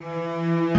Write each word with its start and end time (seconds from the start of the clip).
Ja, 0.00 0.73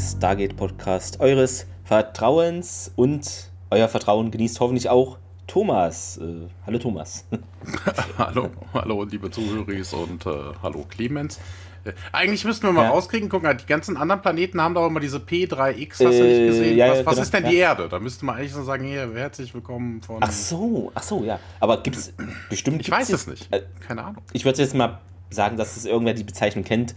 Stargate 0.00 0.56
Podcast 0.56 1.20
eures 1.20 1.66
Vertrauens 1.84 2.90
und 2.96 3.50
euer 3.70 3.86
Vertrauen 3.86 4.30
genießt 4.30 4.58
hoffentlich 4.60 4.88
auch 4.88 5.18
Thomas. 5.46 6.16
Äh, 6.16 6.48
hallo 6.64 6.78
Thomas. 6.78 7.26
hallo, 8.18 8.48
hallo, 8.72 9.04
liebe 9.04 9.30
Zuhörer 9.30 9.66
und 10.02 10.24
äh, 10.24 10.30
hallo 10.62 10.86
Clemens. 10.88 11.38
Äh, 11.84 11.92
eigentlich 12.12 12.44
müssten 12.46 12.66
wir 12.66 12.72
mal 12.72 12.84
Ja. 12.84 12.90
rauskriegen, 12.90 13.28
gucken, 13.28 13.54
die 13.58 13.66
ganzen 13.66 13.98
anderen 13.98 14.22
Planeten 14.22 14.60
haben 14.60 14.74
doch 14.74 14.86
immer 14.86 15.00
diese 15.00 15.18
P3X, 15.18 15.90
hast 15.92 16.00
du 16.00 16.06
nicht 16.06 16.16
Äh, 16.22 16.46
gesehen? 16.46 16.76
ja, 16.78 16.88
was 16.90 16.98
ja, 16.98 17.06
was 17.06 17.12
genau, 17.14 17.22
ist 17.22 17.34
denn 17.34 17.44
die 17.44 17.56
Erde? 17.56 17.88
Da 17.90 17.98
müsste 17.98 18.24
man 18.24 18.36
eigentlich 18.36 18.52
so 18.54 18.62
sagen, 18.62 18.84
hier, 18.84 19.10
herzlich 19.14 19.52
willkommen 19.52 20.00
von... 20.00 20.18
Ach 20.20 20.32
so, 20.32 20.90
ach 20.94 21.02
so, 21.02 21.24
ja. 21.24 21.38
Aber 21.60 21.82
gibt 21.82 21.96
es 21.96 22.14
bestimmt. 22.48 22.80
ich 22.80 22.90
weiß 22.90 23.10
es 23.10 23.26
nicht. 23.26 23.52
Äh, 23.52 23.62
Keine 23.86 24.02
Ahnung. 24.04 24.22
ich 24.32 24.46
würde 24.46 24.62
jetzt 24.62 24.74
mal 24.74 25.00
sagen, 25.28 25.56
dass 25.58 25.76
es 25.76 25.84
irgendwer 25.84 26.14
die 26.14 26.24
Bezeichnung 26.24 26.64
kennt, 26.64 26.94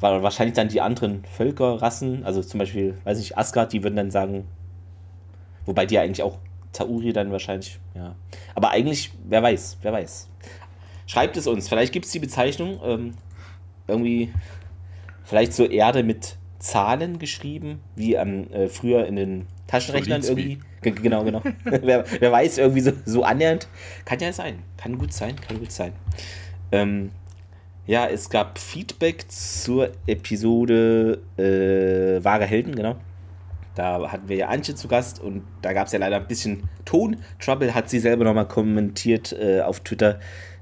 weil 0.00 0.22
wahrscheinlich 0.22 0.54
dann 0.54 0.68
die 0.68 0.80
anderen 0.80 1.24
Völker, 1.24 1.80
Rassen, 1.80 2.24
also 2.24 2.42
zum 2.42 2.58
Beispiel, 2.58 2.96
weiß 3.04 3.20
ich, 3.20 3.36
Asgard, 3.36 3.72
die 3.72 3.82
würden 3.82 3.96
dann 3.96 4.10
sagen, 4.10 4.46
wobei 5.66 5.86
die 5.86 5.94
ja 5.94 6.02
eigentlich 6.02 6.22
auch 6.22 6.38
Tauri 6.72 7.12
dann 7.12 7.30
wahrscheinlich, 7.32 7.78
ja. 7.94 8.14
Aber 8.54 8.70
eigentlich, 8.70 9.12
wer 9.28 9.42
weiß, 9.42 9.78
wer 9.82 9.92
weiß. 9.92 10.28
Schreibt 11.06 11.36
es 11.36 11.46
uns, 11.46 11.68
vielleicht 11.68 11.92
gibt 11.92 12.06
es 12.06 12.12
die 12.12 12.18
Bezeichnung, 12.18 12.80
ähm, 12.84 13.14
irgendwie, 13.88 14.32
vielleicht 15.24 15.52
so 15.52 15.64
Erde 15.64 16.02
mit 16.02 16.36
Zahlen 16.60 17.18
geschrieben, 17.18 17.80
wie 17.96 18.14
ähm, 18.14 18.50
äh, 18.52 18.68
früher 18.68 19.06
in 19.06 19.16
den 19.16 19.46
Taschenrechnern 19.66 20.22
irgendwie. 20.22 20.60
Genau, 20.82 21.24
genau. 21.24 21.42
wer, 21.64 22.04
wer 22.20 22.32
weiß, 22.32 22.58
irgendwie 22.58 22.80
so, 22.80 22.92
so 23.04 23.22
annähernd. 23.22 23.68
Kann 24.04 24.18
ja 24.20 24.32
sein. 24.32 24.62
Kann 24.76 24.98
gut 24.98 25.12
sein, 25.12 25.36
kann 25.40 25.58
gut 25.58 25.72
sein. 25.72 25.92
Ähm, 26.72 27.10
ja, 27.86 28.06
es 28.06 28.30
gab 28.30 28.58
Feedback 28.58 29.30
zur 29.30 29.90
Episode 30.06 31.20
äh, 31.36 32.24
Wahre 32.24 32.46
Helden, 32.46 32.74
genau. 32.74 32.96
Da 33.74 34.10
hatten 34.10 34.28
wir 34.28 34.36
ja 34.36 34.48
Antje 34.48 34.74
zu 34.74 34.88
Gast 34.88 35.20
und 35.20 35.44
da 35.62 35.72
gab 35.72 35.86
es 35.86 35.92
ja 35.92 35.98
leider 35.98 36.16
ein 36.16 36.26
bisschen 36.26 36.68
Ton. 36.84 37.16
Trouble 37.38 37.74
hat 37.74 37.88
sie 37.88 38.00
selber 38.00 38.24
nochmal 38.24 38.48
kommentiert 38.48 39.32
äh, 39.32 39.60
auf 39.60 39.80
Twitter. 39.80 40.18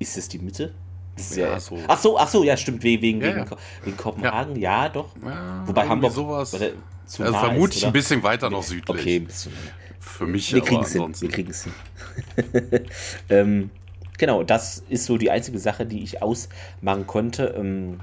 Ist 0.00 0.18
es 0.18 0.28
die 0.28 0.40
Mitte? 0.40 0.74
Ist 1.16 1.36
Ja, 1.36 1.60
so. 1.60 1.78
Ach 1.86 1.98
so, 1.98 2.18
ach 2.18 2.26
so, 2.26 2.42
ja, 2.42 2.56
stimmt, 2.56 2.82
wegen, 2.82 3.20
Ja, 3.20 3.28
wegen, 3.28 3.38
ja. 3.38 3.56
Wegen 3.84 3.96
Kopenhagen, 3.96 4.56
ja, 4.56 4.88
doch. 4.88 5.10
Ja, 5.24 5.62
Wobei 5.64 5.86
Hamburg 5.88 6.12
sowas. 6.12 6.54
Also 6.54 7.22
nah 7.22 7.38
vermutlich 7.38 7.82
ist, 7.82 7.84
ein 7.86 7.92
bisschen 7.92 8.22
weiter 8.24 8.50
noch 8.50 8.64
südlich. 8.64 8.88
Okay, 9.00 9.16
ein 9.16 9.26
bisschen. 9.26 9.52
Für 10.00 10.26
mich 10.26 10.52
Wir 10.52 10.62
kriegen 10.62 10.82
es 10.82 10.92
hin. 10.92 11.14
Wir 11.20 11.28
kriegen 11.28 11.50
es 11.50 11.64
hin. 11.64 11.72
ähm, 13.28 13.70
genau, 14.18 14.42
das 14.42 14.82
ist 14.88 15.04
so 15.04 15.18
die 15.18 15.30
einzige 15.30 15.60
Sache, 15.60 15.86
die 15.86 16.02
ich 16.02 16.20
ausmachen 16.20 17.06
konnte. 17.06 17.54
Ähm, 17.56 18.00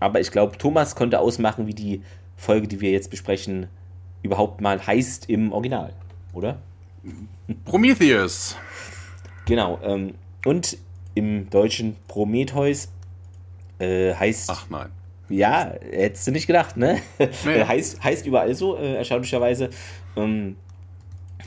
aber 0.00 0.20
ich 0.20 0.30
glaube, 0.30 0.56
Thomas 0.56 0.94
konnte 0.94 1.18
ausmachen, 1.20 1.66
wie 1.66 1.74
die 1.74 2.02
Folge, 2.36 2.66
die 2.66 2.80
wir 2.80 2.90
jetzt 2.92 3.10
besprechen, 3.10 3.68
überhaupt 4.22 4.60
mal 4.60 4.84
heißt 4.86 5.28
im 5.28 5.52
Original, 5.52 5.92
oder? 6.32 6.58
Prometheus. 7.64 8.56
Genau. 9.46 9.78
Ähm, 9.82 10.14
und 10.44 10.76
im 11.14 11.50
deutschen 11.50 11.96
Prometheus 12.08 12.88
äh, 13.78 14.14
heißt. 14.14 14.50
Ach 14.50 14.66
nein. 14.70 14.88
Ja, 15.28 15.72
hättest 15.90 16.26
du 16.26 16.30
nicht 16.30 16.46
gedacht, 16.46 16.76
ne? 16.76 17.00
Nee. 17.18 17.64
heißt, 17.64 18.02
heißt 18.02 18.26
überall 18.26 18.54
so, 18.54 18.76
äh, 18.76 18.96
erstaunlicherweise. 18.96 19.70
Ähm, 20.16 20.56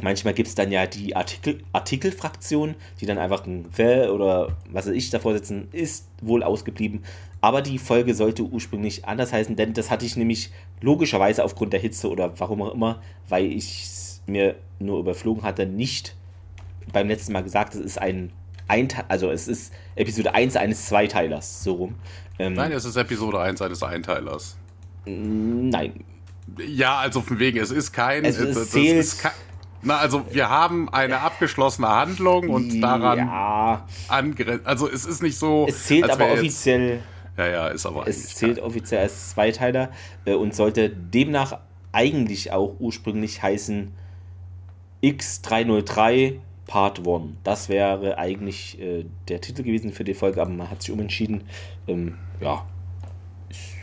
manchmal 0.02 0.34
gibt 0.34 0.48
es 0.50 0.56
dann 0.56 0.72
ja 0.72 0.86
die 0.88 1.16
Artikel, 1.16 1.64
Artikelfraktion, 1.74 2.76
die 3.00 3.06
dann 3.06 3.18
einfach 3.18 3.46
ein 3.46 3.66
The 3.76 4.10
oder 4.10 4.58
was 4.70 4.88
weiß 4.88 4.94
ich 4.94 5.10
davor 5.10 5.34
setzen, 5.34 5.68
ist 5.72 6.08
wohl 6.22 6.44
ausgeblieben. 6.44 7.04
Aber 7.42 7.62
die 7.62 7.78
Folge 7.78 8.14
sollte 8.14 8.44
ursprünglich 8.44 9.06
anders 9.06 9.32
heißen, 9.32 9.56
denn 9.56 9.74
das 9.74 9.92
hatte 9.92 10.06
ich 10.06 10.16
nämlich 10.18 10.52
logischerweise 10.82 11.44
aufgrund 11.44 11.74
der 11.74 11.80
Hitze 11.80 12.10
oder 12.10 12.40
warum 12.40 12.62
auch 12.64 12.74
immer, 12.74 13.02
weil 13.30 13.46
ich 13.46 13.84
es 13.84 14.22
mir 14.26 14.56
nur 14.80 15.00
überflogen 15.00 15.44
hatte, 15.44 15.66
nicht 15.66 16.16
beim 16.92 17.08
letzten 17.08 17.34
Mal 17.34 17.44
gesagt, 17.44 17.76
es 17.76 17.82
ist 17.82 18.02
ein 18.02 18.32
Einte 18.68 19.08
also 19.10 19.30
es 19.30 19.48
ist 19.48 19.72
Episode 19.96 20.34
1 20.34 20.56
eines 20.56 20.88
Zweiteilers, 20.88 21.64
so 21.64 21.74
rum. 21.74 21.96
Ähm, 22.40 22.54
Nein, 22.54 22.72
es 22.72 22.84
ist 22.84 22.96
Episode 22.96 23.40
1 23.40 23.62
eines 23.62 23.84
Einteilers. 23.84 24.58
nein, 25.06 26.04
Ja, 26.68 26.98
also 26.98 27.22
von 27.22 27.38
wegen, 27.40 27.60
es 27.60 27.70
ist 27.72 27.92
kein. 27.92 28.26
Es- 28.26 28.38
es 28.40 28.56
das 28.56 28.72
zählt- 28.72 28.98
ist 29.00 29.22
na, 29.86 29.98
also 29.98 30.26
wir 30.32 30.50
haben 30.50 30.90
eine 30.90 31.22
abgeschlossene 31.22 31.88
Handlung 31.88 32.50
und 32.50 32.82
daran 32.82 33.18
Ja, 33.20 33.86
angrenzt. 34.08 34.66
Also 34.66 34.90
es 34.90 35.06
ist 35.06 35.22
nicht 35.24 35.38
so. 35.38 35.66
es 35.70 35.86
zählt 35.86 36.10
aber 36.10 36.32
offiziell, 36.34 37.02
Ja, 37.38 37.48
ja, 37.48 37.68
ist 37.68 37.86
aber 37.86 38.08
es 38.08 38.36
zählt 38.36 38.58
kein- 38.58 38.66
offiziell 38.66 39.02
als 39.02 39.30
Zweiteiler 39.32 39.90
äh, 40.26 40.34
und 40.34 40.54
sollte 40.56 40.90
demnach 40.90 41.60
eigentlich 41.92 42.52
auch 42.52 42.76
ursprünglich 42.80 43.42
heißen 43.42 43.94
X303 45.04 46.40
Part 46.68 47.08
1. 47.08 47.34
Das 47.44 47.70
wäre 47.70 48.18
eigentlich 48.18 48.80
äh, 48.82 49.06
der 49.28 49.40
Titel 49.42 49.64
gewesen 49.64 49.94
für 49.94 50.04
die 50.04 50.14
Folge, 50.16 50.42
aber 50.42 50.50
man 50.52 50.70
hat 50.72 50.82
sich 50.82 50.92
umentschieden. 50.92 51.44
Ähm, 51.88 52.18
ja, 52.42 52.66
ich 53.50 53.76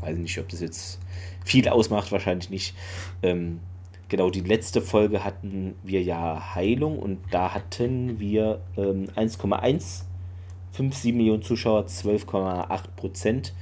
weiß 0.00 0.16
nicht, 0.18 0.38
ob 0.38 0.48
das 0.48 0.60
jetzt 0.60 1.00
viel 1.44 1.68
ausmacht, 1.68 2.12
wahrscheinlich 2.12 2.50
nicht. 2.50 2.76
Ähm, 3.22 3.60
genau, 4.08 4.30
die 4.30 4.40
letzte 4.40 4.80
Folge 4.80 5.24
hatten 5.24 5.74
wir 5.82 6.02
ja 6.02 6.54
Heilung 6.54 6.98
und 6.98 7.18
da 7.30 7.54
hatten 7.54 8.18
wir 8.18 8.60
ähm, 8.76 9.08
1,157 9.14 11.14
Millionen 11.14 11.42
Zuschauer, 11.42 11.86
12,8 11.86 12.82
Prozent. 12.96 13.54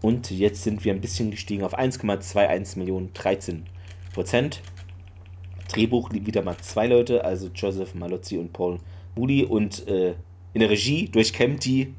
Und 0.00 0.30
jetzt 0.30 0.62
sind 0.62 0.84
wir 0.84 0.92
ein 0.92 1.00
bisschen 1.00 1.30
gestiegen 1.30 1.64
auf 1.64 1.78
1,21 1.78 2.78
Millionen, 2.78 3.12
13 3.14 3.64
Prozent. 4.12 4.60
Drehbuch 5.72 6.10
liegt 6.10 6.26
wieder 6.26 6.42
mal 6.42 6.58
zwei 6.58 6.86
Leute, 6.86 7.24
also 7.24 7.48
Joseph 7.54 7.94
Malozzi 7.94 8.36
und 8.36 8.52
Paul 8.52 8.78
Moody. 9.16 9.44
Und 9.44 9.88
äh, 9.88 10.14
in 10.52 10.60
der 10.60 10.70
Regie 10.70 11.08
durch 11.08 11.32
Kempty, 11.32 11.94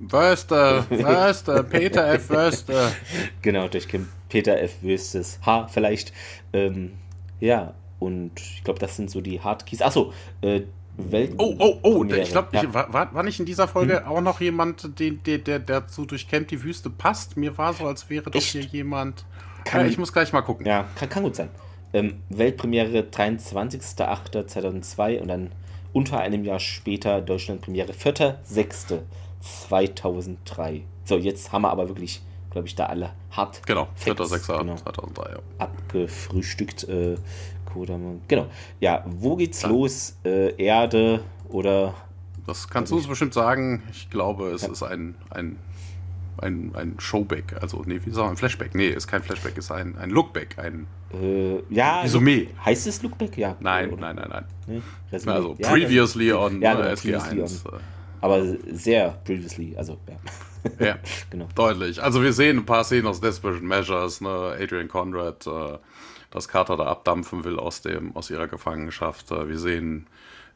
Wörster, 0.00 0.86
Wörster, 0.90 1.62
Peter 1.62 2.14
F. 2.14 2.30
Wörster. 2.30 2.92
genau, 3.42 3.68
durch 3.68 3.86
Peter 4.28 4.60
F. 4.60 4.82
Wüstes 4.82 5.38
H. 5.44 5.68
vielleicht. 5.68 6.12
Ähm, 6.52 6.92
ja, 7.40 7.74
und 7.98 8.40
ich 8.40 8.64
glaube, 8.64 8.78
das 8.78 8.96
sind 8.96 9.10
so 9.10 9.20
die 9.20 9.40
Hardkeys. 9.40 9.82
Achso, 9.82 10.12
äh, 10.40 10.62
Welt. 10.96 11.34
Oh, 11.38 11.54
oh, 11.58 11.78
oh, 11.82 11.98
Premiere, 12.00 12.20
ich 12.20 12.30
glaube, 12.30 12.48
ja. 12.52 12.74
war, 12.74 13.14
war, 13.14 13.22
nicht 13.22 13.40
in 13.40 13.46
dieser 13.46 13.66
Folge 13.68 14.06
auch 14.06 14.20
noch 14.20 14.38
jemand, 14.40 14.98
den, 14.98 15.22
der, 15.24 15.38
der 15.38 15.58
dazu 15.58 16.04
durchkämmt 16.04 16.50
die 16.50 16.62
Wüste 16.62 16.90
passt? 16.90 17.38
Mir 17.38 17.56
war 17.56 17.72
so, 17.72 17.86
als 17.86 18.10
wäre 18.10 18.30
doch 18.30 18.38
hier 18.40 18.60
jemand. 18.62 19.24
Kann- 19.64 19.80
ja, 19.82 19.86
ich 19.86 19.96
muss 19.98 20.12
gleich 20.12 20.32
mal 20.32 20.40
gucken. 20.42 20.66
Ja, 20.66 20.88
kann, 20.94 21.08
kann 21.08 21.22
gut 21.22 21.36
sein. 21.36 21.48
Ähm, 21.92 22.22
Weltpremiere 22.28 23.00
23.08.2002 23.00 25.20
und 25.20 25.28
dann 25.28 25.52
unter 25.92 26.20
einem 26.20 26.44
Jahr 26.44 26.60
später 26.60 27.20
Deutschlandpremiere 27.20 27.92
4.06.2003. 27.92 30.82
So, 31.04 31.18
jetzt 31.18 31.50
haben 31.52 31.62
wir 31.62 31.70
aber 31.70 31.88
wirklich, 31.88 32.22
glaube 32.50 32.66
ich, 32.66 32.74
da 32.74 32.86
alle 32.86 33.12
hart 33.30 33.64
Genau, 33.66 33.88
Facts, 33.94 34.20
4.6.2003. 34.20 34.58
genau, 34.64 34.76
ja. 35.28 35.38
abgefrühstückt. 35.58 36.84
Äh, 36.84 37.16
Kodaman. 37.72 38.20
Genau. 38.28 38.48
Ja, 38.80 39.04
wo 39.06 39.36
geht's 39.36 39.62
ja. 39.62 39.68
los? 39.68 40.16
Äh, 40.24 40.54
Erde 40.62 41.22
oder. 41.48 41.94
Das 42.46 42.68
kannst 42.68 42.90
du 42.90 42.96
uns 42.96 43.06
bestimmt 43.06 43.34
sagen. 43.34 43.82
Ich 43.92 44.10
glaube, 44.10 44.50
es 44.50 44.62
ja. 44.62 44.72
ist 44.72 44.82
ein, 44.82 45.14
ein, 45.30 45.56
ein, 46.38 46.72
ein 46.74 46.94
Showback. 46.98 47.56
Also, 47.60 47.82
nee, 47.86 48.00
wie 48.04 48.10
sagen 48.10 48.28
wir, 48.28 48.30
ein 48.30 48.36
Flashback? 48.36 48.74
Nee, 48.74 48.88
ist 48.88 49.06
kein 49.06 49.22
Flashback, 49.22 49.56
ist 49.56 49.70
ein, 49.70 49.96
ein 49.98 50.10
Lookback. 50.10 50.58
Ein 50.58 50.86
äh, 51.12 51.62
ja. 51.72 52.00
Resümee. 52.00 52.48
Heißt 52.64 52.86
es 52.86 53.02
Lookback? 53.02 53.36
Ja. 53.38 53.56
Nein, 53.60 53.92
oder? 53.92 54.00
nein, 54.00 54.16
nein, 54.16 54.28
nein. 54.30 54.44
Nee? 54.66 54.82
Also, 55.30 55.54
ja, 55.58 55.70
previously 55.70 56.32
on 56.32 56.60
ja, 56.60 56.74
genau, 56.74 56.88
SG1. 56.88 57.66
On. 57.66 57.80
Aber 58.20 58.44
sehr 58.70 59.18
previously, 59.24 59.74
also, 59.76 59.98
ja. 60.08 60.16
Ja, 60.78 60.98
genau. 61.30 61.48
deutlich. 61.54 62.02
Also 62.02 62.22
wir 62.22 62.32
sehen 62.32 62.58
ein 62.58 62.66
paar 62.66 62.84
Szenen 62.84 63.06
aus 63.06 63.20
Desperate 63.20 63.64
Measures, 63.64 64.20
ne? 64.20 64.56
Adrian 64.60 64.88
Conrad, 64.88 65.46
äh, 65.46 65.78
dass 66.30 66.48
Carter 66.48 66.76
da 66.76 66.84
abdampfen 66.84 67.44
will 67.44 67.58
aus, 67.58 67.82
dem, 67.82 68.14
aus 68.14 68.30
ihrer 68.30 68.46
Gefangenschaft. 68.46 69.30
Äh, 69.30 69.48
wir 69.48 69.58
sehen 69.58 70.06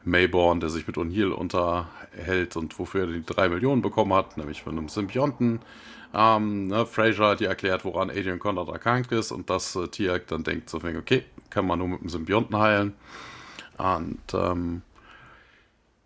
Mayborn, 0.03 0.59
der 0.59 0.69
sich 0.69 0.87
mit 0.87 0.97
O'Neill 0.97 1.31
unterhält 1.31 2.55
und 2.55 2.77
wofür 2.77 3.01
er 3.01 3.07
die 3.07 3.25
drei 3.25 3.49
Millionen 3.49 3.81
bekommen 3.81 4.13
hat, 4.13 4.37
nämlich 4.37 4.61
von 4.61 4.77
einem 4.77 4.89
Symbionten. 4.89 5.59
Ähm, 6.13 6.67
ne, 6.67 6.85
Fraser, 6.85 7.35
die 7.35 7.45
erklärt, 7.45 7.83
woran 7.83 8.09
Adrian 8.09 8.39
Conrad 8.39 8.69
erkrankt 8.69 9.11
ist 9.11 9.31
und 9.31 9.49
dass 9.49 9.75
äh, 9.75 9.87
Tiak 9.87 10.27
dann 10.27 10.43
denkt, 10.43 10.69
so, 10.69 10.77
okay, 10.77 11.23
kann 11.49 11.65
man 11.65 11.79
nur 11.79 11.89
mit 11.89 12.01
dem 12.01 12.09
Symbionten 12.09 12.57
heilen. 12.57 12.93
Und 13.77 14.21
ähm, 14.33 14.83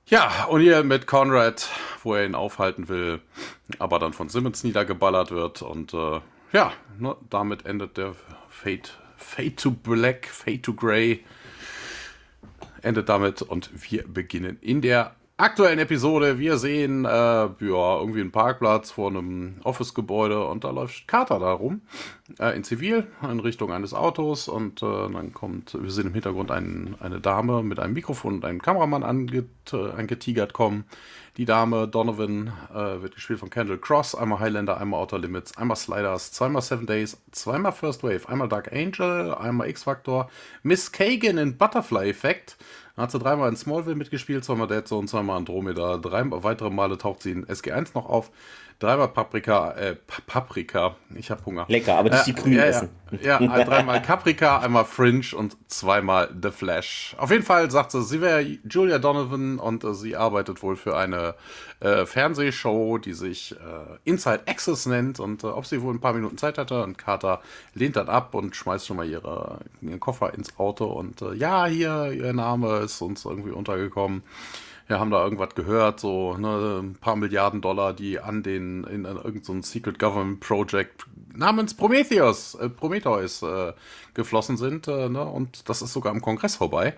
ja, 0.10 0.46
und 0.46 0.62
hier 0.62 0.84
mit 0.84 1.08
Conrad, 1.08 1.70
wo 2.04 2.16
er 2.16 2.26
ihn 2.26 2.36
aufhalten 2.36 2.90
will, 2.90 3.22
aber 3.78 4.00
dann 4.00 4.14
von 4.14 4.30
Simmons 4.30 4.64
niedergeballert 4.64 5.32
wird. 5.32 5.62
Und 5.62 5.94
äh, 5.94 6.20
ja, 6.52 6.74
ne, 6.98 7.16
damit 7.30 7.66
endet 7.66 7.98
der 7.98 8.16
Fate, 8.50 8.98
Fate 9.18 9.58
to 9.58 9.72
Black, 9.72 10.26
Fate 10.26 10.64
to 10.64 10.74
Grey. 10.74 11.24
Endet 12.82 13.10
damit 13.10 13.42
und 13.42 13.70
wir 13.74 14.08
beginnen 14.08 14.58
in 14.62 14.82
der 14.82 15.16
aktuellen 15.40 15.80
Episode. 15.80 16.38
Wir 16.38 16.58
sehen 16.58 17.06
äh, 17.06 17.10
ja, 17.10 17.50
irgendwie 17.60 18.20
einen 18.20 18.32
Parkplatz 18.32 18.92
vor 18.92 19.10
einem 19.10 19.56
Office-Gebäude 19.64 20.46
und 20.46 20.66
da 20.66 20.72
läuft 20.72 21.08
Carter 21.08 21.40
da 21.40 21.54
rum, 21.54 21.82
äh, 22.40 22.56
in 22.56 22.66
Zivil, 22.66 23.08
in 23.24 23.40
Richtung 23.40 23.72
eines 23.72 23.94
Autos 23.94 24.50
und 24.50 24.84
äh, 24.84 24.86
dann 24.86 25.34
kommt, 25.34 25.82
wir 25.82 25.92
sehen 25.92 26.08
im 26.08 26.14
Hintergrund 26.14 26.52
ein, 26.52 26.96
eine 27.00 27.22
Dame 27.22 27.64
mit 27.64 27.80
einem 27.80 27.94
Mikrofon 27.94 28.36
und 28.36 28.46
einem 28.46 28.62
Kameramann 28.62 29.04
anget, 29.04 29.48
äh, 29.72 29.92
angetigert 29.92 30.52
kommen. 30.52 30.84
Die 31.38 31.46
Dame 31.46 31.88
Donovan 31.88 32.52
äh, 32.74 33.02
wird 33.02 33.16
gespielt 33.16 33.40
von 33.40 33.50
Kendall 33.50 33.78
Cross, 33.78 34.16
einmal 34.16 34.42
Highlander, 34.42 34.78
einmal 34.78 35.00
Outer 35.00 35.20
Limits, 35.20 35.58
einmal 35.58 35.78
Sliders, 35.78 36.34
zweimal 36.34 36.62
Seven 36.62 36.86
Days, 36.86 37.18
zweimal 37.32 37.72
First 37.72 38.04
Wave, 38.04 38.28
einmal 38.28 38.50
Dark 38.50 38.74
Angel, 38.74 39.34
einmal 39.36 39.70
X-Factor, 39.70 40.30
Miss 40.64 40.92
Kagan 40.92 41.38
in 41.38 41.58
Butterfly 41.58 42.10
Effect, 42.10 42.58
hat 43.00 43.12
sie 43.12 43.20
dreimal 43.20 43.50
in 43.50 43.56
Smallville 43.56 43.96
mitgespielt, 43.96 44.44
zweimal 44.44 44.68
Dead 44.68 44.88
Zone, 44.88 45.08
zweimal 45.08 45.38
Andromeda. 45.38 45.98
Drei 45.98 46.24
weitere 46.30 46.70
Male 46.70 46.98
taucht 46.98 47.22
sie 47.24 47.32
in 47.32 47.46
SG1 47.46 47.92
noch 47.96 48.08
auf. 48.08 48.32
Dreimal 48.80 49.10
Paprika, 49.10 49.72
äh, 49.74 49.98
Paprika, 50.26 50.96
ich 51.14 51.30
habe 51.30 51.44
Hunger. 51.46 51.66
Lecker, 51.68 51.98
aber 51.98 52.12
nicht 52.12 52.28
die 52.28 52.34
grün 52.34 52.54
ja, 52.54 52.64
essen. 52.64 52.90
Ja, 53.22 53.42
ja 53.42 53.64
dreimal 53.66 54.00
Paprika, 54.00 54.60
einmal 54.60 54.86
Fringe 54.86 55.26
und 55.36 55.58
zweimal 55.68 56.30
The 56.42 56.50
Flash. 56.50 57.14
Auf 57.18 57.30
jeden 57.30 57.44
Fall 57.44 57.70
sagt 57.72 57.92
sie, 57.92 58.02
sie 58.02 58.22
wäre 58.22 58.40
Julia 58.40 58.98
Donovan 58.98 59.60
und 59.60 59.84
äh, 59.84 59.94
sie 59.94 60.16
arbeitet 60.16 60.64
wohl 60.64 60.78
für 60.78 60.96
eine 60.96 61.36
äh, 61.82 62.06
Fernsehshow, 62.06 63.00
die 63.00 63.12
sich 63.12 63.52
äh, 63.52 63.98
Inside 64.06 64.44
Access 64.46 64.86
nennt 64.86 65.20
und 65.20 65.44
äh, 65.44 65.48
ob 65.48 65.66
sie 65.66 65.82
wohl 65.82 65.94
ein 65.94 66.00
paar 66.00 66.14
Minuten 66.14 66.38
Zeit 66.38 66.58
hatte 66.58 66.82
und 66.82 66.98
Carter 66.98 67.42
lehnt 67.74 67.98
dann 67.98 68.08
ab 68.08 68.34
und 68.34 68.56
schmeißt 68.56 68.88
schon 68.88 68.96
mal 68.96 69.10
ihre, 69.10 69.60
ihren 69.82 70.00
Koffer 70.00 70.34
ins 70.34 70.58
Auto 70.58 70.86
und 70.86 71.22
äh, 71.22 71.34
ja, 71.34 71.66
hier, 71.66 72.14
ihr 72.14 72.32
Name 72.32 72.78
ist 72.78 73.02
uns 73.02 73.26
irgendwie 73.26 73.52
untergekommen 73.52 74.24
ja, 74.90 75.00
haben 75.00 75.12
da 75.12 75.24
irgendwas 75.24 75.54
gehört, 75.54 76.00
so 76.00 76.36
ne, 76.36 76.80
ein 76.82 76.96
paar 76.96 77.16
Milliarden 77.16 77.62
Dollar, 77.62 77.94
die 77.94 78.20
an 78.20 78.42
den 78.42 78.84
in, 78.86 79.06
in 79.06 79.16
irgendein 79.16 79.44
so 79.44 79.62
Secret 79.62 80.00
Government 80.00 80.40
Project 80.40 81.06
namens 81.36 81.76
Prometheus, 81.76 82.56
äh, 82.56 82.70
Prometheus 82.70 83.44
äh, 83.44 83.74
geflossen 84.16 84.58
sind, 84.58 84.88
äh, 84.88 85.08
ne, 85.08 85.24
und 85.24 85.70
das 85.70 85.84
ist 85.84 85.94
sogar 85.94 86.14
im 86.14 86.22
Kongress 86.22 86.56
vorbei 86.56 86.96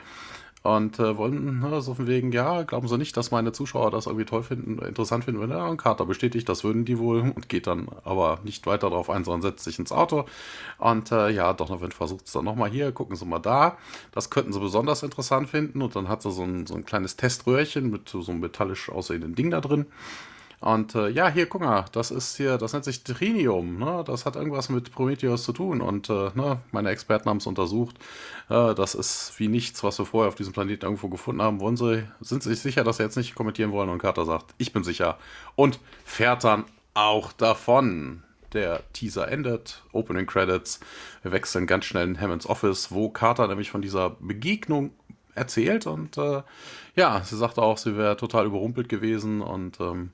und 0.63 0.99
äh, 0.99 1.17
wollen 1.17 1.59
ne, 1.59 1.81
so 1.81 1.95
von 1.95 2.05
wegen, 2.07 2.31
ja, 2.31 2.61
glauben 2.63 2.87
Sie 2.87 2.97
nicht, 2.97 3.17
dass 3.17 3.31
meine 3.31 3.51
Zuschauer 3.51 3.89
das 3.89 4.05
irgendwie 4.05 4.25
toll 4.25 4.43
finden, 4.43 4.77
interessant 4.79 5.23
finden, 5.25 5.41
wenn 5.41 5.49
ja, 5.49 5.67
ein 5.67 5.77
Carter 5.77 6.05
bestätigt, 6.05 6.47
das 6.47 6.63
würden 6.63 6.85
die 6.85 6.99
wohl 6.99 7.21
und 7.21 7.49
geht 7.49 7.65
dann 7.65 7.87
aber 8.03 8.39
nicht 8.43 8.67
weiter 8.67 8.89
darauf 8.89 9.09
ein, 9.09 9.23
sondern 9.23 9.41
setzt 9.41 9.63
sich 9.63 9.79
ins 9.79 9.91
Auto. 9.91 10.25
Und 10.77 11.11
äh, 11.11 11.29
ja, 11.29 11.53
Donovan 11.53 11.91
versucht 11.91 12.27
es 12.27 12.33
dann 12.33 12.45
nochmal 12.45 12.69
hier, 12.69 12.91
gucken 12.91 13.15
Sie 13.15 13.25
mal 13.25 13.39
da, 13.39 13.77
das 14.11 14.29
könnten 14.29 14.53
Sie 14.53 14.59
besonders 14.59 15.01
interessant 15.01 15.49
finden. 15.49 15.81
Und 15.81 15.95
dann 15.95 16.07
hat 16.07 16.21
sie 16.21 16.31
so 16.31 16.43
ein, 16.43 16.67
so 16.67 16.75
ein 16.75 16.85
kleines 16.85 17.15
Teströhrchen 17.15 17.89
mit 17.89 18.09
so 18.09 18.23
einem 18.27 18.39
metallisch 18.39 18.89
aussehenden 18.89 19.33
Ding 19.33 19.49
da 19.49 19.61
drin 19.61 19.87
und 20.61 20.93
äh, 20.93 21.09
ja, 21.09 21.27
hier, 21.27 21.47
guck 21.47 21.61
mal, 21.61 21.85
das 21.91 22.11
ist 22.11 22.37
hier, 22.37 22.59
das 22.59 22.73
nennt 22.73 22.85
sich 22.85 23.03
Trinium, 23.03 23.79
ne? 23.79 24.03
Das 24.05 24.27
hat 24.27 24.35
irgendwas 24.35 24.69
mit 24.69 24.91
Prometheus 24.91 25.43
zu 25.43 25.53
tun. 25.53 25.81
Und 25.81 26.07
äh, 26.11 26.29
ne, 26.35 26.59
meine 26.71 26.89
Experten 26.91 27.27
haben 27.29 27.37
es 27.37 27.47
untersucht. 27.47 27.97
Äh, 28.47 28.75
das 28.75 28.93
ist 28.93 29.33
wie 29.39 29.47
nichts, 29.47 29.83
was 29.83 29.97
wir 29.97 30.05
vorher 30.05 30.27
auf 30.27 30.35
diesem 30.35 30.53
Planeten 30.53 30.85
irgendwo 30.85 31.09
gefunden 31.09 31.41
haben. 31.41 31.59
Wollen 31.59 31.77
Sie, 31.77 32.03
sind 32.19 32.43
Sie 32.43 32.49
sich 32.49 32.59
sicher, 32.59 32.83
dass 32.83 32.97
Sie 32.97 33.03
jetzt 33.03 33.17
nicht 33.17 33.33
kommentieren 33.33 33.71
wollen? 33.71 33.89
Und 33.89 33.97
Carter 33.97 34.23
sagt, 34.23 34.53
ich 34.59 34.71
bin 34.71 34.83
sicher. 34.83 35.17
Und 35.55 35.79
fährt 36.05 36.43
dann 36.43 36.65
auch 36.93 37.31
davon. 37.33 38.21
Der 38.53 38.83
Teaser 38.91 39.29
endet, 39.29 39.81
Opening 39.93 40.27
Credits. 40.27 40.81
Wir 41.23 41.31
wechseln 41.31 41.67
ganz 41.67 41.85
schnell 41.85 42.05
in 42.05 42.19
Hammonds 42.19 42.45
Office, 42.45 42.91
wo 42.91 43.09
Carter 43.09 43.47
nämlich 43.47 43.71
von 43.71 43.81
dieser 43.81 44.09
Begegnung 44.19 44.91
erzählt 45.35 45.87
und 45.87 46.17
äh, 46.17 46.43
ja, 46.95 47.21
sie 47.23 47.37
sagte 47.37 47.61
auch, 47.61 47.77
sie 47.77 47.95
wäre 47.97 48.17
total 48.17 48.45
überrumpelt 48.45 48.89
gewesen 48.89 49.41
und 49.41 49.79
ähm, 49.79 50.11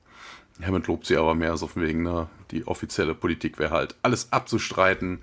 Hammond 0.62 0.86
lobt 0.86 1.06
sie 1.06 1.16
aber 1.16 1.34
mehr 1.34 1.56
so 1.56 1.66
von 1.66 1.82
wegen, 1.82 2.02
ne, 2.02 2.28
die 2.50 2.66
offizielle 2.66 3.14
Politik 3.14 3.58
wäre 3.58 3.70
halt 3.70 3.96
alles 4.02 4.32
abzustreiten. 4.32 5.22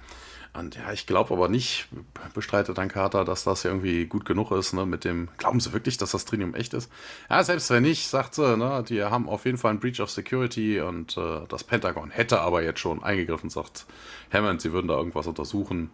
Und 0.58 0.76
ja, 0.76 0.94
ich 0.94 1.06
glaube 1.06 1.34
aber 1.34 1.50
nicht, 1.50 1.90
bestreitet 2.34 2.78
dann 2.78 2.88
Carter, 2.88 3.26
dass 3.26 3.44
das 3.44 3.66
irgendwie 3.66 4.06
gut 4.06 4.24
genug 4.24 4.52
ist, 4.52 4.72
ne, 4.72 4.86
mit 4.86 5.04
dem, 5.04 5.28
glauben 5.38 5.60
Sie 5.60 5.74
wirklich, 5.74 5.98
dass 5.98 6.12
das 6.12 6.24
Trinium 6.24 6.56
echt 6.56 6.74
ist? 6.74 6.90
Ja, 7.30 7.44
selbst 7.44 7.70
wenn 7.72 7.84
nicht, 7.84 8.08
sagt 8.08 8.36
sie, 8.36 8.56
ne, 8.56 8.84
die 8.88 9.04
haben 9.04 9.28
auf 9.28 9.44
jeden 9.46 9.58
Fall 9.58 9.72
einen 9.72 9.82
Breach 9.82 10.00
of 10.00 10.10
Security 10.10 10.80
und 10.80 11.18
äh, 11.18 11.42
das 11.50 11.66
Pentagon 11.66 12.10
hätte 12.10 12.40
aber 12.40 12.64
jetzt 12.64 12.80
schon 12.80 13.04
eingegriffen, 13.04 13.50
sagt 13.50 13.86
Hammond, 14.32 14.62
sie 14.62 14.72
würden 14.72 14.88
da 14.88 14.96
irgendwas 14.96 15.28
untersuchen. 15.28 15.90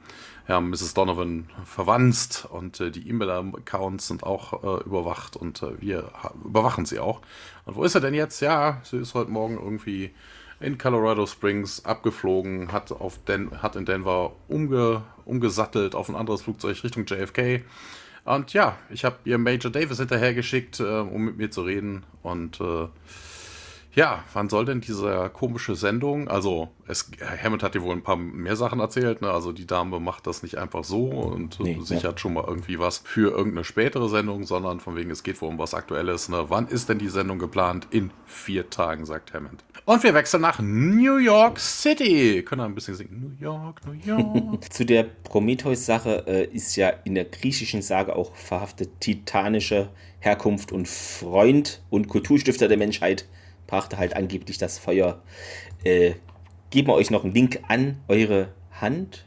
Ja, 0.48 0.60
Mrs. 0.60 0.94
Donovan 0.94 1.50
verwandt 1.66 2.48
und 2.50 2.80
äh, 2.80 2.92
die 2.92 3.08
E-Mail-Accounts 3.08 4.08
sind 4.08 4.24
auch 4.24 4.64
äh, 4.64 4.84
überwacht 4.84 5.36
und 5.36 5.62
äh, 5.62 5.80
wir 5.80 6.12
überwachen 6.44 6.86
sie 6.86 7.00
auch. 7.00 7.22
Und 7.66 7.76
wo 7.76 7.84
ist 7.84 7.96
er 7.96 8.02
denn 8.02 8.14
jetzt? 8.14 8.42
Ja, 8.42 8.82
sie 8.84 8.98
ist 8.98 9.14
heute 9.14 9.32
Morgen 9.32 9.56
irgendwie 9.56 10.12
in 10.60 10.78
Colorado 10.78 11.26
Springs 11.26 11.86
abgeflogen, 11.86 12.72
hat, 12.72 12.92
auf 12.92 13.24
Den 13.26 13.62
hat 13.62 13.76
in 13.76 13.86
Denver 13.86 14.34
umge 14.48 15.04
umgesattelt 15.26 15.96
auf 15.96 16.10
ein 16.10 16.16
anderes 16.16 16.42
Flugzeug 16.42 16.84
Richtung 16.84 17.06
JFK. 17.06 17.64
Und 18.24 18.54
ja, 18.54 18.78
ich 18.90 19.06
habe 19.06 19.18
ihr 19.26 19.38
Major 19.38 19.72
Davis 19.72 19.98
hinterhergeschickt, 19.98 20.80
äh, 20.80 21.00
um 21.00 21.26
mit 21.26 21.38
mir 21.38 21.52
zu 21.52 21.62
reden. 21.64 22.04
Und 22.22 22.60
äh, 22.62 22.88
ja, 23.94 24.24
wann 24.34 24.48
soll 24.48 24.66
denn 24.66 24.80
diese 24.80 25.30
komische 25.34 25.76
Sendung? 25.76 26.30
Also, 26.30 26.70
es, 26.88 27.12
Hammond 27.44 27.62
hat 27.62 27.76
dir 27.76 27.82
wohl 27.82 27.94
ein 27.94 28.04
paar 28.04 28.16
mehr 28.16 28.56
Sachen 28.56 28.80
erzählt. 28.80 29.22
Ne? 29.22 29.30
Also, 29.30 29.52
die 29.52 29.68
Dame 29.68 30.00
macht 30.00 30.28
das 30.28 30.44
nicht 30.44 30.58
einfach 30.58 30.84
so 30.84 31.08
und 31.08 31.60
nee, 31.60 31.78
sichert 31.82 32.14
ja. 32.14 32.18
schon 32.18 32.34
mal 32.34 32.46
irgendwie 32.48 32.80
was 32.80 33.00
für 33.00 33.32
irgendeine 33.32 33.66
spätere 33.66 34.08
Sendung, 34.08 34.44
sondern 34.44 34.80
von 34.80 34.96
wegen, 34.96 35.12
es 35.12 35.24
geht 35.24 35.42
wohl 35.42 35.50
um 35.50 35.60
was 35.60 35.74
Aktuelles. 35.74 36.30
Ne? 36.30 36.46
Wann 36.48 36.68
ist 36.68 36.88
denn 36.88 37.00
die 37.00 37.10
Sendung 37.10 37.38
geplant? 37.38 37.88
In 37.92 38.12
vier 38.26 38.70
Tagen, 38.70 39.06
sagt 39.06 39.34
Hammond. 39.34 39.64
Und 39.84 40.04
wir 40.04 40.14
wechseln 40.14 40.42
nach 40.42 40.60
New 40.60 41.18
York 41.18 41.60
City. 41.60 42.44
Können 42.44 42.62
wir 42.62 42.66
ein 42.66 42.76
bisschen 42.76 42.96
singen? 42.96 43.38
New 43.40 43.46
York, 43.46 43.82
New 43.86 43.94
York. 43.94 44.64
Zu 44.74 44.86
der 44.86 45.04
Prometheus-Sache 45.04 46.24
äh, 46.28 46.46
ist 46.46 46.78
ja 46.78 46.90
in 47.04 47.16
der 47.16 47.26
griechischen 47.26 47.82
Sage 47.82 48.16
auch 48.16 48.36
verhaftet 48.36 49.02
titanische 49.02 49.90
Herkunft 50.20 50.72
und 50.72 50.88
Freund 50.88 51.82
und 51.90 52.08
Kulturstifter 52.08 52.68
der 52.68 52.78
Menschheit 52.78 53.26
brachte 53.72 53.98
halt 53.98 54.16
angeblich 54.16 54.58
das 54.58 54.78
Feuer. 54.78 55.22
Äh, 55.84 56.12
geben 56.70 56.90
wir 56.90 56.94
euch 56.94 57.10
noch 57.10 57.24
einen 57.24 57.34
Link 57.34 57.62
an 57.70 57.98
eure 58.08 58.50
Hand. 58.70 59.26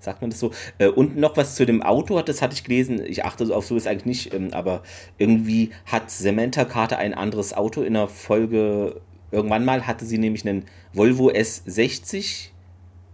Sagt 0.00 0.20
man 0.20 0.30
das 0.30 0.40
so? 0.40 0.50
Äh, 0.78 0.88
und 0.88 1.16
noch 1.16 1.36
was 1.36 1.54
zu 1.54 1.64
dem 1.64 1.80
Auto, 1.80 2.20
das 2.20 2.42
hatte 2.42 2.54
ich 2.54 2.64
gelesen. 2.64 3.00
Ich 3.06 3.24
achte 3.24 3.54
auf 3.54 3.64
so 3.64 3.76
ist 3.76 3.86
eigentlich 3.86 4.04
nicht, 4.04 4.34
ähm, 4.34 4.52
aber 4.52 4.82
irgendwie 5.16 5.70
hat 5.86 6.10
Samantha 6.10 6.64
Carter 6.64 6.98
ein 6.98 7.14
anderes 7.14 7.54
Auto 7.54 7.82
in 7.82 7.94
der 7.94 8.08
Folge. 8.08 9.00
Irgendwann 9.30 9.64
mal 9.64 9.86
hatte 9.86 10.04
sie 10.04 10.18
nämlich 10.18 10.46
einen 10.46 10.64
Volvo 10.92 11.30
S60. 11.30 12.48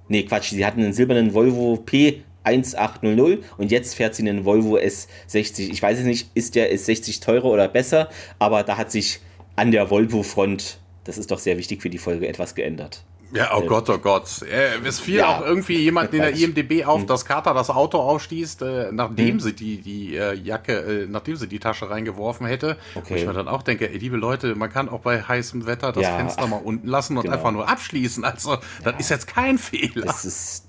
Nee, 0.08 0.25
Quatsch, 0.25 0.50
sie 0.50 0.64
hatten 0.64 0.82
einen 0.82 0.94
silbernen 0.94 1.34
Volvo 1.34 1.76
P 1.76 2.22
1800 2.44 3.44
und 3.58 3.70
jetzt 3.70 3.94
fährt 3.94 4.14
sie 4.14 4.26
einen 4.26 4.46
Volvo 4.46 4.78
S60. 4.78 5.70
Ich 5.70 5.82
weiß 5.82 5.99
es 5.99 6.04
nicht, 6.06 6.30
ist 6.34 6.54
der 6.54 6.75
S60 6.75 7.20
teurer 7.22 7.44
oder 7.44 7.68
besser, 7.68 8.08
aber 8.38 8.62
da 8.62 8.78
hat 8.78 8.90
sich 8.90 9.20
an 9.61 9.71
der 9.71 9.90
Volvo-Front, 9.90 10.79
das 11.05 11.19
ist 11.19 11.31
doch 11.31 11.38
sehr 11.38 11.59
wichtig 11.59 11.83
für 11.83 11.90
die 11.90 11.99
Folge, 11.99 12.26
etwas 12.26 12.55
geändert. 12.55 13.05
Ja, 13.33 13.57
oh 13.57 13.62
äh, 13.62 13.67
Gott, 13.67 13.88
oh 13.90 13.99
Gott. 13.99 14.43
Äh, 14.43 14.79
es 14.85 14.99
fiel 14.99 15.17
ja, 15.17 15.38
auch 15.38 15.45
irgendwie 15.45 15.76
jemand 15.76 16.12
in 16.14 16.21
der 16.21 16.35
IMDB 16.37 16.85
auf, 16.85 17.02
hm. 17.02 17.07
dass 17.07 17.26
Carter 17.26 17.52
das 17.52 17.69
Auto 17.69 17.99
aufstießt, 17.99 18.62
äh, 18.62 18.88
nachdem 18.90 19.33
hm. 19.33 19.40
sie 19.40 19.52
die, 19.52 19.76
die 19.83 20.17
äh, 20.17 20.35
Jacke, 20.35 21.02
äh, 21.02 21.07
nachdem 21.07 21.37
sie 21.37 21.47
die 21.47 21.59
Tasche 21.61 21.90
reingeworfen 21.90 22.47
hätte. 22.47 22.79
Okay. 22.95 23.11
Wo 23.11 23.14
ich 23.17 23.26
mir 23.26 23.35
dann 23.35 23.49
auch 23.49 23.62
denke, 23.62 23.88
ey, 23.88 23.99
liebe 23.99 24.17
Leute, 24.17 24.55
man 24.55 24.73
kann 24.73 24.88
auch 24.88 25.00
bei 25.00 25.23
heißem 25.23 25.67
Wetter 25.67 25.93
das 25.93 26.05
ja, 26.05 26.17
Fenster 26.17 26.47
mal 26.47 26.57
unten 26.57 26.88
lassen 26.88 27.19
und 27.19 27.25
genau. 27.25 27.37
einfach 27.37 27.52
nur 27.52 27.69
abschließen. 27.69 28.25
Also, 28.25 28.57
das 28.83 28.95
ist 28.99 29.11
jetzt 29.11 29.26
kein 29.26 29.59
Fehler. 29.59 30.07
Das 30.07 30.25
ist, 30.25 30.67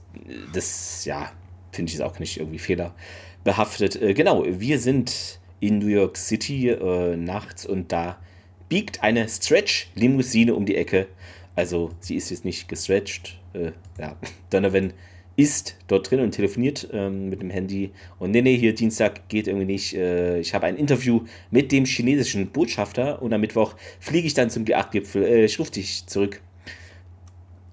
das, 0.54 1.06
ja, 1.06 1.32
finde 1.72 1.94
ich 1.94 2.04
auch 2.04 2.20
nicht 2.20 2.38
irgendwie 2.38 2.60
fehlerbehaftet. 2.60 3.96
Äh, 3.96 4.14
genau, 4.14 4.46
wir 4.46 4.80
sind 4.80 5.40
in 5.62 5.80
New 5.80 5.88
York 5.88 6.18
City 6.18 6.76
nachts 7.18 7.68
und 7.68 7.92
da 7.92 8.18
biegt 8.72 9.04
eine 9.04 9.28
Stretch-Limousine 9.28 10.56
um 10.56 10.66
die 10.66 10.78
Ecke 10.78 11.08
also 11.56 11.92
sie 12.00 12.16
ist 12.16 12.30
jetzt 12.30 12.46
nicht 12.46 12.68
gestretched. 12.68 13.38
Äh, 13.54 13.72
ja, 14.00 14.16
Donovan 14.50 14.94
ist 15.36 15.78
dort 15.88 16.12
drin 16.12 16.20
und 16.20 16.32
telefoniert 16.32 16.90
ähm, 16.92 17.30
mit 17.30 17.42
dem 17.42 17.50
Handy. 17.50 17.92
Und 18.20 18.32
nee, 18.32 18.42
nee, 18.42 18.58
hier 18.58 18.76
Dienstag 18.76 19.28
geht 19.30 19.48
irgendwie 19.48 19.66
nicht. 19.66 19.96
Äh, 19.96 20.40
ich 20.40 20.54
habe 20.54 20.66
ein 20.68 20.76
Interview 20.76 21.22
mit 21.50 21.72
dem 21.72 21.86
chinesischen 21.86 22.52
Botschafter 22.52 23.22
und 23.22 23.34
am 23.34 23.42
Mittwoch 23.42 23.76
fliege 24.00 24.28
ich 24.28 24.34
dann 24.34 24.50
zum 24.50 24.66
G8-Gipfel. 24.66 25.24
Äh, 25.24 25.46
ich 25.46 25.60
rufe 25.60 25.72
dich 25.72 26.06
zurück. 26.08 26.42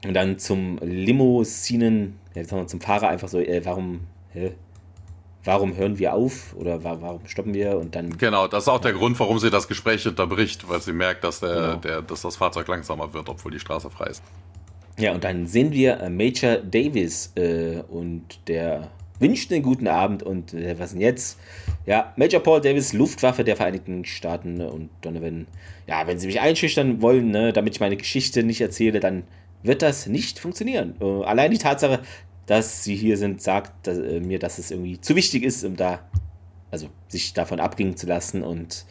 Und 0.05 0.15
dann 0.15 0.39
zum 0.39 0.79
Limousinen, 0.81 2.15
ja, 2.35 2.67
zum 2.67 2.81
Fahrer 2.81 3.09
einfach 3.09 3.29
so, 3.29 3.41
äh, 3.41 3.65
warum, 3.65 4.01
hä? 4.33 4.53
Warum 5.49 5.75
hören 5.79 5.99
wir 5.99 6.13
auf 6.13 6.55
oder 6.57 6.85
warum 6.85 7.27
stoppen 7.27 7.55
wir 7.55 7.79
und 7.79 7.95
dann. 7.97 8.19
Genau, 8.19 8.47
das 8.49 8.65
ist 8.65 8.69
auch 8.69 8.83
der 8.83 8.93
Grund, 8.93 9.19
warum 9.19 9.39
sie 9.39 9.49
das 9.49 9.67
Gespräch 9.67 10.07
unterbricht, 10.07 10.69
weil 10.69 10.83
sie 10.83 10.93
merkt, 10.93 11.25
dass, 11.25 11.41
der, 11.41 11.55
genau. 11.55 11.77
der, 11.77 12.03
dass 12.03 12.21
das 12.21 12.37
Fahrzeug 12.37 12.69
langsamer 12.69 13.15
wird, 13.15 13.31
obwohl 13.31 13.51
die 13.51 13.59
Straße 13.59 13.89
frei 13.89 14.09
ist. 14.09 14.23
Ja, 14.99 15.15
und 15.15 15.25
dann 15.25 15.47
sehen 15.47 15.73
wir 15.73 16.01
äh, 16.01 16.11
Major 16.11 16.57
Davis 16.59 17.33
äh, 17.37 17.83
und 17.89 18.25
der 18.47 18.91
wünscht 19.21 19.51
einen 19.51 19.63
guten 19.63 19.89
Abend 19.89 20.23
und 20.23 20.53
äh, 20.53 20.79
was 20.79 20.93
denn 20.93 21.01
jetzt? 21.01 21.41
Ja, 21.87 22.13
Major 22.17 22.43
Paul 22.43 22.61
Davis, 22.61 22.93
Luftwaffe 22.93 23.43
der 23.43 23.57
Vereinigten 23.57 24.05
Staaten 24.05 24.55
ne, 24.55 24.71
und 24.71 24.91
Donovan, 25.01 25.47
ja, 25.87 26.07
wenn 26.07 26.19
sie 26.19 26.27
mich 26.27 26.41
einschüchtern 26.41 27.01
wollen, 27.01 27.31
ne, 27.31 27.55
damit 27.55 27.75
ich 27.75 27.81
meine 27.81 27.97
Geschichte 27.97 28.43
nicht 28.43 28.61
erzähle, 28.61 29.01
dann 29.01 29.23
wird 29.63 29.81
das 29.81 30.07
nicht 30.07 30.39
funktionieren. 30.39 30.95
Uh, 31.01 31.23
allein 31.23 31.51
die 31.51 31.59
Tatsache, 31.59 32.01
dass 32.49 32.83
sie 32.83 32.97
hier 32.97 33.17
sind, 33.17 33.41
sagt 33.41 33.87
dass, 33.87 33.99
äh, 33.99 34.21
mir, 34.21 34.39
dass 34.39 34.59
es 34.59 34.73
irgendwie 34.73 35.01
zu 35.01 35.15
wichtig 35.15 35.45
ist, 35.45 35.65
um 35.65 35.77
da, 35.77 36.01
also 36.71 36.89
sich 37.07 37.35
davon 37.35 37.61
abbringen 37.61 37.97
zu 37.97 38.07
lassen 38.07 38.43
und 38.43 38.85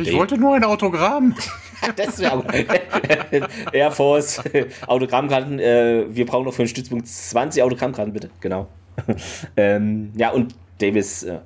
ich 0.00 0.14
wollte 0.14 0.38
nur 0.38 0.54
ein 0.54 0.62
Autogramm. 0.62 1.34
das 1.96 2.20
wäre 2.20 2.44
Air 3.72 3.90
Force, 3.90 4.40
Autogrammkarten. 4.86 5.58
Äh, 5.58 6.04
wir 6.08 6.24
brauchen 6.24 6.44
noch 6.44 6.54
für 6.54 6.62
den 6.62 6.68
Stützpunkt 6.68 7.08
20 7.08 7.64
Autogrammkarten, 7.64 8.12
bitte. 8.12 8.30
Genau. 8.40 8.68
ähm, 9.56 10.12
ja, 10.14 10.30
und 10.30 10.54
Davis 10.78 11.24
äh, 11.24 11.40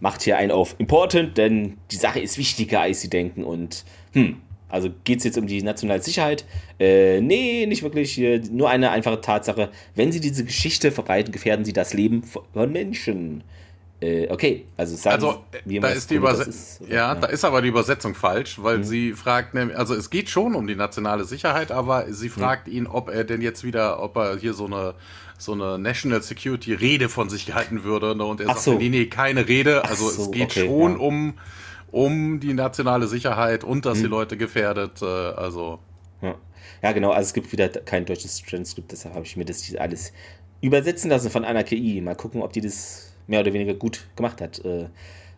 macht 0.00 0.22
hier 0.22 0.38
einen 0.38 0.52
auf 0.52 0.74
Important, 0.78 1.36
denn 1.36 1.76
die 1.90 1.96
Sache 1.96 2.20
ist 2.20 2.38
wichtiger, 2.38 2.80
als 2.80 3.02
sie 3.02 3.10
denken. 3.10 3.44
Und 3.44 3.84
hm, 4.12 4.40
also 4.70 4.90
geht 5.04 5.18
es 5.18 5.24
jetzt 5.24 5.38
um 5.38 5.46
die 5.46 5.62
nationale 5.62 6.02
Sicherheit? 6.02 6.44
Äh, 6.78 7.20
nee, 7.20 7.66
nicht 7.66 7.82
wirklich. 7.82 8.18
Nur 8.50 8.70
eine 8.70 8.90
einfache 8.90 9.20
Tatsache. 9.20 9.70
Wenn 9.94 10.12
sie 10.12 10.20
diese 10.20 10.44
Geschichte 10.44 10.92
verbreiten, 10.92 11.32
gefährden 11.32 11.64
sie 11.64 11.72
das 11.72 11.94
Leben 11.94 12.22
von 12.22 12.72
Menschen. 12.72 13.42
Äh, 14.02 14.28
okay, 14.30 14.64
also 14.78 14.96
sagen 14.96 15.22
also, 15.22 15.44
wir 15.66 15.82
da 15.82 15.88
ist 15.88 16.10
die 16.10 16.16
ist, 16.16 16.80
ja, 16.88 16.94
ja, 16.94 17.14
da 17.14 17.26
ist 17.26 17.44
aber 17.44 17.60
die 17.60 17.68
Übersetzung 17.68 18.14
falsch, 18.14 18.56
weil 18.62 18.78
mhm. 18.78 18.84
sie 18.84 19.12
fragt, 19.12 19.54
also 19.54 19.94
es 19.94 20.08
geht 20.08 20.30
schon 20.30 20.54
um 20.54 20.66
die 20.66 20.74
nationale 20.74 21.24
Sicherheit, 21.24 21.70
aber 21.70 22.10
sie 22.10 22.28
mhm. 22.28 22.32
fragt 22.32 22.66
mhm. 22.66 22.72
ihn, 22.72 22.86
ob 22.86 23.10
er 23.10 23.24
denn 23.24 23.42
jetzt 23.42 23.62
wieder, 23.62 24.02
ob 24.02 24.16
er 24.16 24.38
hier 24.38 24.54
so 24.54 24.64
eine 24.64 24.94
so 25.36 25.52
eine 25.52 25.78
National 25.78 26.22
Security 26.22 26.74
Rede 26.74 27.08
von 27.08 27.30
sich 27.30 27.46
gehalten 27.46 27.82
würde. 27.82 28.14
Ne? 28.14 28.24
Und 28.24 28.40
er 28.40 28.48
Ach 28.50 28.54
sagt, 28.54 28.64
so. 28.64 28.74
nee, 28.74 28.90
nee, 28.90 29.06
keine 29.06 29.48
Rede. 29.48 29.84
Also 29.84 30.08
so, 30.08 30.24
es 30.24 30.30
geht 30.30 30.50
okay, 30.50 30.66
schon 30.66 30.92
ja. 30.92 30.98
um 30.98 31.34
um 31.90 32.40
die 32.40 32.54
nationale 32.54 33.06
Sicherheit 33.06 33.64
und 33.64 33.86
dass 33.86 33.98
hm. 33.98 34.04
die 34.04 34.08
Leute 34.08 34.36
gefährdet. 34.36 35.02
Äh, 35.02 35.04
also. 35.04 35.78
Ja. 36.22 36.34
ja. 36.82 36.92
genau. 36.92 37.10
Also 37.10 37.28
es 37.28 37.34
gibt 37.34 37.52
wieder 37.52 37.68
kein 37.68 38.04
deutsches 38.04 38.42
Transkript, 38.42 38.92
deshalb 38.92 39.14
habe 39.14 39.24
ich 39.24 39.36
mir 39.36 39.44
das 39.44 39.74
alles 39.76 40.12
übersetzen 40.60 41.10
lassen 41.10 41.30
von 41.30 41.44
einer 41.44 41.64
KI. 41.64 42.00
Mal 42.00 42.14
gucken, 42.14 42.42
ob 42.42 42.52
die 42.52 42.60
das 42.60 43.12
mehr 43.26 43.40
oder 43.40 43.52
weniger 43.52 43.74
gut 43.74 44.06
gemacht 44.16 44.40
hat. 44.40 44.64
Äh, 44.64 44.86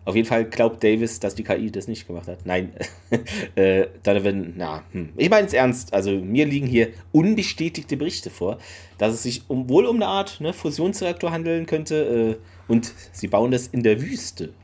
auf 0.05 0.17
jeden 0.17 0.27
Fall 0.27 0.47
glaubt 0.47 0.83
Davis, 0.83 1.21
dass 1.21 1.37
die 1.37 1.45
KI 1.45 1.71
das 1.71 1.87
nicht 1.87 2.09
gemacht 2.09 2.27
hat. 2.27 2.45
Nein. 2.45 2.73
äh, 3.55 3.87
Donovan, 4.03 4.55
na, 4.57 4.83
hm. 4.91 5.11
ich 5.17 5.31
meine 5.31 5.47
es 5.47 5.53
ernst. 5.53 5.95
Also 5.95 6.11
mir 6.11 6.45
liegen 6.45 6.67
hier 6.67 6.89
unbestätigte 7.13 7.97
Berichte 7.97 8.31
vor, 8.31 8.59
dass 8.99 9.15
es 9.15 9.23
sich 9.23 9.45
um, 9.49 9.69
wohl 9.69 9.87
um 9.87 9.97
eine 9.97 10.09
Art 10.09 10.41
ne, 10.41 10.53
Fusionsreaktor 10.53 11.31
handeln 11.31 11.67
könnte. 11.67 12.39
Äh, 12.41 12.73
und 12.73 12.93
sie 13.13 13.29
bauen 13.29 13.51
das 13.53 13.69
in 13.69 13.83
der 13.83 14.01
Wüste. 14.01 14.55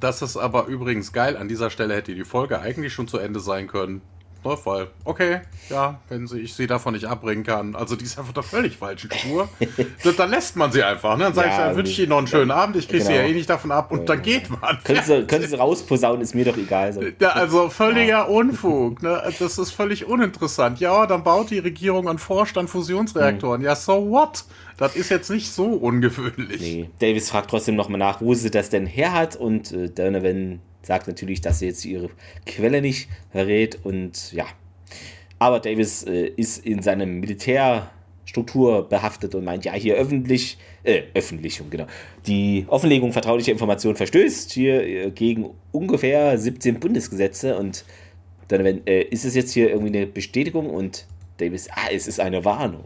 Das 0.00 0.22
ist 0.22 0.38
aber 0.38 0.66
übrigens 0.66 1.12
geil. 1.12 1.36
An 1.36 1.48
dieser 1.48 1.68
Stelle 1.68 1.94
hätte 1.94 2.14
die 2.14 2.24
Folge 2.24 2.60
eigentlich 2.60 2.94
schon 2.94 3.06
zu 3.06 3.18
Ende 3.18 3.38
sein 3.38 3.68
können. 3.68 4.00
Ne, 4.42 4.56
weil, 4.64 4.86
okay, 5.04 5.40
ja, 5.68 6.00
wenn 6.08 6.26
sie, 6.26 6.40
ich 6.40 6.54
sie 6.54 6.66
davon 6.66 6.94
nicht 6.94 7.04
abbringen 7.04 7.44
kann. 7.44 7.76
Also 7.76 7.94
die 7.94 8.04
ist 8.04 8.18
einfach 8.18 8.32
der 8.32 8.42
völlig 8.42 8.78
falschen 8.78 9.10
Spur. 9.12 9.48
dann 10.16 10.30
lässt 10.30 10.56
man 10.56 10.72
sie 10.72 10.82
einfach. 10.82 11.18
Ne? 11.18 11.24
Dann 11.24 11.34
sage 11.34 11.48
ja, 11.48 11.70
ich, 11.70 11.76
wünsche 11.76 11.92
ich 11.92 11.98
Ihnen 11.98 12.08
noch 12.08 12.18
einen 12.18 12.26
schönen 12.26 12.50
Abend, 12.50 12.76
ich 12.76 12.88
kriege 12.88 13.04
genau. 13.04 13.10
sie 13.10 13.20
ja 13.20 13.26
eh 13.26 13.34
nicht 13.34 13.50
davon 13.50 13.70
ab 13.70 13.92
und 13.92 14.08
dann 14.08 14.22
geht 14.22 14.48
man. 14.48 14.78
Können 14.82 15.02
sie, 15.04 15.26
können 15.26 15.46
sie 15.46 15.54
rausposaunen, 15.58 16.22
ist 16.22 16.34
mir 16.34 16.46
doch 16.46 16.56
egal. 16.56 16.92
So. 16.92 17.02
Ja, 17.20 17.30
also 17.30 17.68
völliger 17.68 18.06
ja. 18.06 18.22
Unfug. 18.22 19.02
Ne? 19.02 19.22
Das 19.38 19.58
ist 19.58 19.72
völlig 19.72 20.06
uninteressant. 20.06 20.80
Ja, 20.80 21.06
dann 21.06 21.22
baut 21.22 21.50
die 21.50 21.58
Regierung 21.58 22.06
und 22.06 22.18
forscht 22.18 22.56
an 22.56 22.66
Fusionsreaktoren. 22.66 23.60
Hm. 23.60 23.66
Ja, 23.66 23.76
so 23.76 24.10
what? 24.10 24.44
Das 24.78 24.96
ist 24.96 25.10
jetzt 25.10 25.30
nicht 25.30 25.52
so 25.52 25.66
ungewöhnlich. 25.66 26.60
Nee, 26.60 26.90
Davis 27.00 27.28
fragt 27.28 27.50
trotzdem 27.50 27.76
nochmal 27.76 27.98
nach, 27.98 28.22
wo 28.22 28.32
sie 28.32 28.50
das 28.50 28.70
denn 28.70 28.86
her 28.86 29.12
hat 29.12 29.36
und 29.36 29.72
äh, 29.72 29.90
Donovan 29.90 30.60
sagt 30.82 31.08
natürlich, 31.08 31.40
dass 31.40 31.58
sie 31.58 31.66
jetzt 31.66 31.84
ihre 31.84 32.10
Quelle 32.46 32.80
nicht 32.80 33.08
verrät 33.30 33.78
und 33.84 34.32
ja. 34.32 34.46
Aber 35.38 35.60
Davis 35.60 36.02
äh, 36.02 36.26
ist 36.36 36.64
in 36.66 36.82
seinem 36.82 37.20
Militärstruktur 37.20 38.88
behaftet 38.88 39.34
und 39.34 39.44
meint, 39.44 39.64
ja, 39.64 39.72
hier 39.72 39.96
öffentlich, 39.96 40.58
äh, 40.84 41.02
öffentlich, 41.14 41.62
genau, 41.70 41.86
die 42.26 42.66
Offenlegung 42.68 43.12
vertraulicher 43.12 43.52
Informationen 43.52 43.96
verstößt 43.96 44.52
hier 44.52 44.82
äh, 44.82 45.10
gegen 45.10 45.50
ungefähr 45.72 46.36
17 46.36 46.78
Bundesgesetze 46.80 47.56
und 47.56 47.84
dann 48.48 48.86
äh, 48.86 49.02
ist 49.02 49.24
es 49.24 49.34
jetzt 49.34 49.52
hier 49.52 49.70
irgendwie 49.70 49.96
eine 49.96 50.06
Bestätigung 50.06 50.68
und 50.68 51.06
Davis, 51.38 51.68
ah, 51.70 51.88
es 51.90 52.06
ist 52.06 52.20
eine 52.20 52.44
Warnung. 52.44 52.84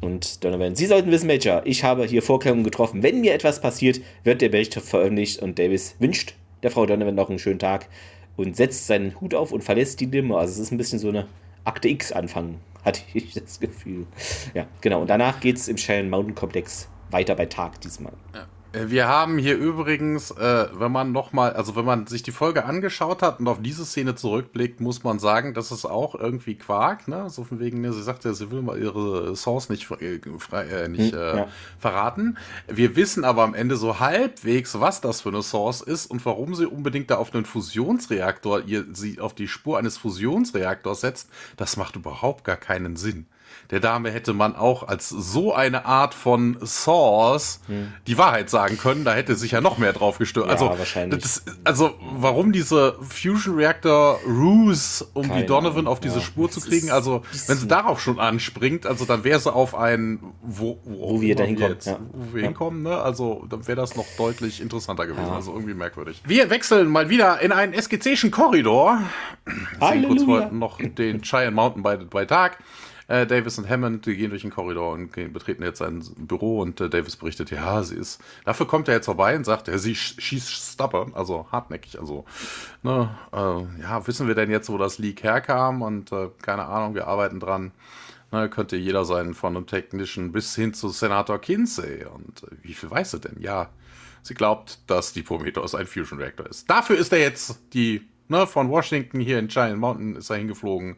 Und 0.00 0.42
Donovan, 0.42 0.74
Sie 0.74 0.86
sollten 0.86 1.10
wissen, 1.10 1.26
Major, 1.26 1.62
ich 1.66 1.84
habe 1.84 2.06
hier 2.06 2.22
Vorkehrungen 2.22 2.64
getroffen. 2.64 3.02
Wenn 3.02 3.20
mir 3.20 3.34
etwas 3.34 3.60
passiert, 3.60 4.00
wird 4.24 4.40
der 4.40 4.48
Bericht 4.48 4.74
veröffentlicht 4.74 5.42
und 5.42 5.58
Davis 5.58 5.94
wünscht 5.98 6.34
der 6.62 6.70
Frau 6.70 6.86
Donovan 6.86 7.14
noch 7.14 7.30
einen 7.30 7.38
schönen 7.38 7.58
Tag 7.58 7.88
und 8.36 8.56
setzt 8.56 8.86
seinen 8.86 9.20
Hut 9.20 9.34
auf 9.34 9.52
und 9.52 9.62
verlässt 9.62 10.00
die 10.00 10.06
Limo. 10.06 10.38
Also 10.38 10.52
es 10.52 10.58
ist 10.58 10.72
ein 10.72 10.78
bisschen 10.78 10.98
so 10.98 11.08
eine 11.08 11.26
Akte 11.64 11.88
X-Anfang, 11.88 12.60
hatte 12.84 13.02
ich 13.14 13.34
das 13.34 13.60
Gefühl. 13.60 14.06
Ja, 14.54 14.66
genau. 14.80 15.02
Und 15.02 15.10
danach 15.10 15.40
geht 15.40 15.56
es 15.56 15.68
im 15.68 15.76
Cheyenne 15.76 16.08
Mountain 16.08 16.34
Komplex 16.34 16.88
weiter 17.10 17.34
bei 17.34 17.46
Tag 17.46 17.80
diesmal. 17.80 18.12
Ja. 18.34 18.46
Äh, 18.72 18.88
wir 18.88 19.08
haben 19.08 19.38
hier 19.38 19.56
übrigens, 19.56 20.30
äh, 20.30 20.68
wenn 20.72 20.92
man 20.92 21.12
nochmal, 21.12 21.52
also 21.52 21.76
wenn 21.76 21.84
man 21.84 22.06
sich 22.06 22.22
die 22.22 22.32
Folge 22.32 22.64
angeschaut 22.64 23.22
hat 23.22 23.40
und 23.40 23.48
auf 23.48 23.60
diese 23.60 23.84
Szene 23.84 24.14
zurückblickt, 24.14 24.80
muss 24.80 25.02
man 25.02 25.18
sagen, 25.18 25.54
das 25.54 25.72
ist 25.72 25.84
auch 25.84 26.14
irgendwie 26.14 26.54
Quark, 26.56 27.08
ne? 27.08 27.28
So 27.30 27.44
von 27.44 27.60
wegen, 27.60 27.80
ne, 27.80 27.92
sie 27.92 28.02
sagt 28.02 28.24
ja, 28.24 28.32
sie 28.32 28.50
will 28.50 28.62
mal 28.62 28.78
ihre 28.78 29.34
Source 29.36 29.68
nicht, 29.68 29.90
äh, 29.90 30.20
frei, 30.38 30.64
äh, 30.66 30.88
nicht 30.88 31.12
hm, 31.12 31.18
äh, 31.18 31.36
ja. 31.36 31.48
verraten. 31.78 32.38
Wir 32.68 32.96
wissen 32.96 33.24
aber 33.24 33.42
am 33.42 33.54
Ende 33.54 33.76
so 33.76 34.00
halbwegs, 34.00 34.78
was 34.80 35.00
das 35.00 35.22
für 35.22 35.30
eine 35.30 35.42
Source 35.42 35.80
ist 35.80 36.06
und 36.06 36.24
warum 36.24 36.54
sie 36.54 36.66
unbedingt 36.66 37.10
da 37.10 37.16
auf 37.16 37.34
einen 37.34 37.44
Fusionsreaktor, 37.44 38.62
ihr, 38.66 38.86
sie 38.92 39.20
auf 39.20 39.34
die 39.34 39.48
Spur 39.48 39.78
eines 39.78 39.98
Fusionsreaktors 39.98 41.00
setzt, 41.00 41.30
das 41.56 41.76
macht 41.76 41.96
überhaupt 41.96 42.44
gar 42.44 42.56
keinen 42.56 42.96
Sinn 42.96 43.26
der 43.70 43.80
Dame 43.80 44.10
hätte 44.10 44.32
man 44.32 44.56
auch 44.56 44.88
als 44.88 45.08
so 45.08 45.54
eine 45.54 45.84
Art 45.84 46.12
von 46.14 46.58
Source 46.64 47.60
hm. 47.66 47.92
die 48.06 48.18
Wahrheit 48.18 48.50
sagen 48.50 48.78
können. 48.78 49.04
Da 49.04 49.14
hätte 49.14 49.36
sich 49.36 49.52
ja 49.52 49.60
noch 49.60 49.78
mehr 49.78 49.92
drauf 49.92 50.18
gestört. 50.18 50.46
Ja, 50.46 50.52
also, 50.52 50.68
wahrscheinlich. 50.76 51.22
Das, 51.22 51.44
also, 51.62 51.94
warum 52.00 52.52
diese 52.52 52.96
Fusion 53.00 53.54
Reactor 53.54 54.18
Ruse, 54.26 55.06
um 55.14 55.28
Keine 55.28 55.42
die 55.42 55.46
Donovan 55.46 55.86
auf 55.86 56.00
diese 56.00 56.16
ja, 56.16 56.20
Spur 56.20 56.50
zu 56.50 56.60
kriegen? 56.60 56.90
Also, 56.90 57.22
wenn 57.46 57.56
sie 57.56 57.68
darauf 57.68 58.00
schon 58.00 58.18
anspringt, 58.18 58.86
also 58.86 59.04
dann 59.04 59.22
wäre 59.22 59.38
sie 59.38 59.52
auf 59.52 59.76
ein, 59.76 60.18
wo, 60.42 60.80
wo, 60.84 61.14
wo 61.14 61.20
wir 61.20 61.36
da 61.36 61.44
hinkommen. 61.44 61.78
Ja. 61.84 61.98
Wo 62.12 62.34
wir 62.34 62.42
hinkommen, 62.42 62.82
ne? 62.82 62.96
Also, 62.96 63.46
dann 63.48 63.66
wäre 63.68 63.76
das 63.76 63.94
noch 63.94 64.06
deutlich 64.18 64.60
interessanter 64.60 65.06
gewesen. 65.06 65.30
Also, 65.30 65.52
irgendwie 65.52 65.74
merkwürdig. 65.74 66.22
Wir 66.26 66.50
wechseln 66.50 66.88
mal 66.88 67.08
wieder 67.08 67.40
in 67.40 67.52
einen 67.52 67.72
SGC'schen 67.72 68.32
Korridor. 68.32 69.00
Sehen 69.80 70.06
kurz 70.08 70.26
mal 70.26 70.50
noch 70.50 70.78
den 70.78 71.22
Cheyenne 71.22 71.52
Mountain 71.52 71.82
bei, 71.82 71.96
bei 71.96 72.24
Tag. 72.24 72.58
Äh, 73.10 73.26
Davis 73.26 73.58
und 73.58 73.68
Hammond, 73.68 74.06
die 74.06 74.14
gehen 74.14 74.30
durch 74.30 74.42
den 74.42 74.52
Korridor 74.52 74.92
und 74.92 75.12
gehen, 75.12 75.32
betreten 75.32 75.64
jetzt 75.64 75.78
sein 75.78 76.00
Büro 76.16 76.60
und 76.60 76.80
äh, 76.80 76.88
Davis 76.88 77.16
berichtet, 77.16 77.50
ja, 77.50 77.82
sie 77.82 77.96
ist, 77.96 78.22
dafür 78.44 78.68
kommt 78.68 78.86
er 78.86 78.94
jetzt 78.94 79.06
vorbei 79.06 79.34
und 79.34 79.42
sagt, 79.42 79.66
ja, 79.66 79.78
sie 79.78 79.96
schießt 79.96 80.48
stubborn, 80.48 81.12
also 81.14 81.48
hartnäckig, 81.50 81.98
also, 81.98 82.24
ne, 82.84 83.10
äh, 83.32 83.82
ja, 83.82 84.06
wissen 84.06 84.28
wir 84.28 84.36
denn 84.36 84.48
jetzt, 84.48 84.70
wo 84.70 84.78
das 84.78 84.98
Leak 84.98 85.24
herkam 85.24 85.82
und 85.82 86.12
äh, 86.12 86.28
keine 86.40 86.66
Ahnung, 86.66 86.94
wir 86.94 87.08
arbeiten 87.08 87.40
dran. 87.40 87.72
Na, 88.30 88.46
könnte 88.46 88.76
jeder 88.76 89.04
sein, 89.04 89.34
von 89.34 89.56
einem 89.56 89.66
Technischen 89.66 90.30
bis 90.30 90.54
hin 90.54 90.72
zu 90.72 90.88
Senator 90.90 91.40
Kinsey. 91.40 92.04
Und 92.04 92.44
äh, 92.44 92.54
wie 92.62 92.74
viel 92.74 92.92
weiß 92.92 93.10
sie 93.10 93.18
denn? 93.18 93.40
Ja, 93.40 93.70
sie 94.22 94.34
glaubt, 94.34 94.78
dass 94.86 95.12
die 95.12 95.24
Prometheus 95.24 95.74
ein 95.74 95.88
Fusion 95.88 96.20
Reactor 96.20 96.46
ist. 96.46 96.70
Dafür 96.70 96.96
ist 96.96 97.12
er 97.12 97.18
jetzt 97.18 97.58
die, 97.72 98.06
ne, 98.28 98.46
von 98.46 98.70
Washington 98.70 99.18
hier 99.18 99.40
in 99.40 99.48
Giant 99.48 99.80
Mountain 99.80 100.14
ist 100.14 100.30
er 100.30 100.36
hingeflogen. 100.36 100.96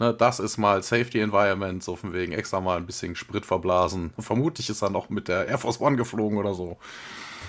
Ne, 0.00 0.14
das 0.14 0.40
ist 0.40 0.56
mal 0.56 0.82
Safety 0.82 1.20
Environment, 1.20 1.82
so 1.82 1.94
von 1.94 2.14
wegen 2.14 2.32
extra 2.32 2.58
mal 2.58 2.78
ein 2.78 2.86
bisschen 2.86 3.14
Sprit 3.14 3.44
verblasen. 3.44 4.14
Vermutlich 4.18 4.70
ist 4.70 4.80
er 4.80 4.88
noch 4.88 5.10
mit 5.10 5.28
der 5.28 5.46
Air 5.46 5.58
Force 5.58 5.78
One 5.78 5.96
geflogen 5.96 6.38
oder 6.38 6.54
so. 6.54 6.78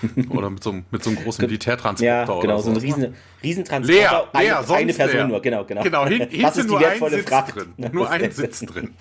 Oder 0.30 0.50
mit 0.50 0.64
so, 0.64 0.70
einem, 0.70 0.84
mit 0.90 1.04
so 1.04 1.10
einem 1.10 1.20
großen 1.20 1.44
Militärtransporter. 1.44 2.34
Ja, 2.34 2.40
genau, 2.40 2.56
so, 2.58 2.64
so 2.64 2.70
ein 2.72 2.76
riesen, 2.78 3.14
Riesentransporter. 3.40 4.00
Leer, 4.00 4.28
leer, 4.32 4.56
eine, 4.56 4.66
sonst 4.66 4.80
eine 4.80 4.94
Person 4.94 5.16
leer. 5.16 5.28
nur, 5.28 5.40
genau, 5.40 5.64
genau. 5.64 5.82
Genau, 5.84 6.06
hin, 6.06 6.18
hinten 6.28 6.58
ist 6.58 6.66
nur 6.66 6.84
ein 6.84 7.10
Sitz 7.10 7.28
Fracht? 7.28 7.54
drin. 7.54 7.74
Nur 7.92 8.10
ein 8.10 8.32
Sitz 8.32 8.60
drin. 8.60 8.94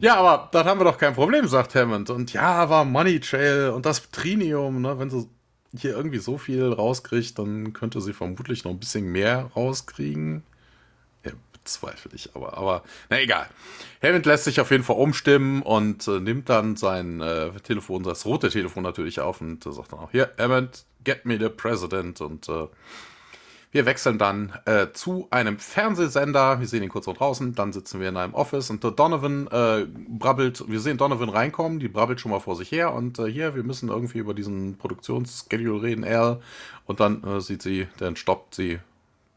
Ja, 0.00 0.16
aber 0.16 0.48
dann 0.52 0.64
haben 0.64 0.80
wir 0.80 0.84
doch 0.84 0.96
kein 0.96 1.12
Problem, 1.12 1.46
sagt 1.46 1.74
Hammond. 1.74 2.08
Und 2.08 2.32
ja, 2.32 2.44
aber 2.44 2.86
Money 2.86 3.20
Trail 3.20 3.68
und 3.68 3.84
das 3.84 4.10
Trinium, 4.10 4.80
ne, 4.80 4.98
wenn 4.98 5.10
sie 5.10 5.28
hier 5.76 5.90
irgendwie 5.90 6.18
so 6.18 6.38
viel 6.38 6.72
rauskriegt, 6.72 7.38
dann 7.38 7.74
könnte 7.74 8.00
sie 8.00 8.14
vermutlich 8.14 8.64
noch 8.64 8.72
ein 8.72 8.78
bisschen 8.78 9.12
mehr 9.12 9.50
rauskriegen. 9.54 10.44
Ja, 11.68 11.78
bezweifle 11.80 12.10
ich 12.14 12.34
aber. 12.34 12.56
Aber 12.56 12.82
na 13.10 13.20
egal. 13.20 13.48
Hammond 14.02 14.26
lässt 14.26 14.44
sich 14.44 14.60
auf 14.60 14.70
jeden 14.70 14.84
Fall 14.84 14.96
umstimmen 14.96 15.62
und 15.62 16.06
äh, 16.08 16.20
nimmt 16.20 16.48
dann 16.48 16.76
sein 16.76 17.20
äh, 17.20 17.50
Telefon, 17.60 18.02
das 18.02 18.24
rote 18.24 18.48
Telefon 18.48 18.82
natürlich 18.82 19.20
auf 19.20 19.40
und 19.40 19.64
äh, 19.66 19.72
sagt 19.72 19.92
dann 19.92 20.00
auch, 20.00 20.10
hier, 20.10 20.30
Hammond, 20.38 20.84
get 21.04 21.24
me 21.24 21.38
the 21.38 21.48
president. 21.48 22.20
Und 22.20 22.48
äh, 22.48 22.68
wir 23.70 23.84
wechseln 23.84 24.18
dann 24.18 24.54
äh, 24.64 24.88
zu 24.92 25.28
einem 25.30 25.58
Fernsehsender. 25.58 26.58
Wir 26.58 26.66
sehen 26.66 26.82
ihn 26.82 26.88
kurz 26.88 27.04
von 27.04 27.14
draußen. 27.14 27.54
Dann 27.54 27.72
sitzen 27.72 28.00
wir 28.00 28.08
in 28.08 28.16
einem 28.16 28.34
Office 28.34 28.70
und 28.70 28.82
Donovan 28.82 29.46
äh, 29.48 29.86
brabbelt. 30.08 30.64
Wir 30.68 30.80
sehen 30.80 30.96
Donovan 30.96 31.28
reinkommen. 31.28 31.80
Die 31.80 31.88
brabbelt 31.88 32.20
schon 32.20 32.30
mal 32.30 32.40
vor 32.40 32.56
sich 32.56 32.72
her. 32.72 32.94
Und 32.94 33.18
hier, 33.18 33.54
wir 33.54 33.64
müssen 33.64 33.90
irgendwie 33.90 34.18
über 34.18 34.32
diesen 34.32 34.78
Produktionsschedule 34.78 35.82
reden, 35.82 36.04
Al. 36.04 36.40
Und 36.86 37.00
dann 37.00 37.42
sieht 37.42 37.60
sie, 37.60 37.88
dann 37.98 38.16
stoppt 38.16 38.54
sie 38.54 38.78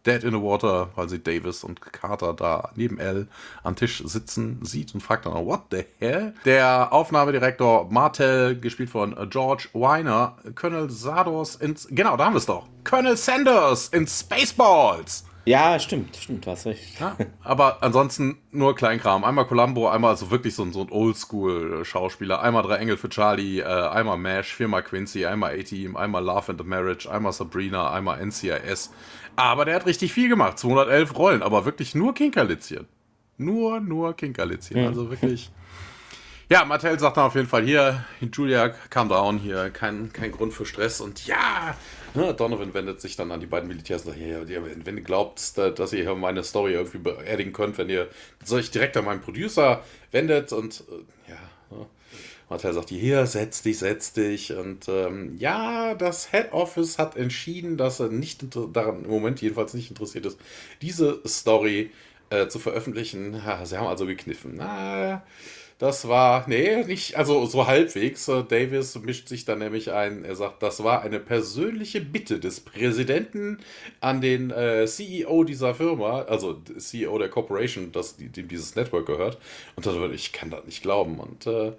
Dead 0.05 0.23
in 0.23 0.31
the 0.31 0.41
Water, 0.41 0.89
weil 0.95 1.07
sie 1.09 1.19
Davis 1.19 1.63
und 1.63 1.81
Carter 1.81 2.33
da 2.33 2.71
neben 2.75 2.99
Al 2.99 3.27
am 3.63 3.75
Tisch 3.75 4.01
sitzen 4.05 4.59
sieht 4.63 4.93
und 4.93 5.01
fragt 5.01 5.25
dann, 5.25 5.33
what 5.45 5.61
the 5.71 5.83
hell? 5.99 6.33
Der 6.45 6.91
Aufnahmedirektor 6.91 7.87
Martell, 7.91 8.55
gespielt 8.59 8.89
von 8.89 9.15
äh, 9.15 9.27
George 9.27 9.67
Weiner, 9.73 10.37
Colonel 10.55 10.89
Sados 10.89 11.55
ins, 11.55 11.87
genau, 11.89 12.17
da 12.17 12.25
haben 12.25 12.33
wir 12.33 12.37
es 12.39 12.45
doch. 12.45 12.67
Colonel 12.83 13.15
Sanders 13.17 13.89
in 13.89 14.07
Spaceballs. 14.07 15.25
Ja, 15.43 15.79
stimmt, 15.79 16.15
stimmt, 16.17 16.45
hast 16.45 16.67
recht. 16.67 16.99
Ja, 16.99 17.15
aber 17.43 17.81
ansonsten 17.81 18.37
nur 18.51 18.75
Kleinkram. 18.75 19.23
Einmal 19.23 19.45
Columbo, 19.47 19.89
einmal 19.89 20.11
also 20.11 20.29
wirklich 20.29 20.53
so, 20.53 20.61
ein- 20.61 20.71
so 20.71 20.81
ein 20.81 20.91
Oldschool-Schauspieler. 20.91 22.41
Einmal 22.41 22.61
Drei 22.63 22.75
Engel 22.77 22.95
für 22.97 23.09
Charlie, 23.09 23.59
äh, 23.59 23.63
einmal 23.65 24.17
MASH, 24.17 24.53
viermal 24.55 24.83
Quincy, 24.83 25.25
einmal 25.25 25.57
A-Team, 25.59 25.95
einmal 25.97 26.23
Love 26.23 26.51
and 26.51 26.61
the 26.61 26.67
Marriage, 26.67 27.09
einmal 27.11 27.33
Sabrina, 27.33 27.91
einmal 27.91 28.19
NCIS. 28.23 28.91
Aber 29.35 29.65
der 29.65 29.75
hat 29.75 29.85
richtig 29.85 30.13
viel 30.13 30.29
gemacht. 30.29 30.59
211 30.59 31.15
Rollen, 31.17 31.41
aber 31.43 31.65
wirklich 31.65 31.95
nur 31.95 32.13
Kinkerlitzchen. 32.13 32.87
Nur, 33.37 33.79
nur 33.79 34.15
Kinkerlitzchen. 34.15 34.85
Also 34.85 35.09
wirklich. 35.09 35.49
Ja, 36.49 36.65
Mattel 36.65 36.99
sagt 36.99 37.15
dann 37.15 37.23
auf 37.27 37.35
jeden 37.35 37.47
Fall 37.47 37.63
hier, 37.63 38.03
Julia, 38.33 38.69
calm 38.89 39.07
down, 39.07 39.37
hier, 39.37 39.69
kein, 39.69 40.11
kein 40.11 40.33
Grund 40.33 40.53
für 40.53 40.65
Stress. 40.65 40.99
Und 40.99 41.25
ja, 41.25 41.75
ne, 42.13 42.33
Donovan 42.33 42.73
wendet 42.73 42.99
sich 42.99 43.15
dann 43.15 43.31
an 43.31 43.39
die 43.39 43.45
beiden 43.45 43.69
Militärs 43.69 44.03
und 44.05 44.11
sagt, 44.11 44.21
ja, 44.21 44.59
wenn, 44.85 44.95
du 44.97 45.01
glaubt, 45.01 45.57
da- 45.57 45.69
dass 45.69 45.93
ihr 45.93 46.03
hier 46.03 46.13
meine 46.15 46.43
Story 46.43 46.73
irgendwie 46.73 46.97
beerdigen 46.97 47.53
könnt, 47.53 47.77
wenn 47.77 47.89
ihr 47.89 48.09
euch 48.51 48.69
direkt 48.69 48.97
an 48.97 49.05
meinen 49.05 49.21
Producer 49.21 49.81
wendet 50.11 50.51
und 50.51 50.81
äh. 50.81 50.83
Mattel 52.51 52.73
sagt, 52.73 52.89
hier, 52.89 53.25
setz 53.27 53.61
dich, 53.63 53.79
setz 53.79 54.11
dich. 54.11 54.51
Und 54.53 54.89
ähm, 54.89 55.37
ja, 55.39 55.95
das 55.95 56.31
Head 56.31 56.51
Office 56.51 56.99
hat 56.99 57.15
entschieden, 57.15 57.77
dass 57.77 58.01
er 58.01 58.09
nicht 58.09 58.45
daran 58.73 59.05
im 59.05 59.09
Moment 59.09 59.41
jedenfalls 59.41 59.73
nicht 59.73 59.89
interessiert 59.89 60.25
ist, 60.25 60.37
diese 60.81 61.21
Story 61.25 61.91
äh, 62.29 62.47
zu 62.47 62.59
veröffentlichen. 62.59 63.45
Ha, 63.45 63.65
sie 63.65 63.77
haben 63.77 63.87
also 63.87 64.05
gekniffen. 64.05 64.55
Na, 64.57 65.23
das 65.79 66.09
war, 66.09 66.43
nee, 66.49 66.83
nicht, 66.83 67.15
also 67.15 67.45
so 67.45 67.67
halbwegs. 67.67 68.27
Äh, 68.27 68.43
Davis 68.43 68.99
mischt 68.99 69.29
sich 69.29 69.45
dann 69.45 69.59
nämlich 69.59 69.93
ein. 69.93 70.25
Er 70.25 70.35
sagt, 70.35 70.61
das 70.61 70.83
war 70.83 71.03
eine 71.03 71.21
persönliche 71.21 72.01
Bitte 72.01 72.41
des 72.41 72.59
Präsidenten 72.59 73.59
an 74.01 74.19
den 74.19 74.51
äh, 74.51 74.85
CEO 74.87 75.45
dieser 75.45 75.73
Firma, 75.73 76.23
also 76.23 76.61
CEO 76.77 77.17
der 77.17 77.29
Corporation, 77.29 77.93
das, 77.93 78.17
dem 78.17 78.49
dieses 78.49 78.75
Network 78.75 79.05
gehört. 79.05 79.37
Und 79.77 79.85
dann, 79.85 80.01
wird, 80.01 80.13
ich 80.13 80.33
kann 80.33 80.49
das 80.49 80.65
nicht 80.65 80.81
glauben. 80.81 81.17
Und 81.17 81.47
äh, 81.47 81.71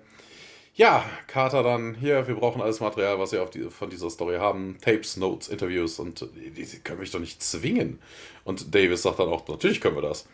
ja, 0.82 1.04
Carter 1.28 1.62
dann, 1.62 1.94
hier, 1.94 2.26
wir 2.26 2.34
brauchen 2.34 2.60
alles 2.60 2.80
Material, 2.80 3.16
was 3.16 3.30
wir 3.30 3.44
die, 3.46 3.70
von 3.70 3.88
dieser 3.88 4.10
Story 4.10 4.38
haben. 4.38 4.78
Tapes, 4.80 5.16
Notes, 5.16 5.48
Interviews 5.48 6.00
und 6.00 6.26
die, 6.34 6.50
die 6.50 6.78
können 6.80 6.98
mich 6.98 7.12
doch 7.12 7.20
nicht 7.20 7.40
zwingen. 7.40 8.00
Und 8.42 8.74
Davis 8.74 9.02
sagt 9.02 9.20
dann 9.20 9.28
auch, 9.28 9.46
natürlich 9.46 9.80
können 9.80 9.94
wir 9.94 10.02
das. 10.02 10.26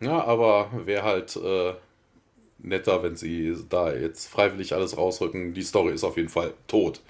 Ja, 0.00 0.22
aber 0.22 0.70
wäre 0.84 1.04
halt 1.04 1.36
äh, 1.36 1.72
netter, 2.58 3.02
wenn 3.02 3.16
sie 3.16 3.56
da 3.70 3.94
jetzt 3.94 4.28
freiwillig 4.28 4.74
alles 4.74 4.98
rausrücken. 4.98 5.54
Die 5.54 5.62
Story 5.62 5.94
ist 5.94 6.04
auf 6.04 6.18
jeden 6.18 6.28
Fall 6.28 6.52
tot. 6.66 7.00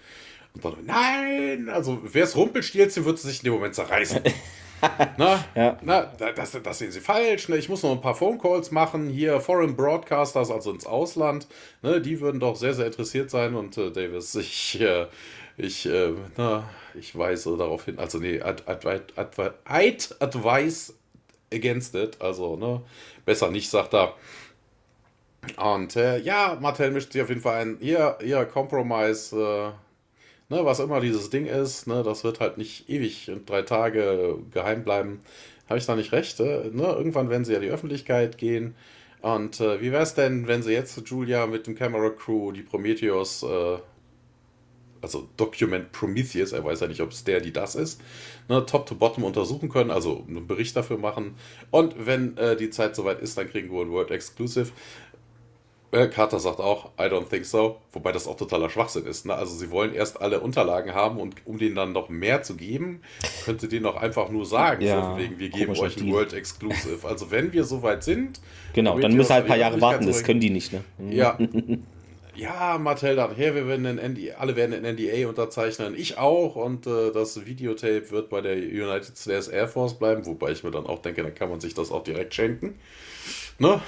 Und 0.54 0.64
dann, 0.64 0.76
nein, 0.84 1.68
also 1.70 1.98
wer 2.04 2.22
es 2.22 2.36
Rumpelstilzchen, 2.36 3.04
wird 3.04 3.18
sich 3.18 3.40
in 3.40 3.46
dem 3.46 3.54
Moment 3.54 3.74
zerreißen. 3.74 4.20
Na, 5.16 5.44
Ja. 5.54 5.78
na 5.82 6.02
das, 6.16 6.52
das 6.62 6.78
sehen 6.78 6.90
Sie 6.92 7.00
falsch. 7.00 7.48
Ne? 7.48 7.56
Ich 7.56 7.68
muss 7.68 7.82
noch 7.82 7.92
ein 7.92 8.00
paar 8.00 8.14
Phone 8.14 8.38
Calls 8.38 8.70
machen. 8.70 9.08
Hier 9.08 9.40
Foreign 9.40 9.76
Broadcasters, 9.76 10.50
also 10.50 10.70
ins 10.70 10.86
Ausland. 10.86 11.46
Ne? 11.82 12.00
Die 12.00 12.20
würden 12.20 12.40
doch 12.40 12.56
sehr, 12.56 12.74
sehr 12.74 12.86
interessiert 12.86 13.30
sein. 13.30 13.54
Und 13.54 13.76
äh, 13.78 13.90
Davis, 13.90 14.34
ich, 14.34 14.80
äh, 14.80 15.06
ich, 15.56 15.86
äh, 15.86 16.12
na, 16.36 16.68
ich 16.94 17.16
weise 17.16 17.56
darauf 17.56 17.84
hin. 17.84 17.98
Also 17.98 18.18
nee, 18.18 18.40
ad, 18.40 18.62
ad, 18.66 18.86
ad, 18.86 19.12
ad, 19.16 19.54
I'd 19.66 20.14
advise 20.20 20.92
against 21.52 21.94
it. 21.94 22.20
Also 22.20 22.56
ne, 22.56 22.82
besser 23.24 23.50
nicht, 23.50 23.70
sagt 23.70 23.94
er. 23.94 24.14
Und 25.56 25.94
äh, 25.96 26.18
ja, 26.20 26.56
Martell 26.60 26.90
mischt 26.90 27.12
sich 27.12 27.20
auf 27.22 27.28
jeden 27.28 27.42
Fall 27.42 27.60
ein. 27.60 27.76
Hier, 27.80 28.16
hier, 28.22 28.44
Compromise, 28.46 29.36
äh, 29.36 29.72
ne, 30.48 30.64
was 30.64 30.80
immer 30.80 31.00
dieses 31.00 31.30
Ding 31.30 31.46
ist, 31.46 31.86
ne, 31.86 32.02
das 32.02 32.24
wird 32.24 32.40
halt 32.40 32.58
nicht 32.58 32.88
ewig 32.88 33.30
und 33.30 33.48
drei 33.48 33.62
Tage 33.62 34.38
geheim 34.52 34.84
bleiben. 34.84 35.20
Habe 35.68 35.78
ich 35.78 35.86
da 35.86 35.96
nicht 35.96 36.12
recht? 36.12 36.40
Äh, 36.40 36.70
ne? 36.72 36.84
Irgendwann 36.84 37.30
werden 37.30 37.44
sie 37.44 37.52
ja 37.52 37.60
die 37.60 37.70
Öffentlichkeit 37.70 38.38
gehen. 38.38 38.74
Und 39.22 39.60
äh, 39.60 39.80
wie 39.80 39.90
wäre 39.92 40.02
es 40.02 40.14
denn, 40.14 40.46
wenn 40.46 40.62
sie 40.62 40.72
jetzt, 40.72 41.00
Julia, 41.08 41.46
mit 41.46 41.66
dem 41.66 41.74
Camera 41.74 42.10
Crew 42.10 42.52
die 42.52 42.62
Prometheus, 42.62 43.42
äh, 43.42 43.78
also 45.00 45.28
Document 45.36 45.92
Prometheus, 45.92 46.52
er 46.52 46.64
weiß 46.64 46.80
ja 46.80 46.86
nicht, 46.86 47.00
ob 47.00 47.10
es 47.10 47.24
der, 47.24 47.40
die 47.40 47.52
das 47.52 47.74
ist, 47.74 48.02
ne, 48.48 48.64
top 48.66 48.84
to 48.84 48.94
bottom 48.94 49.24
untersuchen 49.24 49.70
können, 49.70 49.90
also 49.90 50.24
einen 50.28 50.46
Bericht 50.46 50.76
dafür 50.76 50.98
machen. 50.98 51.36
Und 51.70 51.94
wenn 52.06 52.36
äh, 52.36 52.56
die 52.56 52.68
Zeit 52.68 52.94
soweit 52.94 53.20
ist, 53.20 53.38
dann 53.38 53.48
kriegen 53.48 53.72
wir 53.72 53.80
ein 53.80 53.90
Word 53.90 54.10
Exclusive. 54.10 54.72
Äh, 55.94 56.08
Carter 56.08 56.40
sagt 56.40 56.58
auch, 56.58 56.86
I 56.98 57.04
don't 57.04 57.28
think 57.28 57.44
so, 57.46 57.76
wobei 57.92 58.10
das 58.10 58.26
auch 58.26 58.36
totaler 58.36 58.68
Schwachsinn 58.68 59.06
ist. 59.06 59.26
Ne? 59.26 59.34
Also 59.34 59.54
sie 59.54 59.70
wollen 59.70 59.94
erst 59.94 60.20
alle 60.20 60.40
Unterlagen 60.40 60.92
haben 60.92 61.20
und 61.20 61.36
um 61.44 61.58
denen 61.58 61.76
dann 61.76 61.92
noch 61.92 62.08
mehr 62.08 62.42
zu 62.42 62.56
geben, 62.56 63.00
könnte 63.44 63.68
denen 63.68 63.86
auch 63.86 63.96
einfach 63.96 64.28
nur 64.28 64.44
sagen, 64.44 64.82
Ja, 64.82 65.12
so 65.12 65.18
wegen, 65.22 65.38
wir 65.38 65.50
geben 65.50 65.78
euch 65.78 65.96
ein. 65.96 66.10
World 66.10 66.32
Exclusive. 66.32 67.06
Also 67.06 67.30
wenn 67.30 67.52
wir 67.52 67.62
soweit 67.64 68.02
sind, 68.02 68.40
Genau, 68.72 68.98
dann 68.98 69.14
müssen 69.14 69.28
wir 69.28 69.34
halt 69.34 69.44
ein 69.44 69.48
paar 69.48 69.56
Jahre 69.56 69.80
warten, 69.80 70.06
das 70.06 70.24
können 70.24 70.40
die 70.40 70.50
nicht, 70.50 70.72
ne? 70.72 70.82
ja. 71.10 71.38
Ja, 72.36 72.78
Mattel 72.78 73.14
dann, 73.14 73.36
her, 73.36 73.54
wir 73.54 73.68
werden 73.68 73.86
ein 73.86 74.12
NDA, 74.12 74.34
alle 74.38 74.56
werden 74.56 74.72
ein 74.74 74.96
NDA 74.96 75.28
unterzeichnen, 75.28 75.94
ich 75.96 76.18
auch 76.18 76.56
und 76.56 76.84
äh, 76.84 77.12
das 77.12 77.46
Videotape 77.46 78.10
wird 78.10 78.28
bei 78.28 78.40
der 78.40 78.56
United 78.56 79.16
States 79.16 79.46
Air 79.46 79.68
Force 79.68 79.94
bleiben, 79.94 80.26
wobei 80.26 80.50
ich 80.50 80.64
mir 80.64 80.72
dann 80.72 80.86
auch 80.86 81.00
denke, 81.00 81.22
dann 81.22 81.34
kann 81.34 81.48
man 81.48 81.60
sich 81.60 81.74
das 81.74 81.92
auch 81.92 82.02
direkt 82.02 82.34
schenken. 82.34 82.74
Ne? 83.58 83.80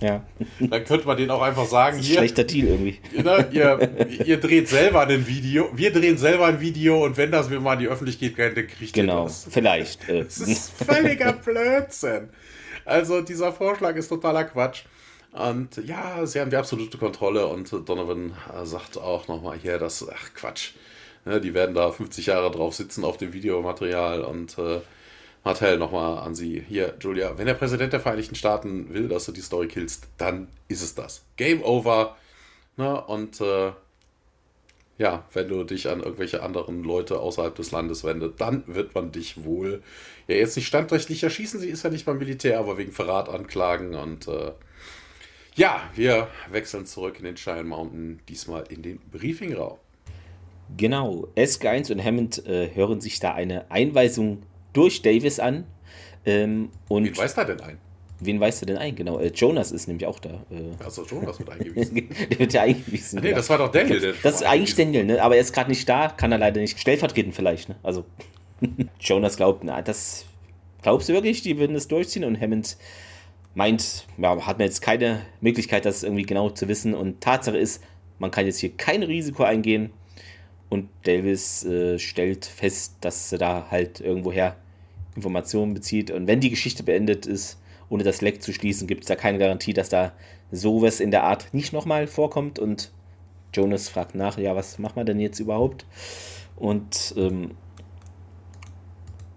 Ja, 0.00 0.24
Dann 0.60 0.84
könnte 0.84 1.06
man 1.06 1.16
denen 1.16 1.30
auch 1.30 1.42
einfach 1.42 1.66
sagen, 1.66 1.98
hier, 1.98 2.16
schlechter 2.16 2.44
Deal 2.44 2.68
irgendwie. 2.68 2.98
ne, 3.12 3.46
ihr, 3.52 3.78
ihr 4.24 4.40
dreht 4.40 4.68
selber 4.68 5.02
ein 5.06 5.26
Video, 5.26 5.68
wir 5.74 5.92
drehen 5.92 6.16
selber 6.16 6.46
ein 6.46 6.60
Video 6.60 7.04
und 7.04 7.16
wenn 7.18 7.30
das 7.30 7.50
wir 7.50 7.60
mal 7.60 7.74
in 7.74 7.80
die 7.80 7.88
Öffentlichkeit 7.88 8.36
geht, 8.36 8.56
dann 8.56 8.66
kriegt 8.66 8.96
ihr 8.96 9.02
Genau, 9.02 9.24
das. 9.24 9.46
vielleicht. 9.50 10.08
Äh, 10.08 10.24
Das 10.24 10.38
ist 10.38 10.72
völliger 10.82 11.32
Blödsinn. 11.34 12.30
Also 12.86 13.20
dieser 13.20 13.52
Vorschlag 13.52 13.96
ist 13.96 14.08
totaler 14.08 14.44
Quatsch. 14.44 14.84
Und 15.32 15.76
ja, 15.86 16.24
sie 16.26 16.40
haben 16.40 16.50
die 16.50 16.56
absolute 16.56 16.96
Kontrolle 16.98 17.46
und 17.46 17.70
Donovan 17.86 18.32
äh, 18.52 18.64
sagt 18.64 18.96
auch 18.98 19.28
nochmal 19.28 19.58
hier, 19.60 19.78
das, 19.78 20.04
ach 20.10 20.34
Quatsch. 20.34 20.70
Ne, 21.26 21.38
die 21.40 21.52
werden 21.52 21.74
da 21.74 21.92
50 21.92 22.26
Jahre 22.26 22.50
drauf 22.50 22.74
sitzen 22.74 23.04
auf 23.04 23.18
dem 23.18 23.34
Videomaterial 23.34 24.22
und 24.22 24.56
äh, 24.58 24.80
Martell 25.44 25.78
nochmal 25.78 26.18
an 26.18 26.34
sie. 26.34 26.62
Hier, 26.68 26.94
Julia, 27.00 27.38
wenn 27.38 27.46
der 27.46 27.54
Präsident 27.54 27.92
der 27.92 28.00
Vereinigten 28.00 28.34
Staaten 28.34 28.92
will, 28.92 29.08
dass 29.08 29.24
du 29.24 29.32
die 29.32 29.40
Story 29.40 29.68
killst, 29.68 30.06
dann 30.18 30.48
ist 30.68 30.82
es 30.82 30.94
das. 30.94 31.24
Game 31.36 31.62
over. 31.62 32.16
Ne, 32.76 33.00
und 33.06 33.40
äh, 33.40 33.72
ja, 34.98 35.24
wenn 35.32 35.48
du 35.48 35.64
dich 35.64 35.88
an 35.88 36.00
irgendwelche 36.00 36.42
anderen 36.42 36.84
Leute 36.84 37.20
außerhalb 37.20 37.54
des 37.54 37.70
Landes 37.70 38.04
wendest, 38.04 38.38
dann 38.38 38.64
wird 38.66 38.94
man 38.94 39.12
dich 39.12 39.44
wohl 39.44 39.82
ja 40.28 40.34
jetzt 40.34 40.56
nicht 40.56 40.66
standrechtlich 40.66 41.22
erschießen. 41.22 41.58
Sie 41.58 41.70
ist 41.70 41.84
ja 41.84 41.90
nicht 41.90 42.04
beim 42.04 42.18
Militär, 42.18 42.58
aber 42.58 42.76
wegen 42.76 42.92
Verrat 42.92 43.30
anklagen 43.30 43.94
und 43.94 44.28
äh, 44.28 44.52
Ja, 45.54 45.80
wir 45.94 46.28
wechseln 46.50 46.84
zurück 46.84 47.16
in 47.18 47.24
den 47.24 47.36
Cheyenne 47.36 47.64
Mountain, 47.64 48.20
diesmal 48.28 48.64
in 48.68 48.82
den 48.82 48.98
Briefingraum. 49.10 49.78
Genau, 50.76 51.28
SG1 51.34 51.90
und 51.92 52.04
Hammond 52.04 52.46
äh, 52.46 52.70
hören 52.74 53.00
sich 53.00 53.20
da 53.20 53.34
eine 53.34 53.70
Einweisung 53.70 54.42
durch 54.72 55.02
Davis 55.02 55.40
an. 55.40 55.64
Ähm, 56.26 56.70
und 56.88 57.04
Wen 57.04 57.16
weist 57.16 57.38
er 57.38 57.44
denn 57.44 57.60
ein? 57.60 57.78
Wen 58.20 58.38
weist 58.38 58.62
er 58.62 58.66
denn 58.66 58.76
ein? 58.76 58.94
Genau, 58.94 59.18
äh, 59.18 59.28
Jonas 59.34 59.72
ist 59.72 59.88
nämlich 59.88 60.06
auch 60.06 60.18
da. 60.18 60.44
Äh, 60.50 60.84
Achso, 60.84 61.04
Jonas 61.04 61.38
wird 61.38 61.50
eingewiesen. 61.50 62.08
der 62.30 62.38
wird 62.38 62.52
ja 62.52 62.62
eingewiesen. 62.62 63.20
nee, 63.22 63.30
ja. 63.30 63.36
das 63.36 63.48
war 63.48 63.58
doch 63.58 63.70
Daniel. 63.72 64.00
Der 64.00 64.12
Das 64.22 64.36
ist 64.36 64.42
eigentlich 64.42 64.74
Daniel, 64.74 65.04
ne? 65.04 65.22
aber 65.22 65.36
er 65.36 65.40
ist 65.40 65.52
gerade 65.52 65.70
nicht 65.70 65.88
da, 65.88 66.08
kann 66.08 66.30
er 66.30 66.38
leider 66.38 66.60
nicht. 66.60 66.78
Stellvertretend 66.78 67.34
vielleicht, 67.34 67.70
ne? 67.70 67.76
Also, 67.82 68.04
Jonas 69.00 69.36
glaubt, 69.36 69.64
na, 69.64 69.80
das 69.80 70.26
glaubst 70.82 71.08
du 71.08 71.14
wirklich, 71.14 71.42
die 71.42 71.58
würden 71.58 71.72
das 71.74 71.88
durchziehen? 71.88 72.24
Und 72.24 72.38
Hammond 72.38 72.76
meint, 73.54 74.06
ja, 74.18 74.46
hat 74.46 74.58
man 74.58 74.66
jetzt 74.66 74.82
keine 74.82 75.22
Möglichkeit, 75.40 75.86
das 75.86 76.02
irgendwie 76.02 76.24
genau 76.24 76.50
zu 76.50 76.68
wissen. 76.68 76.94
Und 76.94 77.22
Tatsache 77.22 77.56
ist, 77.56 77.82
man 78.18 78.30
kann 78.30 78.44
jetzt 78.44 78.58
hier 78.58 78.70
kein 78.76 79.02
Risiko 79.02 79.44
eingehen. 79.44 79.90
Und 80.70 80.88
Davis 81.02 81.64
äh, 81.64 81.98
stellt 81.98 82.46
fest, 82.46 82.94
dass 83.02 83.32
er 83.32 83.38
da 83.38 83.66
halt 83.70 84.00
irgendwoher 84.00 84.56
Informationen 85.16 85.74
bezieht. 85.74 86.10
Und 86.10 86.26
wenn 86.26 86.40
die 86.40 86.50
Geschichte 86.50 86.82
beendet 86.82 87.26
ist, 87.26 87.60
ohne 87.88 88.04
das 88.04 88.22
Leck 88.22 88.42
zu 88.42 88.52
schließen, 88.52 88.86
gibt 88.86 89.02
es 89.02 89.08
da 89.08 89.16
keine 89.16 89.38
Garantie, 89.38 89.74
dass 89.74 89.88
da 89.88 90.12
sowas 90.52 91.00
in 91.00 91.10
der 91.10 91.24
Art 91.24 91.52
nicht 91.52 91.72
nochmal 91.72 92.06
vorkommt. 92.06 92.58
Und 92.58 92.92
Jonas 93.52 93.88
fragt 93.88 94.14
nach, 94.14 94.38
ja, 94.38 94.54
was 94.54 94.78
machen 94.78 94.96
wir 94.96 95.04
denn 95.04 95.20
jetzt 95.20 95.40
überhaupt? 95.40 95.84
Und 96.56 97.14
ähm, 97.16 97.50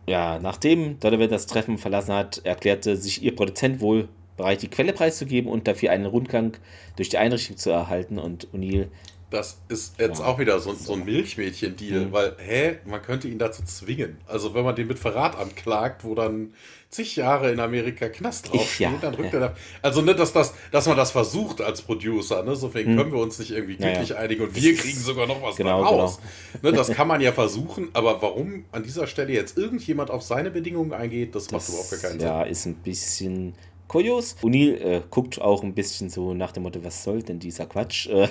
ja, 0.05 0.39
nachdem 0.39 0.99
Donovan 0.99 1.29
das 1.29 1.47
Treffen 1.47 1.77
verlassen 1.77 2.13
hat, 2.13 2.41
erklärte 2.43 2.95
sich 2.97 3.23
ihr 3.23 3.35
Produzent 3.35 3.81
wohl 3.81 4.09
bereit, 4.37 4.61
die 4.61 4.67
Quelle 4.67 4.93
preiszugeben 4.93 5.49
und 5.49 5.67
dafür 5.67 5.91
einen 5.91 6.05
Rundgang 6.05 6.57
durch 6.95 7.09
die 7.09 7.17
Einrichtung 7.17 7.57
zu 7.57 7.71
erhalten. 7.71 8.19
Und 8.19 8.47
O'Neill 8.53 8.87
Das 9.33 9.57
ist 9.67 9.99
jetzt 9.99 10.19
Ja. 10.19 10.25
auch 10.27 10.37
wieder 10.37 10.59
so, 10.59 10.73
so 10.75 10.93
ein 10.93 11.05
Milchmädchen-Deal, 11.05 12.05
Mhm. 12.05 12.11
weil, 12.11 12.35
hä, 12.37 12.75
man 12.85 13.01
könnte 13.01 13.27
ihn 13.27 13.39
dazu 13.39 13.63
zwingen. 13.65 14.17
Also 14.27 14.53
wenn 14.53 14.63
man 14.63 14.75
den 14.75 14.87
mit 14.87 14.99
Verrat 14.99 15.35
anklagt, 15.35 16.03
wo 16.03 16.13
dann 16.13 16.53
zig 16.91 17.15
Jahre 17.15 17.51
in 17.51 17.59
Amerika 17.59 18.09
Knast 18.09 18.53
draufsteht, 18.53 18.79
Ja, 18.91 18.93
dann 19.01 19.15
rückt 19.15 19.33
ja. 19.33 19.39
er 19.39 19.49
da. 19.49 19.55
Also 19.81 20.01
ne, 20.03 20.13
dass, 20.13 20.33
das, 20.33 20.53
dass 20.71 20.85
man 20.85 20.95
das 20.97 21.09
versucht 21.09 21.61
als 21.61 21.81
Producer, 21.81 22.43
ne? 22.43 22.55
So 22.55 22.69
können 22.69 23.11
wir 23.11 23.17
uns 23.19 23.39
nicht 23.39 23.49
irgendwie 23.49 23.73
Ja, 23.73 23.87
ja. 23.87 23.93
glücklich 23.93 24.15
einigen 24.15 24.43
und 24.43 24.55
wir 24.55 24.75
kriegen 24.75 24.99
sogar 24.99 25.25
noch 25.25 25.41
was 25.41 25.55
Genau, 25.55 25.81
raus. 25.81 26.19
Ne, 26.61 26.71
das 26.71 26.89
kann 26.91 27.07
man 27.07 27.19
ja 27.19 27.31
versuchen, 27.31 27.89
aber 27.93 28.21
warum 28.21 28.65
an 28.71 28.83
dieser 28.83 29.07
Stelle 29.07 29.33
jetzt 29.33 29.57
irgendjemand 29.57 30.11
auf 30.11 30.21
seine 30.21 30.51
Bedingungen 30.51 30.93
eingeht, 30.93 31.33
das, 31.33 31.49
macht 31.49 31.67
überhaupt 31.69 31.89
gar 31.89 31.99
keinen 32.01 32.19
Sinn. 32.19 32.27
ja, 32.27 32.43
ist 32.43 32.67
ein 32.67 32.75
bisschen 32.75 33.55
kurios. 33.93 34.35
O'Neill 34.41 34.81
äh, 34.81 35.01
guckt 35.11 35.39
auch 35.39 35.61
ein 35.61 35.75
bisschen 35.75 36.09
so 36.09 36.33
nach 36.33 36.51
dem 36.51 36.63
Motto, 36.63 36.83
was 36.83 37.03
soll 37.03 37.21
denn 37.21 37.37
dieser 37.37 37.67
Quatsch? 37.67 38.07
Äh, 38.07 38.27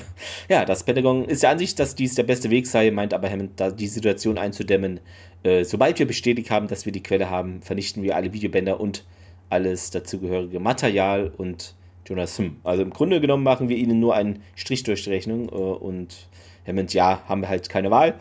ja, 0.49 0.65
das 0.65 0.83
Pentagon 0.83 1.25
ist 1.25 1.45
der 1.45 1.51
Ansicht, 1.51 1.79
dass 1.79 1.95
dies 1.95 2.17
der 2.17 2.25
beste 2.25 2.51
Weg 2.51 2.67
sei, 2.67 2.91
meint 2.91 3.15
aber 3.15 3.31
Hammond, 3.31 3.53
da 3.61 3.71
die 3.71 3.87
Situation 3.87 4.39
einzudämmen. 4.39 4.99
Äh, 5.45 5.63
sobald 5.65 6.01
wir 6.01 6.07
bestätigt 6.07 6.51
haben, 6.51 6.67
dass 6.67 6.85
wir 6.85 6.91
die 6.91 7.03
Quelle 7.03 7.31
haben, 7.31 7.63
vernichten 7.63 8.03
wir 8.03 8.17
alle 8.17 8.33
Videobänder 8.33 8.81
und 8.81 9.05
alles 9.51 9.91
dazugehörige 9.91 10.59
Material 10.59 11.33
und 11.37 11.77
Jonas, 12.09 12.37
hm. 12.37 12.57
Also 12.65 12.83
im 12.83 12.91
Grunde 12.91 13.21
genommen 13.21 13.45
machen 13.45 13.69
wir 13.69 13.77
ihnen 13.77 14.01
nur 14.01 14.17
einen 14.17 14.43
Strich 14.57 14.83
durch 14.83 15.05
die 15.05 15.11
Rechnung 15.11 15.49
äh, 15.49 15.53
und 15.53 16.27
Hammond, 16.67 16.93
ja, 16.93 17.23
haben 17.29 17.43
wir 17.43 17.49
halt 17.49 17.69
keine 17.69 17.93
Wahl. 17.93 18.15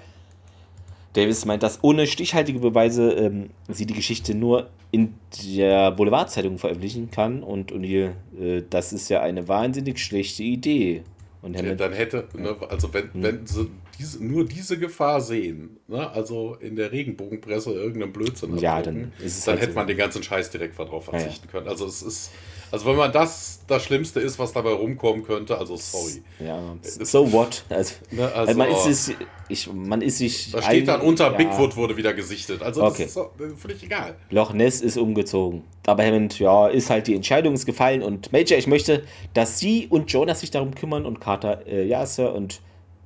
Davis 1.13 1.45
meint, 1.45 1.63
dass 1.63 1.80
ohne 1.84 2.08
stichhaltige 2.08 2.60
Beweise 2.60 3.12
ähm, 3.13 3.50
sie 3.67 3.86
die 3.86 3.93
Geschichte 3.93 4.34
nur 4.34 4.69
in 4.91 5.13
der 5.52 5.91
Boulevardzeitung 5.91 6.58
veröffentlichen 6.58 7.12
kann. 7.12 7.43
Und 7.43 7.71
O'Neill, 7.74 8.12
äh, 8.39 8.63
das 8.69 8.93
ist 8.93 9.10
ja 9.10 9.21
eine 9.21 9.47
wahnsinnig 9.47 10.00
schlechte 10.00 10.43
Idee. 10.43 11.04
Und 11.41 11.56
Ja, 11.56 11.74
dann 11.76 11.93
hätte, 11.93 12.28
ne, 12.38 12.56
also 12.69 12.93
wenn, 12.93 13.13
Hm. 13.13 13.24
wenn 13.24 13.47
sie 13.47 13.67
diese, 13.97 14.24
nur 14.24 14.45
diese 14.45 14.78
Gefahr 14.78 15.21
sehen, 15.21 15.78
ne, 15.88 16.10
also 16.12 16.56
in 16.60 16.76
der 16.76 16.91
Regenbogenpresse 16.91 17.71
irgendeinem 17.71 18.13
Blödsinn 18.13 18.58
Ja, 18.58 18.78
abdrucken, 18.78 19.12
dann 19.19 19.28
dann 19.28 19.45
halt 19.47 19.62
hätte 19.62 19.71
so. 19.74 19.80
man 19.80 19.88
den 19.88 19.97
ganzen 19.97 20.24
Scheiß 20.24 20.50
direkt 20.52 20.78
darauf 20.80 21.08
Ja, 21.08 21.13
ja. 21.13 21.19
verzichten 21.19 21.47
können. 21.50 21.67
Also 21.67 21.86
es 21.86 22.02
ist, 22.04 22.32
also 22.71 22.86
wenn 22.86 22.95
man 22.95 23.12
das 23.12 23.60
das 23.67 23.84
Schlimmste 23.84 24.19
ist, 24.19 24.38
was 24.39 24.51
dabei 24.53 24.71
rumkommen 24.73 25.23
könnte, 25.23 25.57
also 25.57 25.77
sorry. 25.77 26.21
ja, 26.39 26.60
so 26.81 27.31
what? 27.31 27.63
Also, 27.69 27.95
Ne, 28.12 28.29
also, 28.34 28.57
man 28.57 28.69
ist 28.69 28.86
es, 28.88 29.13
ich, 29.47 29.71
man 29.71 30.01
ist 30.01 30.17
sich. 30.17 30.51
da 30.51 30.62
steht 30.62 30.88
dann 30.88 31.01
ein- 31.01 31.07
unter 31.07 31.31
ja, 31.31 31.38
Bigfoot 31.38 31.75
wurde 31.77 31.95
wieder 31.95 32.13
gesichtet. 32.13 32.62
Also 32.63 32.84
Okay. 32.84 33.03
das 33.03 33.07
ist 33.07 33.13
so, 33.13 33.21
äh, 33.39 33.55
völlig 33.57 33.84
egal. 33.84 34.15
Loch 34.29 34.51
Ness 34.53 34.81
ist 34.81 34.97
umgezogen. 34.97 35.63
Aber 35.86 36.03
Hammond, 36.05 36.39
ja, 36.39 36.67
ist 36.67 36.89
halt 36.89 37.07
die 37.07 37.15
Entscheidung 37.15 37.53
ist 37.53 37.65
gefallen 37.65 38.01
und 38.03 38.31
Major, 38.34 38.57
ich 38.57 38.67
möchte, 38.67 39.03
dass 39.34 39.60
sie 39.60 39.88
und 39.89 40.12
Jonas 40.12 40.41
sich 40.41 40.51
darum 40.51 40.75
kümmern 40.75 41.05
und 41.05 41.19
Carter, 41.21 41.65
äh, 41.67 41.86
ja, 41.86 42.05
Sir, 42.05 42.34
und 42.34 42.62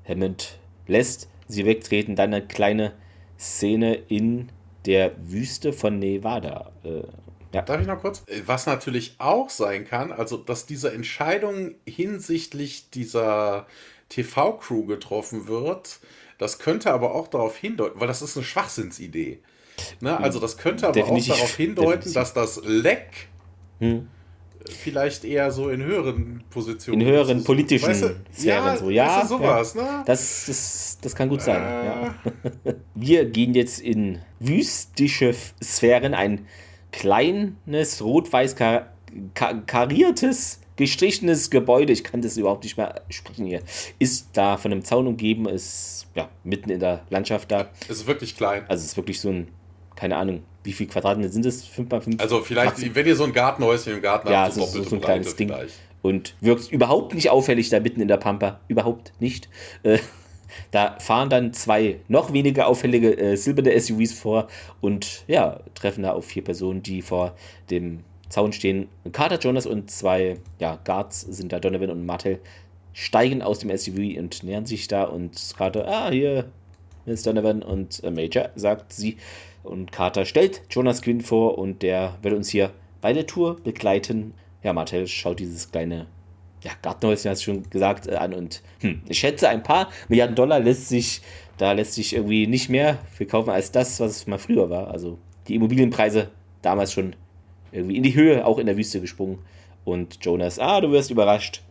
Hammond 0.08 0.58
lässt 0.88 1.28
sie 1.48 1.66
wegtreten. 1.66 2.16
Dann 2.16 2.34
eine 2.34 2.46
kleine 2.46 2.94
Szene 3.38 3.96
in 4.08 4.50
der 4.86 5.12
Wüste 5.18 5.74
von 5.74 6.00
Nevada. 6.00 6.72
Äh, 6.84 7.02
ja. 7.56 7.62
Darf 7.62 7.82
ich 7.82 7.88
noch 7.88 8.02
kurz? 8.02 8.24
Äh, 8.28 8.42
Was 8.46 8.66
natürlich 8.66 9.16
auch 9.18 9.50
sein 9.50 9.86
kann, 9.86 10.12
also 10.12 10.38
dass 10.38 10.66
diese 10.66 10.92
Entscheidung 10.92 11.76
hinsichtlich 11.88 12.90
dieser 12.90 13.66
TV-Crew 14.10 14.86
getroffen 14.86 15.48
wird, 15.48 16.00
das 16.38 16.60
könnte 16.60 16.92
aber 16.92 17.16
auch 17.16 17.28
darauf 17.28 17.56
hindeuten, 17.56 18.00
weil 18.00 18.08
das 18.08 18.22
ist 18.22 18.36
eine 18.36 18.46
Schwachsinnsidee. 18.46 19.40
Ne? 20.02 20.18
Also 20.20 20.40
das 20.40 20.58
könnte 20.58 20.86
aber 20.88 20.94
Definitiv. 20.94 21.32
auch 21.32 21.36
darauf 21.38 21.56
hindeuten, 21.56 21.92
Definitiv. 22.04 22.14
dass 22.14 22.34
das 22.34 22.62
Leck 22.66 23.30
Hm. 23.80 24.08
vielleicht 24.70 25.26
eher 25.26 25.52
so 25.52 25.70
in 25.70 25.84
höheren 25.84 26.44
Positionen. 26.50 27.02
In 27.02 27.08
höheren 27.08 27.38
ist. 27.40 27.46
politischen 27.46 27.88
Weißt 27.90 28.04
du, 28.04 28.16
Sphären 28.34 28.66
ja, 28.66 28.78
so. 28.78 28.90
Ja, 28.90 29.26
sowas, 29.26 29.76
ne? 29.76 30.04
Das, 30.06 30.46
das, 30.48 30.98
das 31.02 31.16
kann 31.16 31.28
gut 31.30 31.42
sein. 31.42 31.62
Äh. 31.62 31.86
Ja. 31.86 32.16
Wir 32.96 33.26
gehen 33.26 33.54
jetzt 33.54 33.80
in 33.80 34.20
wüstische 34.40 35.34
Sphären. 35.62 36.14
Ein 36.14 36.48
kleines, 37.00 38.02
rot-weiß 38.04 38.56
kar 38.56 38.88
ka 39.34 39.54
kariertes, 39.66 40.60
gestrichenes 40.76 41.50
Gebäude, 41.50 41.94
ich 41.94 42.04
kann 42.04 42.22
das 42.22 42.38
überhaupt 42.38 42.64
nicht 42.64 42.78
mehr 42.78 43.02
sprechen 43.10 43.46
hier, 43.46 43.62
ist 44.00 44.30
da 44.34 44.58
von 44.58 44.72
einem 44.72 44.84
Zaun 44.84 45.08
umgeben, 45.08 45.48
ist 45.48 46.08
ja 46.16 46.30
mitten 46.44 46.70
in 46.70 46.80
der 46.80 47.02
Landschaft 47.10 47.52
da. 47.52 47.68
Es 47.90 47.98
ist 47.98 48.08
wirklich 48.08 48.36
klein. 48.36 48.64
Also 48.68 48.82
es 48.84 48.92
ist 48.92 48.98
wirklich 48.98 49.20
so 49.20 49.30
ein, 49.30 49.48
keine 49.96 50.18
Ahnung, 50.18 50.44
wie 50.64 50.74
viele 50.74 50.90
Quadratmeter 50.90 51.32
sind 51.32 51.46
es? 51.46 51.64
5 51.66 51.90
mal 51.90 52.02
5? 52.02 52.22
Also 52.22 52.42
vielleicht, 52.42 52.96
wenn 52.96 53.06
ihr 53.06 53.16
so 53.16 53.24
ein 53.24 53.34
Gartenhäuschen 53.34 53.94
im 53.94 54.02
Garten 54.02 54.30
Ja, 54.32 54.44
habt, 54.44 54.54
so, 54.54 54.66
so, 54.66 54.84
so 54.84 54.96
ein 54.96 55.02
kleines 55.02 55.36
Ding. 55.36 55.50
vielleicht. 55.50 55.76
Und 56.02 56.36
wirkt 56.40 56.72
überhaupt 56.72 57.14
nicht 57.16 57.30
auffällig 57.32 57.70
da 57.70 57.80
mitten 57.80 58.00
in 58.02 58.08
der 58.08 58.18
Pampa. 58.18 58.60
Überhaupt 58.68 59.14
nicht. 59.20 59.50
Äh, 59.84 59.98
da 60.72 60.98
fahren 61.00 61.30
dann 61.30 61.54
zwei 61.54 62.00
noch 62.08 62.34
weniger 62.34 62.68
auffällige 62.68 63.18
äh, 63.18 63.36
silberne 63.36 63.80
SUVs 63.80 64.14
vor 64.14 64.48
und 64.82 65.24
ja, 65.28 65.60
treffen 65.74 66.04
da 66.04 66.14
auf 66.14 66.26
vier 66.26 66.44
Personen, 66.44 66.84
die 66.84 67.02
vor 67.02 67.36
dem 67.70 68.04
Zaun 68.30 68.54
stehen. 68.54 68.88
Carter 69.12 69.40
Jonas 69.40 69.66
und 69.66 69.92
zwei 69.92 70.38
ja, 70.60 70.80
Guards 70.84 71.22
sind 71.22 71.52
da, 71.52 71.60
Donovan 71.60 71.92
und 71.92 72.06
Martell, 72.06 72.40
steigen 72.94 73.42
aus 73.42 73.60
dem 73.60 73.76
SUV 73.76 74.18
und 74.18 74.44
nähern 74.44 74.66
sich 74.66 74.88
da 74.88 75.04
und 75.04 75.54
Carter, 75.58 75.88
ah, 75.88 76.10
hier 76.12 76.50
ist 77.06 77.28
Donovan 77.28 77.62
und 77.62 78.04
äh, 78.04 78.12
Major, 78.12 78.50
sagt 78.56 78.94
sie. 78.94 79.18
Und 79.64 79.92
Carter 79.92 80.26
stellt 80.26 80.62
Jonas 80.70 81.02
Quinn 81.02 81.22
vor 81.22 81.58
und 81.58 81.82
der 81.82 82.18
wird 82.22 82.36
uns 82.36 82.50
hier 82.50 82.72
bei 83.02 83.14
der 83.14 83.26
Tour 83.26 83.58
begleiten. 83.64 84.34
Ja, 84.64 84.74
Martell 84.74 85.08
schaut 85.08 85.40
dieses 85.40 85.72
kleine 85.72 86.08
ja, 86.66 86.72
Gartenhäuschen, 86.82 87.30
hast 87.30 87.42
du 87.42 87.54
schon 87.54 87.70
gesagt, 87.70 88.08
äh, 88.08 88.16
an 88.16 88.34
und 88.34 88.64
hm, 88.80 89.02
ich 89.08 89.20
schätze, 89.20 89.48
ein 89.48 89.62
paar 89.62 89.90
Milliarden 90.10 90.36
Dollar 90.36 90.60
lässt 90.60 90.90
sich, 90.90 91.22
da 91.58 91.74
lässt 91.74 91.94
sich 91.94 92.16
irgendwie 92.16 92.48
nicht 92.48 92.70
mehr 92.70 92.98
verkaufen 93.14 93.52
als 93.52 93.72
das, 93.72 94.00
was 94.00 94.12
es 94.12 94.28
mal 94.28 94.40
früher 94.40 94.70
war. 94.70 94.90
Also 94.90 95.20
die 95.48 95.56
Immobilienpreise 95.56 96.32
damals 96.64 96.92
schon 96.92 97.16
irgendwie 97.72 97.98
in 97.98 98.04
die 98.04 98.16
Höhe, 98.16 98.46
auch 98.46 98.58
in 98.58 98.66
der 98.66 98.78
Wüste 98.78 99.00
gesprungen. 99.00 99.40
Und 99.84 100.18
Jonas, 100.26 100.58
ah, 100.58 100.82
du 100.82 100.92
wirst 100.92 101.12
überrascht. 101.12 101.62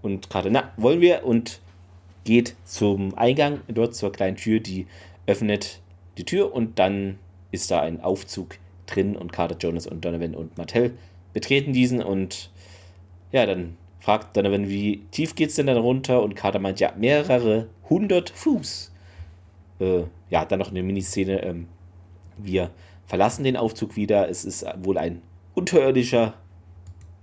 Und 0.00 0.30
Carter, 0.30 0.50
na, 0.50 0.72
wollen 0.76 1.00
wir? 1.00 1.24
Und 1.24 1.60
geht 2.22 2.54
zum 2.64 3.18
Eingang, 3.18 3.60
dort 3.66 3.96
zur 3.96 4.12
kleinen 4.12 4.36
Tür, 4.36 4.60
die 4.60 4.86
öffnet 5.26 5.80
die 6.18 6.24
Tür 6.24 6.54
und 6.54 6.78
dann 6.78 7.18
ist 7.50 7.70
da 7.70 7.80
ein 7.80 8.00
Aufzug 8.00 8.58
drin 8.86 9.16
und 9.16 9.32
Carter, 9.32 9.56
Jonas 9.58 9.86
und 9.86 10.04
Donovan 10.04 10.34
und 10.34 10.56
Martell 10.56 10.92
betreten 11.32 11.72
diesen 11.72 12.02
und 12.02 12.50
ja, 13.32 13.44
dann 13.44 13.76
fragt 14.06 14.36
Donovan, 14.36 14.68
wie 14.68 15.04
tief 15.10 15.34
geht's 15.34 15.56
denn 15.56 15.66
dann 15.66 15.78
runter? 15.78 16.22
Und 16.22 16.36
Carter 16.36 16.60
meint, 16.60 16.78
ja, 16.78 16.92
mehrere 16.96 17.66
hundert 17.90 18.30
Fuß. 18.30 18.92
Äh, 19.80 20.02
ja, 20.30 20.44
dann 20.44 20.60
noch 20.60 20.70
eine 20.70 20.84
Miniszene. 20.84 21.42
Ähm, 21.42 21.66
wir 22.36 22.70
verlassen 23.06 23.42
den 23.42 23.56
Aufzug 23.56 23.96
wieder. 23.96 24.28
Es 24.28 24.44
ist 24.44 24.64
wohl 24.84 24.96
ein 24.96 25.22
unterirdischer 25.56 26.34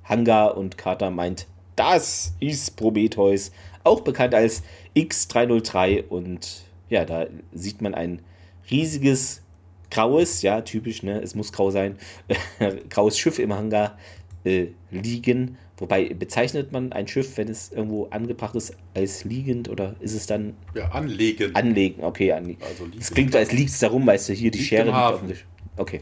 Hangar 0.04 0.58
und 0.58 0.78
Carter 0.78 1.10
meint, 1.10 1.48
das 1.78 2.36
ist 2.42 2.76
Prometheus, 2.76 3.54
auch 3.86 4.02
bekannt 4.02 4.36
als 4.36 4.62
X303. 4.94 6.10
Und 6.10 6.64
ja, 6.90 7.06
da 7.06 7.28
sieht 7.54 7.82
man 7.82 7.96
ein 7.96 8.22
riesiges 8.70 9.42
graues, 9.90 10.42
ja, 10.42 10.60
typisch, 10.60 11.02
ne, 11.02 11.22
es 11.22 11.34
muss 11.34 11.54
grau 11.54 11.72
sein, 11.72 11.98
graues 12.90 13.18
Schiff 13.18 13.40
im 13.40 13.54
Hangar. 13.54 13.98
äh, 14.44 14.68
liegen. 14.92 15.58
Wobei 15.78 16.14
bezeichnet 16.14 16.72
man 16.72 16.94
ein 16.94 17.08
Schiff, 17.08 17.38
wenn 17.38 17.48
es 17.48 17.72
irgendwo 17.72 18.06
angebracht 18.12 18.56
ist, 18.56 18.76
als 18.94 19.24
liegend 19.24 19.70
oder 19.70 19.96
ist 20.00 20.14
es 20.14 20.28
dann. 20.28 20.56
Ja, 20.76 20.90
anlegen. 20.90 21.56
Anlegen, 21.56 22.04
okay. 22.04 22.32
Anle 22.32 22.58
also 22.62 22.88
es 22.98 23.12
klingt, 23.12 23.36
als 23.36 23.52
liegt 23.52 23.72
es 23.72 23.80
darum, 23.80 24.06
weißt 24.06 24.30
du, 24.30 24.34
hier 24.34 24.52
die 24.52 24.60
liegt 24.60 24.70
Schere 24.70 24.86
liegt 24.86 24.96
auf 24.96 25.20
dem 25.22 25.34
Okay. 25.76 26.02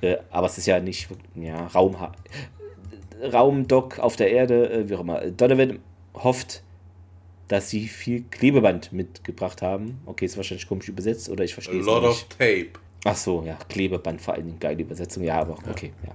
Äh, 0.00 0.16
aber 0.30 0.46
es 0.46 0.56
ist 0.56 0.66
ja 0.66 0.80
nicht 0.80 1.08
ja, 1.34 1.66
Raum, 1.66 1.96
Raumdock 3.22 3.98
auf 3.98 4.16
der 4.16 4.30
Erde, 4.30 4.70
äh, 4.70 4.88
wie 4.88 4.94
auch 4.94 5.00
immer. 5.00 5.20
Donovan 5.30 5.80
hofft, 6.14 6.62
dass 7.48 7.68
sie 7.68 7.88
viel 7.88 8.24
Klebeband 8.30 8.92
mitgebracht 8.92 9.60
haben. 9.60 10.00
Okay, 10.06 10.24
ist 10.24 10.38
wahrscheinlich 10.38 10.66
komisch 10.66 10.88
übersetzt 10.88 11.28
oder 11.28 11.44
ich 11.44 11.52
verstehe 11.52 11.80
es 11.80 11.86
nicht. 11.86 11.94
A 11.94 11.98
lot 11.98 12.10
of 12.10 12.24
tape. 12.30 12.70
Ach 13.04 13.16
so, 13.16 13.42
ja, 13.44 13.58
Klebeband 13.68 14.22
vor 14.22 14.34
allen 14.34 14.46
Dingen, 14.46 14.58
geile 14.58 14.82
Übersetzung. 14.82 15.22
Ja, 15.22 15.40
aber 15.40 15.58
okay, 15.70 15.92
ja. 16.06 16.12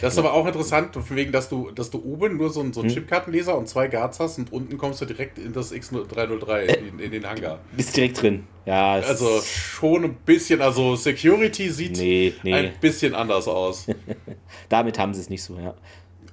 Das 0.00 0.14
ist 0.14 0.18
aber 0.18 0.32
auch 0.32 0.46
interessant, 0.46 0.94
von 0.94 1.16
wegen, 1.16 1.32
dass 1.32 1.48
du, 1.48 1.70
dass 1.70 1.90
du 1.90 2.02
oben 2.04 2.36
nur 2.36 2.50
so 2.50 2.60
einen, 2.60 2.72
so 2.72 2.80
einen 2.80 2.90
hm. 2.90 2.96
Chipkartenleser 2.96 3.56
und 3.56 3.68
zwei 3.68 3.88
Guards 3.88 4.20
hast 4.20 4.38
und 4.38 4.52
unten 4.52 4.78
kommst 4.78 5.00
du 5.00 5.06
direkt 5.06 5.38
in 5.38 5.52
das 5.52 5.72
X303 5.72 6.52
äh, 6.52 6.74
in, 6.74 6.98
in, 6.98 7.10
den 7.10 7.26
Hangar. 7.26 7.60
Bist 7.76 7.96
direkt 7.96 8.22
drin. 8.22 8.44
Ja. 8.66 8.94
Also 8.94 9.40
schon 9.40 10.04
ein 10.04 10.14
bisschen, 10.14 10.60
also 10.60 10.96
Security 10.96 11.70
sieht 11.70 11.96
nee, 11.96 12.34
nee. 12.42 12.54
ein 12.54 12.72
bisschen 12.80 13.14
anders 13.14 13.48
aus. 13.48 13.86
Damit 14.68 14.98
haben 14.98 15.14
sie 15.14 15.20
es 15.20 15.30
nicht 15.30 15.42
so, 15.42 15.56
ja. 15.58 15.74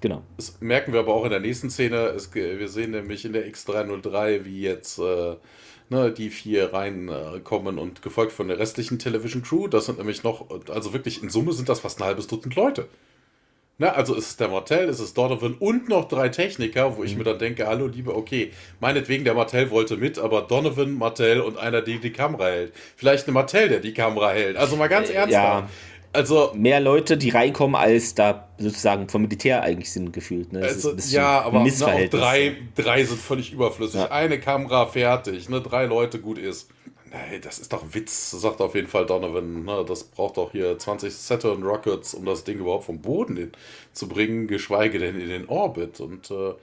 Genau. 0.01 0.23
Das 0.37 0.59
merken 0.61 0.93
wir 0.93 1.01
aber 1.01 1.13
auch 1.13 1.25
in 1.25 1.31
der 1.31 1.41
nächsten 1.41 1.69
Szene. 1.69 1.97
Es, 2.07 2.33
wir 2.33 2.67
sehen 2.69 2.91
nämlich 2.91 3.25
in 3.25 3.33
der 3.33 3.45
X303, 3.47 4.45
wie 4.45 4.61
jetzt 4.61 4.97
äh, 4.99 5.35
ne, 5.89 6.11
die 6.11 6.29
vier 6.29 6.73
reinkommen 6.73 7.77
äh, 7.77 7.81
und 7.81 8.01
gefolgt 8.01 8.31
von 8.31 8.47
der 8.47 8.59
restlichen 8.59 8.99
Television 8.99 9.41
Crew. 9.41 9.67
Das 9.67 9.87
sind 9.87 9.97
nämlich 9.97 10.23
noch, 10.23 10.47
also 10.69 10.93
wirklich 10.93 11.21
in 11.21 11.29
Summe 11.29 11.53
sind 11.53 11.69
das 11.69 11.81
fast 11.81 11.99
ein 12.01 12.05
halbes 12.05 12.27
Dutzend 12.27 12.55
Leute. 12.55 12.87
Na, 13.81 13.93
also 13.93 14.13
ist 14.13 14.27
es 14.27 14.35
der 14.35 14.49
Martell, 14.49 14.89
ist 14.89 14.99
es 14.99 15.13
Donovan 15.13 15.55
und 15.57 15.87
noch 15.87 16.09
drei 16.09 16.27
Techniker, 16.27 16.97
wo 16.97 17.03
ich 17.05 17.13
mhm. 17.13 17.19
mir 17.19 17.23
dann 17.23 17.39
denke, 17.39 17.65
hallo 17.65 17.87
liebe, 17.87 18.13
okay, 18.13 18.51
meinetwegen 18.81 19.23
der 19.23 19.33
Martell 19.33 19.71
wollte 19.71 19.95
mit, 19.95 20.19
aber 20.19 20.41
Donovan, 20.41 20.97
Martell 20.97 21.39
und 21.39 21.57
einer, 21.57 21.81
der 21.81 21.97
die 21.97 22.11
Kamera 22.11 22.47
hält. 22.47 22.73
Vielleicht 22.97 23.25
eine 23.27 23.33
Martell, 23.33 23.69
der 23.69 23.79
die 23.79 23.93
Kamera 23.93 24.31
hält. 24.31 24.57
Also 24.57 24.75
mal 24.75 24.89
ganz 24.89 25.09
äh, 25.09 25.13
ernsthaft. 25.13 25.63
Ja. 25.63 25.69
Also 26.11 26.51
mehr 26.55 26.81
Leute, 26.81 27.15
die 27.15 27.29
reinkommen, 27.29 27.75
als 27.75 28.15
da 28.15 28.49
sozusagen 28.57 29.07
vom 29.07 29.21
Militär 29.21 29.61
eigentlich 29.61 29.91
sind 29.91 30.11
gefühlt. 30.11 30.51
Ne? 30.51 30.61
Also, 30.61 30.93
ja, 31.09 31.41
aber 31.41 31.63
ne, 31.63 31.71
auch 31.71 32.09
drei, 32.09 32.57
drei 32.75 33.03
sind 33.05 33.21
völlig 33.21 33.53
überflüssig. 33.53 34.01
Ja. 34.01 34.11
Eine 34.11 34.39
Kamera 34.39 34.87
fertig, 34.87 35.47
ne, 35.47 35.61
drei 35.61 35.85
Leute 35.85 36.19
gut 36.19 36.37
ist. 36.37 36.69
Nee, 37.11 37.39
das 37.39 37.57
ist 37.57 37.73
doch 37.73 37.81
ein 37.81 37.93
Witz, 37.95 38.29
sagt 38.31 38.61
auf 38.61 38.75
jeden 38.75 38.87
Fall 38.87 39.05
Donovan. 39.05 39.65
Ne? 39.65 39.83
Das 39.87 40.03
braucht 40.03 40.37
doch 40.37 40.51
hier 40.51 40.77
20 40.77 41.11
Saturn 41.11 41.63
Rockets, 41.63 42.13
um 42.13 42.23
das 42.23 42.43
Ding 42.43 42.59
überhaupt 42.59 42.83
vom 42.83 43.01
Boden 43.01 43.35
in, 43.35 43.51
zu 43.93 44.07
bringen, 44.07 44.47
geschweige 44.47 44.99
denn 44.99 45.19
in 45.19 45.29
den 45.29 45.49
Orbit. 45.49 45.99
Und 46.01 46.29
äh, 46.29 46.53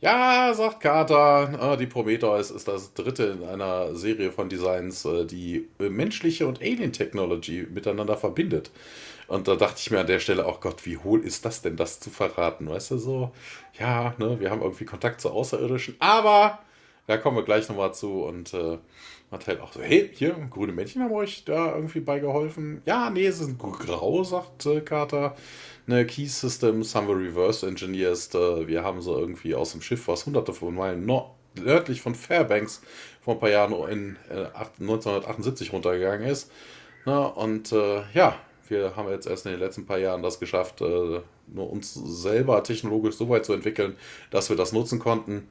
ja, 0.00 0.54
sagt 0.54 0.80
Carter, 0.80 1.72
äh, 1.72 1.76
die 1.76 1.86
Prometheus 1.86 2.52
ist 2.52 2.68
das 2.68 2.94
dritte 2.94 3.24
in 3.24 3.48
einer 3.48 3.96
Serie 3.96 4.30
von 4.30 4.48
Designs, 4.48 5.04
äh, 5.06 5.24
die 5.24 5.68
menschliche 5.78 6.46
und 6.46 6.60
Alien 6.60 6.92
Technology 6.92 7.66
miteinander 7.68 8.16
verbindet. 8.16 8.70
Und 9.26 9.48
da 9.48 9.56
dachte 9.56 9.80
ich 9.80 9.90
mir 9.90 9.98
an 10.00 10.06
der 10.06 10.20
Stelle 10.20 10.46
auch, 10.46 10.60
Gott, 10.60 10.86
wie 10.86 10.98
hohl 10.98 11.24
ist 11.24 11.44
das 11.44 11.62
denn, 11.62 11.76
das 11.76 11.98
zu 11.98 12.10
verraten? 12.10 12.68
Weißt 12.68 12.92
du, 12.92 12.98
so, 12.98 13.32
ja, 13.78 14.14
ne, 14.18 14.38
wir 14.38 14.50
haben 14.50 14.62
irgendwie 14.62 14.84
Kontakt 14.84 15.20
zu 15.20 15.30
Außerirdischen, 15.30 15.96
aber 15.98 16.60
da 17.08 17.16
kommen 17.16 17.36
wir 17.36 17.44
gleich 17.44 17.68
nochmal 17.68 17.94
zu 17.94 18.22
und 18.22 18.54
äh, 18.54 18.78
Mattel 19.30 19.60
auch 19.60 19.72
so, 19.72 19.80
hey, 19.80 20.10
hier, 20.12 20.34
grüne 20.50 20.72
Männchen 20.72 21.02
haben 21.02 21.12
euch 21.12 21.44
da 21.44 21.74
irgendwie 21.74 22.00
beigeholfen. 22.00 22.82
Ja, 22.86 23.10
nee, 23.10 23.26
es 23.26 23.38
sind 23.38 23.58
grau, 23.58 24.22
sagt 24.22 24.66
äh, 24.66 24.80
Carter. 24.80 25.34
Ne, 25.86 26.06
Key 26.06 26.26
Systems 26.26 26.94
haben 26.94 27.08
wir 27.08 27.16
reverse 27.16 27.66
engineers. 27.66 28.32
Äh, 28.34 28.66
wir 28.68 28.84
haben 28.84 29.02
so 29.02 29.18
irgendwie 29.18 29.54
aus 29.54 29.72
dem 29.72 29.82
Schiff, 29.82 30.06
was 30.08 30.26
hunderte 30.26 30.52
von 30.52 30.74
Meilen 30.74 31.06
nördlich 31.56 32.02
von 32.02 32.14
Fairbanks 32.14 32.82
vor 33.20 33.34
ein 33.34 33.40
paar 33.40 33.50
Jahren 33.50 33.72
in 33.88 34.16
äh, 34.30 34.46
1978 34.80 35.72
runtergegangen 35.72 36.28
ist. 36.28 36.50
Na, 37.04 37.26
und 37.26 37.72
äh, 37.72 38.02
ja, 38.14 38.38
wir 38.68 38.96
haben 38.96 39.08
jetzt 39.08 39.26
erst 39.26 39.46
in 39.46 39.52
den 39.52 39.60
letzten 39.60 39.86
paar 39.86 39.98
Jahren 39.98 40.22
das 40.22 40.40
geschafft, 40.40 40.80
äh, 40.80 41.20
nur 41.48 41.70
uns 41.70 41.94
selber 41.94 42.62
technologisch 42.62 43.16
so 43.16 43.28
weit 43.28 43.44
zu 43.44 43.52
entwickeln, 43.52 43.96
dass 44.30 44.48
wir 44.50 44.56
das 44.56 44.72
nutzen 44.72 44.98
konnten. 44.98 45.48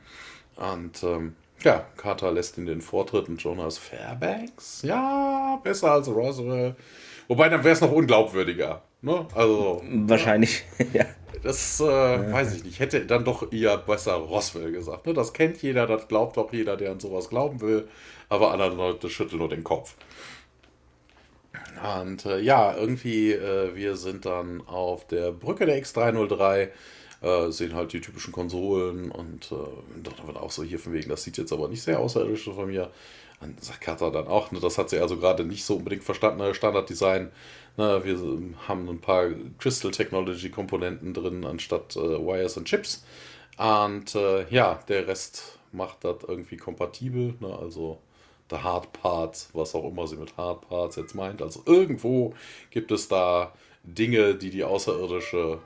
Und 0.55 1.03
ähm, 1.03 1.35
ja, 1.63 1.85
Carter 1.97 2.31
lässt 2.31 2.57
ihn 2.57 2.65
den 2.65 2.81
Vortritt 2.81 3.27
und 3.29 3.41
Jonas 3.41 3.77
Fairbanks, 3.77 4.81
ja, 4.83 5.59
besser 5.63 5.91
als 5.91 6.07
Roswell. 6.07 6.75
Wobei, 7.27 7.49
dann 7.49 7.63
wäre 7.63 7.73
es 7.73 7.81
noch 7.81 7.91
unglaubwürdiger. 7.91 8.81
Ne? 9.01 9.25
Also, 9.33 9.81
Wahrscheinlich, 9.83 10.63
ja. 10.93 11.05
Das 11.43 11.79
äh, 11.79 11.85
ja. 11.85 12.31
weiß 12.31 12.55
ich 12.55 12.63
nicht. 12.63 12.79
Hätte 12.79 13.05
dann 13.05 13.23
doch 13.23 13.51
eher 13.51 13.77
besser 13.77 14.13
Roswell 14.13 14.71
gesagt. 14.71 15.05
Ne? 15.05 15.13
Das 15.13 15.31
kennt 15.31 15.61
jeder, 15.61 15.85
das 15.85 16.07
glaubt 16.07 16.39
auch 16.39 16.51
jeder, 16.51 16.75
der 16.75 16.91
an 16.91 16.99
sowas 16.99 17.29
glauben 17.29 17.61
will. 17.61 17.87
Aber 18.29 18.51
andere 18.51 18.73
Leute 18.73 19.11
schütteln 19.11 19.37
nur 19.37 19.49
den 19.49 19.63
Kopf. 19.63 19.95
Und 22.01 22.25
äh, 22.25 22.39
ja, 22.39 22.75
irgendwie, 22.75 23.33
äh, 23.33 23.75
wir 23.75 23.95
sind 23.95 24.25
dann 24.25 24.65
auf 24.65 25.05
der 25.05 25.31
Brücke 25.31 25.67
der 25.67 25.79
X303 25.83 26.69
äh, 27.21 27.51
sehen 27.51 27.75
halt 27.75 27.93
die 27.93 28.01
typischen 28.01 28.33
Konsolen 28.33 29.11
und 29.11 29.51
äh, 29.51 29.55
dann 30.03 30.27
wird 30.27 30.37
auch 30.37 30.51
so 30.51 30.63
hier 30.63 30.79
von 30.79 30.93
wegen, 30.93 31.09
das 31.09 31.23
sieht 31.23 31.37
jetzt 31.37 31.53
aber 31.53 31.67
nicht 31.67 31.81
sehr 31.81 31.99
außerirdisch 31.99 32.45
von 32.45 32.67
mir. 32.67 32.91
Dann 33.39 33.55
sagt 33.59 33.81
Kata 33.81 34.09
dann 34.09 34.27
auch, 34.27 34.51
ne, 34.51 34.59
das 34.59 34.77
hat 34.77 34.89
sie 34.89 34.99
also 34.99 35.17
gerade 35.17 35.43
nicht 35.43 35.65
so 35.65 35.75
unbedingt 35.75 36.03
verstanden, 36.03 36.39
ne, 36.39 36.53
Standarddesign. 36.53 37.31
Ne, 37.77 38.01
wir 38.03 38.17
haben 38.67 38.87
ein 38.89 39.01
paar 39.01 39.27
Crystal 39.57 39.91
Technology 39.91 40.49
Komponenten 40.49 41.13
drin 41.13 41.45
anstatt 41.45 41.95
äh, 41.95 41.99
Wires 41.99 42.57
und 42.57 42.65
Chips. 42.65 43.05
Und 43.57 44.15
äh, 44.15 44.47
ja, 44.49 44.79
der 44.87 45.07
Rest 45.07 45.59
macht 45.71 46.03
das 46.03 46.17
irgendwie 46.27 46.57
kompatibel, 46.57 47.35
ne, 47.39 47.57
also 47.59 47.99
der 48.49 48.63
Hard 48.63 48.93
Parts, 48.93 49.49
was 49.53 49.75
auch 49.75 49.85
immer 49.89 50.07
sie 50.07 50.17
mit 50.17 50.37
Hard 50.37 50.67
Parts 50.69 50.95
jetzt 50.95 51.15
meint. 51.15 51.41
Also 51.41 51.63
irgendwo 51.65 52.33
gibt 52.69 52.91
es 52.91 53.07
da 53.07 53.53
Dinge, 53.83 54.35
die 54.35 54.49
die 54.49 54.63
außerirdische 54.63 55.59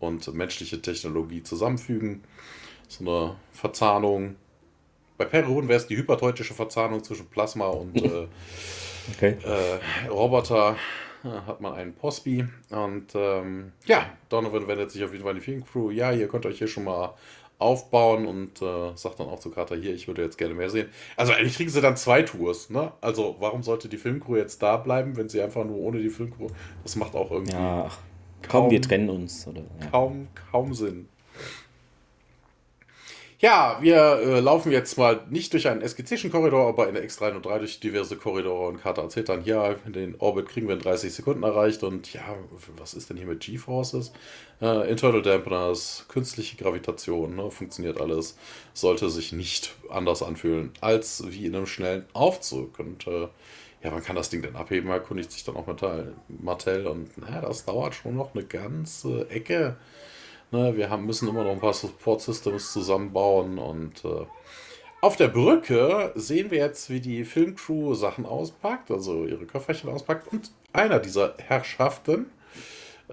und 0.00 0.32
menschliche 0.34 0.80
Technologie 0.80 1.42
zusammenfügen. 1.42 2.22
So 2.88 3.04
eine 3.04 3.36
Verzahnung. 3.52 4.36
Bei 5.18 5.24
Perron 5.24 5.68
wäre 5.68 5.78
es 5.78 5.86
die 5.86 5.96
hyperteutische 5.96 6.54
Verzahnung 6.54 7.02
zwischen 7.02 7.26
Plasma 7.26 7.66
und 7.68 7.96
äh, 7.96 8.26
okay. 9.16 9.36
äh, 9.42 10.08
Roboter. 10.08 10.76
Da 11.22 11.46
hat 11.46 11.60
man 11.60 11.74
einen 11.74 11.94
Posby. 11.94 12.46
Und 12.70 13.14
ähm, 13.14 13.72
ja, 13.86 14.06
Donovan 14.28 14.68
wendet 14.68 14.90
sich 14.90 15.02
auf 15.02 15.12
jeden 15.12 15.22
Fall 15.22 15.32
an 15.32 15.38
die 15.38 15.44
Filmcrew. 15.44 15.90
Ja, 15.90 16.12
ihr 16.12 16.28
könnt 16.28 16.46
euch 16.46 16.58
hier 16.58 16.68
schon 16.68 16.84
mal 16.84 17.14
aufbauen 17.58 18.26
und 18.26 18.60
äh, 18.60 18.94
sagt 18.96 19.18
dann 19.18 19.28
auch 19.28 19.40
zu 19.40 19.50
Carter, 19.50 19.76
hier, 19.76 19.94
ich 19.94 20.06
würde 20.08 20.22
jetzt 20.22 20.36
gerne 20.36 20.54
mehr 20.54 20.68
sehen. 20.68 20.88
Also 21.16 21.32
eigentlich 21.32 21.56
kriegen 21.56 21.70
sie 21.70 21.80
dann 21.80 21.96
zwei 21.96 22.22
Tours, 22.22 22.68
ne? 22.68 22.92
Also 23.00 23.36
warum 23.40 23.62
sollte 23.62 23.88
die 23.88 23.96
Filmcrew 23.96 24.36
jetzt 24.36 24.62
da 24.62 24.76
bleiben, 24.76 25.16
wenn 25.16 25.28
sie 25.28 25.40
einfach 25.40 25.64
nur 25.64 25.78
ohne 25.78 25.98
die 26.00 26.10
Filmcrew... 26.10 26.48
Das 26.82 26.96
macht 26.96 27.14
auch 27.14 27.30
irgendwie... 27.30 27.54
Ja, 27.54 27.90
Kaum, 28.48 28.64
Komm, 28.64 28.70
wir 28.70 28.82
trennen 28.82 29.10
uns. 29.10 29.46
Oder, 29.46 29.60
ja. 29.80 29.86
Kaum, 29.90 30.28
kaum 30.50 30.74
Sinn. 30.74 31.08
Ja, 33.38 33.76
wir 33.82 33.96
äh, 33.96 34.40
laufen 34.40 34.72
jetzt 34.72 34.96
mal 34.96 35.20
nicht 35.28 35.52
durch 35.52 35.68
einen 35.68 35.86
skizischen 35.86 36.30
Korridor, 36.30 36.68
aber 36.68 36.88
in 36.88 36.94
der 36.94 37.06
X303 37.06 37.58
durch 37.58 37.80
diverse 37.80 38.16
Korridore 38.16 38.68
und 38.68 38.80
Karte 38.80 39.02
erzählt 39.02 39.28
dann, 39.28 39.44
ja, 39.44 39.74
den 39.74 40.14
Orbit 40.18 40.48
kriegen 40.48 40.68
wir 40.68 40.74
in 40.74 40.80
30 40.80 41.12
Sekunden 41.12 41.42
erreicht 41.42 41.82
und 41.82 42.10
ja, 42.14 42.22
was 42.78 42.94
ist 42.94 43.10
denn 43.10 43.18
hier 43.18 43.26
mit 43.26 43.40
G-Forces? 43.40 44.12
Äh, 44.62 44.90
Internal 44.90 45.20
Dampeners, 45.20 46.06
künstliche 46.08 46.56
Gravitation, 46.56 47.36
ne, 47.36 47.50
funktioniert 47.50 48.00
alles, 48.00 48.38
sollte 48.72 49.10
sich 49.10 49.32
nicht 49.32 49.74
anders 49.90 50.22
anfühlen 50.22 50.72
als 50.80 51.22
wie 51.28 51.44
in 51.44 51.54
einem 51.54 51.66
schnellen 51.66 52.06
Aufzug 52.14 52.78
und 52.78 53.06
äh, 53.06 53.28
ja, 53.86 53.92
man 53.92 54.02
kann 54.02 54.16
das 54.16 54.30
Ding 54.30 54.42
denn 54.42 54.56
abheben, 54.56 54.90
erkundigt 54.90 55.30
sich 55.30 55.44
dann 55.44 55.54
auch 55.54 55.68
Mattel 56.28 56.88
und 56.88 57.16
naja, 57.18 57.40
das 57.40 57.64
dauert 57.64 57.94
schon 57.94 58.16
noch 58.16 58.34
eine 58.34 58.44
ganze 58.44 59.30
Ecke. 59.30 59.76
Ne, 60.50 60.76
wir 60.76 60.90
haben, 60.90 61.06
müssen 61.06 61.28
immer 61.28 61.44
noch 61.44 61.52
ein 61.52 61.60
paar 61.60 61.72
Support 61.72 62.20
Systems 62.20 62.72
zusammenbauen 62.72 63.58
und 63.58 64.04
äh, 64.04 64.26
auf 65.00 65.16
der 65.16 65.28
Brücke 65.28 66.10
sehen 66.16 66.50
wir 66.50 66.58
jetzt, 66.58 66.90
wie 66.90 66.98
die 66.98 67.24
Filmcrew 67.24 67.94
Sachen 67.94 68.26
auspackt, 68.26 68.90
also 68.90 69.24
ihre 69.24 69.46
Köfferchen 69.46 69.88
auspackt 69.88 70.32
und 70.32 70.50
einer 70.72 70.98
dieser 70.98 71.34
Herrschaften, 71.38 72.26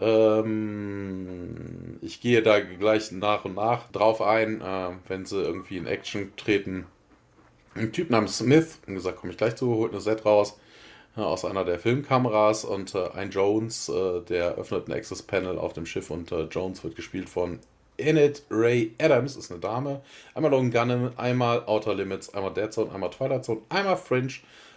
ähm, 0.01 1.99
ich 2.01 2.19
gehe 2.19 2.41
da 2.41 2.61
gleich 2.61 3.11
nach 3.11 3.45
und 3.45 3.53
nach 3.53 3.91
drauf 3.91 4.23
ein, 4.23 4.61
äh, 4.61 4.89
wenn 5.07 5.25
sie 5.27 5.39
irgendwie 5.39 5.77
in 5.77 5.85
Action 5.85 6.35
treten. 6.35 6.87
Ein 7.75 7.91
Typ 7.91 8.09
namens 8.09 8.39
Smith, 8.39 8.79
wie 8.87 8.95
gesagt, 8.95 9.19
komme 9.19 9.33
ich 9.33 9.37
gleich 9.37 9.55
zu, 9.55 9.67
holt 9.67 9.91
eine 9.91 10.01
Set 10.01 10.25
raus 10.25 10.57
aus 11.15 11.45
einer 11.45 11.63
der 11.63 11.79
Filmkameras 11.79 12.65
und 12.65 12.95
äh, 12.95 13.09
ein 13.15 13.29
Jones, 13.29 13.89
äh, 13.89 14.21
der 14.21 14.55
öffnet 14.55 14.87
ein 14.87 14.93
Access 14.93 15.21
Panel 15.21 15.57
auf 15.57 15.73
dem 15.73 15.85
Schiff 15.85 16.09
und 16.09 16.31
äh, 16.31 16.43
Jones 16.43 16.83
wird 16.83 16.95
gespielt 16.95 17.29
von 17.29 17.59
Enid 17.97 18.41
Ray 18.49 18.93
Adams, 18.99 19.35
ist 19.35 19.51
eine 19.51 19.59
Dame. 19.59 20.01
Einmal 20.33 20.51
Logan 20.51 20.71
Gunham, 20.71 21.11
einmal 21.15 21.63
Outer 21.67 21.93
Limits, 21.93 22.33
einmal 22.33 22.53
Dead 22.53 22.73
Zone, 22.73 22.91
einmal 22.91 23.11
Twilight 23.11 23.45
Zone, 23.45 23.61
einmal 23.69 23.97
Fringe, 23.97 24.33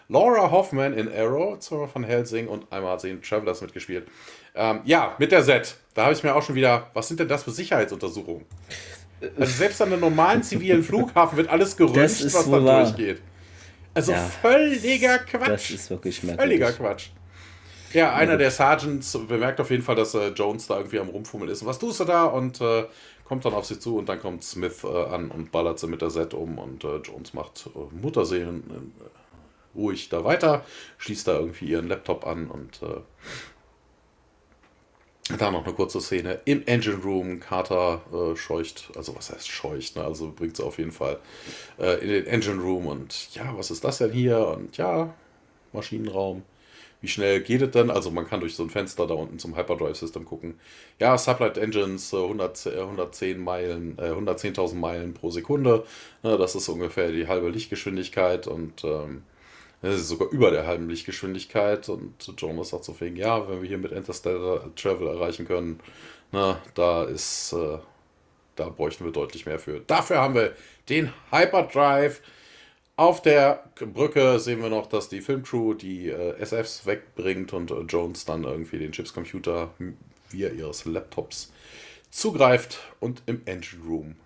Laura 0.09 0.51
Hoffman 0.51 0.92
in 0.92 1.12
Arrow, 1.12 1.59
Zora 1.59 1.87
von 1.87 2.05
Helsing 2.05 2.46
und 2.46 2.70
einmal 2.70 2.92
hat 2.92 3.01
sie 3.01 3.11
in 3.11 3.22
Travelers 3.22 3.61
mitgespielt. 3.61 4.07
Ähm, 4.55 4.81
ja, 4.85 5.16
mit 5.18 5.33
der 5.33 5.42
Set. 5.42 5.77
Da 5.94 6.05
habe 6.05 6.14
ich 6.14 6.22
mir 6.22 6.35
auch 6.35 6.42
schon 6.42 6.55
wieder, 6.55 6.90
was 6.94 7.09
sind 7.09 7.18
denn 7.18 7.29
das 7.29 7.42
für 7.42 7.51
Sicherheitsuntersuchungen? 7.51 8.44
Also 9.38 9.53
selbst 9.53 9.81
an 9.81 9.92
einem 9.92 10.01
normalen 10.01 10.42
zivilen 10.42 10.83
Flughafen 10.83 11.38
wird 11.38 11.49
alles 11.49 11.77
geröntgt, 11.77 11.99
was 11.99 12.51
da 12.51 12.83
durchgeht. 12.85 13.20
Also 13.97 14.13
ja, 14.13 14.19
völliger 14.19 15.19
Quatsch. 15.21 15.49
Das 15.49 15.71
ist 15.71 15.91
wirklich 15.91 16.23
merkwürdig. 16.23 16.61
Völliger 16.61 16.73
Quatsch. 16.73 17.09
Ja, 17.95 18.15
einer 18.15 18.37
der 18.37 18.51
Sergeants 18.51 19.19
bemerkt 19.27 19.59
auf 19.59 19.71
jeden 19.71 19.83
Fall, 19.83 19.95
dass 19.95 20.13
äh, 20.15 20.29
Jones 20.29 20.67
da 20.67 20.77
irgendwie 20.77 20.99
am 20.99 21.09
Rumfummeln 21.09 21.51
ist. 21.51 21.65
Was 21.65 21.79
tust 21.79 22.01
du 22.01 22.05
da? 22.05 22.25
Und 22.25 22.61
äh, 22.61 22.85
kommt 23.25 23.47
dann 23.47 23.55
auf 23.55 23.65
sie 23.65 23.79
zu 23.79 23.97
und 23.97 24.11
dann 24.11 24.21
kommt 24.21 24.45
Smith 24.45 24.85
äh, 24.85 24.87
an 24.87 25.31
und 25.31 25.51
ballert 25.51 25.79
sie 25.79 25.87
mit 25.87 26.03
der 26.03 26.11
Set 26.11 26.35
um 26.35 26.59
und 26.59 26.85
äh, 26.85 26.97
Jones 26.99 27.33
macht 27.33 27.71
äh, 27.75 27.95
Mutterseelen 27.95 28.65
äh, 28.71 29.79
ruhig 29.79 30.11
da 30.11 30.25
weiter, 30.25 30.63
schließt 30.99 31.29
da 31.29 31.39
irgendwie 31.39 31.67
ihren 31.67 31.89
Laptop 31.89 32.27
an 32.27 32.49
und 32.49 32.81
da 35.38 35.51
noch 35.51 35.64
eine 35.64 35.75
kurze 35.75 36.01
Szene 36.01 36.40
im 36.44 36.62
Engine 36.66 37.03
Room. 37.03 37.40
Carter 37.40 38.03
äh, 38.12 38.37
scheucht, 38.37 38.90
also 38.96 39.14
was 39.16 39.31
heißt 39.31 39.49
scheucht, 39.49 39.96
ne? 39.96 40.05
also 40.05 40.33
bringt 40.35 40.57
sie 40.57 40.64
auf 40.64 40.79
jeden 40.79 40.92
Fall 40.92 41.18
äh, 41.79 42.01
in 42.01 42.09
den 42.09 42.27
Engine 42.27 42.61
Room 42.61 42.87
und 42.87 43.35
ja, 43.35 43.57
was 43.57 43.70
ist 43.70 43.85
das 43.85 43.99
denn 43.99 44.12
hier? 44.12 44.46
Und 44.49 44.77
ja, 44.77 45.14
Maschinenraum. 45.72 46.42
Wie 47.03 47.09
schnell 47.09 47.40
geht 47.40 47.62
es 47.62 47.70
denn? 47.70 47.90
Also 47.90 48.11
man 48.11 48.27
kann 48.27 48.40
durch 48.40 48.55
so 48.57 48.62
ein 48.62 48.70
Fenster 48.70 49.07
da 49.07 49.14
unten 49.14 49.38
zum 49.38 49.57
Hyperdrive 49.57 49.96
System 49.96 50.25
gucken. 50.25 50.59
Ja, 50.99 51.16
Sublight 51.18 51.59
Engines, 51.59 52.12
äh, 52.12 52.16
100, 52.16 52.66
110 52.66 53.38
Meilen, 53.38 53.99
äh, 53.99 54.11
110.000 54.11 54.75
Meilen 54.75 55.14
pro 55.14 55.31
Sekunde. 55.31 55.85
Ne, 56.22 56.38
das 56.38 56.55
ist 56.55 56.68
ungefähr 56.68 57.12
die 57.12 57.29
halbe 57.29 57.51
Lichtgeschwindigkeit 57.51 58.46
und 58.46 58.83
ähm, 58.85 59.22
das 59.83 59.97
ist 59.97 60.09
sogar 60.09 60.31
über 60.31 60.51
der 60.51 60.67
halben 60.67 60.89
Lichtgeschwindigkeit. 60.89 61.89
Und 61.89 62.33
Jonas 62.39 62.71
sagt 62.71 62.85
so 62.85 62.99
wegen, 63.01 63.17
ja, 63.17 63.49
wenn 63.49 63.62
wir 63.62 63.69
hier 63.69 63.79
mit 63.79 63.93
Interstellar 63.93 64.75
Travel 64.75 65.09
erreichen 65.09 65.47
können, 65.47 65.81
na, 66.33 66.61
da 66.75 67.05
ist, 67.05 67.53
äh, 67.53 67.79
da 68.57 68.69
bräuchten 68.69 69.05
wir 69.05 69.12
deutlich 69.12 69.47
mehr 69.47 69.59
für. 69.59 69.81
Dafür 69.81 70.19
haben 70.19 70.35
wir 70.35 70.55
den 70.89 71.12
Hyperdrive. 71.31 72.21
Auf 72.97 73.21
der 73.21 73.65
Brücke 73.79 74.41
sehen 74.41 74.62
wir 74.62 74.71
noch, 74.71 74.87
dass 74.87 75.11
die 75.11 75.21
Filmcrew 75.21 75.75
die 75.75 76.09
äh, 76.09 76.39
SFs 76.39 76.87
wegbringt 76.87 77.53
und 77.53 77.71
äh, 77.71 77.81
Jones 77.81 78.25
dann 78.25 78.45
irgendwie 78.45 78.79
den 78.79 78.93
Chipscomputer 78.93 79.71
via 80.31 80.49
ihres 80.49 80.87
Laptops 80.87 81.53
zugreift 82.11 82.81
und 82.99 83.23
im 83.27 83.43
Engine 83.45 83.85
Room 83.85 84.17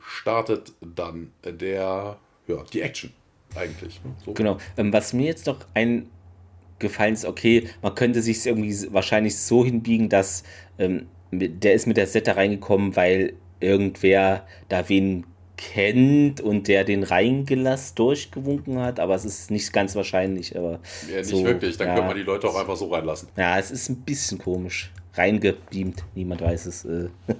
startet 0.00 0.72
dann 0.80 1.32
der, 1.44 2.18
ja, 2.46 2.64
die 2.72 2.82
Action 2.82 3.12
eigentlich. 3.54 4.00
Ne? 4.04 4.12
So. 4.24 4.32
Genau. 4.32 4.58
Ähm, 4.76 4.92
was 4.92 5.12
mir 5.12 5.26
jetzt 5.26 5.46
noch 5.46 5.58
eingefallen 5.74 7.14
ist, 7.14 7.24
okay, 7.24 7.68
man 7.82 7.94
könnte 7.94 8.22
sich 8.22 8.44
irgendwie 8.44 8.74
wahrscheinlich 8.92 9.38
so 9.38 9.64
hinbiegen, 9.64 10.08
dass 10.08 10.44
ähm, 10.78 11.06
der 11.32 11.74
ist 11.74 11.86
mit 11.86 11.96
der 11.96 12.06
Set 12.06 12.26
da 12.26 12.32
reingekommen, 12.32 12.96
weil 12.96 13.34
irgendwer 13.60 14.46
da 14.68 14.88
wen 14.88 15.24
kennt 15.60 16.40
und 16.40 16.68
der 16.68 16.84
den 16.84 17.02
reingelassen 17.02 17.94
durchgewunken 17.96 18.78
hat, 18.78 18.98
aber 18.98 19.14
es 19.14 19.24
ist 19.24 19.50
nicht 19.50 19.72
ganz 19.72 19.94
wahrscheinlich. 19.94 20.56
Aber 20.56 20.80
ja, 21.08 21.18
nicht 21.18 21.28
so, 21.28 21.44
wirklich, 21.44 21.76
dann 21.76 21.88
ja, 21.88 21.94
könnte 21.94 22.08
man 22.08 22.16
die 22.16 22.22
Leute 22.22 22.48
auch 22.48 22.58
einfach 22.58 22.76
so 22.76 22.88
reinlassen. 22.88 23.28
Ja, 23.36 23.58
es 23.58 23.70
ist 23.70 23.90
ein 23.90 23.96
bisschen 23.96 24.38
komisch. 24.38 24.90
Reingebeamt, 25.14 26.04
niemand 26.14 26.40
weiß 26.40 26.66
es. 26.66 26.84
Äh. 26.84 27.08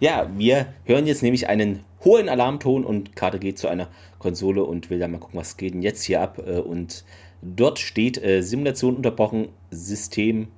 ja, 0.00 0.30
wir 0.36 0.72
hören 0.84 1.06
jetzt 1.06 1.22
nämlich 1.22 1.48
einen 1.48 1.84
hohen 2.04 2.28
Alarmton 2.28 2.84
und 2.84 3.16
Karte 3.16 3.38
geht 3.38 3.58
zu 3.58 3.68
einer 3.68 3.88
Konsole 4.18 4.64
und 4.64 4.90
will 4.90 4.98
dann 4.98 5.12
mal 5.12 5.18
gucken, 5.18 5.38
was 5.38 5.56
geht 5.56 5.74
denn 5.74 5.82
jetzt 5.82 6.02
hier 6.04 6.20
ab. 6.20 6.38
Äh, 6.44 6.58
und 6.58 7.04
dort 7.42 7.78
steht 7.78 8.22
äh, 8.22 8.42
Simulation 8.42 8.96
unterbrochen, 8.96 9.48
System 9.70 10.48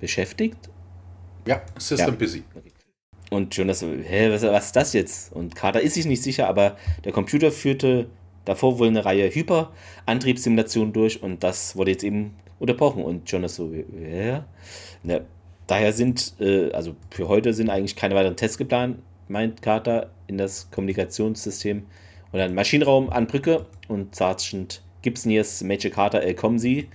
beschäftigt. 0.00 0.70
Ja, 1.46 1.62
System 1.78 2.14
ja. 2.14 2.14
busy. 2.14 2.42
Okay. 2.54 2.70
Und 3.30 3.56
Jonas 3.56 3.80
so, 3.80 3.88
hä, 3.88 4.30
was, 4.30 4.42
was 4.42 4.66
ist 4.66 4.76
das 4.76 4.92
jetzt? 4.92 5.32
Und 5.32 5.56
Carter 5.56 5.80
ist 5.80 5.94
sich 5.94 6.06
nicht 6.06 6.22
sicher, 6.22 6.48
aber 6.48 6.76
der 7.04 7.12
Computer 7.12 7.50
führte 7.50 8.06
davor 8.44 8.78
wohl 8.78 8.88
eine 8.88 9.04
Reihe 9.04 9.28
Hyper-Antriebssimulationen 9.28 10.92
durch 10.92 11.22
und 11.22 11.42
das 11.42 11.76
wurde 11.76 11.92
jetzt 11.92 12.04
eben 12.04 12.36
unterbrochen. 12.58 13.02
Und 13.02 13.30
Jonas 13.30 13.56
so, 13.56 13.72
hä? 13.72 14.40
Na, 15.02 15.20
daher 15.66 15.92
sind, 15.92 16.34
äh, 16.40 16.70
also 16.72 16.94
für 17.10 17.28
heute 17.28 17.54
sind 17.54 17.70
eigentlich 17.70 17.96
keine 17.96 18.14
weiteren 18.14 18.36
Tests 18.36 18.58
geplant, 18.58 18.98
meint 19.28 19.62
Carter 19.62 20.10
in 20.26 20.38
das 20.38 20.70
Kommunikationssystem. 20.70 21.84
Und 22.32 22.38
dann 22.38 22.54
Maschinenraum 22.54 23.10
an 23.10 23.26
Brücke 23.26 23.66
und 23.88 24.14
Sergeant 24.14 24.82
Gibson 25.02 25.32
ist 25.32 25.62
Major 25.62 25.90
Carter, 25.90 26.24
äh, 26.24 26.34
kommen 26.34 26.58
Sie. 26.58 26.88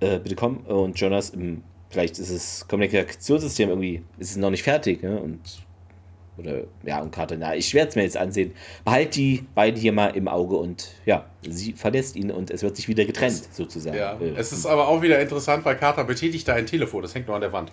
Äh, 0.00 0.18
bitte 0.18 0.34
kommen. 0.34 0.58
Und 0.58 0.98
Jonas, 0.98 1.30
im 1.30 1.62
vielleicht 1.90 2.18
ist 2.18 2.32
das 2.32 2.66
Kommunikationssystem 2.68 3.68
irgendwie, 3.68 4.02
ist 4.18 4.30
es 4.30 4.36
noch 4.36 4.50
nicht 4.50 4.62
fertig, 4.62 5.02
ne? 5.02 5.20
Und 5.20 5.40
oder 6.38 6.62
ja, 6.84 7.02
und 7.02 7.10
Carter, 7.10 7.36
na, 7.36 7.54
ich 7.54 7.74
werde 7.74 7.90
es 7.90 7.96
mir 7.96 8.02
jetzt 8.02 8.16
ansehen. 8.16 8.52
Behalt 8.84 9.14
die 9.14 9.44
beiden 9.54 9.78
hier 9.78 9.92
mal 9.92 10.08
im 10.08 10.26
Auge 10.26 10.56
und 10.56 10.88
ja, 11.04 11.26
sie 11.46 11.74
verlässt 11.74 12.16
ihn 12.16 12.30
und 12.30 12.50
es 12.50 12.62
wird 12.62 12.76
sich 12.76 12.88
wieder 12.88 13.04
getrennt, 13.04 13.52
sozusagen. 13.52 13.96
Ja, 13.98 14.18
äh, 14.18 14.32
es 14.36 14.52
ist 14.52 14.64
aber 14.64 14.88
auch 14.88 15.02
wieder 15.02 15.20
interessant, 15.20 15.64
weil 15.66 15.76
Carter 15.76 16.04
betätigt 16.04 16.48
da 16.48 16.54
ein 16.54 16.64
Telefon, 16.64 17.02
das 17.02 17.14
hängt 17.14 17.26
nur 17.26 17.36
an 17.36 17.42
der 17.42 17.52
Wand. 17.52 17.72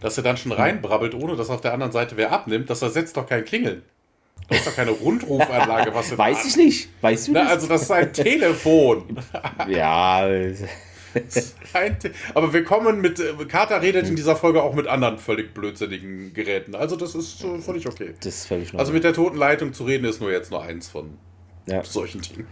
Dass 0.00 0.16
er 0.16 0.22
dann 0.22 0.36
schon 0.36 0.52
reinbrabbelt, 0.52 1.14
ohne 1.14 1.36
dass 1.36 1.50
auf 1.50 1.60
der 1.60 1.72
anderen 1.72 1.92
Seite 1.92 2.16
wer 2.16 2.32
abnimmt, 2.32 2.68
das 2.68 2.82
ersetzt 2.82 3.16
doch 3.16 3.26
kein 3.26 3.44
Klingeln. 3.44 3.82
Das 4.48 4.58
ist 4.58 4.66
doch 4.66 4.76
keine 4.76 4.90
Rundrufanlage, 4.90 5.92
was 5.94 6.10
du 6.10 6.18
Weiß 6.18 6.46
ich 6.46 6.56
nicht. 6.56 6.88
Weißt 7.00 7.28
du 7.28 7.32
Na, 7.32 7.48
Also, 7.48 7.66
das 7.66 7.82
ist 7.82 7.90
ein 7.90 8.12
Telefon. 8.12 9.18
ja. 9.68 10.28
Aber 12.34 12.52
wir 12.52 12.64
kommen 12.64 13.00
mit. 13.00 13.18
Äh, 13.18 13.44
Carter 13.48 13.82
redet 13.82 14.06
in 14.06 14.16
dieser 14.16 14.36
Folge 14.36 14.62
auch 14.62 14.74
mit 14.74 14.86
anderen 14.86 15.18
völlig 15.18 15.54
blödsinnigen 15.54 16.32
Geräten. 16.32 16.74
Also, 16.74 16.94
das 16.96 17.14
ist 17.14 17.42
äh, 17.42 17.58
völlig 17.58 17.88
okay. 17.88 18.14
Das 18.20 18.34
ist 18.34 18.46
völlig 18.46 18.68
normal. 18.68 18.80
Also, 18.80 18.92
mit 18.92 19.02
der 19.02 19.14
toten 19.14 19.36
Leitung 19.36 19.72
zu 19.72 19.84
reden, 19.84 20.04
ist 20.04 20.20
nur 20.20 20.30
jetzt 20.30 20.50
nur 20.50 20.62
eins 20.62 20.88
von 20.88 21.18
ja. 21.66 21.82
solchen 21.82 22.20
Dingen. 22.20 22.46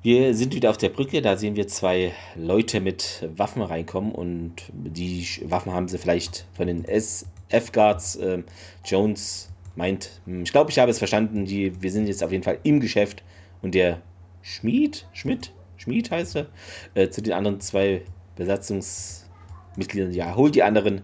Wir 0.00 0.32
sind 0.32 0.54
wieder 0.54 0.70
auf 0.70 0.76
der 0.76 0.90
Brücke, 0.90 1.22
da 1.22 1.36
sehen 1.36 1.56
wir 1.56 1.66
zwei 1.66 2.12
Leute 2.36 2.80
mit 2.80 3.28
Waffen 3.36 3.62
reinkommen 3.62 4.12
und 4.12 4.54
die 4.72 5.26
Waffen 5.44 5.72
haben 5.72 5.88
sie 5.88 5.98
vielleicht 5.98 6.46
von 6.52 6.68
den 6.68 6.84
SF-Guards. 6.84 8.14
Äh, 8.16 8.44
Jones 8.84 9.48
meint, 9.74 10.20
hm, 10.24 10.44
ich 10.44 10.52
glaube, 10.52 10.70
ich 10.70 10.78
habe 10.78 10.92
es 10.92 10.98
verstanden, 10.98 11.46
die, 11.46 11.82
wir 11.82 11.90
sind 11.90 12.06
jetzt 12.06 12.22
auf 12.22 12.30
jeden 12.30 12.44
Fall 12.44 12.60
im 12.62 12.78
Geschäft 12.78 13.24
und 13.60 13.74
der 13.74 14.00
Schmied, 14.40 15.08
Schmidt, 15.12 15.52
Schmied 15.76 16.12
heißt 16.12 16.36
er, 16.36 16.46
äh, 16.94 17.10
zu 17.10 17.20
den 17.20 17.32
anderen 17.32 17.60
zwei 17.60 18.02
Besatzungsmitgliedern. 18.36 20.12
Ja, 20.12 20.36
holt 20.36 20.54
die 20.54 20.62
anderen. 20.62 21.02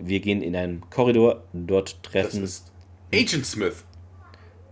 Wir 0.00 0.20
gehen 0.20 0.40
in 0.40 0.56
einen 0.56 0.88
Korridor, 0.88 1.44
dort 1.52 2.02
treffen. 2.02 2.40
Das 2.40 2.50
ist 2.50 2.72
Agent 3.12 3.44
Smith. 3.44 3.84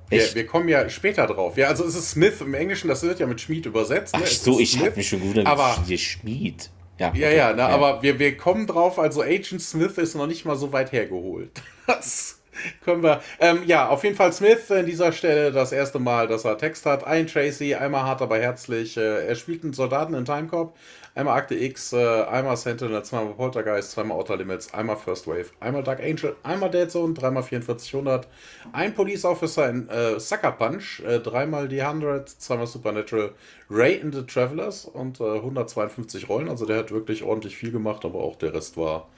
Wir, 0.09 0.35
wir, 0.35 0.47
kommen 0.47 0.69
ja 0.69 0.89
später 0.89 1.27
drauf. 1.27 1.57
Ja, 1.57 1.69
also 1.69 1.85
es 1.85 1.95
ist 1.95 2.11
Smith 2.11 2.41
im 2.41 2.55
Englischen, 2.55 2.89
das 2.89 3.03
wird 3.03 3.21
ja 3.21 3.27
mit 3.27 3.41
Schmied 3.41 3.67
übersetzt. 3.67 4.15
Ne? 4.17 4.23
Ach 4.25 4.29
so, 4.29 4.59
ich 4.59 4.79
habe 4.79 4.93
mich 4.97 5.09
schon 5.09 5.21
gut 5.21 5.45
aber 5.47 5.77
Schmied. 5.97 6.71
Ja, 6.99 7.13
ja, 7.15 7.31
ja, 7.31 7.53
na, 7.57 7.69
ja, 7.69 7.75
aber 7.75 8.03
wir, 8.03 8.19
wir 8.19 8.37
kommen 8.37 8.67
drauf, 8.67 8.99
also 8.99 9.23
Agent 9.23 9.63
Smith 9.63 9.99
ist 9.99 10.17
noch 10.17 10.27
nicht 10.27 10.45
mal 10.45 10.57
so 10.57 10.73
weit 10.73 10.93
hergeholt. 10.93 11.51
Das 11.87 12.39
können 12.85 13.03
wir. 13.03 13.23
Ähm, 13.41 13.63
ja, 13.67 13.89
auf 13.89 14.05
jeden 14.05 14.17
Fall 14.17 14.33
Smith 14.33 14.71
an 14.71 14.85
dieser 14.85 15.13
Stelle 15.13 15.53
das 15.53 15.73
erste 15.73 15.99
Mal, 15.99 16.29
dass 16.29 16.45
er 16.45 16.59
Text 16.59 16.85
hat. 16.85 17.07
Ein 17.07 17.27
Tracy, 17.27 17.75
einmal 17.75 18.03
hart, 18.03 18.21
aber 18.21 18.39
herzlich. 18.39 18.97
Äh, 18.97 19.27
er 19.27 19.35
spielt 19.37 19.65
einen 19.65 19.73
Soldaten 19.73 20.13
in 20.13 20.27
Timecop, 20.27 20.77
einmal 21.19 21.37
Akte 21.37 21.57
X, 21.57 21.93
äh, 21.93 22.23
einmal 22.23 22.57
Sentinel, 22.57 23.03
zweimal 23.03 23.35
Poltergeist, 23.35 23.91
zweimal 23.91 24.17
Outer 24.17 24.37
Limits, 24.37 24.73
einmal 24.73 24.97
First 24.97 25.27
Wave, 25.27 25.47
einmal 25.59 25.83
Dark 25.83 26.01
Angel, 26.01 26.37
einmal 26.45 26.71
Dead 26.71 26.89
Zone, 26.89 27.13
dreimal 27.13 27.43
4400, 27.43 28.29
ein 28.73 28.95
Police 28.95 29.25
Officer 29.25 29.69
in 29.69 29.89
äh, 29.89 30.21
Sucker 30.21 30.53
Punch, 30.53 31.01
äh, 31.01 31.19
dreimal 31.19 31.69
The 31.69 31.83
100, 31.83 32.29
zweimal 32.29 32.69
Supernatural, 32.69 33.33
Ray 33.69 33.97
in 33.97 34.13
the 34.13 34.23
Travelers 34.23 34.85
und 34.85 35.21
152 35.21 36.23
äh, 36.23 36.27
Rollen. 36.27 36.49
Also 36.49 36.67
der 36.67 36.79
hat 36.79 36.93
wirklich 36.93 37.25
ordentlich 37.25 37.57
viel 37.57 37.73
gemacht, 37.73 38.05
aber 38.05 38.21
auch 38.21 38.37
der 38.37 38.55
Rest 38.55 38.77
war 38.77 39.09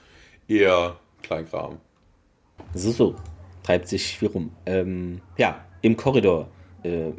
eher 0.49 0.97
Kleinkram. 1.23 1.81
So, 2.73 2.91
so. 2.91 3.15
Treibt 3.63 3.89
sich 3.89 4.19
viel 4.19 4.29
rum. 4.29 4.53
Ähm, 4.65 5.21
ja, 5.37 5.67
im 5.83 5.95
Korridor 5.99 6.49
äh, 6.83 7.11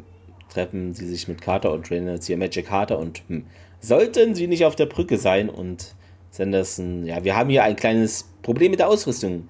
treffen 0.52 0.92
sie 0.92 1.06
sich 1.06 1.28
mit 1.28 1.40
Carter 1.40 1.70
und 1.70 1.86
trainen 1.86 2.08
jetzt 2.08 2.26
hier 2.26 2.36
Magic 2.36 2.66
Carter 2.66 2.98
und 2.98 3.22
hm, 3.28 3.46
sollten 3.82 4.34
sie 4.34 4.46
nicht 4.46 4.64
auf 4.64 4.76
der 4.76 4.86
Brücke 4.86 5.18
sein 5.18 5.50
und 5.50 5.94
Sanderson, 6.30 7.04
ja, 7.04 7.22
wir 7.24 7.36
haben 7.36 7.50
hier 7.50 7.64
ein 7.64 7.76
kleines 7.76 8.30
Problem 8.40 8.70
mit 8.70 8.80
der 8.80 8.88
Ausrüstung. 8.88 9.48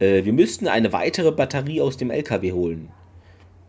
Äh, 0.00 0.24
wir 0.24 0.32
müssten 0.32 0.66
eine 0.66 0.92
weitere 0.92 1.30
Batterie 1.30 1.80
aus 1.80 1.96
dem 1.96 2.10
LKW 2.10 2.50
holen. 2.50 2.88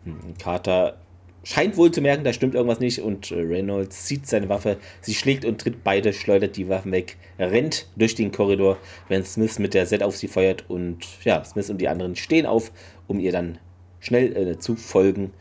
Hm, 0.04 0.34
Carter 0.38 0.98
scheint 1.44 1.76
wohl 1.76 1.92
zu 1.92 2.00
merken, 2.00 2.24
da 2.24 2.32
stimmt 2.32 2.56
irgendwas 2.56 2.80
nicht 2.80 3.00
und 3.00 3.30
äh, 3.30 3.36
Reynolds 3.36 4.06
zieht 4.06 4.26
seine 4.26 4.48
Waffe, 4.48 4.78
sie 5.00 5.14
schlägt 5.14 5.44
und 5.44 5.60
tritt 5.60 5.84
beide, 5.84 6.12
schleudert 6.12 6.56
die 6.56 6.68
Waffen 6.68 6.90
weg, 6.90 7.18
rennt 7.38 7.86
durch 7.94 8.16
den 8.16 8.32
Korridor, 8.32 8.78
während 9.06 9.28
Smith 9.28 9.60
mit 9.60 9.72
der 9.72 9.86
Set 9.86 10.02
auf 10.02 10.16
sie 10.16 10.26
feuert 10.26 10.64
und 10.68 11.06
ja, 11.22 11.44
Smith 11.44 11.70
und 11.70 11.78
die 11.78 11.88
anderen 11.88 12.16
stehen 12.16 12.46
auf, 12.46 12.72
um 13.06 13.20
ihr 13.20 13.30
dann 13.30 13.58
schnell 14.00 14.36
äh, 14.36 14.58
zu 14.58 14.74
folgen. 14.74 15.32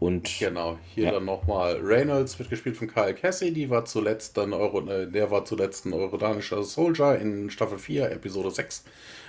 Und 0.00 0.38
genau, 0.38 0.78
hier 0.94 1.04
ja. 1.04 1.12
dann 1.12 1.26
nochmal 1.26 1.78
Reynolds 1.82 2.38
wird 2.38 2.48
gespielt 2.48 2.78
von 2.78 2.88
Kyle 2.88 3.14
Cassidy, 3.14 3.68
war 3.68 3.84
zuletzt 3.84 4.34
dann 4.38 4.54
Euro, 4.54 4.80
äh, 4.88 5.06
der 5.06 5.30
war 5.30 5.44
zuletzt 5.44 5.84
ein 5.84 5.92
eurodanischer 5.92 6.62
Soldier 6.62 7.18
in 7.18 7.50
Staffel 7.50 7.78
4, 7.78 8.10
Episode 8.10 8.50
6. 8.50 8.84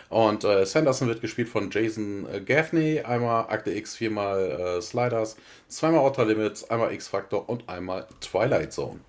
Und 0.07 0.45
äh, 0.45 0.65
Sanderson 0.65 1.09
wird 1.09 1.19
gespielt 1.19 1.49
von 1.49 1.69
Jason 1.71 2.25
äh, 2.33 2.39
Gaffney, 2.39 3.01
einmal 3.01 3.47
Akte 3.49 3.71
X, 3.71 3.97
viermal 3.97 4.77
äh, 4.77 4.81
Sliders, 4.81 5.35
zweimal 5.67 5.99
Outer 5.99 6.25
Limits, 6.25 6.69
einmal 6.69 6.93
X-Factor 6.93 7.49
und 7.49 7.67
einmal 7.67 8.07
Twilight 8.21 8.71
Zone. 8.71 9.01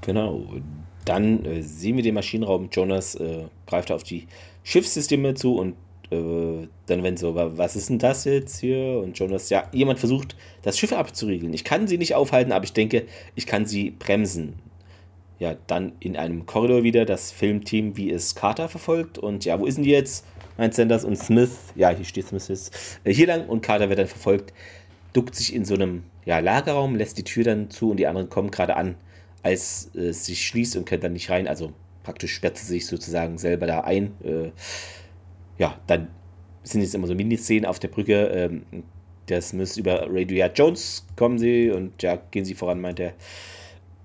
Genau, 0.00 0.46
dann 1.04 1.44
äh, 1.44 1.62
sehen 1.62 1.96
wir 1.96 2.02
den 2.02 2.14
Maschinenraum. 2.14 2.70
Jonas 2.72 3.14
äh, 3.14 3.44
greift 3.66 3.92
auf 3.92 4.04
die 4.04 4.26
Schiffssysteme 4.64 5.34
zu 5.34 5.56
und 5.56 5.76
äh, 6.10 6.66
dann 6.86 7.02
wenn 7.02 7.16
so, 7.16 7.34
was 7.34 7.76
ist 7.76 7.88
denn 7.88 7.98
das 7.98 8.24
jetzt 8.24 8.60
hier? 8.60 9.00
Und 9.02 9.18
Jonas, 9.18 9.48
ja, 9.50 9.68
jemand 9.72 9.98
versucht, 9.98 10.36
das 10.62 10.78
Schiff 10.78 10.92
abzuriegeln. 10.92 11.52
Ich 11.52 11.64
kann 11.64 11.86
sie 11.86 11.98
nicht 11.98 12.14
aufhalten, 12.14 12.52
aber 12.52 12.64
ich 12.64 12.72
denke, 12.72 13.04
ich 13.34 13.46
kann 13.46 13.66
sie 13.66 13.90
bremsen. 13.90 14.54
Ja, 15.38 15.56
dann 15.66 15.92
in 16.00 16.16
einem 16.16 16.44
Korridor 16.44 16.82
wieder 16.82 17.06
das 17.06 17.32
Filmteam, 17.32 17.96
wie 17.96 18.10
es 18.10 18.34
Carter 18.34 18.68
verfolgt. 18.68 19.18
Und 19.18 19.44
ja, 19.44 19.58
wo 19.58 19.66
ist 19.66 19.76
denn 19.76 19.84
die 19.84 19.90
jetzt? 19.90 20.26
Meint 20.58 20.74
Sanders 20.74 21.04
und 21.04 21.16
Smith. 21.16 21.50
Ja, 21.76 21.90
hier 21.90 22.04
steht 22.04 22.28
Smith 22.28 22.48
jetzt. 22.48 23.00
Äh, 23.04 23.14
hier 23.14 23.26
lang 23.26 23.48
und 23.48 23.62
Carter 23.62 23.88
wird 23.88 23.98
dann 23.98 24.06
verfolgt. 24.06 24.52
Duckt 25.12 25.34
sich 25.34 25.54
in 25.54 25.64
so 25.64 25.74
einem 25.74 26.02
ja, 26.26 26.40
Lagerraum, 26.40 26.96
lässt 26.96 27.16
die 27.16 27.24
Tür 27.24 27.44
dann 27.44 27.70
zu 27.70 27.90
und 27.90 27.96
die 27.96 28.06
anderen 28.06 28.28
kommen 28.28 28.50
gerade 28.50 28.76
an, 28.76 28.96
als 29.42 29.90
äh, 29.94 30.08
es 30.08 30.26
sich 30.26 30.46
schließt 30.46 30.76
und 30.76 30.84
können 30.84 31.02
dann 31.02 31.14
nicht 31.14 31.30
rein. 31.30 31.48
Also 31.48 31.72
praktisch 32.02 32.34
sperrt 32.34 32.58
sie 32.58 32.66
sich 32.66 32.86
sozusagen 32.86 33.38
selber 33.38 33.66
da 33.66 33.80
ein. 33.80 34.12
Äh, 34.22 34.50
ja, 35.60 35.78
dann 35.86 36.08
sind 36.64 36.80
jetzt 36.80 36.94
immer 36.94 37.06
so 37.06 37.14
Miniszenen 37.14 37.66
auf 37.66 37.78
der 37.78 37.88
Brücke. 37.88 38.26
Ähm, 38.28 38.62
das 39.26 39.52
muss 39.52 39.76
über 39.76 40.06
Radio 40.08 40.38
ja, 40.38 40.46
Jones 40.48 41.06
kommen 41.16 41.38
sie 41.38 41.70
und 41.70 42.02
ja, 42.02 42.16
gehen 42.30 42.44
sie 42.44 42.54
voran, 42.54 42.80
meint 42.80 42.98
er. 42.98 43.12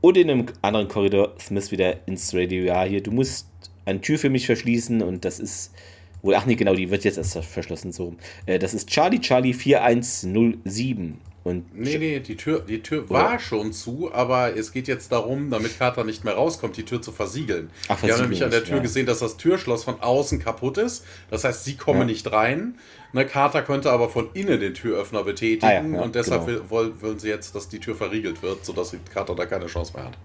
Und 0.02 0.18
in 0.18 0.30
einem 0.30 0.46
anderen 0.62 0.88
Korridor 0.88 1.34
Smith 1.40 1.72
wieder 1.72 2.08
ins 2.08 2.36
Radio, 2.36 2.66
ja, 2.66 2.84
hier, 2.84 3.02
du 3.02 3.12
musst 3.12 3.48
eine 3.86 4.02
Tür 4.02 4.20
für 4.20 4.30
mich 4.30 4.46
verschließen 4.46 5.02
und 5.02 5.26
das 5.26 5.40
ist 5.40 5.74
wohl, 6.22 6.36
ach 6.36 6.46
nee, 6.46 6.56
genau, 6.56 6.76
die 6.76 6.92
wird 6.92 7.06
jetzt 7.06 7.18
erst 7.18 7.38
verschlossen, 7.38 7.92
so. 7.92 8.16
Äh, 8.46 8.60
das 8.60 8.74
ist 8.74 8.90
Charlie 8.90 9.20
Charlie 9.20 9.54
4107 9.54 11.20
und 11.46 11.76
nee, 11.76 12.00
nee, 12.00 12.20
die 12.22 12.38
Tür, 12.38 12.62
die 12.62 12.82
Tür 12.82 13.08
war 13.08 13.38
schon 13.38 13.72
zu, 13.72 14.12
aber 14.12 14.58
es 14.58 14.72
geht 14.72 14.88
jetzt 14.88 15.12
darum, 15.12 15.52
damit 15.52 15.78
Carter 15.78 16.04
nicht 16.04 16.24
mehr 16.24 16.34
rauskommt, 16.34 16.76
die 16.76 16.86
Tür 16.86 17.04
zu 17.04 17.12
versiegeln. 17.12 17.70
Ach, 17.88 18.02
Wir 18.02 18.14
haben 18.14 18.22
nämlich 18.24 18.44
an 18.44 18.50
der 18.50 18.64
Tür 18.64 18.78
ja. 18.78 18.82
gesehen, 18.82 19.06
dass 19.06 19.20
das 19.20 19.38
Türschloss 19.38 19.84
von 19.84 20.02
außen 20.02 20.40
kaputt 20.40 20.80
ist. 20.80 21.06
Das 21.30 21.44
heißt, 21.44 21.64
sie 21.64 21.76
kommen 21.76 22.00
ja. 22.00 22.06
nicht 22.06 22.32
rein. 22.32 22.80
Ne, 23.14 23.28
Carter 23.28 23.62
könnte 23.62 23.92
aber 23.92 24.10
von 24.10 24.30
innen 24.34 24.60
den 24.60 24.74
Türöffner 24.74 25.24
betätigen 25.24 25.94
ah, 25.94 25.98
ja, 25.98 26.02
und 26.02 26.16
deshalb 26.16 26.48
genau. 26.48 26.72
will, 26.72 26.94
wollen 27.00 27.20
sie 27.20 27.30
jetzt, 27.30 27.54
dass 27.54 27.70
die 27.70 27.80
Tür 27.80 27.94
verriegelt 27.94 28.42
wird, 28.42 28.66
sodass 28.66 28.96
Carter 29.14 29.36
da 29.36 29.46
keine 29.46 29.68
Chance 29.68 29.94
mehr 29.94 30.06
hat. 30.06 30.18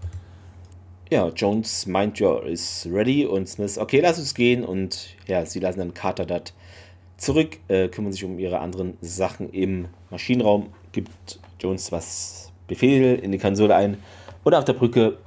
Ja, 1.11 1.29
Jones 1.29 1.87
meint, 1.87 2.18
ja, 2.18 2.39
ist 2.39 2.89
ready 2.91 3.27
und 3.27 3.47
Smith, 3.47 3.77
okay, 3.77 4.01
lass 4.01 4.18
uns 4.18 4.33
gehen 4.33 4.64
und 4.64 5.16
ja, 5.27 5.45
sie 5.45 5.61
lassen 5.61 5.81
dann 5.81 5.93
Carter 5.93 6.25
dort 6.25 6.55
zurück, 7.21 7.59
äh, 7.68 7.89
kümmern 7.89 8.12
sich 8.12 8.25
um 8.25 8.39
ihre 8.39 8.59
anderen 8.59 8.97
Sachen 9.01 9.51
im 9.53 9.89
Maschinenraum 10.11 10.73
gibt 10.93 11.39
Jones 11.61 11.93
was 11.93 12.51
Befehl 12.66 13.16
in 13.16 13.31
die 13.33 13.39
Konsole 13.39 13.77
ein. 13.77 13.99
Und 14.43 14.55
auf 14.55 14.64
der 14.64 14.73
Brücke, 14.73 15.18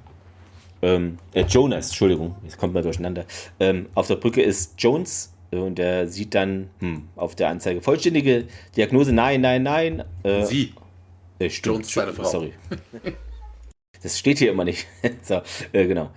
ähm, 0.82 1.20
äh, 1.34 1.44
Jonas, 1.44 1.90
Entschuldigung, 1.90 2.36
jetzt 2.44 2.58
kommt 2.58 2.74
mal 2.74 2.82
durcheinander. 2.82 3.26
Ähm, 3.60 3.88
auf 3.94 4.08
der 4.08 4.16
Brücke 4.16 4.42
ist 4.42 4.74
Jones 4.80 5.34
äh, 5.52 5.58
und 5.58 5.78
er 5.78 6.08
sieht 6.08 6.34
dann 6.34 6.70
hm, 6.80 7.08
auf 7.16 7.36
der 7.36 7.50
Anzeige 7.50 7.82
vollständige 7.82 8.46
Diagnose, 8.76 9.14
nein, 9.14 9.42
nein, 9.42 9.64
nein. 9.64 10.04
Äh, 10.24 10.46
Sie. 10.46 10.74
Äh, 11.38 11.50
stimmt, 11.50 11.76
Jones, 11.76 11.94
seine 11.94 12.14
Frau. 12.14 12.24
Sorry. 12.24 12.54
das 14.02 14.18
steht 14.18 14.40
hier 14.40 14.52
immer 14.52 14.66
nicht. 14.66 14.88
so, 15.22 15.42
äh, 15.74 15.86
genau. 15.86 16.10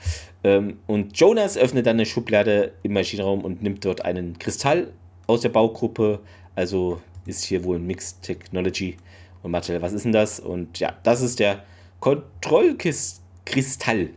Ähm, 0.43 0.79
und 0.87 1.19
Jonas 1.19 1.59
öffnet 1.59 1.87
dann 1.87 1.97
eine 1.97 2.07
Schublade 2.07 2.73
im 2.83 2.95
Maschinenraum 2.95 3.45
und 3.45 3.63
nimmt 3.63 3.85
dort 3.85 4.05
einen 4.05 4.39
Kristall 4.39 4.93
aus 5.27 5.41
der 5.41 5.51
Baugruppe. 5.51 6.21
Also 6.55 7.01
ist 7.27 7.45
hier 7.45 7.65
wohl 7.65 7.77
ein 7.77 7.87
Mixed 7.87 8.23
Technology. 8.23 8.97
Und 9.43 9.51
Marcel, 9.51 9.83
was 9.83 9.93
ist 9.93 10.05
denn 10.05 10.13
das? 10.13 10.41
Und 10.41 10.79
ja, 10.79 10.97
das 11.03 11.21
ist 11.21 11.39
der 11.39 11.65
Kontrollkristall. 12.01 14.11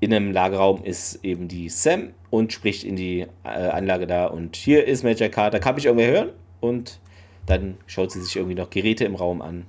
In 0.00 0.12
einem 0.12 0.32
Lagerraum 0.32 0.84
ist 0.84 1.24
eben 1.24 1.48
die 1.48 1.68
Sam 1.68 2.12
und 2.30 2.52
spricht 2.52 2.84
in 2.84 2.96
die 2.96 3.26
äh, 3.44 3.48
Anlage 3.48 4.06
da. 4.06 4.26
Und 4.26 4.56
hier 4.56 4.86
ist 4.86 5.04
Major 5.04 5.28
Carter. 5.28 5.58
Kann 5.58 5.78
ich 5.78 5.86
irgendwer 5.86 6.10
hören? 6.10 6.30
Und 6.60 7.00
dann 7.46 7.78
schaut 7.86 8.12
sie 8.12 8.20
sich 8.20 8.36
irgendwie 8.36 8.54
noch 8.54 8.70
Geräte 8.70 9.04
im 9.04 9.14
Raum 9.14 9.40
an. 9.40 9.66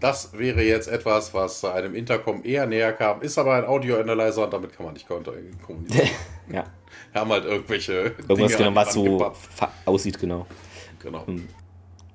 Das 0.00 0.36
wäre 0.36 0.62
jetzt 0.62 0.88
etwas, 0.88 1.34
was 1.34 1.64
einem 1.64 1.94
Intercom 1.94 2.42
eher 2.44 2.66
näher 2.66 2.92
kam, 2.92 3.22
ist 3.22 3.38
aber 3.38 3.54
ein 3.54 3.64
Audio-Analyzer 3.64 4.44
und 4.44 4.52
damit 4.52 4.72
kann 4.72 4.86
man 4.86 4.94
nicht 4.94 5.06
kommunizieren. 5.66 6.08
ja. 6.52 6.64
Haben 7.14 7.30
halt 7.30 7.44
irgendwelche. 7.44 7.92
Irgendwas, 7.92 8.36
Dinge 8.36 8.56
genau, 8.56 8.74
was 8.74 8.92
so 8.92 9.32
aussieht, 9.84 10.18
genau. 10.18 10.46
Genau. 11.02 11.24
Und 11.26 11.48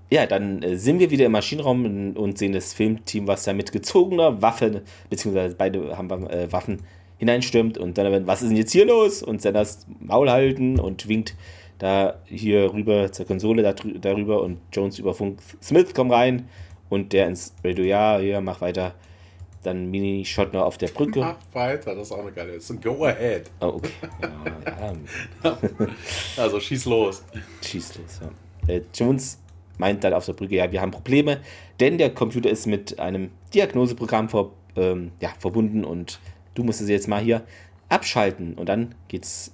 ja, 0.09 0.25
dann 0.25 0.61
äh, 0.61 0.77
sind 0.77 0.99
wir 0.99 1.09
wieder 1.09 1.25
im 1.25 1.31
Maschinenraum 1.31 2.15
und 2.15 2.37
sehen 2.37 2.53
das 2.53 2.73
Filmteam, 2.73 3.27
was 3.27 3.43
da 3.43 3.53
mit 3.53 3.71
gezogener 3.71 4.41
Waffe, 4.41 4.83
beziehungsweise 5.09 5.55
beide 5.55 5.97
haben 5.97 6.29
äh, 6.29 6.51
Waffen, 6.51 6.83
hineinstürmt 7.17 7.77
und 7.77 7.97
dann, 7.97 8.27
was 8.27 8.41
ist 8.41 8.49
denn 8.49 8.57
jetzt 8.57 8.71
hier 8.71 8.85
los? 8.85 9.23
Und 9.23 9.43
dann 9.45 9.53
das 9.53 9.85
Maul 9.99 10.29
halten 10.29 10.79
und 10.79 11.07
winkt 11.07 11.35
da 11.79 12.19
hier 12.25 12.73
rüber 12.73 13.11
zur 13.11 13.25
Konsole 13.25 13.63
da, 13.63 13.73
darüber 13.73 14.41
und 14.41 14.59
Jones 14.71 14.99
über 14.99 15.13
Funk, 15.13 15.39
Smith 15.61 15.93
komm 15.93 16.11
rein 16.11 16.47
und 16.89 17.13
der 17.13 17.27
ins 17.27 17.53
Radio, 17.63 17.83
ja, 17.85 18.19
hier, 18.19 18.41
mach 18.41 18.61
weiter. 18.61 18.93
Dann 19.65 19.89
Mini-Shot 19.89 20.53
noch 20.53 20.63
auf 20.63 20.77
der 20.77 20.87
Brücke. 20.87 21.19
Mach 21.19 21.37
weiter, 21.53 21.95
das 21.95 22.07
ist 22.07 22.11
auch 22.11 22.19
eine 22.19 22.31
geile. 22.31 22.53
Das 22.53 22.65
ist 22.65 22.69
ein 22.69 22.81
Go-Ahead. 22.81 23.49
Oh, 23.61 23.65
okay. 23.65 23.91
Ja, 24.21 24.93
ja. 25.43 25.57
also 26.37 26.59
schieß 26.59 26.85
los. 26.85 27.23
Schieß 27.63 27.97
los, 27.97 28.19
ja. 28.21 28.73
Äh, 28.73 28.81
Jones 28.93 29.39
meint 29.77 30.03
dann 30.03 30.13
auf 30.13 30.25
der 30.25 30.33
Brücke, 30.33 30.55
ja, 30.55 30.71
wir 30.71 30.81
haben 30.81 30.91
Probleme, 30.91 31.41
denn 31.79 31.97
der 31.97 32.13
Computer 32.13 32.49
ist 32.49 32.65
mit 32.65 32.99
einem 32.99 33.31
Diagnoseprogramm 33.53 34.29
vor, 34.29 34.53
ähm, 34.75 35.11
ja, 35.19 35.29
verbunden 35.39 35.83
und 35.83 36.19
du 36.53 36.63
musst 36.63 36.81
es 36.81 36.89
jetzt 36.89 37.07
mal 37.07 37.21
hier 37.21 37.43
abschalten 37.89 38.53
und 38.55 38.69
dann 38.69 38.95
geht 39.07 39.23
es 39.23 39.51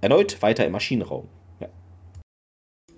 erneut 0.00 0.42
weiter 0.42 0.66
im 0.66 0.72
Maschinenraum. 0.72 1.28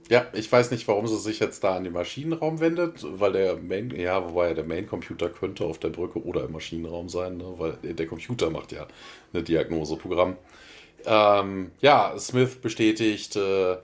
Ja. 0.09 0.27
ich 0.33 0.51
weiß 0.51 0.71
nicht, 0.71 0.87
warum 0.87 1.07
sie 1.07 1.19
sich 1.19 1.41
jetzt 1.41 1.65
da 1.65 1.77
an 1.77 1.85
den 1.85 1.93
Maschinenraum 1.93 2.61
wendet, 2.61 3.01
weil 3.03 3.33
der 3.33 3.57
Main, 3.57 3.91
ja, 3.91 4.25
wobei 4.25 4.55
der 4.55 4.65
Main-Computer 4.65 5.29
könnte 5.29 5.65
auf 5.65 5.79
der 5.79 5.89
Brücke 5.89 6.23
oder 6.23 6.45
im 6.45 6.53
Maschinenraum 6.53 7.09
sein, 7.09 7.39
ne? 7.39 7.55
weil 7.59 7.73
der 7.83 8.07
Computer 8.07 8.51
macht 8.51 8.73
ja 8.73 8.87
ein 9.33 9.45
Diagnoseprogramm. 9.45 10.37
Ähm, 11.05 11.71
ja, 11.81 12.19
Smith 12.19 12.57
bestätigt, 12.57 13.37
äh, 13.37 13.77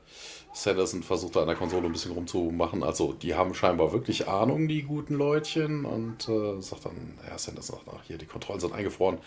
Sanderson 0.55 1.03
versucht 1.03 1.37
da 1.37 1.41
an 1.41 1.47
der 1.47 1.57
Konsole 1.57 1.87
ein 1.87 1.93
bisschen 1.93 2.13
rumzumachen. 2.13 2.83
Also, 2.83 3.15
die 3.15 3.35
haben 3.35 3.55
scheinbar 3.55 3.93
wirklich 3.93 4.29
Ahnung, 4.29 4.69
die 4.69 4.83
guten 4.83 5.15
Leutchen. 5.15 5.87
Und 5.87 6.29
äh, 6.29 6.61
sagt 6.61 6.85
dann, 6.85 7.19
ja, 7.27 7.39
Sanderson 7.39 7.77
sagt, 7.77 7.89
ach, 7.97 8.05
hier, 8.07 8.19
die 8.19 8.27
Kontrollen 8.27 8.61
sind 8.61 8.75
eingefroren. 8.75 9.19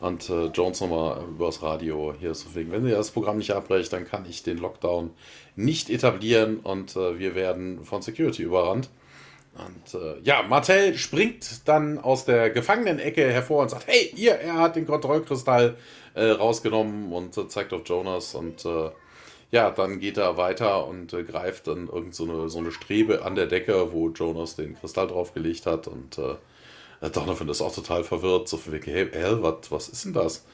Und 0.00 0.28
äh, 0.28 0.46
Jones 0.46 0.80
nochmal 0.80 1.22
übers 1.28 1.62
Radio, 1.62 2.14
hier 2.18 2.32
ist 2.32 2.54
wegen, 2.56 2.72
wenn 2.72 2.86
ihr 2.86 2.96
das 2.96 3.12
Programm 3.12 3.38
nicht 3.38 3.52
abbrecht, 3.52 3.92
dann 3.92 4.06
kann 4.06 4.26
ich 4.28 4.42
den 4.42 4.58
Lockdown 4.58 5.10
nicht 5.54 5.88
etablieren 5.88 6.58
und 6.60 6.96
äh, 6.96 7.18
wir 7.18 7.34
werden 7.34 7.84
von 7.84 8.02
Security 8.02 8.42
überrannt. 8.42 8.90
Und 9.54 10.00
äh, 10.00 10.18
ja, 10.22 10.42
Martell 10.42 10.96
springt 10.96 11.68
dann 11.68 11.98
aus 11.98 12.24
der 12.24 12.50
Gefangenenecke 12.50 13.30
hervor 13.30 13.62
und 13.62 13.70
sagt, 13.70 13.86
hey, 13.86 14.12
ihr, 14.16 14.32
er 14.32 14.54
hat 14.54 14.76
den 14.76 14.86
Kontrollkristall 14.86 15.76
äh, 16.14 16.24
rausgenommen 16.24 17.12
und 17.12 17.36
äh, 17.36 17.48
zeigt 17.48 17.72
auf 17.74 17.82
Jonas 17.84 18.34
und 18.34 18.64
ja, 19.52 19.70
dann 19.70 20.00
geht 20.00 20.16
er 20.16 20.38
weiter 20.38 20.86
und 20.88 21.12
äh, 21.12 21.24
greift 21.24 21.66
dann 21.66 21.88
irgend 21.88 22.14
so 22.14 22.24
eine, 22.24 22.48
so 22.48 22.58
eine 22.58 22.72
Strebe 22.72 23.22
an 23.22 23.34
der 23.34 23.46
Decke, 23.46 23.92
wo 23.92 24.08
Jonas 24.08 24.56
den 24.56 24.74
Kristall 24.74 25.08
draufgelegt 25.08 25.66
hat. 25.66 25.86
Und 25.86 26.18
äh, 26.18 27.10
Donovan 27.10 27.50
ist 27.50 27.60
auch 27.60 27.74
total 27.74 28.02
verwirrt. 28.02 28.48
So 28.48 28.56
von 28.56 28.72
wegen, 28.72 28.90
hey, 28.90 29.10
hell, 29.12 29.42
was, 29.42 29.88
ist 29.90 30.06
denn 30.06 30.14
das? 30.14 30.46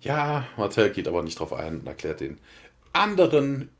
Ja, 0.00 0.46
Martell 0.56 0.90
geht 0.90 1.08
aber 1.08 1.22
nicht 1.22 1.40
drauf 1.40 1.52
ein 1.52 1.80
und 1.80 1.86
erklärt 1.88 2.20
den 2.20 2.38
anderen 2.92 3.70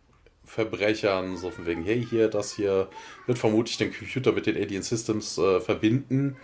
Verbrechern, 0.44 1.36
so 1.36 1.52
von 1.52 1.66
wegen, 1.66 1.84
hey, 1.84 2.04
hier, 2.04 2.28
das 2.28 2.52
hier 2.52 2.88
wird 3.26 3.38
vermutlich 3.38 3.78
den 3.78 3.94
Computer 3.94 4.32
mit 4.32 4.46
den 4.46 4.56
Alien 4.56 4.82
Systems 4.82 5.38
äh, 5.38 5.60
verbinden. 5.60 6.36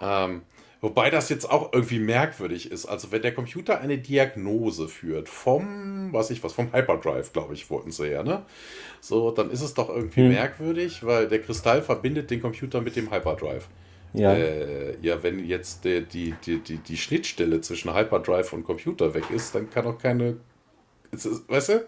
Ähm, 0.00 0.40
Wobei 0.84 1.08
das 1.08 1.30
jetzt 1.30 1.50
auch 1.50 1.72
irgendwie 1.72 1.98
merkwürdig 1.98 2.70
ist. 2.70 2.84
Also 2.84 3.10
wenn 3.10 3.22
der 3.22 3.32
Computer 3.32 3.80
eine 3.80 3.96
Diagnose 3.96 4.86
führt 4.86 5.30
vom, 5.30 6.12
was 6.12 6.28
ich 6.28 6.44
was, 6.44 6.52
vom 6.52 6.74
Hyperdrive, 6.74 7.32
glaube 7.32 7.54
ich, 7.54 7.70
wollten 7.70 7.90
sie 7.90 8.08
ja, 8.08 8.22
ne? 8.22 8.42
So, 9.00 9.30
dann 9.30 9.50
ist 9.50 9.62
es 9.62 9.72
doch 9.72 9.88
irgendwie 9.88 10.20
hm. 10.20 10.28
merkwürdig, 10.28 11.02
weil 11.02 11.26
der 11.26 11.40
Kristall 11.40 11.80
verbindet 11.80 12.30
den 12.30 12.42
Computer 12.42 12.82
mit 12.82 12.96
dem 12.96 13.10
Hyperdrive. 13.10 13.66
Ja. 14.12 14.34
Äh, 14.34 14.98
ja, 15.00 15.22
wenn 15.22 15.46
jetzt 15.46 15.86
der, 15.86 16.02
die, 16.02 16.34
die, 16.44 16.58
die, 16.58 16.76
die 16.76 16.96
Schnittstelle 16.98 17.62
zwischen 17.62 17.96
Hyperdrive 17.96 18.52
und 18.52 18.64
Computer 18.64 19.14
weg 19.14 19.30
ist, 19.30 19.54
dann 19.54 19.70
kann 19.70 19.86
auch 19.86 19.96
keine. 19.96 20.36
Ist, 21.12 21.48
weißt 21.48 21.68
du? 21.70 21.84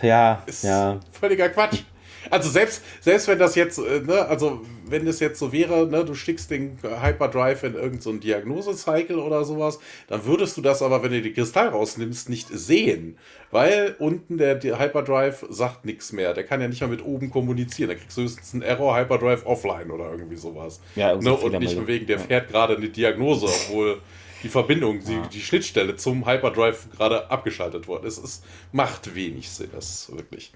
Ja, 0.00 0.42
ist 0.46 0.64
ja. 0.64 0.98
Völliger 1.12 1.50
Quatsch. 1.50 1.82
Also 2.28 2.50
selbst, 2.50 2.82
selbst 3.00 3.28
wenn 3.28 3.38
das 3.38 3.54
jetzt, 3.54 3.78
äh, 3.78 4.00
ne, 4.00 4.26
also 4.26 4.60
wenn 4.86 5.06
es 5.06 5.20
jetzt 5.20 5.38
so 5.38 5.52
wäre, 5.52 5.86
ne, 5.86 6.04
du 6.04 6.14
stickst 6.14 6.50
den 6.50 6.78
Hyperdrive 6.82 7.62
in 7.64 7.74
irgendein 7.74 8.00
so 8.00 8.12
Diagnose-Cycle 8.12 9.18
oder 9.18 9.44
sowas, 9.44 9.78
dann 10.08 10.24
würdest 10.26 10.56
du 10.56 10.60
das 10.60 10.82
aber, 10.82 11.02
wenn 11.02 11.12
du 11.12 11.22
den 11.22 11.32
Kristall 11.32 11.68
rausnimmst, 11.68 12.28
nicht 12.28 12.48
sehen. 12.48 13.16
Weil 13.50 13.96
unten 13.98 14.36
der, 14.38 14.60
Hyperdrive 14.60 15.46
sagt 15.48 15.84
nichts 15.84 16.12
mehr. 16.12 16.34
Der 16.34 16.44
kann 16.44 16.60
ja 16.60 16.68
nicht 16.68 16.80
mal 16.80 16.88
mit 16.88 17.04
oben 17.04 17.30
kommunizieren. 17.30 17.90
Da 17.90 17.96
kriegst 17.96 18.16
du 18.16 18.22
höchstens 18.22 18.52
einen 18.52 18.62
Error 18.62 18.96
Hyperdrive 18.96 19.46
offline 19.46 19.90
oder 19.90 20.10
irgendwie 20.10 20.36
sowas. 20.36 20.80
Ja, 20.96 21.16
ne, 21.16 21.32
und 21.34 21.58
nicht 21.58 21.76
nur 21.76 21.86
wegen, 21.86 22.06
der 22.06 22.18
ja. 22.18 22.22
fährt 22.22 22.48
gerade 22.48 22.76
eine 22.76 22.88
Diagnose, 22.88 23.46
obwohl 23.46 24.00
die 24.42 24.48
Verbindung, 24.48 25.00
die, 25.04 25.20
die 25.32 25.40
Schnittstelle 25.40 25.96
zum 25.96 26.26
Hyperdrive 26.26 26.88
gerade 26.96 27.30
abgeschaltet 27.30 27.88
worden 27.88 28.06
ist. 28.06 28.22
Es 28.22 28.42
macht 28.72 29.14
wenig 29.14 29.50
Sinn, 29.50 29.70
das 29.72 30.10
wirklich. 30.14 30.52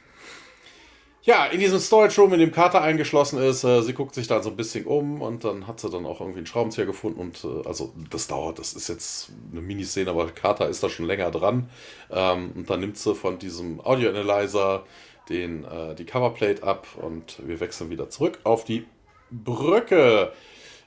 Ja, 1.27 1.47
in 1.47 1.59
diesem 1.59 1.81
Storage 1.81 2.21
Room, 2.21 2.35
in 2.35 2.39
dem 2.41 2.53
Carter 2.53 2.83
eingeschlossen 2.83 3.43
ist, 3.43 3.65
äh, 3.65 3.81
sie 3.81 3.95
guckt 3.95 4.15
sich 4.15 4.27
da 4.27 4.43
so 4.43 4.51
ein 4.51 4.57
bisschen 4.57 4.85
um 4.85 5.23
und 5.23 5.43
dann 5.43 5.67
hat 5.67 5.81
sie 5.81 5.89
dann 5.89 6.05
auch 6.05 6.21
irgendwie 6.21 6.41
einen 6.41 6.47
Schraubenzieher 6.47 6.85
gefunden 6.85 7.19
und 7.19 7.45
äh, 7.45 7.67
also 7.67 7.95
das 8.11 8.27
dauert, 8.27 8.59
das 8.59 8.75
ist 8.75 8.89
jetzt 8.89 9.31
eine 9.51 9.63
Miniszene, 9.63 10.11
aber 10.11 10.27
Carter 10.33 10.69
ist 10.69 10.83
da 10.83 10.91
schon 10.91 11.07
länger 11.07 11.31
dran 11.31 11.71
ähm, 12.11 12.53
und 12.55 12.69
dann 12.69 12.81
nimmt 12.81 12.99
sie 12.99 13.15
von 13.15 13.39
diesem 13.39 13.81
Audio 13.81 14.11
Analyzer 14.11 14.85
den, 15.31 15.65
äh, 15.65 15.95
die 15.95 16.05
Coverplate 16.05 16.63
ab 16.63 16.87
und 17.01 17.41
wir 17.47 17.59
wechseln 17.59 17.89
wieder 17.89 18.11
zurück 18.11 18.41
auf 18.45 18.67
die 18.67 18.85
Brücke. 19.31 20.31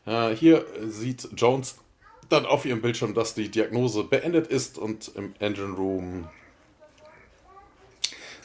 Äh, 0.06 0.36
hier 0.36 0.68
sieht 0.86 1.30
Jones 1.36 1.80
dann 2.30 2.46
auf 2.46 2.64
ihrem 2.64 2.84
Bildschirm, 2.84 3.16
dass 3.16 3.34
die 3.34 3.50
Diagnose 3.50 4.04
beendet 4.04 4.46
ist 4.46 4.78
und 4.78 5.12
im 5.16 5.34
Engine 5.40 5.74
Room 5.74 6.28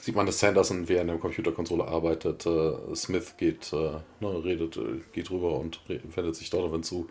sieht 0.03 0.17
man, 0.17 0.27
dass 0.27 0.41
Sanderson 0.41 0.89
während 0.89 1.11
der 1.11 1.19
Computerkonsole 1.19 1.85
arbeitet. 1.85 2.45
Äh, 2.45 2.95
Smith 2.97 3.37
geht, 3.37 3.73
äh, 3.73 4.01
ne, 4.19 4.45
redet, 4.45 4.77
äh, 4.77 5.01
geht 5.13 5.31
rüber 5.31 5.61
und 5.61 5.81
wendet 5.87 6.35
sich 6.35 6.51
Donovan 6.51 6.83
zu. 6.83 7.09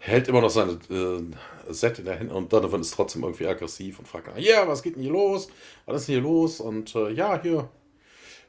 Hält 0.00 0.26
immer 0.26 0.40
noch 0.40 0.50
seine 0.50 0.72
äh, 0.90 1.72
Set 1.72 2.00
in 2.00 2.06
der 2.06 2.18
Hand 2.18 2.32
und 2.32 2.52
Donovan 2.52 2.80
ist 2.80 2.90
trotzdem 2.90 3.22
irgendwie 3.22 3.46
aggressiv 3.46 4.00
und 4.00 4.08
fragt, 4.08 4.36
ja, 4.36 4.56
yeah, 4.56 4.68
was 4.68 4.82
geht 4.82 4.96
denn 4.96 5.02
hier 5.02 5.12
los? 5.12 5.48
Was 5.86 6.00
ist 6.00 6.08
denn 6.08 6.16
hier 6.16 6.22
los? 6.22 6.60
Und 6.60 6.94
äh, 6.96 7.10
ja, 7.10 7.40
hier. 7.40 7.68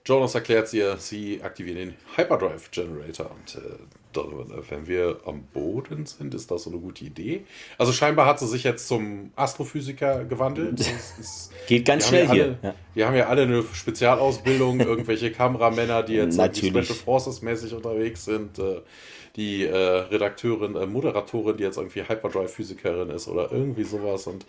Jonas 0.03 0.35
erklärt 0.35 0.67
sie, 0.67 0.83
sie 0.97 1.41
aktivieren 1.43 1.77
den 1.77 1.95
Hyperdrive 2.15 2.69
Generator 2.71 3.31
und 3.31 3.55
äh, 3.55 3.77
wenn 4.69 4.87
wir 4.87 5.19
am 5.25 5.43
Boden 5.53 6.05
sind, 6.05 6.33
ist 6.33 6.51
das 6.51 6.63
so 6.63 6.69
eine 6.69 6.79
gute 6.79 7.03
Idee. 7.05 7.45
Also 7.77 7.91
scheinbar 7.91 8.25
hat 8.25 8.39
sie 8.39 8.47
sich 8.47 8.63
jetzt 8.63 8.87
zum 8.87 9.31
Astrophysiker 9.35 10.25
gewandelt. 10.25 10.79
Ist, 11.19 11.51
Geht 11.67 11.85
ganz 11.85 12.07
schnell 12.07 12.25
ja 12.25 12.31
hier. 12.31 12.43
Alle, 12.43 12.59
ja. 12.61 12.75
Wir 12.93 13.07
haben 13.07 13.15
ja 13.15 13.27
alle 13.27 13.41
eine 13.43 13.63
Spezialausbildung, 13.73 14.79
irgendwelche 14.81 15.31
Kameramänner, 15.31 16.03
die 16.03 16.13
jetzt 16.13 16.35
Special 16.35 16.83
Forces 16.83 17.41
mäßig 17.41 17.73
unterwegs 17.73 18.25
sind. 18.25 18.59
Äh, 18.59 18.81
die 19.35 19.65
äh, 19.65 19.75
Redakteurin, 19.75 20.75
äh, 20.75 20.85
Moderatorin, 20.85 21.57
die 21.57 21.63
jetzt 21.63 21.77
irgendwie 21.77 22.01
Hyperdrive-Physikerin 22.01 23.09
ist 23.09 23.27
oder 23.27 23.51
irgendwie 23.51 23.83
sowas. 23.83 24.27
Und 24.27 24.45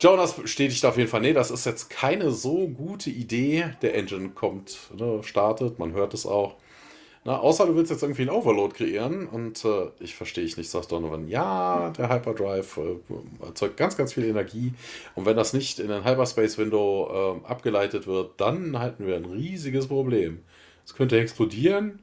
Jonas 0.00 0.34
bestätigt 0.34 0.84
auf 0.84 0.96
jeden 0.96 1.08
Fall, 1.08 1.20
nee, 1.20 1.32
das 1.32 1.50
ist 1.50 1.66
jetzt 1.66 1.90
keine 1.90 2.30
so 2.30 2.68
gute 2.68 3.10
Idee. 3.10 3.70
Der 3.82 3.94
Engine 3.94 4.30
kommt, 4.30 4.78
ne, 4.96 5.20
startet, 5.22 5.78
man 5.78 5.92
hört 5.92 6.14
es 6.14 6.26
auch. 6.26 6.56
Na, 7.28 7.40
außer 7.40 7.66
du 7.66 7.76
willst 7.76 7.90
jetzt 7.90 8.02
irgendwie 8.02 8.22
einen 8.22 8.30
Overload 8.30 8.74
kreieren 8.74 9.28
und 9.28 9.62
äh, 9.62 9.90
ich 10.00 10.14
verstehe 10.14 10.44
ich 10.44 10.56
nicht, 10.56 10.70
sagt 10.70 10.90
Donovan, 10.90 11.28
ja, 11.28 11.90
der 11.90 12.08
Hyperdrive 12.08 12.78
äh, 12.78 13.44
erzeugt 13.44 13.76
ganz, 13.76 13.98
ganz 13.98 14.14
viel 14.14 14.24
Energie 14.24 14.72
und 15.14 15.26
wenn 15.26 15.36
das 15.36 15.52
nicht 15.52 15.78
in 15.78 15.90
ein 15.90 16.06
Hyperspace-Window 16.06 17.42
äh, 17.44 17.46
abgeleitet 17.46 18.06
wird, 18.06 18.40
dann 18.40 18.78
halten 18.78 19.06
wir 19.06 19.14
ein 19.16 19.26
riesiges 19.26 19.88
Problem. 19.88 20.42
Es 20.86 20.94
könnte 20.94 21.20
explodieren, 21.20 21.98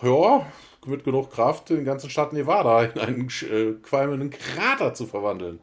ja, 0.00 0.46
mit 0.86 1.04
genug 1.04 1.30
Kraft 1.30 1.68
den 1.68 1.84
ganzen 1.84 2.08
Staat 2.08 2.32
Nevada 2.32 2.84
in 2.84 2.98
einen 2.98 3.28
äh, 3.42 3.72
qualmenden 3.82 4.30
Krater 4.30 4.94
zu 4.94 5.04
verwandeln. 5.04 5.58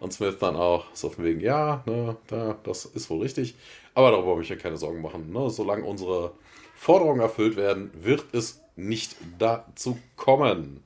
Und 0.00 0.14
Smith 0.14 0.38
dann 0.40 0.56
auch, 0.56 0.86
so 0.94 1.10
von 1.10 1.24
wegen, 1.24 1.40
ja, 1.40 1.82
ne, 1.84 2.16
da, 2.28 2.56
das 2.62 2.86
ist 2.86 3.10
wohl 3.10 3.20
richtig, 3.20 3.54
aber 3.92 4.10
darüber 4.10 4.30
habe 4.30 4.42
ich 4.42 4.48
mir 4.48 4.56
keine 4.56 4.78
Sorgen 4.78 5.02
machen. 5.02 5.30
Ne? 5.30 5.50
Solange 5.50 5.84
unsere 5.84 6.32
Forderungen 6.74 7.20
erfüllt 7.20 7.56
werden, 7.56 7.90
wird 7.94 8.24
es 8.32 8.60
nicht 8.76 9.16
dazu 9.38 9.98
kommen. 10.16 10.82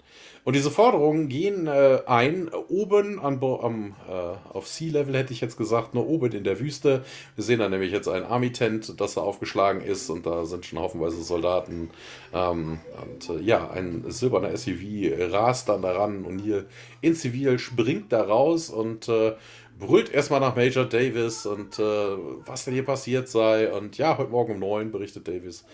Und 0.48 0.54
diese 0.54 0.70
Forderungen 0.70 1.28
gehen 1.28 1.66
äh, 1.66 2.00
ein, 2.06 2.48
oben 2.68 3.20
an, 3.20 3.38
am, 3.42 3.94
äh, 4.08 4.54
auf 4.54 4.66
Sea-Level 4.66 5.14
hätte 5.14 5.34
ich 5.34 5.42
jetzt 5.42 5.58
gesagt, 5.58 5.92
nur 5.92 6.08
oben 6.08 6.32
in 6.32 6.42
der 6.42 6.58
Wüste. 6.58 7.04
Wir 7.34 7.44
sehen 7.44 7.58
da 7.58 7.68
nämlich 7.68 7.92
jetzt 7.92 8.08
ein 8.08 8.24
Army-Tent, 8.24 8.98
das 8.98 9.12
da 9.12 9.20
aufgeschlagen 9.20 9.82
ist 9.82 10.08
und 10.08 10.24
da 10.24 10.46
sind 10.46 10.64
schon 10.64 10.78
haufenweise 10.78 11.22
Soldaten. 11.22 11.90
Ähm, 12.32 12.78
und 13.02 13.28
äh, 13.28 13.42
ja, 13.42 13.70
ein 13.70 14.04
silberner 14.08 14.56
SUV 14.56 15.30
rast 15.30 15.68
dann 15.68 15.82
daran 15.82 16.24
und 16.24 16.38
hier 16.38 16.64
in 17.02 17.14
Zivil 17.14 17.58
springt 17.58 18.10
da 18.12 18.22
raus 18.22 18.70
und 18.70 19.06
äh, 19.10 19.34
brüllt 19.78 20.12
erstmal 20.12 20.40
nach 20.40 20.56
Major 20.56 20.84
Davis 20.84 21.46
und 21.46 21.78
äh, 21.78 21.82
was 21.82 22.64
denn 22.64 22.74
hier 22.74 22.84
passiert 22.84 23.28
sei. 23.28 23.72
Und 23.72 23.98
ja, 23.98 24.18
heute 24.18 24.30
Morgen 24.30 24.54
um 24.54 24.58
9 24.60 24.90
berichtet 24.90 25.28
Davis, 25.28 25.64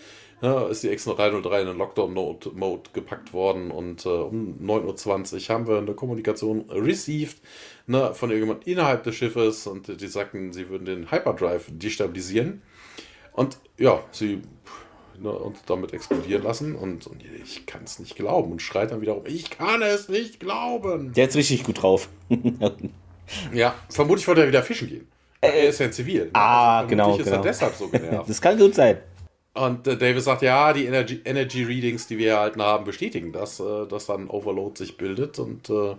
ja, 0.41 0.67
ist 0.67 0.83
die 0.83 0.89
X303 0.89 1.61
in 1.61 1.67
den 1.67 1.77
Lockdown-Mode 1.77 2.89
gepackt 2.93 3.33
worden 3.33 3.71
und 3.71 4.05
äh, 4.05 4.09
um 4.09 4.59
9.20 4.61 5.33
Uhr 5.33 5.55
haben 5.55 5.67
wir 5.67 5.77
eine 5.77 5.93
Kommunikation 5.93 6.69
received 6.69 7.37
ne, 7.87 8.13
von 8.13 8.29
irgendjemand 8.29 8.67
innerhalb 8.67 9.03
des 9.03 9.15
Schiffes 9.15 9.65
und 9.65 9.99
die 10.01 10.07
sagten, 10.07 10.53
sie 10.53 10.69
würden 10.69 10.85
den 10.85 11.11
Hyperdrive 11.11 11.65
destabilisieren. 11.69 12.61
Und 13.33 13.57
ja, 13.77 14.03
sie 14.11 14.41
ne, 15.19 15.31
und 15.31 15.57
damit 15.67 15.93
explodieren 15.93 16.43
lassen 16.43 16.75
und, 16.75 17.07
und 17.07 17.23
ich 17.43 17.65
kann 17.65 17.83
es 17.85 17.99
nicht 17.99 18.15
glauben 18.15 18.51
und 18.51 18.61
schreit 18.61 18.91
dann 18.91 19.01
wiederum, 19.01 19.23
ich 19.25 19.49
kann 19.49 19.81
es 19.81 20.09
nicht 20.09 20.39
glauben. 20.39 21.13
Der 21.13 21.27
ist 21.27 21.35
richtig 21.35 21.63
gut 21.63 21.81
drauf. 21.81 22.09
Ja, 23.53 23.75
vermutlich 23.89 24.27
wollte 24.27 24.41
er 24.41 24.47
wieder 24.47 24.63
fischen 24.63 24.87
gehen. 24.87 25.07
Äh, 25.41 25.47
er 25.47 25.69
ist 25.69 25.79
ja 25.79 25.91
zivil. 25.91 26.29
Ah, 26.33 26.79
also 26.79 26.89
genau. 26.89 27.17
ist 27.17 27.23
genau. 27.25 27.37
er 27.37 27.41
deshalb 27.41 27.75
so 27.75 27.87
genervt. 27.87 28.27
das 28.29 28.41
kann 28.41 28.57
gut 28.57 28.75
sein. 28.75 28.97
Und 29.53 29.87
äh, 29.87 29.97
Davis 29.97 30.25
sagt, 30.25 30.41
ja, 30.41 30.73
die 30.73 30.85
Energy, 30.85 31.21
Energy 31.23 31.63
Readings, 31.63 32.07
die 32.07 32.17
wir 32.17 32.31
erhalten 32.31 32.61
haben, 32.61 32.83
bestätigen 32.83 33.31
das, 33.31 33.59
äh, 33.59 33.87
dass 33.87 34.07
dann 34.07 34.27
Overload 34.27 34.77
sich 34.77 34.97
bildet. 34.97 35.39
Und 35.39 35.69
äh, 35.69 35.95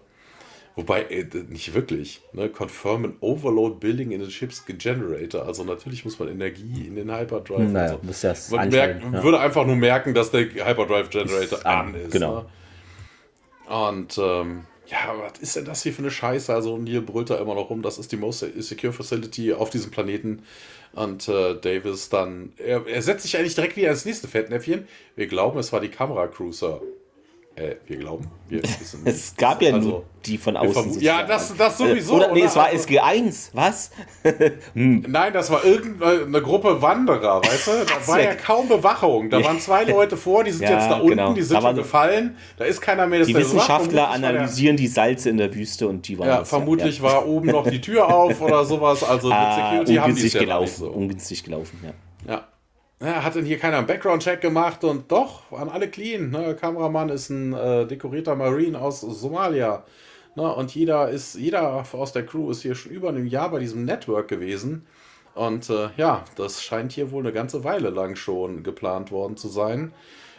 wobei, 0.74 1.04
äh, 1.04 1.24
nicht 1.48 1.72
wirklich. 1.72 2.20
Ne? 2.34 2.50
Confirm 2.50 3.04
an 3.06 3.16
Overload 3.20 3.76
Building 3.80 4.10
in 4.10 4.22
the 4.22 4.30
Ship's 4.30 4.64
Generator. 4.66 5.46
Also 5.46 5.64
natürlich 5.64 6.04
muss 6.04 6.18
man 6.18 6.28
Energie 6.28 6.86
in 6.86 6.96
den 6.96 7.10
Hyperdrive. 7.10 7.70
Naja, 7.70 7.92
so. 7.92 8.00
muss 8.02 8.20
das 8.20 8.50
man 8.50 8.68
merkt, 8.68 9.02
ja. 9.02 9.22
würde 9.22 9.40
einfach 9.40 9.64
nur 9.64 9.76
merken, 9.76 10.12
dass 10.12 10.30
der 10.30 10.42
Hyperdrive 10.42 11.08
Generator 11.08 11.64
an, 11.64 11.94
ist. 11.94 12.10
Genau. 12.10 12.40
Ne? 12.40 12.46
Und 13.74 14.18
ähm, 14.18 14.64
ja, 14.88 15.14
was 15.18 15.40
ist 15.40 15.56
denn 15.56 15.64
das 15.64 15.82
hier 15.82 15.92
für 15.92 16.02
eine 16.02 16.10
Scheiße? 16.10 16.52
Also 16.52 16.78
Neil 16.78 17.02
brüllt 17.02 17.30
da 17.30 17.38
immer 17.38 17.54
noch 17.54 17.70
rum, 17.70 17.82
das 17.82 17.98
ist 17.98 18.12
die 18.12 18.16
most 18.16 18.40
secure 18.56 18.92
facility 18.92 19.52
auf 19.52 19.70
diesem 19.70 19.90
Planeten. 19.90 20.42
Und 20.92 21.28
äh, 21.28 21.60
Davis 21.60 22.08
dann, 22.08 22.52
er, 22.56 22.86
er 22.86 23.02
setzt 23.02 23.24
sich 23.24 23.36
eigentlich 23.36 23.54
direkt 23.54 23.76
wieder 23.76 23.90
ins 23.90 24.04
nächste 24.04 24.28
Fettnäpfchen. 24.28 24.88
Wir 25.14 25.26
glauben, 25.26 25.58
es 25.58 25.72
war 25.72 25.80
die 25.80 25.90
Kamera 25.90 26.26
Cruiser. 26.26 26.80
Äh, 27.56 27.76
wir 27.86 27.96
glauben. 27.96 28.26
Wir 28.50 28.60
es 29.06 29.34
gab 29.34 29.62
ja 29.62 29.72
also, 29.72 29.88
nur 29.88 30.04
die 30.26 30.36
von 30.36 30.58
außen. 30.58 31.00
Ja, 31.00 31.22
das, 31.22 31.56
das 31.56 31.78
sowieso. 31.78 32.16
Oder, 32.16 32.30
nee, 32.32 32.40
oder? 32.40 32.48
es 32.48 32.56
war 32.56 32.66
also, 32.66 32.86
SG1. 32.86 33.48
Was? 33.54 33.92
hm. 34.74 35.06
Nein, 35.08 35.32
das 35.32 35.50
war 35.50 35.64
irgendeine 35.64 36.42
Gruppe 36.42 36.82
Wanderer, 36.82 37.40
weißt 37.42 37.66
du? 37.66 37.70
Da 37.86 38.08
war 38.08 38.20
ja 38.20 38.34
kaum 38.34 38.68
Bewachung. 38.68 39.30
Da 39.30 39.42
waren 39.42 39.58
zwei 39.58 39.84
Leute 39.84 40.18
vor, 40.18 40.44
die 40.44 40.50
sind 40.50 40.68
ja, 40.68 40.72
jetzt 40.72 40.90
da 40.90 40.96
unten, 40.96 41.08
genau. 41.08 41.32
die 41.32 41.40
sind 41.40 41.62
schon 41.62 41.76
gefallen. 41.76 42.36
Da 42.58 42.66
ist 42.66 42.82
keiner 42.82 43.06
mehr. 43.06 43.20
Das 43.20 43.28
die 43.28 43.34
Wissenschaftler 43.34 44.10
analysieren 44.10 44.76
die 44.76 44.88
Salze 44.88 45.30
in 45.30 45.38
der 45.38 45.54
Wüste 45.54 45.88
und 45.88 46.06
die 46.06 46.18
waren. 46.18 46.28
Ja, 46.28 46.44
vermutlich 46.44 46.98
ja. 46.98 47.04
war 47.04 47.26
oben 47.26 47.46
noch 47.46 47.66
die 47.66 47.80
Tür 47.80 48.14
auf 48.14 48.38
oder 48.42 48.66
sowas. 48.66 49.02
Also 49.02 49.28
mit 49.28 49.36
ah, 49.36 49.70
Security 49.70 49.94
haben 49.94 50.14
die 50.14 50.26
es 50.26 50.32
ja 50.34 50.40
gelaufen. 50.40 50.76
So. 50.76 50.90
Ungünstig 50.90 51.42
gelaufen, 51.42 51.80
ja. 51.82 52.34
Ja. 52.34 52.44
Ja, 53.00 53.22
hat 53.22 53.34
denn 53.34 53.44
hier 53.44 53.58
keiner 53.58 53.76
einen 53.76 53.86
Background-Check 53.86 54.40
gemacht 54.40 54.82
und 54.82 55.12
doch, 55.12 55.50
waren 55.52 55.68
alle 55.68 55.90
clean. 55.90 56.30
Ne? 56.30 56.40
Der 56.40 56.56
Kameramann 56.56 57.10
ist 57.10 57.28
ein 57.28 57.52
äh, 57.52 57.86
dekorierter 57.86 58.34
Marine 58.36 58.80
aus 58.80 59.02
Somalia. 59.02 59.84
Ne? 60.34 60.54
Und 60.54 60.74
jeder 60.74 61.10
ist, 61.10 61.34
jeder 61.34 61.84
aus 61.92 62.12
der 62.12 62.24
Crew 62.24 62.50
ist 62.50 62.62
hier 62.62 62.74
schon 62.74 62.92
über 62.92 63.10
einem 63.10 63.26
Jahr 63.26 63.50
bei 63.50 63.58
diesem 63.58 63.84
Network 63.84 64.28
gewesen. 64.28 64.86
Und 65.34 65.68
äh, 65.68 65.90
ja, 65.98 66.24
das 66.36 66.62
scheint 66.62 66.92
hier 66.92 67.10
wohl 67.10 67.22
eine 67.22 67.34
ganze 67.34 67.64
Weile 67.64 67.90
lang 67.90 68.16
schon 68.16 68.62
geplant 68.62 69.10
worden 69.10 69.36
zu 69.36 69.48
sein. 69.48 69.92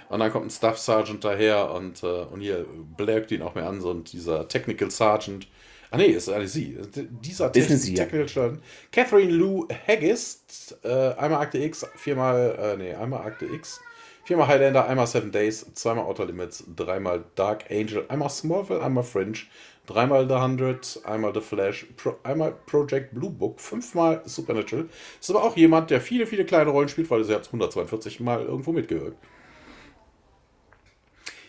Und 0.10 0.20
dann 0.20 0.32
kommt 0.32 0.48
ein 0.48 0.50
Staff 0.50 0.80
Sergeant 0.80 1.24
daher 1.24 1.72
und, 1.72 2.02
äh, 2.02 2.24
und 2.24 2.42
hier 2.42 2.66
blärkt 2.98 3.32
ihn 3.32 3.44
auch 3.44 3.54
mehr 3.54 3.68
an, 3.68 3.82
so 3.82 3.94
dieser 3.94 4.48
Technical 4.48 4.90
Sergeant. 4.90 5.48
Ah 5.90 5.98
nee, 5.98 6.08
ist 6.08 6.30
eine 6.30 6.48
sie. 6.48 6.78
Dieser 7.22 7.52
Technical 7.52 7.96
Technical 7.96 8.28
Sergeant. 8.28 8.64
Catherine 8.92 9.32
Lou 9.32 9.68
Haggis, 9.88 10.76
äh, 10.84 11.14
einmal 11.14 11.42
Akte 11.42 11.60
X, 11.60 11.86
viermal, 11.96 12.58
äh, 12.60 12.78
nee, 12.78 12.94
einmal 12.94 13.26
Akte 13.26 13.46
X, 13.46 13.80
viermal 14.26 14.48
Highlander, 14.48 14.86
einmal 14.86 15.08
Seven 15.08 15.32
Days, 15.32 15.66
zweimal 15.74 16.06
Outer 16.06 16.26
Limits, 16.26 16.66
dreimal 16.76 17.24
Dark 17.36 17.66
Angel, 17.72 18.04
einmal 18.10 18.30
Smallville, 18.30 18.82
einmal 18.82 19.04
Fringe, 19.04 19.38
dreimal 19.86 20.28
The 20.28 20.36
Hundred, 20.36 21.00
einmal 21.06 21.34
The 21.34 21.40
Flash, 21.40 21.88
Pro, 21.96 22.16
einmal 22.24 22.54
Project 22.66 23.14
Blue 23.14 23.32
Book, 23.32 23.62
fünfmal 23.62 24.22
Supernatural. 24.26 24.90
Ist 25.22 25.30
aber 25.30 25.44
auch 25.44 25.56
jemand, 25.56 25.90
der 25.90 26.02
viele, 26.02 26.28
viele 26.28 26.44
kleine 26.44 26.70
Rollen 26.70 26.90
spielt, 26.90 27.10
weil 27.10 27.22
er 27.30 27.36
hat 27.36 27.46
142 27.48 28.20
Mal 28.20 28.44
irgendwo 28.44 28.74
mitgewirkt. 28.74 29.18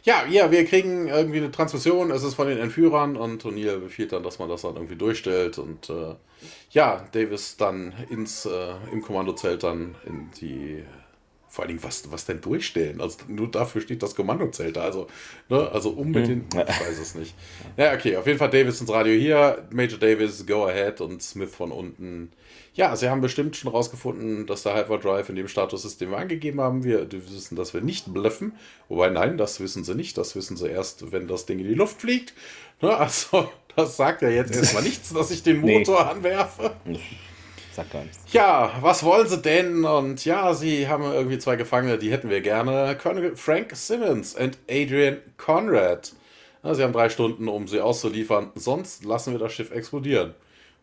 Ja, 0.09 0.25
ja, 0.27 0.51
wir 0.51 0.65
kriegen 0.65 1.07
irgendwie 1.07 1.37
eine 1.37 1.51
Transmission, 1.51 2.11
es 2.11 2.23
ist 2.23 2.33
von 2.33 2.49
den 2.49 2.57
Entführern 2.57 3.15
und 3.15 3.45
O'Neill 3.45 3.77
befiehlt 3.77 4.13
dann, 4.13 4.23
dass 4.23 4.39
man 4.39 4.49
das 4.49 4.63
dann 4.63 4.77
irgendwie 4.77 4.97
durchstellt 4.97 5.59
und 5.59 5.91
äh, 5.91 6.15
ja, 6.71 7.07
Davis 7.13 7.59
dann 7.59 7.93
ins, 8.09 8.47
äh, 8.47 8.75
im 8.91 9.03
Kommandozelt 9.03 9.65
dann 9.65 9.97
in 10.07 10.31
die 10.41 10.83
vor 11.51 11.65
allen 11.65 11.69
Dingen, 11.69 11.83
was, 11.83 12.11
was 12.11 12.25
denn 12.25 12.41
durchstellen? 12.41 13.03
Also 13.03 13.19
nur 13.29 13.51
dafür 13.51 13.83
steht 13.83 14.03
das 14.03 14.15
Kommandozelt 14.15 14.77
da. 14.77 14.83
Also, 14.85 15.09
ne, 15.51 15.71
also 15.73 15.91
um 15.91 16.11
mit 16.11 16.27
hm. 16.27 16.49
den. 16.49 16.61
Ich 16.63 16.81
weiß 16.81 16.99
es 16.99 17.15
nicht. 17.15 17.35
Ja, 17.77 17.93
okay, 17.93 18.17
auf 18.17 18.27
jeden 18.27 18.39
Fall 18.39 18.51
Davis 18.51 18.81
ins 18.81 18.91
Radio 18.91 19.13
hier, 19.13 19.67
Major 19.71 19.99
Davis, 19.99 20.47
Go 20.47 20.65
Ahead 20.65 21.03
und 21.03 21.23
Smith 21.23 21.55
von 21.55 21.71
unten. 21.71 22.33
Ja, 22.79 22.95
sie 22.95 23.11
haben 23.11 23.21
bestimmt 23.21 23.57
schon 23.57 23.73
rausgefunden, 23.73 24.47
dass 24.47 24.63
der 24.63 24.77
Hyperdrive 24.77 25.29
in 25.31 25.35
dem 25.35 25.49
Status 25.49 25.85
ist, 25.85 26.01
den 26.01 26.13
wir 26.13 26.19
angegeben 26.19 26.61
haben. 26.61 26.85
Wir 26.85 27.11
wissen, 27.11 27.57
dass 27.57 27.75
wir 27.75 27.81
nicht 27.81 28.15
bluffen. 28.15 28.53
Wobei, 28.89 29.11
nein, 29.11 29.37
das 29.37 29.59
wissen 29.59 29.83
sie 29.83 29.97
nicht. 29.97 30.17
Das 30.17 30.37
wissen 30.37 30.57
sie 30.57 30.69
erst, 30.69 31.11
wenn 31.11 31.27
das 31.27 31.45
Ding 31.45 31.59
in 31.59 31.67
die 31.67 31.75
Luft 31.75 32.01
fliegt. 32.01 32.35
Ne, 32.81 32.97
also, 32.97 33.51
das 33.75 33.97
sagt 33.97 34.23
ja 34.23 34.29
jetzt 34.29 34.55
erstmal 34.55 34.85
nichts, 34.85 35.13
dass 35.13 35.33
ich 35.33 35.43
den 35.43 35.61
Motor 35.61 36.05
nee. 36.05 36.11
anwerfe 36.11 36.77
sagt 37.75 37.93
gar 37.93 38.03
nichts. 38.03 38.19
Ja, 38.33 38.73
was 38.81 39.05
wollen 39.05 39.29
sie 39.29 39.39
denn? 39.39 39.85
Und 39.85 40.25
ja, 40.25 40.53
sie 40.55 40.89
haben 40.89 41.05
irgendwie 41.05 41.39
zwei 41.39 41.57
Gefangene, 41.57 41.99
die 41.99 42.11
hätten 42.11 42.31
wir 42.31 42.41
gerne. 42.41 42.97
Colonel 43.01 43.37
Frank 43.37 43.75
Simmons 43.75 44.35
und 44.35 44.59
Adrian 44.69 45.19
Conrad. 45.37 46.13
Sie 46.63 46.83
haben 46.83 46.93
drei 46.93 47.09
Stunden, 47.09 47.49
um 47.49 47.67
sie 47.69 47.81
auszuliefern. 47.81 48.51
Sonst 48.57 49.05
lassen 49.05 49.33
wir 49.33 49.39
das 49.39 49.53
Schiff 49.53 49.71
explodieren. 49.71 50.35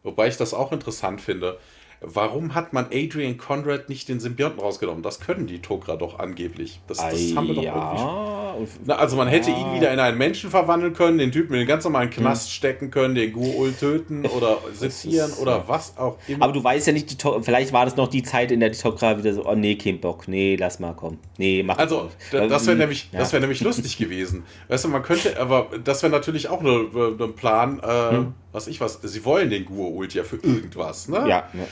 Wobei 0.04 0.28
ich 0.28 0.38
das 0.38 0.54
auch 0.54 0.72
interessant 0.72 1.20
finde 1.22 1.58
warum 2.06 2.56
hat 2.56 2.74
man 2.74 2.86
Adrian 2.92 3.38
Conrad 3.38 3.90
nicht 3.90 4.10
den 4.10 4.20
Symbionten 4.20 4.60
rausgenommen? 4.60 5.04
Das 5.04 5.20
können 5.20 5.48
die 5.48 5.60
Tok'ra 5.60 5.98
doch 5.98 6.20
angeblich. 6.20 6.80
Das, 6.88 6.98
das 6.98 7.36
haben 7.36 7.48
wir 7.48 7.56
doch 7.56 7.64
ja. 7.64 7.76
irgendwie. 7.76 8.45
Na, 8.86 8.96
also 8.96 9.16
man 9.16 9.28
hätte 9.28 9.52
ja. 9.52 9.58
ihn 9.58 9.76
wieder 9.76 9.92
in 9.92 10.00
einen 10.00 10.18
Menschen 10.18 10.50
verwandeln 10.50 10.94
können, 10.94 11.18
den 11.18 11.32
Typen 11.32 11.54
in 11.54 11.60
den 11.60 11.68
ganz 11.68 11.84
normalen 11.84 12.10
Knast 12.10 12.48
hm. 12.48 12.52
stecken 12.52 12.92
können, 12.92 13.16
den 13.16 13.34
Guul 13.34 13.74
töten 13.74 14.26
oder 14.26 14.58
sezieren 14.74 15.32
oder 15.34 15.68
was 15.68 15.98
auch 15.98 16.18
immer. 16.28 16.46
Aber 16.46 16.54
du 16.54 16.64
weißt 16.64 16.88
ja 16.88 16.94
nicht, 16.94 17.26
vielleicht 17.42 17.74
war 17.74 17.86
das 17.86 17.96
noch 17.96 18.08
die 18.08 18.24
Zeit, 18.24 18.52
in 18.52 18.60
der 18.60 18.70
die 18.70 18.78
Tok'ra 18.78 19.18
wieder 19.18 19.34
so, 19.34 19.46
oh 19.46 19.56
nee, 19.56 19.76
kein 19.76 20.00
Bock, 20.00 20.28
nee, 20.28 20.56
lass 20.60 20.80
mal 20.80 20.94
kommen. 20.94 21.20
Nee, 21.38 21.64
mach 21.64 21.78
Also, 21.78 22.10
da, 22.32 22.48
das 22.48 22.68
wäre 22.68 22.78
nämlich, 22.78 23.10
ja. 23.12 23.32
wär 23.32 23.40
nämlich 23.40 23.62
lustig 23.62 23.98
gewesen. 24.00 24.44
Weißt 24.68 24.86
du, 24.86 24.90
man 24.90 25.04
könnte, 25.04 25.40
aber 25.40 25.68
das 25.84 26.04
wäre 26.04 26.12
natürlich 26.12 26.50
auch 26.50 26.62
ein 26.62 26.66
ne, 26.66 27.28
Plan, 27.36 27.80
äh, 27.80 28.12
hm. 28.12 28.34
was 28.52 28.68
ich 28.68 28.82
was, 28.82 29.00
sie 29.02 29.26
wollen 29.26 29.50
den 29.50 29.66
Guul 29.66 30.08
ja 30.12 30.24
für 30.24 30.38
irgendwas, 30.38 31.08
ne? 31.08 31.26
Ja, 31.28 31.50
ne 31.54 31.66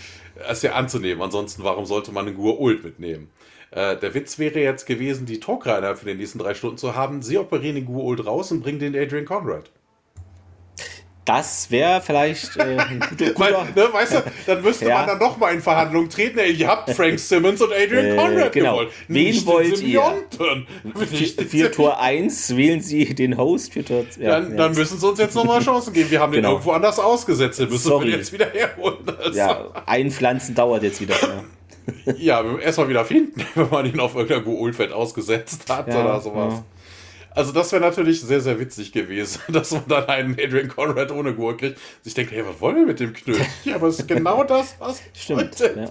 ist 0.51 0.63
ja 0.63 0.73
anzunehmen. 0.73 1.21
Ansonsten, 1.21 1.63
warum 1.63 1.85
sollte 1.85 2.11
man 2.11 2.27
einen 2.27 2.35
Gur-Ult 2.35 2.83
mitnehmen? 2.83 3.29
Äh, 3.75 3.97
der 3.97 4.13
Witz 4.13 4.37
wäre 4.37 4.59
jetzt 4.59 4.85
gewesen, 4.85 5.25
die 5.25 5.35
innerhalb 5.35 5.97
von 5.97 6.07
den 6.07 6.17
nächsten 6.17 6.39
drei 6.39 6.53
Stunden 6.53 6.77
zu 6.77 6.95
haben. 6.95 7.21
Sie 7.21 7.37
operieren 7.37 7.75
den 7.75 7.85
Gur-Ult 7.85 8.25
raus 8.25 8.51
und 8.51 8.61
bringen 8.61 8.79
den 8.79 8.95
Adrian 8.95 9.25
Conrad. 9.25 9.71
Das 11.25 11.71
wäre 11.71 12.01
vielleicht 12.01 12.57
äh, 12.57 12.77
ein 12.77 12.99
guter, 12.99 13.31
guter 13.33 13.65
ne, 13.75 13.93
Weißt 13.93 14.13
du, 14.13 14.23
dann 14.45 14.61
müsste 14.61 14.89
ja. 14.89 14.97
man 14.97 15.07
dann 15.07 15.19
doch 15.19 15.37
mal 15.37 15.53
in 15.53 15.61
Verhandlungen 15.61 16.09
treten. 16.09 16.37
Ey, 16.37 16.51
ihr 16.51 16.67
habt 16.67 16.89
Frank 16.89 17.17
Simmons 17.17 17.61
und 17.61 17.71
Adrian 17.71 18.05
äh, 18.05 18.15
Conrad 18.17 18.51
genau. 18.51 18.71
gewollt. 18.73 18.89
Wen 19.07 19.23
Nicht 19.23 19.45
wollt 19.45 19.81
ihr? 19.81 20.01
Für, 20.29 21.45
für 21.45 21.71
Tor 21.71 22.01
1 22.01 22.57
wählen 22.57 22.81
Sie 22.81 23.15
den 23.15 23.37
Host 23.37 23.71
für 23.73 23.85
Tor 23.85 24.09
2. 24.09 24.21
Ja, 24.21 24.31
dann, 24.31 24.51
ja. 24.51 24.57
dann, 24.57 24.73
müssen 24.73 24.99
Sie 24.99 25.07
uns 25.07 25.17
jetzt 25.17 25.35
nochmal 25.35 25.61
Chancen 25.61 25.93
geben. 25.93 26.11
Wir 26.11 26.19
haben 26.19 26.33
genau. 26.33 26.49
den 26.49 26.53
irgendwo 26.55 26.71
anders 26.71 26.99
ausgesetzt. 26.99 27.59
Den 27.59 27.69
müssen 27.69 27.87
Sorry. 27.87 28.07
wir 28.07 28.17
jetzt 28.17 28.33
wieder 28.33 28.47
herholen. 28.47 28.97
Also. 29.17 29.39
Ja, 29.39 29.71
einpflanzen 29.85 30.55
dauert 30.55 30.83
jetzt 30.83 30.99
wieder. 30.99 31.15
ja, 32.17 32.43
erstmal 32.57 32.89
wieder 32.89 33.05
finden, 33.05 33.45
wenn 33.55 33.69
man 33.69 33.85
ihn 33.85 33.99
auf 33.99 34.15
irgendeiner 34.15 34.41
Goulfett 34.41 34.91
ausgesetzt 34.91 35.69
hat 35.69 35.87
oder 35.87 36.19
sowas. 36.19 36.63
Also 37.35 37.51
das 37.51 37.71
wäre 37.71 37.81
natürlich 37.81 38.21
sehr, 38.21 38.41
sehr 38.41 38.59
witzig 38.59 38.91
gewesen, 38.91 39.41
dass 39.49 39.71
man 39.71 39.83
dann 39.87 40.05
einen 40.05 40.33
Adrian 40.33 40.67
Conrad 40.67 41.11
ohne 41.11 41.33
Gurt 41.33 41.59
kriegt. 41.59 41.79
Ich 42.03 42.13
denke, 42.13 42.35
hey, 42.35 42.45
was 42.45 42.61
wollen 42.61 42.75
wir 42.75 42.85
mit 42.85 42.99
dem 42.99 43.13
Knöll? 43.13 43.41
Ja, 43.63 43.75
aber 43.75 43.87
es 43.87 43.99
ist 43.99 44.07
genau 44.07 44.43
das, 44.43 44.75
was 44.79 45.01
Stimmt, 45.13 45.59
ja. 45.59 45.89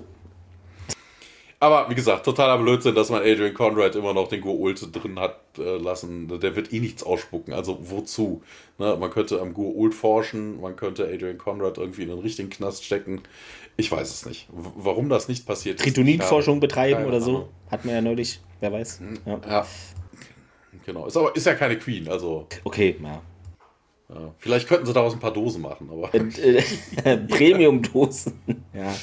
Aber 1.63 1.89
wie 1.89 1.95
gesagt, 1.95 2.25
totaler 2.25 2.61
Blödsinn, 2.61 2.97
dass 2.97 3.09
man 3.09 3.21
Adrian 3.23 3.55
Conrad 3.55 3.95
immer 3.95 4.13
noch 4.13 4.27
den 4.27 4.41
Go-Ult 4.41 4.85
drin 4.97 5.21
hat 5.21 5.39
äh, 5.59 5.77
lassen. 5.77 6.27
Der 6.41 6.57
wird 6.57 6.73
eh 6.73 6.81
nichts 6.81 7.05
ausspucken. 7.05 7.55
Also 7.55 7.79
wozu? 7.83 8.43
Ne, 8.79 8.97
man 8.99 9.11
könnte 9.13 9.41
am 9.41 9.55
Go-Ult 9.55 9.95
forschen, 9.95 10.61
man 10.61 10.75
könnte 10.75 11.05
Adrian 11.05 11.39
Conrad 11.39 11.79
irgendwie 11.79 12.03
in 12.03 12.11
einen 12.11 12.19
richtigen 12.19 12.51
Knast 12.51 12.85
stecken. 12.85 13.23
Ich 13.77 13.91
weiß 13.91 14.11
es 14.11 14.27
nicht. 14.27 14.49
Warum 14.51 15.09
das 15.09 15.29
nicht 15.29 15.47
passiert 15.47 15.77
ist. 15.79 15.85
Tritoninforschung 15.85 16.61
betreiben 16.61 17.05
oder 17.07 17.21
so. 17.21 17.49
Hat 17.71 17.85
man 17.85 17.95
ja 17.95 18.01
neulich, 18.01 18.41
wer 18.61 18.73
weiß. 18.73 19.01
Hm, 19.01 19.19
ja. 19.25 19.41
ja. 19.49 19.67
Genau. 20.85 21.07
Ist 21.07 21.17
aber 21.17 21.35
ist 21.35 21.47
ja 21.47 21.55
keine 21.55 21.79
Queen, 21.79 22.09
also. 22.09 22.47
Okay, 22.65 22.97
ja. 23.03 23.23
ja. 24.09 24.35
Vielleicht 24.39 24.69
könnten 24.69 24.87
sie 24.87 24.93
daraus 24.93 25.15
ein 25.15 25.21
paar 25.21 25.33
Dosen 25.33 25.63
machen, 25.63 25.89
aber. 25.91 26.13
Äh, 26.15 26.63
äh, 27.05 27.17
Premium-Dosen. 27.29 28.41
ja. 28.75 28.95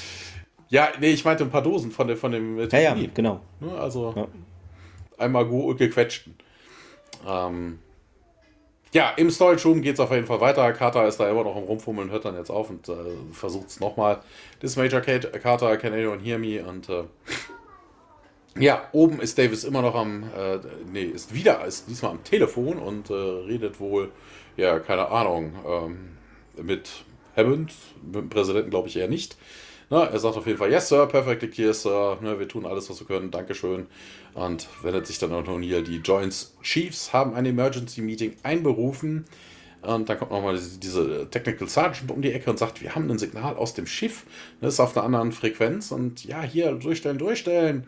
Ja, 0.72 0.89
nee, 0.99 1.09
ich 1.09 1.26
meinte 1.26 1.43
ein 1.43 1.49
paar 1.49 1.63
Dosen 1.63 1.89
von, 1.91 2.07
der, 2.07 2.15
von 2.15 2.32
dem 2.32 2.59
äh, 2.59 2.67
Ja, 2.72 2.95
ja, 2.95 3.07
genau. 3.11 3.41
Ne, 3.59 3.72
also 3.72 4.30
einmal 5.17 5.45
gut 5.45 5.80
gequetschten. 5.80 6.36
Ähm, 7.28 7.80
ja, 8.92 9.12
im 9.12 9.30
Storage 9.30 9.68
Room 9.68 9.82
geht 9.82 9.96
es 9.96 10.00
auf 10.00 10.12
jeden 10.12 10.26
Fall 10.26 10.42
weiter. 10.42 10.72
Carter 10.74 11.08
ist 11.08 11.20
da 11.20 11.30
immer 11.30 11.44
noch 11.44 11.56
im 11.56 11.64
Rumfummeln, 11.64 12.10
hört 12.10 12.26
dann 12.26 12.36
jetzt 12.36 12.50
auf 12.50 12.70
und 12.70 12.90
äh, 12.90 12.94
versucht 13.32 13.68
es 13.68 13.80
nochmal. 13.80 14.22
This 14.62 14.76
Major 14.76 15.02
Kate, 15.02 15.30
Carter, 15.40 15.78
can 15.78 15.94
anyone 15.94 16.22
hear 16.22 16.40
me? 16.40 16.64
Und 16.64 16.90
äh, 16.90 17.04
ja, 18.58 18.88
oben 18.92 19.22
ist 19.22 19.38
Davis 19.38 19.64
immer 19.64 19.82
noch 19.82 19.96
am, 19.96 20.24
äh, 20.36 20.60
nee, 20.92 21.04
ist 21.04 21.34
wieder, 21.34 21.64
ist 21.66 21.88
diesmal 21.88 22.14
am 22.14 22.24
Telefon 22.24 22.78
und 22.78 23.10
äh, 23.10 23.14
redet 23.14 23.80
wohl, 23.80 24.12
ja, 24.58 24.80
keine 24.80 25.10
Ahnung, 25.10 25.54
ähm, 25.68 26.18
mit 26.62 26.90
Hammond, 27.38 27.74
mit 28.04 28.16
dem 28.16 28.30
Präsidenten 28.30 28.72
glaube 28.72 28.88
ich 28.88 28.98
eher 28.98 29.08
nicht. 29.08 29.38
Na, 29.92 30.06
er 30.06 30.20
sagt 30.20 30.38
auf 30.38 30.46
jeden 30.46 30.60
Fall, 30.60 30.70
yes, 30.70 30.88
Sir, 30.88 31.08
perfectly 31.08 31.50
clear, 31.50 31.74
Sir, 31.74 32.20
ne, 32.22 32.38
wir 32.40 32.48
tun 32.48 32.68
alles, 32.68 32.90
was 32.92 33.00
wir 33.00 33.08
können, 33.08 33.32
Dankeschön. 33.32 33.88
Und 34.36 34.68
wendet 34.84 35.08
sich 35.08 35.18
dann 35.18 35.34
an 35.34 35.46
O'Neill. 35.46 35.82
Die 35.82 35.98
Joint 35.98 36.52
Chiefs 36.62 37.12
haben 37.12 37.34
ein 37.34 37.48
Emergency 37.48 38.02
Meeting 38.02 38.36
einberufen. 38.44 39.26
Und 39.82 40.08
dann 40.08 40.20
kommt 40.20 40.30
nochmal 40.30 40.56
diese, 40.56 40.78
diese 40.80 41.30
Technical 41.32 41.68
Sergeant 41.68 42.12
um 42.12 42.22
die 42.22 42.34
Ecke 42.34 42.52
und 42.52 42.60
sagt, 42.60 42.82
wir 42.82 42.94
haben 42.94 43.10
ein 43.10 43.18
Signal 43.18 43.56
aus 43.56 43.74
dem 43.74 43.88
Schiff, 43.88 44.26
das 44.62 44.76
ist 44.76 44.80
auf 44.80 44.96
einer 44.96 45.06
anderen 45.06 45.32
Frequenz. 45.32 45.92
Und 45.92 46.24
ja, 46.24 46.44
hier, 46.44 46.74
durchstellen, 46.74 47.18
durchstellen. 47.18 47.88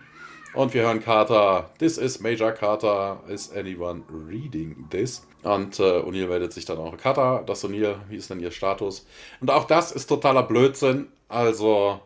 Und 0.53 0.73
wir 0.73 0.81
hören 0.81 1.01
Carter, 1.01 1.69
this 1.77 1.97
is 1.97 2.19
Major 2.19 2.51
Carter, 2.51 3.21
is 3.29 3.51
anyone 3.53 4.03
reading 4.09 4.87
this? 4.89 5.21
Und 5.43 5.79
äh, 5.79 5.83
O'Neill 5.83 6.27
meldet 6.27 6.53
sich 6.53 6.65
dann 6.65 6.77
auch. 6.77 6.95
Carter, 6.97 7.43
das 7.45 7.65
O'Neill, 7.65 7.95
wie 8.09 8.17
ist 8.17 8.29
denn 8.29 8.39
ihr 8.39 8.51
Status? 8.51 9.05
Und 9.39 9.49
auch 9.49 9.65
das 9.65 9.91
ist 9.91 10.07
totaler 10.07 10.43
Blödsinn. 10.43 11.07
Also, 11.27 12.01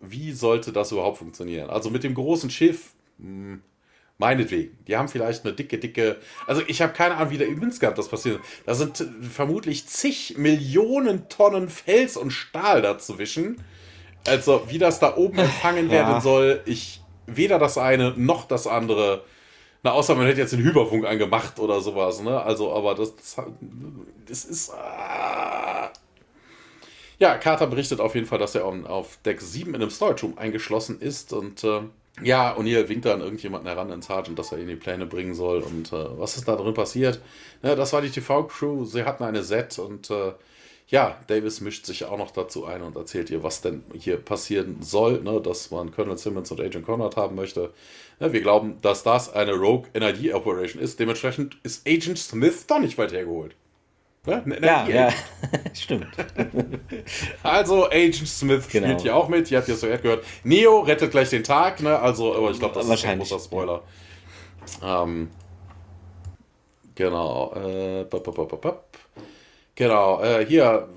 wie 0.00 0.32
sollte 0.32 0.72
das 0.72 0.92
überhaupt 0.92 1.18
funktionieren? 1.18 1.70
Also 1.70 1.90
mit 1.90 2.04
dem 2.04 2.14
großen 2.14 2.50
Schiff, 2.50 2.94
mh, 3.18 3.26
hm, 3.26 3.62
meinetwegen. 4.18 4.78
Die 4.86 4.96
haben 4.96 5.08
vielleicht 5.08 5.44
eine 5.44 5.54
dicke, 5.54 5.78
dicke. 5.78 6.16
Also 6.46 6.62
ich 6.66 6.80
habe 6.80 6.92
keine 6.92 7.16
Ahnung, 7.16 7.30
wie 7.30 7.38
der 7.38 7.48
gehabt 7.48 7.98
das 7.98 8.08
passiert. 8.08 8.40
Da 8.64 8.74
sind 8.74 9.04
vermutlich 9.20 9.86
zig 9.86 10.36
Millionen 10.38 11.28
Tonnen 11.28 11.68
Fels 11.68 12.16
und 12.16 12.30
Stahl 12.30 12.82
dazwischen. 12.82 13.62
Also, 14.26 14.64
wie 14.68 14.78
das 14.78 14.98
da 14.98 15.16
oben 15.16 15.38
empfangen 15.38 15.86
ja. 15.86 15.92
werden 15.92 16.20
soll, 16.20 16.62
ich 16.66 17.00
weder 17.26 17.58
das 17.58 17.78
eine 17.78 18.14
noch 18.16 18.46
das 18.46 18.66
andere. 18.66 19.24
Na, 19.82 19.92
außer 19.92 20.14
man 20.14 20.26
hätte 20.26 20.40
jetzt 20.40 20.52
den 20.52 20.64
Hyperfunk 20.64 21.06
angemacht 21.06 21.58
oder 21.58 21.80
sowas, 21.80 22.20
ne? 22.20 22.40
Also, 22.40 22.72
aber 22.72 22.94
das, 22.94 23.14
das, 23.16 23.36
das 24.26 24.44
ist. 24.44 24.72
Ah. 24.72 25.92
Ja, 27.18 27.38
Carter 27.38 27.66
berichtet 27.66 28.00
auf 28.00 28.14
jeden 28.14 28.26
Fall, 28.26 28.38
dass 28.38 28.54
er 28.54 28.66
auf 28.66 29.18
Deck 29.24 29.40
7 29.40 29.74
in 29.74 29.76
einem 29.76 29.90
Storage 29.90 30.26
Room 30.26 30.36
eingeschlossen 30.36 31.00
ist 31.00 31.32
und 31.32 31.64
äh, 31.64 31.80
ja, 32.22 32.56
O'Neill 32.56 32.88
winkt 32.88 33.04
dann 33.06 33.20
irgendjemanden 33.20 33.68
heran, 33.68 33.88
den 33.88 34.02
Sergeant, 34.02 34.38
dass 34.38 34.52
er 34.52 34.58
ihn 34.58 34.68
die 34.68 34.76
Pläne 34.76 35.06
bringen 35.06 35.34
soll 35.34 35.60
und 35.60 35.92
äh, 35.92 36.18
was 36.18 36.36
ist 36.36 36.46
da 36.48 36.56
drin 36.56 36.74
passiert? 36.74 37.20
Ja, 37.62 37.74
das 37.74 37.92
war 37.92 38.02
die 38.02 38.10
TV-Crew, 38.10 38.84
sie 38.84 39.04
hatten 39.04 39.24
eine 39.24 39.42
Set 39.42 39.78
und 39.78 40.10
äh, 40.10 40.32
ja, 40.88 41.18
Davis 41.26 41.60
mischt 41.60 41.84
sich 41.84 42.04
auch 42.04 42.16
noch 42.16 42.30
dazu 42.30 42.64
ein 42.64 42.82
und 42.82 42.96
erzählt 42.96 43.28
ihr, 43.30 43.42
was 43.42 43.60
denn 43.60 43.82
hier 43.92 44.18
passieren 44.18 44.82
soll, 44.82 45.20
ne, 45.22 45.40
dass 45.40 45.70
man 45.70 45.90
Colonel 45.90 46.16
Simmons 46.16 46.50
und 46.50 46.60
Agent 46.60 46.86
Conrad 46.86 47.16
haben 47.16 47.34
möchte. 47.34 47.70
Wir 48.18 48.40
glauben, 48.40 48.78
dass 48.80 49.02
das 49.02 49.32
eine 49.32 49.52
Rogue 49.52 49.88
NID 49.92 50.32
Operation 50.32 50.82
ist. 50.82 50.98
Dementsprechend 50.98 51.58
ist 51.62 51.86
Agent 51.86 52.18
Smith 52.18 52.66
doch 52.66 52.78
nicht 52.78 52.96
weit 52.96 53.12
hergeholt. 53.12 53.54
Ja, 54.26 54.42
ja, 54.60 54.88
ja. 54.88 55.12
stimmt. 55.74 56.08
also 57.42 57.86
Agent 57.86 58.26
Smith 58.26 58.68
genau. 58.68 58.86
spielt 58.86 59.02
hier 59.02 59.16
auch 59.16 59.28
mit. 59.28 59.50
Ihr 59.50 59.58
habt 59.58 59.68
ja 59.68 59.76
so 59.76 59.86
gehört. 59.86 60.24
Neo 60.42 60.80
rettet 60.80 61.12
gleich 61.12 61.30
den 61.30 61.44
Tag, 61.44 61.80
ne? 61.80 61.98
Also, 61.98 62.34
aber 62.34 62.50
ich 62.50 62.58
glaube, 62.58 62.74
das 62.74 62.88
ist 62.88 63.04
ein 63.04 63.18
großer 63.18 63.38
Spoiler. 63.38 63.82
Ähm, 64.82 65.30
genau. 66.94 67.54
Äh, 67.54 68.04
Genau, 69.78 70.22
äh, 70.22 70.44
hier, 70.46 70.88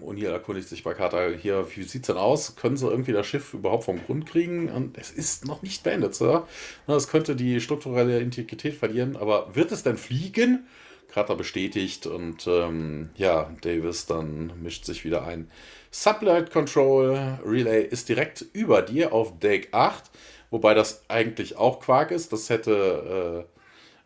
O'Neill 0.00 0.30
erkundigt 0.30 0.66
sich 0.66 0.82
bei 0.82 0.94
Carter, 0.94 1.32
hier, 1.36 1.66
wie 1.76 1.82
sieht's 1.82 2.06
denn 2.06 2.16
aus? 2.16 2.56
Können 2.56 2.78
sie 2.78 2.88
irgendwie 2.88 3.12
das 3.12 3.26
Schiff 3.26 3.52
überhaupt 3.52 3.84
vom 3.84 4.02
Grund 4.06 4.24
kriegen? 4.24 4.70
Und 4.70 4.96
es 4.96 5.10
ist 5.10 5.44
noch 5.46 5.60
nicht 5.60 5.82
beendet, 5.82 6.14
Sir. 6.14 6.46
Es 6.86 7.08
könnte 7.08 7.36
die 7.36 7.60
strukturelle 7.60 8.20
Integrität 8.20 8.74
verlieren, 8.74 9.16
aber 9.16 9.54
wird 9.54 9.70
es 9.70 9.82
denn 9.82 9.98
fliegen? 9.98 10.66
Carter 11.08 11.36
bestätigt 11.36 12.06
und 12.06 12.46
ähm, 12.46 13.10
ja, 13.16 13.50
Davis 13.60 14.06
dann 14.06 14.50
mischt 14.62 14.86
sich 14.86 15.04
wieder 15.04 15.26
ein. 15.26 15.50
Sublight 15.90 16.50
Control 16.50 17.38
Relay 17.44 17.84
ist 17.84 18.08
direkt 18.08 18.46
über 18.54 18.80
dir 18.80 19.12
auf 19.12 19.38
Deck 19.40 19.68
8, 19.72 20.04
wobei 20.50 20.72
das 20.72 21.02
eigentlich 21.08 21.58
auch 21.58 21.80
Quark 21.80 22.10
ist. 22.10 22.32
Das 22.32 22.48
hätte, 22.48 23.44
äh, 23.46 23.51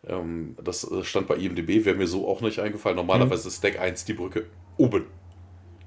ähm, 0.09 0.57
das 0.63 0.89
stand 1.03 1.27
bei 1.27 1.37
IMDb, 1.37 1.85
wäre 1.85 1.97
mir 1.97 2.07
so 2.07 2.29
auch 2.29 2.41
nicht 2.41 2.59
eingefallen. 2.59 2.97
Normalerweise 2.97 3.45
mhm. 3.45 3.49
ist 3.49 3.65
Deck 3.65 3.81
1 3.81 4.05
die 4.05 4.15
Brücke 4.15 4.47
oben. 4.77 5.07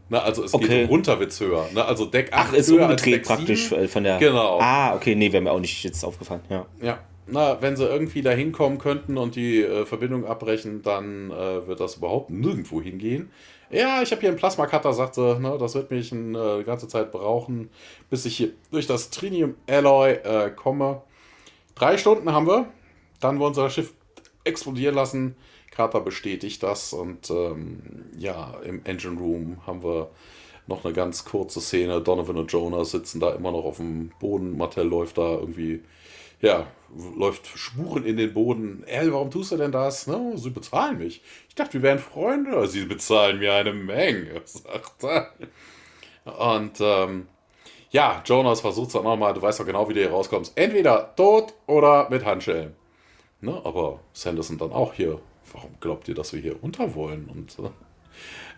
Na, 0.09 0.19
also 0.19 0.43
es 0.43 0.53
okay. 0.53 0.67
geht 0.67 0.89
runter, 0.89 1.19
wird's 1.19 1.39
höher. 1.39 1.67
Ne? 1.73 1.85
Also 1.85 2.05
Deck 2.05 2.33
8 2.33 2.47
Ach, 2.49 2.53
ist 2.53 2.71
umgedreht 2.71 3.23
praktisch 3.23 3.69
7. 3.69 3.87
von 3.87 4.03
der. 4.03 4.17
Genau. 4.17 4.59
Ah, 4.59 4.95
okay, 4.95 5.15
nee, 5.15 5.31
wäre 5.31 5.43
mir 5.43 5.51
auch 5.51 5.59
nicht 5.59 5.83
jetzt 5.83 6.03
aufgefallen. 6.03 6.41
Ja. 6.49 6.65
Ja, 6.81 6.99
na, 7.27 7.61
wenn 7.61 7.75
sie 7.75 7.85
irgendwie 7.85 8.23
da 8.23 8.31
hinkommen 8.31 8.79
könnten 8.79 9.17
und 9.17 9.35
die 9.35 9.61
äh, 9.61 9.85
Verbindung 9.85 10.25
abbrechen, 10.25 10.81
dann 10.81 11.29
äh, 11.29 11.67
wird 11.67 11.79
das 11.79 11.97
überhaupt 11.97 12.31
nirgendwo 12.31 12.81
hingehen. 12.81 13.31
Ja, 13.69 14.01
ich 14.01 14.11
habe 14.11 14.21
hier 14.21 14.29
einen 14.29 14.39
Plasma-Cutter, 14.39 14.93
sagt 14.93 15.13
sie, 15.13 15.39
ne, 15.39 15.55
das 15.59 15.75
wird 15.75 15.91
mich 15.91 16.11
eine 16.11 16.61
äh, 16.61 16.63
ganze 16.63 16.87
Zeit 16.87 17.11
brauchen, 17.11 17.69
bis 18.09 18.25
ich 18.25 18.35
hier 18.35 18.49
durch 18.71 18.87
das 18.87 19.11
Trinium-Alloy 19.11 20.11
äh, 20.11 20.49
komme. 20.49 21.03
Drei 21.75 21.97
Stunden 21.97 22.31
haben 22.33 22.47
wir, 22.47 22.65
dann 23.19 23.39
wollen 23.39 23.53
das 23.53 23.73
Schiff 23.73 23.93
explodieren 24.49 24.95
lassen. 24.95 25.35
Carter 25.71 26.01
bestätigt 26.01 26.61
das 26.63 26.93
und 26.93 27.29
ähm, 27.29 28.09
ja, 28.17 28.55
im 28.65 28.83
Engine 28.85 29.19
Room 29.19 29.65
haben 29.65 29.83
wir 29.83 30.09
noch 30.67 30.83
eine 30.83 30.93
ganz 30.93 31.25
kurze 31.25 31.61
Szene. 31.61 32.01
Donovan 32.01 32.37
und 32.37 32.51
Jonas 32.51 32.91
sitzen 32.91 33.19
da 33.19 33.33
immer 33.33 33.51
noch 33.51 33.63
auf 33.63 33.77
dem 33.77 34.11
Boden. 34.19 34.57
Martell 34.57 34.87
läuft 34.87 35.17
da 35.17 35.37
irgendwie 35.39 35.81
ja, 36.41 36.67
läuft 37.15 37.47
Spuren 37.47 38.05
in 38.05 38.17
den 38.17 38.33
Boden. 38.33 38.83
El, 38.87 39.13
warum 39.13 39.29
tust 39.29 39.51
du 39.51 39.57
denn 39.57 39.71
das? 39.71 40.07
Ne? 40.07 40.33
Sie 40.35 40.49
bezahlen 40.49 40.97
mich. 40.97 41.21
Ich 41.49 41.55
dachte, 41.55 41.73
wir 41.73 41.81
wären 41.81 41.99
Freunde. 41.99 42.65
Sie 42.67 42.85
bezahlen 42.85 43.39
mir 43.39 43.53
eine 43.53 43.73
Menge, 43.73 44.41
sagt 44.45 45.03
er. 45.03 45.33
Und 46.25 46.79
ähm, 46.79 47.27
ja, 47.91 48.21
Jonas 48.25 48.61
versucht 48.61 48.87
es 48.87 48.93
dann 48.93 49.03
nochmal. 49.03 49.33
Du 49.33 49.41
weißt 49.41 49.59
doch 49.59 49.65
genau, 49.65 49.89
wie 49.89 49.93
du 49.93 49.99
hier 49.99 50.11
rauskommst. 50.11 50.53
Entweder 50.55 51.13
tot 51.15 51.53
oder 51.67 52.09
mit 52.09 52.23
Handschellen. 52.23 52.75
Ne? 53.41 53.59
Aber 53.63 53.99
Sanderson 54.13 54.57
dann 54.57 54.71
auch 54.71 54.93
hier. 54.93 55.19
Warum 55.53 55.71
glaubt 55.79 56.07
ihr, 56.07 56.15
dass 56.15 56.33
wir 56.33 56.41
hier 56.41 56.55
runter 56.57 56.93
wollen? 56.95 57.29
Und 57.29 57.57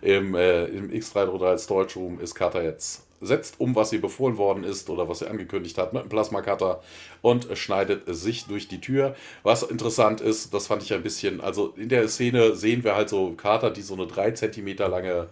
äh, 0.01 0.17
im, 0.17 0.35
äh, 0.35 0.65
im 0.65 0.89
X333 0.89 1.57
Storage 1.57 1.99
Room 1.99 2.19
ist 2.19 2.35
Carter 2.35 2.63
jetzt 2.63 3.03
setzt 3.21 3.59
um, 3.59 3.75
was 3.75 3.93
ihr 3.93 4.01
befohlen 4.01 4.37
worden 4.37 4.63
ist 4.63 4.89
oder 4.89 5.07
was 5.07 5.21
ihr 5.21 5.29
angekündigt 5.29 5.77
hat 5.77 5.93
mit 5.93 6.01
einem 6.01 6.09
Plasma-Cutter 6.09 6.81
und 7.21 7.47
schneidet 7.55 8.03
sich 8.07 8.45
durch 8.45 8.67
die 8.67 8.81
Tür. 8.81 9.15
Was 9.43 9.63
interessant 9.63 10.21
ist, 10.21 10.53
das 10.53 10.67
fand 10.67 10.81
ich 10.83 10.93
ein 10.93 11.03
bisschen, 11.03 11.39
also 11.39 11.73
in 11.77 11.89
der 11.89 12.07
Szene 12.07 12.55
sehen 12.55 12.83
wir 12.83 12.95
halt 12.95 13.09
so 13.09 13.31
Carter, 13.33 13.69
die 13.69 13.83
so 13.83 13.93
eine 13.93 14.07
3 14.07 14.31
cm 14.31 14.75
lange 14.77 15.27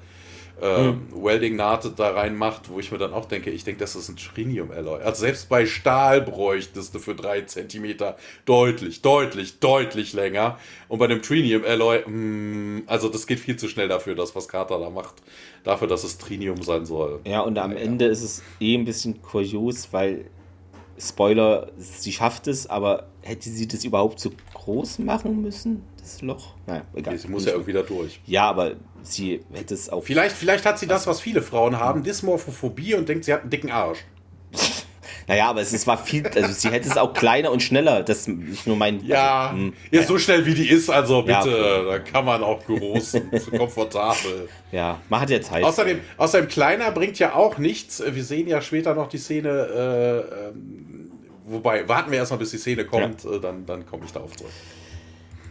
äh, 0.62 0.78
hm. 0.78 1.08
Welding-Naht 1.12 1.98
da 1.98 2.12
reinmacht, 2.12 2.70
wo 2.70 2.80
ich 2.80 2.92
mir 2.92 2.98
dann 2.98 3.14
auch 3.14 3.26
denke, 3.26 3.50
ich 3.50 3.64
denke, 3.64 3.80
das 3.80 3.96
ist 3.96 4.10
ein 4.10 4.16
Trinium-Alloy. 4.16 5.02
Also 5.02 5.22
selbst 5.22 5.50
bei 5.50 5.66
Stahl 5.66 6.22
bräuchtest 6.22 6.94
du 6.94 7.00
für 7.00 7.16
3 7.16 7.42
cm 7.44 7.96
deutlich, 8.46 9.02
deutlich, 9.02 9.60
deutlich 9.60 10.14
länger. 10.14 10.58
Und 10.88 11.00
bei 11.00 11.06
einem 11.06 11.22
Trinium-Alloy, 11.22 12.10
mm, 12.10 12.84
also 12.88 13.10
das 13.10 13.28
geht 13.28 13.40
viel 13.40 13.58
zu 13.58 13.68
schnell 13.68 13.88
dafür, 13.88 14.16
das, 14.16 14.36
was 14.36 14.48
Carter 14.48 14.80
da 14.80 14.90
macht, 14.90 15.16
dafür, 15.64 15.88
dass 15.88 16.04
es 16.04 16.18
Trinium 16.18 16.62
sein 16.64 16.86
soll. 16.86 17.20
Ja, 17.26 17.42
und 17.42 17.58
am 17.58 17.72
ja. 17.72 17.78
Ende 17.78 18.06
ist 18.06 18.24
es 18.24 18.44
eh 18.60 18.76
ein 18.76 18.86
bisschen 18.86 19.22
kurios, 19.22 19.90
weil 19.92 20.26
Spoiler, 21.00 21.72
sie 21.78 22.12
schafft 22.12 22.48
es, 22.48 22.68
aber 22.68 23.08
hätte 23.22 23.50
sie 23.50 23.68
das 23.68 23.86
überhaupt 23.86 24.20
so 24.20 24.32
groß 24.54 25.00
machen 25.00 25.42
müssen, 25.42 25.84
das 26.02 26.22
Loch? 26.22 26.56
Naja, 26.66 26.84
egal. 26.94 27.18
Sie 27.18 27.28
muss 27.28 27.46
ja 27.46 27.52
irgendwie 27.52 27.74
da 27.74 27.82
durch. 27.82 28.20
Ja, 28.26 28.50
aber 28.50 28.74
sie 29.02 29.42
hätte 29.54 29.74
es 29.74 29.90
auch. 29.90 30.04
Vielleicht, 30.04 30.36
vielleicht 30.36 30.66
hat 30.66 30.80
sie 30.80 30.88
das, 30.88 31.08
was 31.08 31.22
viele 31.22 31.42
Frauen 31.42 31.80
haben, 31.80 32.04
Dysmorphophobie 32.04 32.96
und 32.96 33.10
denkt, 33.10 33.26
sie 33.26 33.34
hat 33.34 33.42
einen 33.42 33.50
dicken 33.50 33.72
Arsch. 33.72 34.00
Naja, 35.30 35.48
aber 35.48 35.62
es, 35.62 35.86
war 35.86 36.00
viel, 36.00 36.26
also 36.26 36.52
sie 36.52 36.72
hätte 36.72 36.90
es 36.90 36.98
auch 36.98 37.14
kleiner 37.14 37.52
und 37.52 37.62
schneller. 37.62 38.02
Das 38.02 38.28
ist 38.28 38.66
nur 38.66 38.76
mein. 38.76 39.06
Ja, 39.06 39.50
also, 39.50 39.58
hm, 39.58 39.74
ja, 39.92 40.02
so 40.02 40.18
schnell 40.18 40.44
wie 40.48 40.56
die 40.56 40.68
ist, 40.68 40.90
also 40.90 41.22
bitte, 41.22 41.52
ja, 41.52 41.84
da 41.84 42.00
kann 42.00 42.26
man 42.26 42.42
auch 42.42 42.66
groß 42.66 43.14
und 43.32 43.52
komfortabel. 43.56 44.50
Ja, 44.72 45.00
man 45.08 45.22
hat 45.22 45.30
ja 45.30 45.40
Zeit. 45.40 45.64
Außerdem, 45.64 46.00
außerdem 46.18 46.48
kleiner 46.48 46.90
bringt 46.90 47.20
ja 47.20 47.36
auch 47.36 47.60
nichts. 47.60 48.02
Wir 48.04 48.24
sehen 48.24 48.48
ja 48.48 48.60
später 48.60 48.96
noch 48.96 49.08
die 49.08 49.20
Szene, 49.20 49.50
äh, 49.50 50.48
ähm, 50.48 51.12
wobei, 51.46 51.88
warten 51.88 52.10
wir 52.10 52.18
erstmal, 52.18 52.40
bis 52.40 52.50
die 52.50 52.58
Szene 52.58 52.86
kommt, 52.86 53.24
ja. 53.24 53.34
äh, 53.34 53.40
dann, 53.40 53.68
dann 53.68 53.86
komme 53.86 54.06
ich 54.06 54.12
darauf 54.12 54.36
zurück. 54.36 54.52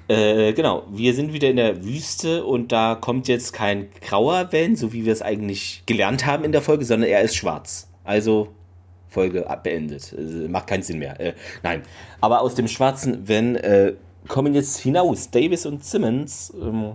Äh, 0.08 0.54
genau, 0.54 0.84
wir 0.90 1.12
sind 1.12 1.34
wieder 1.34 1.50
in 1.50 1.56
der 1.56 1.84
Wüste 1.84 2.44
und 2.44 2.72
da 2.72 2.94
kommt 2.94 3.28
jetzt 3.28 3.52
kein 3.52 3.88
grauer 4.00 4.50
Van, 4.50 4.74
so 4.74 4.94
wie 4.94 5.04
wir 5.04 5.12
es 5.12 5.20
eigentlich 5.20 5.82
gelernt 5.84 6.24
haben 6.24 6.44
in 6.44 6.52
der 6.52 6.62
Folge, 6.62 6.86
sondern 6.86 7.10
er 7.10 7.20
ist 7.20 7.36
schwarz. 7.36 7.90
Also 8.04 8.48
Folge 9.08 9.46
beendet. 9.62 10.14
Äh, 10.16 10.48
macht 10.48 10.66
keinen 10.66 10.82
Sinn 10.82 10.98
mehr. 10.98 11.20
Äh, 11.20 11.34
nein. 11.62 11.82
Aber 12.22 12.40
aus 12.40 12.54
dem 12.54 12.68
schwarzen 12.68 13.28
Van 13.28 13.56
äh, 13.56 13.94
kommen 14.28 14.54
jetzt 14.54 14.78
hinaus 14.78 15.30
Davis 15.30 15.66
und 15.66 15.84
Simmons. 15.84 16.54
Ähm, 16.58 16.92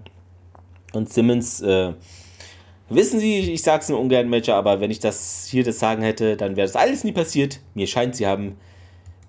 und 0.93 1.13
Simmons, 1.13 1.61
äh, 1.61 1.93
wissen 2.89 3.19
Sie, 3.19 3.51
ich 3.51 3.61
sag's 3.61 3.89
nur 3.89 3.99
ungern, 3.99 4.29
Major, 4.29 4.55
aber 4.55 4.79
wenn 4.79 4.91
ich 4.91 4.99
das 4.99 5.47
hier 5.49 5.63
das 5.63 5.79
sagen 5.79 6.01
hätte, 6.01 6.35
dann 6.37 6.55
wäre 6.55 6.67
das 6.67 6.75
alles 6.75 7.03
nie 7.03 7.11
passiert. 7.11 7.59
Mir 7.73 7.87
scheint, 7.87 8.15
Sie 8.15 8.25
haben 8.25 8.57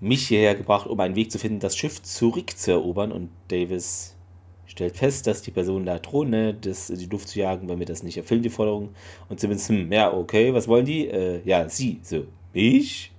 mich 0.05 0.29
hierher 0.29 0.55
gebracht, 0.55 0.87
um 0.87 1.01
einen 1.01 1.17
Weg 1.17 1.33
zu 1.33 1.39
finden, 1.39 1.61
das 1.61 1.77
Schiff 1.77 2.03
zurückzuerobern. 2.03 3.11
Und 3.11 3.31
Davis 3.49 4.15
stellt 4.67 4.97
fest, 4.97 5.27
dass 5.27 5.43
die 5.43 5.51
Person 5.51 5.87
da 5.87 5.99
drohen, 5.99 6.59
das, 6.61 6.89
die 6.89 7.07
Luft 7.07 7.29
zu 7.29 7.39
jagen, 7.39 7.69
wenn 7.69 7.79
wir 7.79 7.87
das 7.87 8.03
nicht 8.03 8.17
erfüllen, 8.17 8.43
die 8.43 8.51
Forderung. 8.51 8.91
Und 9.29 9.41
zumindest, 9.41 9.69
hm, 9.71 9.91
ja, 9.93 10.13
okay, 10.13 10.53
was 10.53 10.69
wollen 10.69 10.85
die? 10.85 11.09
Äh, 11.09 11.41
ja, 11.45 11.69
sie, 11.69 12.01
so, 12.03 12.25
ich. 12.53 13.13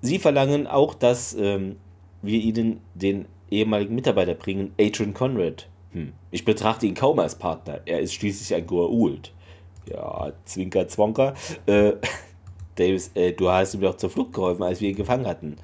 Sie 0.00 0.18
verlangen 0.18 0.66
auch, 0.66 0.94
dass 0.94 1.34
ähm, 1.34 1.76
wir 2.22 2.40
ihnen 2.40 2.80
den 2.94 3.26
ehemaligen 3.50 3.94
Mitarbeiter 3.94 4.34
bringen, 4.34 4.72
Adrian 4.78 5.14
Conrad. 5.14 5.68
Hm. 5.92 6.12
Ich 6.30 6.44
betrachte 6.44 6.86
ihn 6.86 6.94
kaum 6.94 7.18
als 7.20 7.36
Partner. 7.36 7.80
Er 7.86 8.00
ist 8.00 8.14
schließlich 8.14 8.54
ein 8.54 8.66
Goa'uld. 8.66 9.30
Ja, 9.88 10.32
Zwinker, 10.44 10.88
Zwonker. 10.88 11.34
Äh, 11.66 11.92
Davis, 12.74 13.12
äh, 13.14 13.32
du 13.32 13.48
hast 13.48 13.74
ihm 13.74 13.80
doch 13.80 13.96
zur 13.96 14.10
Flucht 14.10 14.32
geholfen, 14.32 14.62
als 14.62 14.80
wir 14.80 14.90
ihn 14.90 14.96
gefangen 14.96 15.26
hatten. 15.26 15.56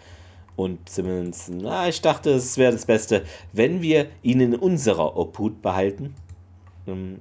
Und 0.60 0.90
Simmons, 0.90 1.50
na, 1.50 1.88
ich 1.88 2.02
dachte, 2.02 2.32
es 2.32 2.58
wäre 2.58 2.70
das 2.70 2.84
Beste, 2.84 3.24
wenn 3.54 3.80
wir 3.80 4.08
ihn 4.22 4.40
in 4.40 4.54
unserer 4.54 5.16
Obhut 5.16 5.62
behalten. 5.62 6.14
Ähm, 6.86 7.20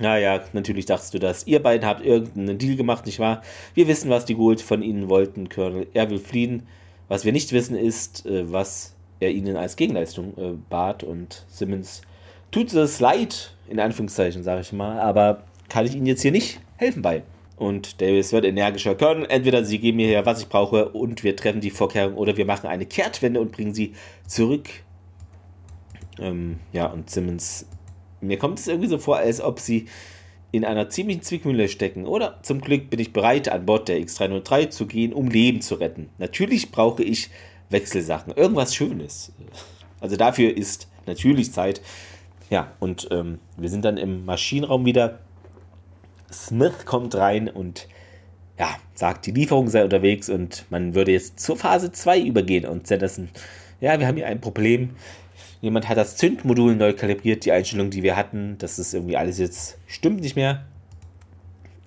naja, 0.00 0.42
natürlich 0.54 0.84
dachtest 0.84 1.14
du 1.14 1.20
das. 1.20 1.46
Ihr 1.46 1.62
beiden 1.62 1.86
habt 1.86 2.04
irgendeinen 2.04 2.58
Deal 2.58 2.74
gemacht, 2.74 3.06
nicht 3.06 3.20
wahr? 3.20 3.42
Wir 3.74 3.86
wissen, 3.86 4.10
was 4.10 4.24
die 4.24 4.34
Gould 4.34 4.60
von 4.60 4.82
ihnen 4.82 5.08
wollten, 5.08 5.48
Colonel. 5.48 5.86
Er 5.94 6.10
will 6.10 6.18
fliehen. 6.18 6.66
Was 7.06 7.24
wir 7.24 7.30
nicht 7.30 7.52
wissen, 7.52 7.76
ist, 7.76 8.26
äh, 8.26 8.50
was 8.50 8.96
er 9.20 9.30
ihnen 9.30 9.56
als 9.56 9.76
Gegenleistung 9.76 10.36
äh, 10.36 10.54
bat. 10.68 11.04
Und 11.04 11.44
Simmons 11.46 12.02
tut 12.50 12.74
es 12.74 12.98
leid, 12.98 13.54
in 13.68 13.78
Anführungszeichen, 13.78 14.42
sage 14.42 14.62
ich 14.62 14.72
mal. 14.72 14.98
Aber 14.98 15.44
kann 15.68 15.86
ich 15.86 15.94
ihnen 15.94 16.06
jetzt 16.06 16.22
hier 16.22 16.32
nicht 16.32 16.58
helfen 16.76 17.02
bei. 17.02 17.22
Und 17.56 18.00
Davis 18.00 18.32
wird 18.32 18.44
energischer 18.44 18.94
können. 18.94 19.24
Entweder 19.24 19.64
sie 19.64 19.78
geben 19.78 19.98
mir 19.98 20.08
hier, 20.08 20.26
was 20.26 20.40
ich 20.40 20.48
brauche, 20.48 20.88
und 20.88 21.22
wir 21.22 21.36
treffen 21.36 21.60
die 21.60 21.70
Vorkehrung, 21.70 22.14
oder 22.14 22.36
wir 22.36 22.46
machen 22.46 22.66
eine 22.66 22.86
Kehrtwende 22.86 23.40
und 23.40 23.52
bringen 23.52 23.74
sie 23.74 23.92
zurück. 24.26 24.68
Ähm, 26.18 26.58
ja, 26.72 26.86
und 26.86 27.10
Simmons, 27.10 27.66
mir 28.20 28.38
kommt 28.38 28.58
es 28.58 28.68
irgendwie 28.68 28.88
so 28.88 28.98
vor, 28.98 29.18
als 29.18 29.40
ob 29.40 29.60
sie 29.60 29.86
in 30.50 30.64
einer 30.64 30.88
ziemlichen 30.88 31.22
Zwickmühle 31.22 31.68
stecken. 31.68 32.06
Oder 32.06 32.38
zum 32.42 32.60
Glück 32.60 32.90
bin 32.90 33.00
ich 33.00 33.12
bereit, 33.12 33.48
an 33.48 33.66
Bord 33.66 33.88
der 33.88 33.98
X303 33.98 34.70
zu 34.70 34.86
gehen, 34.86 35.12
um 35.12 35.28
Leben 35.28 35.60
zu 35.60 35.74
retten. 35.74 36.10
Natürlich 36.18 36.70
brauche 36.70 37.02
ich 37.02 37.30
Wechselsachen, 37.70 38.32
irgendwas 38.34 38.74
Schönes. 38.74 39.32
Also 40.00 40.16
dafür 40.16 40.56
ist 40.56 40.88
natürlich 41.06 41.52
Zeit. 41.52 41.80
Ja, 42.50 42.72
und 42.78 43.08
ähm, 43.10 43.40
wir 43.56 43.68
sind 43.68 43.84
dann 43.84 43.96
im 43.96 44.24
Maschinenraum 44.26 44.84
wieder 44.84 45.20
Smith 46.34 46.84
kommt 46.84 47.14
rein 47.14 47.48
und 47.48 47.88
ja, 48.58 48.68
sagt, 48.94 49.26
die 49.26 49.32
Lieferung 49.32 49.68
sei 49.68 49.82
unterwegs 49.82 50.28
und 50.28 50.64
man 50.70 50.94
würde 50.94 51.12
jetzt 51.12 51.40
zur 51.40 51.56
Phase 51.56 51.92
2 51.92 52.20
übergehen. 52.20 52.66
Und 52.66 52.86
Sanderson, 52.86 53.28
ja, 53.80 53.98
wir 53.98 54.06
haben 54.06 54.16
hier 54.16 54.26
ein 54.26 54.40
Problem. 54.40 54.90
Jemand 55.60 55.88
hat 55.88 55.96
das 55.96 56.16
Zündmodul 56.16 56.76
neu 56.76 56.92
kalibriert, 56.92 57.44
die 57.44 57.52
Einstellung, 57.52 57.90
die 57.90 58.02
wir 58.02 58.16
hatten. 58.16 58.56
Das 58.58 58.78
ist 58.78 58.94
irgendwie 58.94 59.16
alles 59.16 59.38
jetzt, 59.38 59.78
stimmt 59.86 60.20
nicht 60.20 60.36
mehr. 60.36 60.64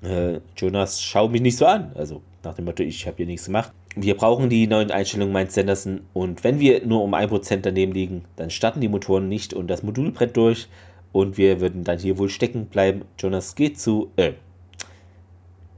Äh, 0.02 0.40
Jonas, 0.58 1.02
schau 1.02 1.28
mich 1.28 1.42
nicht 1.42 1.58
so 1.58 1.66
an. 1.66 1.92
Also 1.96 2.22
nach 2.44 2.56
dem 2.56 2.66
Motto, 2.66 2.84
ich 2.84 3.06
habe 3.08 3.18
hier 3.18 3.26
nichts 3.26 3.46
gemacht. 3.46 3.72
Wir 3.96 4.16
brauchen 4.16 4.50
die 4.50 4.68
neuen 4.68 4.92
Einstellungen, 4.92 5.34
meint 5.34 5.52
Sanderson. 5.52 6.02
Und 6.14 6.44
wenn 6.44 6.60
wir 6.60 6.86
nur 6.86 7.04
um 7.04 7.14
1% 7.14 7.58
daneben 7.58 7.94
liegen, 7.94 8.26
dann 8.36 8.50
starten 8.50 8.82
die 8.82 8.88
Motoren 8.90 9.30
nicht 9.30 9.54
und 9.54 9.68
das 9.68 9.84
Modul 9.84 10.12
brennt 10.12 10.38
durch. 10.38 10.68
Und 11.12 11.38
wir 11.38 11.62
würden 11.62 11.84
dann 11.84 12.00
hier 12.00 12.18
wohl 12.18 12.30
stecken 12.30 12.68
bleiben. 12.68 13.06
Jonas 13.20 13.56
geht 13.56 13.80
zu, 13.80 14.12
äh, 14.18 14.34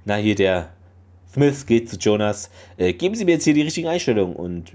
na 0.05 0.15
hier 0.15 0.35
der 0.35 0.69
Smith 1.31 1.65
geht 1.65 1.89
zu 1.89 1.97
Jonas. 1.97 2.49
Äh, 2.77 2.93
geben 2.93 3.15
Sie 3.15 3.25
mir 3.25 3.33
jetzt 3.33 3.43
hier 3.43 3.53
die 3.53 3.61
richtigen 3.61 3.87
Einstellungen. 3.87 4.35
Und 4.35 4.73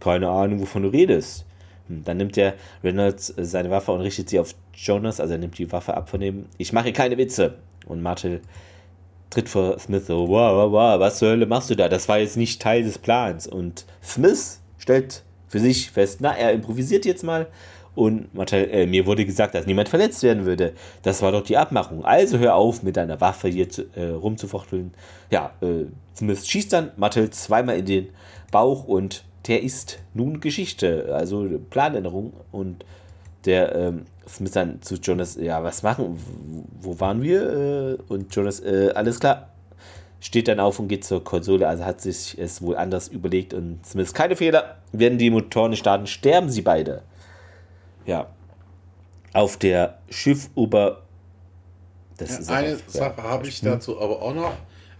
keine 0.00 0.28
Ahnung, 0.28 0.60
wovon 0.60 0.82
du 0.82 0.88
redest. 0.88 1.44
Hm, 1.88 2.04
dann 2.04 2.16
nimmt 2.16 2.36
der 2.36 2.54
Reynolds 2.82 3.30
äh, 3.36 3.44
seine 3.44 3.70
Waffe 3.70 3.92
und 3.92 4.00
richtet 4.00 4.30
sie 4.30 4.40
auf 4.40 4.54
Jonas. 4.74 5.20
Also 5.20 5.34
er 5.34 5.38
nimmt 5.38 5.58
die 5.58 5.70
Waffe 5.70 5.94
ab 5.94 6.08
von 6.08 6.22
ihm. 6.22 6.46
Ich 6.56 6.72
mache 6.72 6.92
keine 6.92 7.18
Witze. 7.18 7.56
Und 7.86 8.02
Martel 8.02 8.40
tritt 9.28 9.48
vor 9.48 9.78
Smith 9.78 10.06
so, 10.06 10.28
wow, 10.28 10.54
wow, 10.54 10.72
wow, 10.72 11.00
was 11.00 11.18
zur 11.18 11.30
Hölle 11.30 11.46
machst 11.46 11.70
du 11.70 11.76
da? 11.76 11.88
Das 11.88 12.08
war 12.08 12.18
jetzt 12.18 12.36
nicht 12.36 12.60
Teil 12.60 12.82
des 12.82 12.98
Plans. 12.98 13.46
Und 13.46 13.84
Smith 14.02 14.60
stellt 14.78 15.22
für 15.48 15.60
sich 15.60 15.90
fest, 15.90 16.18
na, 16.20 16.36
er 16.36 16.52
improvisiert 16.52 17.04
jetzt 17.04 17.24
mal. 17.24 17.46
Und 18.00 18.32
Martel, 18.32 18.66
äh, 18.70 18.86
mir 18.86 19.04
wurde 19.04 19.26
gesagt, 19.26 19.54
dass 19.54 19.66
niemand 19.66 19.90
verletzt 19.90 20.22
werden 20.22 20.46
würde. 20.46 20.72
Das 21.02 21.20
war 21.20 21.32
doch 21.32 21.42
die 21.42 21.58
Abmachung. 21.58 22.02
Also 22.02 22.38
hör 22.38 22.54
auf, 22.54 22.82
mit 22.82 22.96
deiner 22.96 23.20
Waffe 23.20 23.48
hier 23.48 23.68
zu, 23.68 23.94
äh, 23.94 24.06
rumzufuchteln. 24.06 24.94
Ja, 25.30 25.52
äh, 25.60 25.84
Smith 26.16 26.48
schießt 26.48 26.72
dann 26.72 26.92
Martel 26.96 27.28
zweimal 27.28 27.76
in 27.76 27.84
den 27.84 28.08
Bauch 28.50 28.84
und 28.84 29.24
der 29.48 29.62
ist 29.62 29.98
nun 30.14 30.40
Geschichte. 30.40 31.14
Also 31.14 31.46
Planänderung. 31.68 32.32
Und 32.52 32.86
der 33.44 33.74
ähm, 33.74 34.06
Smith 34.26 34.52
dann 34.52 34.80
zu 34.80 34.94
Jonas, 34.94 35.36
ja, 35.36 35.62
was 35.62 35.82
machen? 35.82 36.18
Wo 36.80 36.98
waren 37.00 37.20
wir? 37.20 37.98
Äh, 37.98 37.98
und 38.10 38.34
Jonas, 38.34 38.60
äh, 38.60 38.92
alles 38.94 39.20
klar. 39.20 39.50
Steht 40.20 40.48
dann 40.48 40.58
auf 40.58 40.78
und 40.78 40.88
geht 40.88 41.04
zur 41.04 41.22
Konsole, 41.22 41.68
also 41.68 41.84
hat 41.84 42.00
sich 42.00 42.38
es 42.38 42.62
wohl 42.62 42.78
anders 42.78 43.08
überlegt 43.08 43.52
und 43.52 43.84
Smith, 43.84 44.14
keine 44.14 44.36
Fehler, 44.36 44.76
werden 44.92 45.18
die 45.18 45.28
Motoren 45.28 45.76
starten, 45.76 46.06
sterben 46.06 46.48
sie 46.48 46.62
beide. 46.62 47.02
Ja. 48.06 48.30
Auf 49.32 49.56
der 49.56 50.00
Schiffober. 50.10 51.02
Das 52.16 52.48
ja, 52.48 52.54
eine 52.54 52.74
auf, 52.74 52.82
Sache 52.86 53.14
ja. 53.18 53.24
habe 53.24 53.46
ich 53.46 53.60
dazu 53.60 54.00
aber 54.00 54.22
auch 54.22 54.34
noch. 54.34 54.56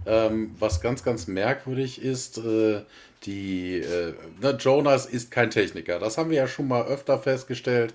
Ähm, 0.06 0.52
was 0.58 0.80
ganz, 0.80 1.04
ganz 1.04 1.26
merkwürdig 1.26 2.00
ist, 2.00 2.38
äh, 2.38 2.80
die 3.24 3.80
äh, 3.80 4.14
ne, 4.40 4.56
Jonas 4.58 5.04
ist 5.04 5.30
kein 5.30 5.50
Techniker. 5.50 5.98
Das 5.98 6.16
haben 6.16 6.30
wir 6.30 6.38
ja 6.38 6.46
schon 6.46 6.68
mal 6.68 6.86
öfter 6.86 7.18
festgestellt. 7.18 7.92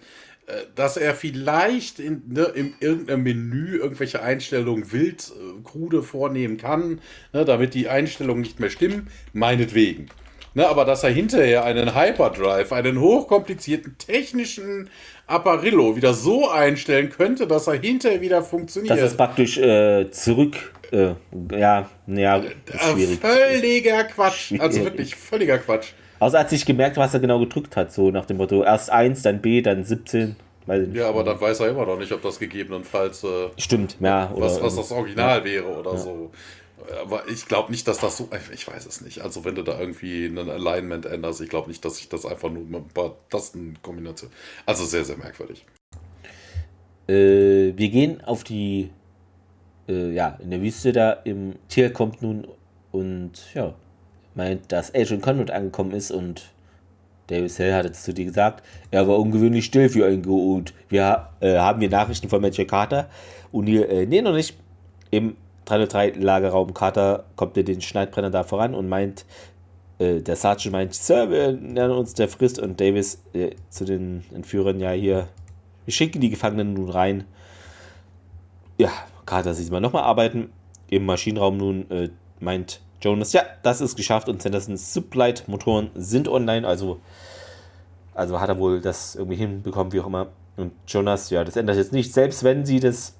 Äh, 0.47 0.65
dass 0.75 0.95
er 0.95 1.15
vielleicht 1.15 1.99
in, 1.99 2.21
ne, 2.27 2.43
in 2.43 2.75
irgendeinem 2.79 3.23
Menü 3.23 3.77
irgendwelche 3.77 4.21
Einstellungen 4.21 4.91
wild 4.91 5.31
äh, 5.31 5.63
krude 5.63 6.03
vornehmen 6.03 6.57
kann, 6.57 7.01
ne, 7.33 7.45
damit 7.45 7.73
die 7.73 7.89
Einstellungen 7.89 8.43
nicht 8.43 8.59
mehr 8.59 8.69
stimmen, 8.69 9.09
meinetwegen. 9.33 10.09
Ne, 10.55 10.65
aber 10.65 10.85
dass 10.85 11.03
er 11.03 11.09
hinterher 11.09 11.65
einen 11.65 11.93
Hyperdrive, 11.93 12.71
einen 12.71 13.01
hochkomplizierten 13.01 13.97
technischen 13.97 14.89
Apparillo 15.27 15.97
wieder 15.97 16.13
so 16.13 16.49
einstellen 16.49 17.09
könnte, 17.09 17.45
dass 17.45 17.67
er 17.67 17.73
hinterher 17.73 18.21
wieder 18.21 18.41
funktioniert. 18.41 18.97
Das 18.97 19.11
ist 19.11 19.17
praktisch 19.17 19.57
äh, 19.57 20.09
zurück. 20.11 20.55
Äh, 20.91 21.15
ja, 21.51 21.89
ja, 22.07 22.37
äh, 22.37 22.51
schwierig. 22.77 23.19
Völliger 23.19 24.05
Quatsch. 24.05 24.53
Also 24.59 24.81
wirklich 24.85 25.13
völliger 25.13 25.57
Quatsch. 25.57 25.89
Außer 26.19 26.39
hat 26.39 26.49
sich 26.49 26.65
gemerkt, 26.65 26.95
was 26.95 27.13
er 27.13 27.19
genau 27.19 27.39
gedrückt 27.39 27.75
hat, 27.75 27.91
so 27.91 28.09
nach 28.09 28.25
dem 28.25 28.37
Motto, 28.37 28.63
erst 28.63 28.89
1, 28.89 29.23
dann 29.23 29.41
B, 29.41 29.61
dann 29.61 29.83
17. 29.83 30.37
Ja, 30.93 31.09
aber 31.09 31.25
dann 31.25 31.39
weiß 31.39 31.59
er 31.59 31.69
immer 31.69 31.85
noch 31.85 31.99
nicht, 31.99 32.11
ob 32.13 32.21
das 32.21 32.39
gegebenenfalls. 32.39 33.23
Äh, 33.25 33.49
Stimmt, 33.57 33.97
ja. 33.99 34.31
was, 34.33 34.61
was 34.61 34.77
das 34.77 34.91
Original 34.91 35.39
ja. 35.39 35.43
wäre 35.43 35.65
oder 35.65 35.91
ja. 35.91 35.97
so. 35.97 36.31
Aber 37.01 37.27
ich 37.27 37.47
glaube 37.47 37.71
nicht, 37.71 37.87
dass 37.87 37.99
das 37.99 38.17
so. 38.17 38.29
Ich 38.53 38.67
weiß 38.67 38.85
es 38.85 39.01
nicht. 39.01 39.21
Also, 39.21 39.45
wenn 39.45 39.55
du 39.55 39.63
da 39.63 39.79
irgendwie 39.79 40.25
ein 40.25 40.37
Alignment 40.37 41.05
änderst, 41.05 41.41
ich 41.41 41.49
glaube 41.49 41.67
nicht, 41.67 41.83
dass 41.85 41.97
sich 41.97 42.09
das 42.09 42.25
einfach 42.25 42.49
nur 42.49 42.63
mit 42.63 42.81
ein 42.81 42.87
paar 42.89 43.15
Tastenkombinationen. 43.29 44.35
Also, 44.65 44.85
sehr, 44.85 45.05
sehr 45.05 45.17
merkwürdig. 45.17 45.65
Äh, 47.07 47.73
wir 47.75 47.89
gehen 47.89 48.23
auf 48.23 48.43
die. 48.43 48.89
Äh, 49.87 50.11
ja, 50.11 50.39
in 50.41 50.51
der 50.51 50.61
Wüste 50.61 50.91
da. 50.91 51.11
Im 51.11 51.55
Tier 51.69 51.93
kommt 51.93 52.21
nun 52.21 52.47
und 52.91 53.53
ja, 53.53 53.73
meint, 54.33 54.71
dass 54.71 54.93
Agent 54.95 55.21
Conrad 55.21 55.51
angekommen 55.51 55.91
ist 55.91 56.11
und 56.11 56.51
Davis 57.27 57.57
Hill 57.57 57.73
hat 57.73 57.85
es 57.85 58.03
zu 58.03 58.13
dir 58.13 58.25
gesagt, 58.25 58.63
er 58.91 59.07
war 59.07 59.17
ungewöhnlich 59.17 59.65
still 59.65 59.89
für 59.89 60.09
ihn 60.09 60.25
und 60.25 60.73
wir 60.89 61.29
äh, 61.39 61.57
haben 61.57 61.81
wir 61.81 61.89
Nachrichten 61.89 62.29
von 62.29 62.41
Major 62.41 62.65
Carter 62.65 63.09
und 63.51 63.67
ihr, 63.67 63.89
äh, 63.89 64.05
nee, 64.05 64.21
noch 64.21 64.33
nicht. 64.33 64.55
Im 65.11 65.35
303 65.65 66.11
Lagerraum 66.19 66.73
Carter 66.73 67.25
kommt 67.35 67.57
er 67.57 67.63
den 67.63 67.81
Schneidbrenner 67.81 68.29
da 68.29 68.43
voran 68.43 68.75
und 68.75 68.87
meint, 68.87 69.25
äh, 69.99 70.21
der 70.21 70.35
Sergeant 70.35 70.71
meint, 70.71 70.93
Sir, 70.93 71.29
wir 71.29 71.51
nähern 71.51 71.91
uns 71.91 72.13
der 72.13 72.27
Frist 72.27 72.59
und 72.59 72.79
Davis 72.79 73.21
äh, 73.33 73.51
zu 73.69 73.85
den 73.85 74.23
Entführern, 74.33 74.79
ja 74.79 74.91
hier, 74.91 75.27
wir 75.85 75.93
schicken 75.93 76.21
die 76.21 76.29
Gefangenen 76.29 76.73
nun 76.73 76.89
rein. 76.89 77.25
Ja, 78.77 78.91
Carter 79.25 79.53
sieht 79.53 79.71
mal 79.71 79.79
nochmal 79.79 80.03
arbeiten. 80.03 80.51
Im 80.89 81.05
Maschinenraum 81.05 81.57
nun 81.57 81.89
äh, 81.89 82.09
meint 82.39 82.81
Jonas, 83.01 83.33
ja, 83.33 83.43
das 83.63 83.81
ist 83.81 83.95
geschafft 83.95 84.29
und 84.29 84.41
Sandersons 84.41 84.93
Sublight-Motoren 84.93 85.89
sind 85.95 86.27
online, 86.27 86.67
also, 86.67 86.99
also 88.13 88.39
hat 88.39 88.49
er 88.49 88.57
wohl 88.57 88.81
das 88.81 89.15
irgendwie 89.15 89.37
hinbekommen, 89.37 89.93
wie 89.93 89.99
auch 89.99 90.07
immer. 90.07 90.27
Und 90.57 90.71
Jonas, 90.87 91.29
ja, 91.29 91.43
das 91.43 91.55
ändert 91.55 91.77
jetzt 91.77 91.91
nicht. 91.91 92.13
Selbst 92.13 92.43
wenn 92.43 92.65
sie 92.65 92.79
das 92.79 93.15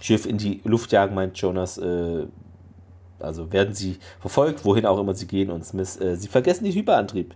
Schiff 0.00 0.26
in 0.26 0.38
die 0.38 0.60
Luft 0.64 0.92
jagen, 0.92 1.14
meint 1.14 1.36
Jonas, 1.38 1.78
äh, 1.78 2.26
also 3.18 3.52
werden 3.52 3.74
sie 3.74 3.98
verfolgt, 4.18 4.64
wohin 4.64 4.86
auch 4.86 4.98
immer 4.98 5.14
sie 5.14 5.26
gehen. 5.26 5.50
Und 5.50 5.64
Smith, 5.64 6.00
äh, 6.00 6.16
sie 6.16 6.28
vergessen 6.28 6.64
den 6.64 6.72
Hyperantrieb. 6.72 7.34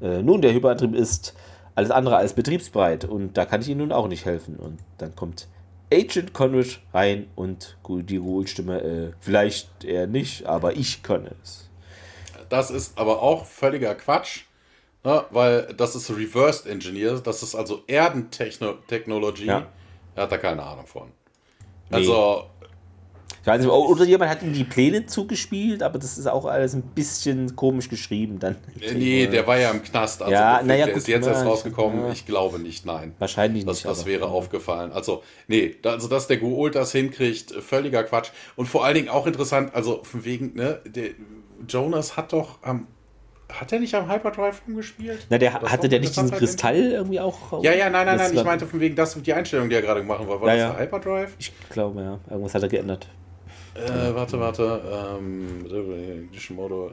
Äh, 0.00 0.22
nun, 0.22 0.42
der 0.42 0.52
Hyperantrieb 0.52 0.94
ist 0.94 1.34
alles 1.74 1.90
andere 1.90 2.16
als 2.16 2.32
betriebsbereit 2.32 3.04
und 3.04 3.36
da 3.36 3.44
kann 3.44 3.60
ich 3.60 3.68
ihnen 3.68 3.80
nun 3.80 3.92
auch 3.92 4.08
nicht 4.08 4.24
helfen. 4.24 4.56
Und 4.56 4.78
dann 4.98 5.14
kommt 5.14 5.46
Agent 5.92 6.32
Conrad 6.32 6.80
rein 6.92 7.28
und 7.36 7.76
die 7.88 8.16
Ruhlstimme, 8.16 8.82
äh, 8.82 9.12
vielleicht 9.20 9.84
er 9.84 10.06
nicht, 10.06 10.46
aber 10.46 10.76
ich 10.76 11.02
kann 11.02 11.28
es. 11.42 11.68
Das 12.48 12.70
ist 12.70 12.98
aber 12.98 13.22
auch 13.22 13.44
völliger 13.44 13.94
Quatsch, 13.94 14.44
ne, 15.04 15.24
weil 15.30 15.72
das 15.76 15.94
ist 15.94 16.10
Reversed 16.10 16.66
Engineer, 16.66 17.20
das 17.20 17.42
ist 17.42 17.54
also 17.54 17.82
Erdentechnologie. 17.86 19.46
Ja. 19.46 19.66
Er 20.14 20.24
hat 20.24 20.32
da 20.32 20.38
keine 20.38 20.62
Ahnung 20.62 20.86
von. 20.86 21.12
Also, 21.90 22.44
ich 23.40 23.46
weiß 23.46 23.62
nicht, 23.62 23.70
oder 23.70 24.04
jemand 24.04 24.30
hat 24.30 24.42
ihm 24.42 24.52
die 24.52 24.64
Pläne 24.64 25.06
zugespielt, 25.06 25.82
aber 25.82 25.98
das 25.98 26.18
ist 26.18 26.26
auch 26.26 26.44
alles 26.44 26.74
ein 26.74 26.82
bisschen 26.82 27.56
komisch 27.56 27.88
geschrieben 27.88 28.38
dann. 28.38 28.56
Nee, 28.94 29.26
der 29.28 29.46
war 29.46 29.58
ja 29.58 29.70
im 29.70 29.82
Knast. 29.82 30.20
Also 30.20 30.32
ja, 30.32 30.62
naja, 30.62 30.84
der 30.84 30.94
gut, 30.94 31.02
ist 31.02 31.08
jetzt 31.08 31.26
erst 31.26 31.46
rausgekommen. 31.46 32.12
Ich 32.12 32.26
glaube 32.26 32.58
nicht, 32.58 32.84
nein. 32.84 33.14
Wahrscheinlich 33.18 33.64
das, 33.64 33.76
nicht. 33.76 33.86
Das 33.86 34.04
wäre 34.04 34.26
aufgefallen. 34.26 34.92
Also, 34.92 35.22
nee, 35.48 35.76
also 35.84 36.08
dass 36.08 36.26
der 36.26 36.36
Guult 36.36 36.74
das 36.74 36.92
hinkriegt, 36.92 37.52
völliger 37.52 38.04
Quatsch. 38.04 38.28
Und 38.56 38.66
vor 38.66 38.84
allen 38.84 38.94
Dingen 38.94 39.08
auch 39.08 39.26
interessant, 39.26 39.74
also 39.74 40.02
von 40.04 40.24
wegen, 40.26 40.54
ne, 40.54 40.80
der 40.84 41.10
Jonas 41.66 42.18
hat 42.18 42.34
doch 42.34 42.62
am 42.62 42.88
hat 43.52 43.72
er 43.72 43.80
nicht 43.80 43.94
am 43.94 44.10
Hyperdrive 44.10 44.62
rumgespielt? 44.66 45.26
Na, 45.30 45.38
der 45.38 45.60
hatte 45.62 45.88
der 45.88 46.00
nicht 46.00 46.16
diesen 46.16 46.30
Kristall 46.30 46.92
irgendwie 46.92 47.20
auch? 47.20 47.62
Ja, 47.62 47.72
ja, 47.72 47.90
nein, 47.90 48.06
nein, 48.06 48.16
nein. 48.16 48.34
Ich 48.34 48.44
meinte 48.44 48.66
von 48.66 48.80
wegen 48.80 48.96
das 48.96 49.20
die 49.20 49.32
Einstellung, 49.32 49.68
die 49.68 49.74
er 49.74 49.82
gerade 49.82 50.00
gemacht 50.00 50.26
war. 50.26 50.40
War 50.40 50.54
ja, 50.54 50.68
das 50.68 50.76
der 50.76 50.86
Hyperdrive? 50.86 51.34
Ich 51.38 51.52
glaube, 51.70 52.00
ja. 52.00 52.18
Irgendwas 52.28 52.54
hat 52.54 52.62
er 52.62 52.68
geändert. 52.68 53.08
Äh, 53.74 54.14
warte, 54.14 54.40
warte. 54.40 54.82
Ähm, 55.18 55.64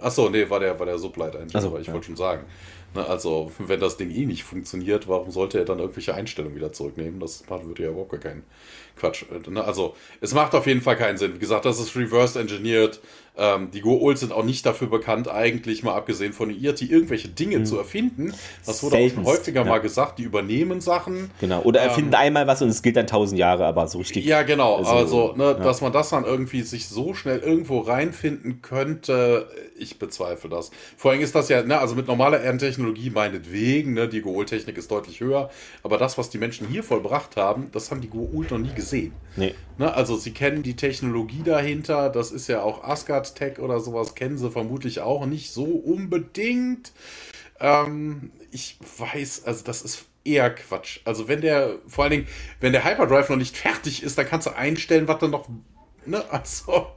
Achso, 0.01 0.29
nee, 0.29 0.49
war 0.49 0.59
der, 0.59 0.79
war 0.79 0.85
der 0.85 0.97
Subleiter-Engine, 0.97 1.55
also, 1.55 1.77
ich 1.77 1.87
ja. 1.87 1.93
wollte 1.93 2.05
schon 2.05 2.15
sagen. 2.15 2.45
Ne, 2.93 3.05
also, 3.05 3.51
wenn 3.57 3.79
das 3.79 3.97
Ding 3.97 4.11
eh 4.11 4.25
nicht 4.25 4.43
funktioniert, 4.43 5.07
warum 5.07 5.31
sollte 5.31 5.57
er 5.57 5.65
dann 5.65 5.79
irgendwelche 5.79 6.13
Einstellungen 6.13 6.55
wieder 6.55 6.71
zurücknehmen? 6.71 7.19
Das 7.19 7.43
würde 7.49 7.83
ja 7.83 7.89
überhaupt 7.89 8.21
keinen 8.21 8.43
Quatsch. 8.97 9.23
Ne, 9.49 9.63
also, 9.63 9.95
es 10.21 10.33
macht 10.33 10.53
auf 10.55 10.67
jeden 10.67 10.81
Fall 10.81 10.95
keinen 10.95 11.17
Sinn. 11.17 11.35
Wie 11.35 11.39
gesagt, 11.39 11.65
das 11.65 11.79
ist 11.79 11.95
reverse 11.95 12.39
engineered. 12.39 12.99
Ähm, 13.37 13.69
die 13.71 13.81
Go-Ult 13.81 14.17
sind 14.17 14.33
auch 14.33 14.43
nicht 14.43 14.65
dafür 14.65 14.87
bekannt, 14.87 15.29
eigentlich 15.29 15.83
mal 15.83 15.93
abgesehen 15.93 16.33
von 16.33 16.49
IRT, 16.49 16.81
irgendwelche 16.81 17.27
Dinge 17.27 17.57
hm. 17.57 17.65
zu 17.65 17.77
erfinden. 17.77 18.33
Das 18.65 18.81
wurde 18.81 18.95
Seltenst, 18.95 19.19
auch 19.19 19.31
schon 19.31 19.39
häufiger 19.39 19.61
ja. 19.61 19.67
mal 19.67 19.77
gesagt, 19.77 20.17
die 20.17 20.23
übernehmen 20.23 20.81
Sachen. 20.81 21.29
Genau, 21.39 21.61
oder 21.61 21.81
erfinden 21.81 22.13
ähm, 22.13 22.19
einmal 22.19 22.47
was 22.47 22.63
und 22.63 22.69
es 22.69 22.81
gilt 22.81 22.95
dann 22.95 23.05
tausend 23.05 23.37
Jahre, 23.37 23.65
aber 23.65 23.87
so 23.87 23.99
richtig. 23.99 24.25
Ja, 24.25 24.41
genau. 24.41 24.77
Also, 24.77 24.91
also 24.91 25.33
ne, 25.35 25.43
ja. 25.43 25.53
dass 25.53 25.81
man 25.81 25.93
das 25.93 26.09
dann 26.09 26.25
irgendwie 26.25 26.63
sich 26.63 26.87
so 26.87 27.13
schnell 27.13 27.39
irgendwo 27.39 27.79
reinfinden 27.79 28.63
könnte, 28.63 29.47
ich 29.77 29.99
bezweifle 29.99 30.49
das. 30.49 30.71
Vor 30.95 31.11
allem 31.11 31.21
ist 31.21 31.35
das 31.35 31.49
ja, 31.49 31.61
ne, 31.61 31.77
also 31.77 31.93
mit 31.93 32.07
normaler 32.07 32.41
Erdentechnologie 32.41 33.11
meinetwegen, 33.11 33.93
ne, 33.93 34.07
die 34.07 34.21
Go-Ult-Technik 34.21 34.77
ist 34.77 34.89
deutlich 34.89 35.19
höher, 35.19 35.51
aber 35.83 35.99
das, 35.99 36.17
was 36.17 36.31
die 36.31 36.39
Menschen 36.39 36.67
hier 36.67 36.83
vollbracht 36.83 37.37
haben, 37.37 37.69
das 37.71 37.91
haben 37.91 38.01
die 38.01 38.09
Go-Ult 38.09 38.49
noch 38.49 38.57
nie 38.57 38.73
gesehen. 38.73 38.86
Nee. 39.35 39.53
Ne, 39.77 39.93
also 39.93 40.15
sie 40.15 40.31
kennen 40.31 40.63
die 40.63 40.75
Technologie 40.75 41.43
dahinter, 41.43 42.09
das 42.09 42.31
ist 42.31 42.47
ja 42.47 42.61
auch 42.63 42.83
Asgard 42.83 43.35
Tech 43.35 43.59
oder 43.59 43.79
sowas, 43.79 44.15
kennen 44.15 44.37
sie 44.37 44.49
vermutlich 44.49 45.01
auch 45.01 45.25
nicht 45.25 45.51
so 45.51 45.65
unbedingt. 45.65 46.91
Ähm, 47.59 48.31
ich 48.51 48.77
weiß, 48.97 49.43
also 49.45 49.63
das 49.63 49.83
ist 49.83 50.05
eher 50.23 50.49
Quatsch. 50.49 50.99
Also 51.05 51.27
wenn 51.27 51.41
der, 51.41 51.77
vor 51.87 52.03
allen 52.03 52.11
Dingen, 52.11 52.27
wenn 52.59 52.73
der 52.73 52.83
Hyperdrive 52.83 53.29
noch 53.29 53.37
nicht 53.37 53.55
fertig 53.55 54.03
ist, 54.03 54.17
dann 54.17 54.27
kannst 54.27 54.47
du 54.47 54.55
einstellen, 54.55 55.07
was 55.07 55.19
dann 55.19 55.31
noch, 55.31 55.47
ne, 56.05 56.23
also 56.31 56.87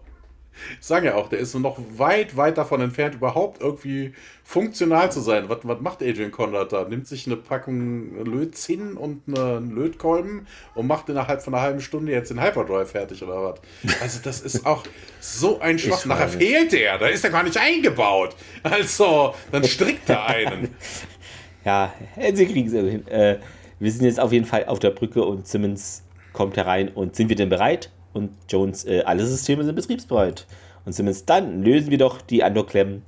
Ich 0.80 0.86
sage 0.86 1.06
ja 1.06 1.14
auch, 1.14 1.28
der 1.28 1.38
ist 1.38 1.54
noch 1.54 1.78
weit, 1.96 2.36
weit 2.36 2.58
davon 2.58 2.80
entfernt, 2.80 3.14
überhaupt 3.14 3.61
irgendwie 3.61 4.14
funktional 4.44 5.12
zu 5.12 5.20
sein. 5.20 5.48
Was, 5.48 5.58
was 5.62 5.80
macht 5.80 6.02
Adrian 6.02 6.30
Conrad 6.30 6.72
da? 6.72 6.88
Nimmt 6.88 7.06
sich 7.06 7.26
eine 7.26 7.36
Packung 7.36 8.24
Lötzinn 8.24 8.96
und 8.96 9.22
einen 9.28 9.74
Lötkolben 9.74 10.46
und 10.74 10.86
macht 10.86 11.08
innerhalb 11.08 11.42
von 11.42 11.54
einer 11.54 11.62
halben 11.62 11.80
Stunde 11.80 12.12
jetzt 12.12 12.30
den 12.30 12.42
Hyperdrive 12.42 12.90
fertig 12.90 13.22
oder 13.22 13.42
was? 13.42 13.61
Also, 14.00 14.20
das 14.22 14.40
ist 14.40 14.66
auch 14.66 14.84
so 15.20 15.61
ein 15.61 15.78
Schwach. 15.78 16.04
Nachher 16.06 16.28
fehlt 16.28 16.72
der, 16.72 16.98
da 16.98 17.06
ist 17.06 17.24
er 17.24 17.30
gar 17.30 17.42
nicht 17.42 17.56
eingebaut. 17.56 18.36
Also, 18.62 19.34
dann 19.52 19.64
strickt 19.64 20.08
er 20.08 20.26
einen. 20.26 20.74
ja, 21.64 21.92
sie 22.32 22.46
kriegen 22.46 22.66
es 22.66 22.72
hin. 22.72 23.06
Äh, 23.08 23.38
wir 23.78 23.90
sind 23.90 24.04
jetzt 24.04 24.20
auf 24.20 24.32
jeden 24.32 24.46
Fall 24.46 24.66
auf 24.66 24.78
der 24.78 24.90
Brücke 24.90 25.24
und 25.24 25.46
Simmons 25.46 26.02
kommt 26.32 26.56
herein 26.56 26.88
und 26.88 27.16
sind 27.16 27.28
wir 27.28 27.36
denn 27.36 27.48
bereit? 27.48 27.90
Und 28.12 28.30
Jones, 28.48 28.84
äh, 28.84 29.02
alle 29.04 29.24
Systeme 29.24 29.64
sind 29.64 29.74
betriebsbereit. 29.74 30.46
Und 30.84 30.92
Simmons, 30.92 31.24
dann 31.24 31.62
lösen 31.62 31.90
wir 31.90 31.98
doch 31.98 32.20
die 32.20 32.42
Andor-Klemmen. 32.42 33.02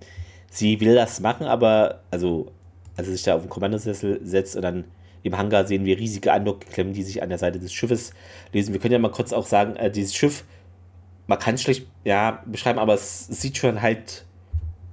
Sie 0.50 0.80
will 0.80 0.94
das 0.94 1.20
machen, 1.20 1.46
aber, 1.46 2.00
also, 2.10 2.52
als 2.96 3.08
er 3.08 3.12
sich 3.12 3.22
da 3.22 3.34
auf 3.36 3.42
den 3.42 3.48
Kommandosessel 3.48 4.20
setzt 4.22 4.56
und 4.56 4.62
dann 4.62 4.84
im 5.22 5.38
Hangar 5.38 5.66
sehen 5.66 5.84
wir 5.84 5.98
riesige 5.98 6.32
Andor-Klemmen, 6.32 6.92
die 6.92 7.02
sich 7.02 7.22
an 7.22 7.28
der 7.28 7.38
Seite 7.38 7.58
des 7.58 7.72
Schiffes 7.72 8.12
lösen. 8.52 8.72
Wir 8.72 8.80
können 8.80 8.92
ja 8.92 8.98
mal 8.98 9.10
kurz 9.10 9.32
auch 9.32 9.46
sagen, 9.46 9.76
äh, 9.76 9.90
dieses 9.90 10.14
Schiff, 10.14 10.44
man 11.26 11.38
kann 11.38 11.54
es 11.54 11.62
schlecht 11.62 11.86
ja, 12.04 12.42
beschreiben, 12.46 12.78
aber 12.78 12.94
es 12.94 13.26
sieht 13.28 13.56
schon 13.56 13.80
halt 13.80 14.24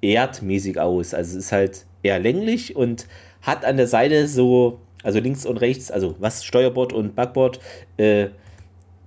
erdmäßig 0.01 0.79
aus. 0.79 1.13
Also 1.13 1.37
es 1.37 1.45
ist 1.45 1.51
halt 1.51 1.85
eher 2.03 2.19
länglich 2.19 2.75
und 2.75 3.07
hat 3.41 3.65
an 3.65 3.77
der 3.77 3.87
Seite 3.87 4.27
so, 4.27 4.79
also 5.03 5.19
links 5.19 5.45
und 5.45 5.57
rechts, 5.57 5.91
also 5.91 6.15
was 6.19 6.45
Steuerbord 6.45 6.93
und 6.93 7.15
Backbord, 7.15 7.59
äh, 7.97 8.27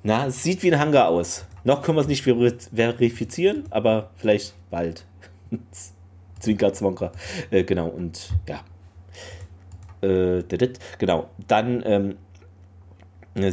na, 0.02 0.26
es 0.26 0.42
sieht 0.42 0.62
wie 0.62 0.72
ein 0.72 0.80
Hangar 0.80 1.08
aus. 1.08 1.44
Noch 1.64 1.82
können 1.82 1.96
wir 1.96 2.02
es 2.02 2.08
nicht 2.08 2.22
verifizieren, 2.22 3.64
aber 3.70 4.10
vielleicht 4.16 4.54
bald. 4.70 5.04
Zwinker, 6.40 6.72
Zwonker. 6.72 7.12
Äh, 7.50 7.62
genau, 7.64 7.88
und 7.88 8.30
ja. 8.48 8.62
Äh, 10.06 10.42
genau, 10.98 11.28
dann 11.46 11.82
ähm, 11.86 12.16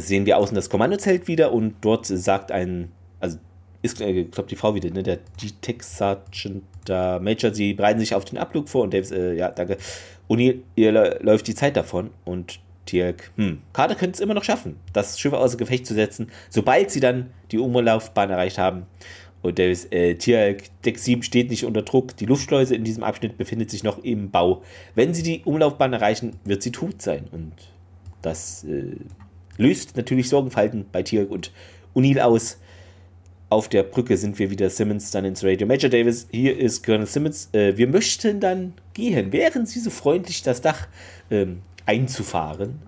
sehen 0.00 0.26
wir 0.26 0.36
außen 0.38 0.56
das 0.56 0.68
Kommandozelt 0.68 1.28
wieder 1.28 1.52
und 1.52 1.76
dort 1.80 2.06
sagt 2.06 2.50
ein, 2.50 2.90
also 3.20 3.38
ist, 3.82 4.00
äh, 4.00 4.24
glaube 4.24 4.48
die 4.48 4.56
Frau 4.56 4.74
wieder, 4.74 4.90
ne, 4.90 5.04
der 5.04 5.20
Detect 5.40 5.84
Sergeant 5.84 6.64
der 6.88 7.20
Major, 7.20 7.54
sie 7.54 7.74
bereiten 7.74 8.00
sich 8.00 8.14
auf 8.14 8.24
den 8.24 8.38
Abflug 8.38 8.68
vor 8.68 8.82
und 8.82 8.92
Davis, 8.92 9.12
äh, 9.12 9.34
ja, 9.34 9.50
danke. 9.50 9.76
Und 10.26 10.40
ihr, 10.40 10.56
ihr 10.74 11.20
läuft 11.22 11.46
die 11.46 11.54
Zeit 11.54 11.76
davon 11.76 12.10
und 12.24 12.60
Dirk, 12.88 13.30
hm, 13.36 13.60
Carter 13.72 13.94
könnte 13.94 14.14
es 14.14 14.20
immer 14.20 14.34
noch 14.34 14.44
schaffen, 14.44 14.76
das 14.92 15.18
Schiff 15.18 15.32
außer 15.32 15.56
Gefecht 15.56 15.86
zu 15.86 15.94
setzen, 15.94 16.30
sobald 16.48 16.90
sie 16.90 17.00
dann 17.00 17.30
die 17.52 17.58
Umlaufbahn 17.58 18.30
erreicht 18.30 18.58
haben. 18.58 18.86
Und 19.42 19.58
der 19.58 19.70
äh, 19.92 20.16
Tierk, 20.16 20.64
Deck 20.84 20.98
7 20.98 21.22
steht 21.22 21.50
nicht 21.50 21.64
unter 21.64 21.82
Druck. 21.82 22.16
Die 22.16 22.26
Luftschleuse 22.26 22.74
in 22.74 22.84
diesem 22.84 23.02
Abschnitt 23.02 23.38
befindet 23.38 23.70
sich 23.70 23.82
noch 23.82 24.02
im 24.04 24.30
Bau. 24.30 24.62
Wenn 24.94 25.14
sie 25.14 25.22
die 25.22 25.42
Umlaufbahn 25.44 25.92
erreichen, 25.92 26.36
wird 26.44 26.62
sie 26.62 26.72
tot 26.72 27.00
sein. 27.00 27.24
Und 27.32 27.52
das 28.20 28.64
äh, 28.64 28.96
löst 29.56 29.96
natürlich 29.96 30.28
Sorgenfalten 30.28 30.84
bei 30.92 31.02
Tierk 31.02 31.30
und 31.30 31.52
Unil 31.94 32.20
aus. 32.20 32.58
Auf 33.48 33.68
der 33.68 33.82
Brücke 33.82 34.16
sind 34.16 34.38
wir 34.38 34.50
wieder 34.50 34.70
Simmons 34.70 35.10
dann 35.10 35.24
ins 35.24 35.42
Radio. 35.42 35.66
Major 35.66 35.90
Davis, 35.90 36.28
hier 36.30 36.56
ist 36.56 36.84
Colonel 36.84 37.06
Simmons. 37.06 37.48
Äh, 37.52 37.76
wir 37.76 37.88
möchten 37.88 38.40
dann 38.40 38.74
gehen. 38.92 39.32
Wären 39.32 39.66
Sie 39.66 39.80
so 39.80 39.90
freundlich, 39.90 40.42
das 40.42 40.60
Dach 40.60 40.86
ähm, 41.30 41.62
einzufahren. 41.90 42.78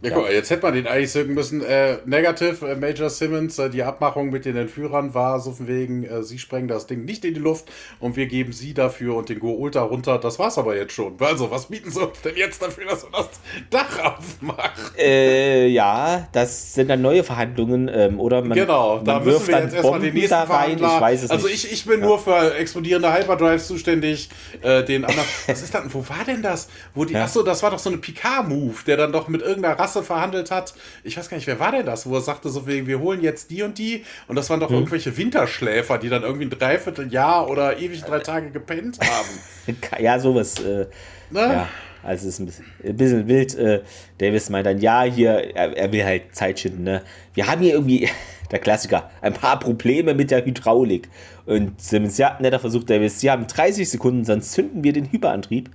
Ja, 0.00 0.10
guck 0.10 0.30
jetzt 0.30 0.48
hätte 0.50 0.62
man 0.62 0.74
den 0.74 0.86
eigentlich 0.86 1.10
sagen 1.10 1.34
müssen. 1.34 1.60
Äh, 1.60 1.96
negative, 2.04 2.68
äh, 2.68 2.76
Major 2.76 3.10
Simmons, 3.10 3.58
äh, 3.58 3.68
die 3.68 3.82
Abmachung 3.82 4.30
mit 4.30 4.44
den 4.44 4.56
Entführern 4.56 5.12
war 5.12 5.40
so 5.40 5.50
von 5.50 5.66
wegen, 5.66 6.04
äh, 6.04 6.22
sie 6.22 6.38
sprengen 6.38 6.68
das 6.68 6.86
Ding 6.86 7.04
nicht 7.04 7.24
in 7.24 7.34
die 7.34 7.40
Luft 7.40 7.64
und 7.98 8.14
wir 8.14 8.26
geben 8.26 8.52
sie 8.52 8.74
dafür 8.74 9.16
und 9.16 9.28
den 9.28 9.40
Go 9.40 9.50
Ultra 9.50 9.82
runter. 9.82 10.18
Das 10.18 10.38
war's 10.38 10.56
aber 10.56 10.76
jetzt 10.76 10.92
schon. 10.92 11.16
Also, 11.18 11.50
was 11.50 11.66
bieten 11.66 11.90
sie 11.90 12.00
uns 12.00 12.20
denn 12.20 12.36
jetzt 12.36 12.62
dafür, 12.62 12.84
dass 12.84 13.02
wir 13.02 13.10
das 13.10 13.28
Dach 13.70 14.16
aufmachen? 14.18 14.84
Äh, 14.96 15.66
ja, 15.66 16.28
das 16.30 16.74
sind 16.74 16.88
dann 16.90 17.02
neue 17.02 17.24
Verhandlungen, 17.24 17.90
ähm, 17.92 18.20
oder? 18.20 18.42
Man, 18.42 18.56
genau, 18.56 19.00
da 19.00 19.18
müssen 19.18 19.48
wir 19.48 19.62
jetzt 19.62 19.74
erstmal 19.74 19.98
den 19.98 20.14
nächsten 20.14 20.34
rein. 20.34 20.76
Ich 20.76 20.82
weiß 20.82 21.24
es 21.24 21.30
also, 21.32 21.48
nicht. 21.48 21.64
ich, 21.64 21.72
ich 21.72 21.84
bin 21.86 21.98
ja. 21.98 22.06
nur 22.06 22.20
für 22.20 22.54
explodierende 22.54 23.12
Hyperdrives 23.12 23.66
zuständig. 23.66 24.28
Äh, 24.62 24.84
den 24.84 25.04
anderen. 25.04 25.28
was 25.48 25.60
ist 25.60 25.74
das? 25.74 25.82
Wo 25.88 26.08
war 26.08 26.24
denn 26.24 26.40
das? 26.40 26.68
Wo 26.94 27.04
die, 27.04 27.14
ja. 27.14 27.24
Achso, 27.24 27.42
das 27.42 27.64
war 27.64 27.72
doch 27.72 27.80
so 27.80 27.90
eine 27.90 27.98
Picard-Move, 27.98 28.76
der 28.86 28.96
dann 28.96 29.10
doch 29.10 29.26
mit 29.26 29.42
irgendeiner 29.42 29.76
Rasse 29.76 29.87
Rasse 29.88 30.02
verhandelt 30.02 30.50
hat. 30.50 30.74
Ich 31.02 31.16
weiß 31.16 31.28
gar 31.28 31.36
nicht, 31.36 31.46
wer 31.46 31.58
war 31.58 31.72
denn 31.72 31.86
das, 31.86 32.06
wo 32.06 32.14
er 32.14 32.20
sagte, 32.20 32.48
so 32.50 32.66
wir 32.66 33.00
holen 33.00 33.22
jetzt 33.22 33.50
die 33.50 33.62
und 33.62 33.78
die. 33.78 34.04
Und 34.26 34.36
das 34.36 34.50
waren 34.50 34.60
doch 34.60 34.68
hm. 34.68 34.76
irgendwelche 34.76 35.16
Winterschläfer, 35.16 35.98
die 35.98 36.08
dann 36.08 36.22
irgendwie 36.22 36.46
ein 36.46 36.50
Dreivierteljahr 36.50 37.48
oder 37.48 37.78
ewig 37.78 38.02
drei 38.02 38.20
Tage 38.20 38.50
gepennt 38.50 38.98
haben. 39.00 39.76
ja, 40.02 40.18
sowas. 40.18 40.60
Äh? 40.60 40.86
Ja. 41.32 41.68
Also 42.02 42.28
es 42.28 42.34
ist 42.34 42.40
ein 42.40 42.46
bisschen, 42.46 42.64
ein 42.84 42.96
bisschen 42.96 43.28
wild. 43.28 43.54
Äh, 43.56 43.82
Davis 44.18 44.50
meint 44.50 44.66
dann, 44.66 44.78
ja, 44.78 45.02
hier, 45.02 45.56
er, 45.56 45.76
er 45.76 45.92
will 45.92 46.04
halt 46.04 46.34
Zeit 46.34 46.60
schinden. 46.60 46.84
Ne? 46.84 47.02
Wir 47.34 47.46
haben 47.46 47.62
hier 47.62 47.72
irgendwie, 47.72 48.08
der 48.50 48.58
Klassiker, 48.60 49.10
ein 49.20 49.32
paar 49.32 49.58
Probleme 49.58 50.14
mit 50.14 50.30
der 50.30 50.44
Hydraulik. 50.44 51.08
Und 51.46 51.80
Simmons, 51.80 52.18
ja, 52.18 52.38
netter 52.40 52.60
Versuch, 52.60 52.84
Davis, 52.84 53.20
Sie 53.20 53.30
haben 53.30 53.46
30 53.46 53.88
Sekunden, 53.88 54.24
sonst 54.24 54.52
zünden 54.52 54.84
wir 54.84 54.92
den 54.92 55.10
Hyperantrieb. 55.10 55.70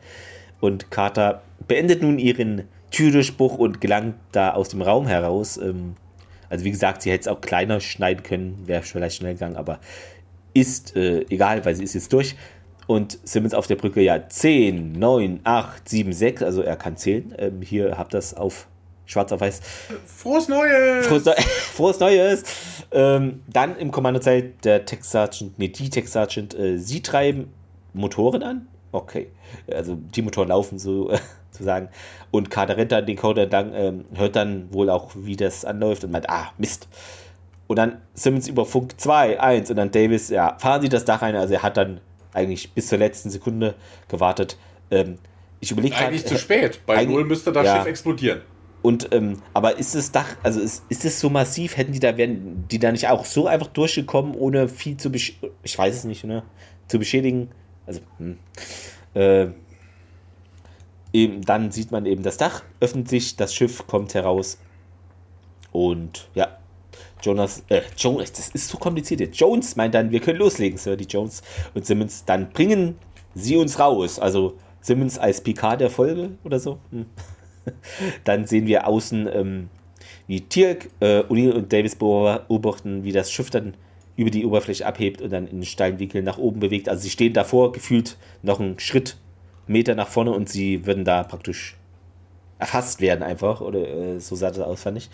Und 0.60 0.92
Carter 0.92 1.42
beendet 1.68 2.02
nun 2.02 2.20
ihren 2.20 2.64
Türdurchbruch 2.94 3.58
und 3.58 3.82
gelangt 3.82 4.16
da 4.32 4.54
aus 4.54 4.70
dem 4.70 4.82
Raum 4.82 5.08
heraus. 5.08 5.58
Ähm, 5.58 5.96
also 6.50 6.64
wie 6.64 6.72
gesagt, 6.72 7.02
sie 7.02 7.12
hätte 7.12 7.22
es 7.22 7.28
auch 7.28 7.42
kleiner 7.42 7.82
schneiden 7.82 8.24
können, 8.24 8.64
wäre 8.66 8.84
vielleicht 8.84 9.18
schnell 9.18 9.34
gegangen, 9.34 9.58
aber 9.58 9.80
ist 10.54 10.96
äh, 10.96 11.26
egal, 11.30 11.66
weil 11.66 11.76
sie 11.76 11.84
ist 11.84 11.96
jetzt 11.96 12.14
durch. 12.14 12.36
Und 12.86 13.18
Simmons 13.24 13.54
auf 13.54 13.66
der 13.68 13.76
Brücke, 13.76 14.02
ja, 14.02 14.30
10, 14.30 14.94
9, 14.94 15.40
8, 15.44 15.90
7, 15.90 16.14
6, 16.14 16.44
also 16.44 16.62
er 16.62 16.76
kann 16.76 16.96
zählen. 16.96 17.34
Ähm, 17.38 17.62
hier 17.62 17.98
habt 17.98 18.14
ihr 18.14 18.18
das 18.18 18.36
auf 18.36 18.68
schwarz 19.06 19.32
auf 19.32 19.42
weiß. 19.42 19.62
Frohes 20.06 20.48
Neues! 20.48 21.08
Frohes, 21.08 21.26
Neu 21.26 21.34
Frohes 21.38 22.00
Neues! 22.00 22.44
Ähm, 22.92 23.42
dann 23.52 23.78
im 23.78 23.92
Kommandozelt 23.92 24.64
der 24.64 24.86
Tech 24.86 25.04
Sergeant, 25.04 25.58
nee, 25.58 25.70
die 25.70 25.90
Tech 25.90 26.08
Sergeant, 26.08 26.54
äh, 26.58 26.78
sie 26.78 27.02
treiben 27.02 27.52
Motoren 27.94 28.44
an. 28.44 28.68
Okay. 28.94 29.32
Also 29.70 29.96
die 29.96 30.22
Motoren 30.22 30.50
laufen 30.50 30.80
so 30.80 31.10
äh, 31.10 31.18
zu 31.52 31.64
sagen. 31.64 31.90
Und 32.32 32.50
Carter 32.50 32.78
rennt 32.78 32.92
dann 32.94 33.06
den 33.06 33.18
Code 33.18 33.42
entlang, 33.42 33.74
ähm, 33.74 34.06
hört 34.14 34.38
dann 34.38 34.74
wohl 34.74 34.90
auch, 34.90 35.12
wie 35.16 35.36
das 35.36 35.66
anläuft 35.66 36.06
und 36.06 36.12
meint, 36.12 36.30
ah, 36.30 36.54
Mist. 36.58 36.88
Und 37.68 37.78
dann 37.78 38.02
Simmons 38.14 38.48
über 38.48 38.66
Funk 38.66 39.00
2, 39.00 39.40
1 39.40 39.70
und 39.72 39.78
dann 39.78 39.92
Davis, 39.92 40.30
ja, 40.30 40.58
fahren 40.60 40.82
sie 40.82 40.90
das 40.90 41.06
Dach 41.06 41.22
ein. 41.22 41.36
Also 41.36 41.56
er 41.56 41.64
hat 41.64 41.76
dann 41.76 42.02
eigentlich 42.34 42.72
bis 42.74 42.88
zur 42.88 43.00
letzten 43.00 43.30
Sekunde 43.30 43.76
gewartet. 44.08 44.58
Ähm, 44.92 45.18
ich 45.60 45.72
überlege. 45.72 45.96
Eigentlich 45.96 46.26
zu 46.26 46.38
spät. 46.38 46.82
Bei 46.86 47.04
Null 47.06 47.26
müsste 47.26 47.52
das 47.52 47.66
ja. 47.66 47.78
Schiff 47.78 47.88
explodieren. 47.88 48.42
Und, 48.84 49.14
ähm, 49.14 49.42
aber 49.54 49.78
ist 49.80 49.96
das 49.96 50.12
Dach, 50.12 50.36
also 50.44 50.60
ist, 50.60 50.84
ist 50.90 51.06
es 51.06 51.20
so 51.20 51.30
massiv, 51.30 51.78
hätten 51.78 51.94
die 51.94 52.02
da, 52.02 52.18
wären 52.18 52.68
die 52.70 52.80
da 52.80 52.92
nicht 52.92 53.08
auch 53.08 53.24
so 53.24 53.48
einfach 53.48 53.68
durchgekommen, 53.68 54.36
ohne 54.36 54.68
viel 54.68 54.98
zu, 54.98 55.10
ich 55.14 55.40
weiß 55.78 55.96
es 55.96 56.04
nicht, 56.04 56.26
ne, 56.26 56.44
zu 56.90 57.00
beschädigen? 57.00 57.50
Also, 57.86 58.02
hm. 58.18 58.38
äh, 59.14 59.48
eben, 61.12 61.42
dann 61.42 61.72
sieht 61.72 61.92
man 61.92 62.06
eben 62.06 62.24
das 62.24 62.38
Dach, 62.38 62.64
öffnet 62.80 63.10
sich, 63.10 63.36
das 63.36 63.54
Schiff 63.54 63.86
kommt 63.88 64.14
heraus. 64.14 64.58
Und 65.72 66.30
ja, 66.36 66.58
Jonas, 67.22 67.64
äh, 67.70 67.82
Jones, 67.98 68.32
das 68.34 68.50
ist 68.50 68.68
so 68.68 68.78
kompliziert. 68.78 69.36
Jones 69.36 69.76
meint 69.76 69.96
dann, 69.96 70.12
wir 70.12 70.20
können 70.20 70.40
loslegen, 70.40 70.78
Sir, 70.78 70.98
die 70.98 71.06
Jones 71.06 71.42
und 71.74 71.86
Simmons. 71.86 72.26
Dann 72.26 72.50
bringen 72.50 72.98
sie 73.34 73.56
uns 73.56 73.80
raus. 73.80 74.20
Also 74.20 74.58
Simmons 74.82 75.18
als 75.18 75.42
PK 75.42 75.78
der 75.78 75.90
Folge 75.90 76.32
oder 76.44 76.60
so. 76.60 76.80
Hm. 76.92 77.06
dann 78.26 78.46
sehen 78.46 78.68
wir 78.68 78.88
außen, 78.88 79.30
ähm, 79.34 79.70
wie 80.28 80.42
Tirk, 80.42 80.90
äh, 81.00 81.22
O'Neill 81.22 81.52
und 81.52 81.72
Davis 81.72 81.96
beobachten, 81.96 83.04
wie 83.04 83.12
das 83.12 83.32
Schiff 83.32 83.50
dann 83.50 83.76
über 84.16 84.30
die 84.30 84.46
Oberfläche 84.46 84.86
abhebt 84.86 85.22
und 85.22 85.32
dann 85.32 85.48
in 85.48 85.58
den 85.58 85.66
Steinwinkel 85.66 86.22
nach 86.22 86.38
oben 86.38 86.60
bewegt. 86.60 86.90
Also 86.90 87.02
sie 87.04 87.10
stehen 87.10 87.34
davor, 87.34 87.72
gefühlt 87.72 88.18
noch 88.42 88.60
einen 88.60 88.80
Schritt 88.80 89.18
Meter 89.66 89.96
nach 89.96 90.08
vorne 90.08 90.32
und 90.32 90.50
sie 90.50 90.86
würden 90.86 91.06
da 91.06 91.24
praktisch 91.24 91.78
erfasst 92.60 93.02
werden 93.02 93.24
einfach. 93.24 93.62
Oder 93.62 93.88
äh, 93.88 94.20
so 94.20 94.36
sah 94.36 94.50
das 94.50 94.60
aus, 94.60 94.84
fand 94.84 94.98
ich. 94.98 95.10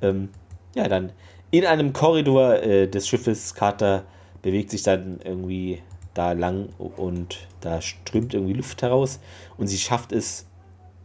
Ähm, 0.00 0.30
ja, 0.74 0.88
dann 0.88 1.12
in 1.50 1.66
einem 1.66 1.92
Korridor 1.92 2.62
äh, 2.62 2.88
des 2.88 3.06
Schiffes 3.08 3.54
Carter 3.54 4.04
bewegt 4.40 4.70
sich 4.70 4.82
dann 4.82 5.20
irgendwie 5.22 5.80
da 6.14 6.32
lang 6.32 6.70
und 6.78 7.46
da 7.60 7.80
strömt 7.80 8.34
irgendwie 8.34 8.54
Luft 8.54 8.82
heraus 8.82 9.20
und 9.56 9.66
sie 9.68 9.78
schafft 9.78 10.12
es, 10.12 10.46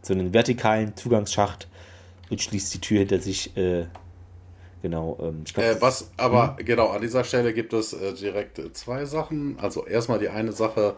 so 0.02 0.12
einen 0.14 0.32
vertikalen 0.32 0.96
Zugangsschacht 0.96 1.68
und 2.30 2.40
schließt 2.40 2.74
die 2.74 2.80
Tür 2.80 3.00
hinter 3.00 3.20
sich. 3.20 3.56
Äh, 3.56 3.86
genau. 4.82 5.18
Ähm, 5.20 5.44
glaub, 5.44 5.64
äh, 5.64 5.80
was 5.80 6.10
aber, 6.16 6.56
hm? 6.56 6.64
genau, 6.64 6.88
an 6.88 7.00
dieser 7.00 7.24
Stelle 7.24 7.52
gibt 7.52 7.72
es 7.72 7.92
äh, 7.92 8.12
direkt 8.14 8.60
zwei 8.76 9.04
Sachen. 9.04 9.58
Also 9.60 9.86
erstmal 9.86 10.18
die 10.18 10.28
eine 10.28 10.52
Sache, 10.52 10.96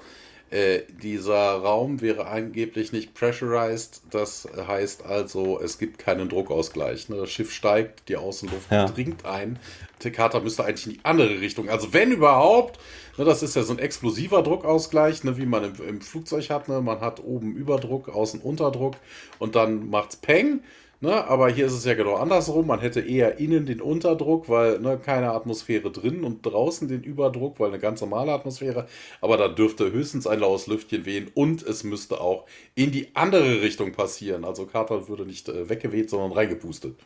Äh, 0.53 0.83
dieser 1.01 1.62
Raum 1.62 2.01
wäre 2.01 2.26
angeblich 2.26 2.91
nicht 2.91 3.14
pressurized. 3.14 4.03
Das 4.11 4.49
heißt 4.57 5.05
also, 5.05 5.61
es 5.61 5.78
gibt 5.78 6.01
keinen 6.01 6.28
Druckausgleich. 6.28 7.09
Ne? 7.09 7.18
Das 7.18 7.31
Schiff 7.31 7.53
steigt, 7.53 8.09
die 8.09 8.16
Außenluft 8.16 8.68
ja. 8.68 8.87
dringt 8.87 9.24
ein. 9.24 9.61
Der 10.03 10.11
Kater 10.11 10.41
müsste 10.41 10.64
eigentlich 10.64 10.87
in 10.89 10.93
die 10.95 11.05
andere 11.05 11.41
Richtung. 11.41 11.68
Also 11.68 11.93
wenn 11.93 12.11
überhaupt, 12.11 12.81
ne, 13.16 13.24
das 13.24 13.45
ist 13.45 13.55
ja 13.55 13.62
so 13.62 13.72
ein 13.72 13.78
explosiver 13.78 14.43
Druckausgleich, 14.43 15.22
ne, 15.22 15.37
wie 15.37 15.47
man 15.47 15.62
im, 15.62 15.89
im 15.89 16.01
Flugzeug 16.01 16.51
hat. 16.51 16.68
Ne? 16.68 16.81
Man 16.81 17.01
hat 17.01 17.22
oben 17.22 17.55
Überdruck, 17.55 18.09
außen 18.09 18.41
Unterdruck 18.41 18.97
und 19.39 19.55
dann 19.55 19.89
macht's 19.89 20.16
Peng. 20.16 20.64
Ne, 21.03 21.24
aber 21.24 21.48
hier 21.48 21.64
ist 21.64 21.72
es 21.72 21.86
ja 21.86 21.94
genau 21.94 22.16
andersrum. 22.16 22.66
Man 22.66 22.80
hätte 22.80 23.01
eher 23.01 23.38
innen 23.38 23.64
den 23.64 23.80
Unterdruck, 23.80 24.51
weil 24.51 24.80
ne, 24.80 24.98
keine 25.03 25.30
Atmosphäre 25.30 25.90
drin 25.90 26.24
und 26.24 26.44
draußen 26.44 26.88
den 26.88 27.03
Überdruck, 27.03 27.59
weil 27.59 27.68
eine 27.68 27.78
ganz 27.78 28.03
normale 28.03 28.32
Atmosphäre. 28.32 28.86
Aber 29.22 29.38
da 29.38 29.48
dürfte 29.48 29.90
höchstens 29.92 30.26
ein 30.26 30.40
laues 30.40 30.66
Lüftchen 30.66 31.07
wehen 31.07 31.30
und 31.34 31.62
es 31.62 31.84
müsste 31.84 32.20
auch 32.20 32.44
in 32.74 32.90
die 32.90 33.16
andere 33.16 33.62
Richtung 33.62 33.92
passieren. 33.92 34.44
Also 34.44 34.66
Kater 34.66 35.09
würde 35.09 35.24
nicht 35.24 35.48
äh, 35.48 35.70
weggeweht, 35.70 36.11
sondern 36.11 36.32
reingepustet. 36.32 36.96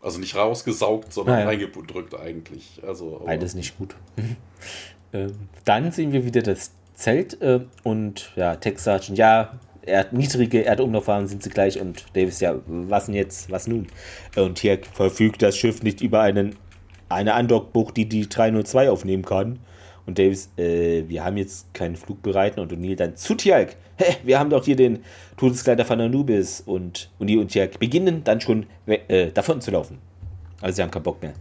Also 0.00 0.20
nicht 0.20 0.36
rausgesaugt, 0.36 1.12
sondern 1.12 1.36
naja. 1.36 1.46
reingedrückt 1.48 2.14
eigentlich. 2.14 2.82
Also, 2.86 3.22
Beides 3.24 3.54
nicht 3.54 3.76
gut. 3.78 3.96
ähm, 5.12 5.32
dann 5.64 5.90
sehen 5.90 6.12
wir 6.12 6.24
wieder 6.24 6.42
das 6.42 6.70
Zelt 6.94 7.40
äh, 7.42 7.60
und 7.82 8.30
ja, 8.36 8.54
Tex 8.54 8.84
sagt 8.84 9.06
schon, 9.06 9.16
ja, 9.16 9.58
er, 9.86 10.06
niedrige 10.12 10.64
Erdumlaufbahnen 10.64 11.28
sind 11.28 11.42
sie 11.42 11.50
gleich 11.50 11.80
und 11.80 12.04
Davis, 12.14 12.40
ja, 12.40 12.56
was 12.66 13.06
denn 13.06 13.14
jetzt, 13.14 13.50
was 13.50 13.66
nun? 13.66 13.86
Und 14.36 14.58
hier 14.58 14.78
verfügt 14.92 15.42
das 15.42 15.56
Schiff 15.56 15.82
nicht 15.82 16.00
über 16.00 16.20
einen, 16.20 16.56
eine 17.08 17.34
Andockbucht, 17.34 17.96
die 17.96 18.08
die 18.08 18.28
302 18.28 18.90
aufnehmen 18.90 19.24
kann. 19.24 19.58
Und 20.06 20.18
Davis, 20.18 20.50
äh, 20.56 21.04
wir 21.08 21.24
haben 21.24 21.36
jetzt 21.36 21.72
keinen 21.72 21.96
Flug 21.96 22.22
bereit. 22.22 22.58
Und 22.58 22.72
O'Neill 22.72 22.96
dann 22.96 23.16
zu 23.16 23.34
Tialk. 23.34 23.74
Hä, 23.96 24.16
wir 24.22 24.38
haben 24.38 24.50
doch 24.50 24.64
hier 24.64 24.76
den 24.76 25.00
Todeskleider 25.36 25.84
von 25.84 26.00
Anubis. 26.00 26.62
Und 26.66 27.10
O'Neill 27.20 27.40
und 27.40 27.48
Tialk 27.48 27.78
beginnen 27.78 28.22
dann 28.24 28.40
schon 28.40 28.66
äh, 28.86 29.30
davon 29.32 29.60
zu 29.60 29.70
laufen. 29.70 29.98
Also 30.60 30.76
sie 30.76 30.82
haben 30.82 30.90
keinen 30.90 31.02
Bock 31.02 31.22
mehr. 31.22 31.32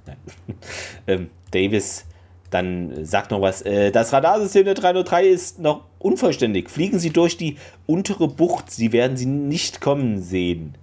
ähm, 1.07 1.29
Davis 1.51 2.05
dann 2.53 3.05
sagt 3.05 3.31
noch 3.31 3.41
was. 3.41 3.61
Äh, 3.61 3.91
das 3.91 4.13
Radarsystem 4.13 4.65
der 4.65 4.73
303 4.75 5.27
ist 5.27 5.59
noch 5.59 5.85
unvollständig. 5.99 6.69
Fliegen 6.69 6.99
Sie 6.99 7.09
durch 7.09 7.37
die 7.37 7.57
untere 7.85 8.27
Bucht. 8.27 8.71
Sie 8.71 8.91
werden 8.91 9.17
sie 9.17 9.25
nicht 9.25 9.81
kommen 9.81 10.21
sehen. 10.21 10.75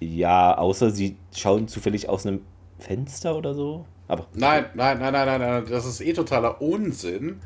Ja, 0.00 0.56
außer 0.56 0.90
Sie 0.90 1.16
schauen 1.34 1.68
zufällig 1.68 2.08
aus 2.08 2.26
einem 2.26 2.40
Fenster 2.78 3.36
oder 3.36 3.54
so. 3.54 3.84
Aber 4.08 4.26
nein, 4.34 4.66
nein, 4.74 4.98
nein, 4.98 5.12
nein, 5.12 5.26
nein, 5.26 5.40
nein, 5.40 5.66
das 5.70 5.86
ist 5.86 6.00
eh 6.00 6.12
totaler 6.12 6.60
Unsinn. 6.60 7.40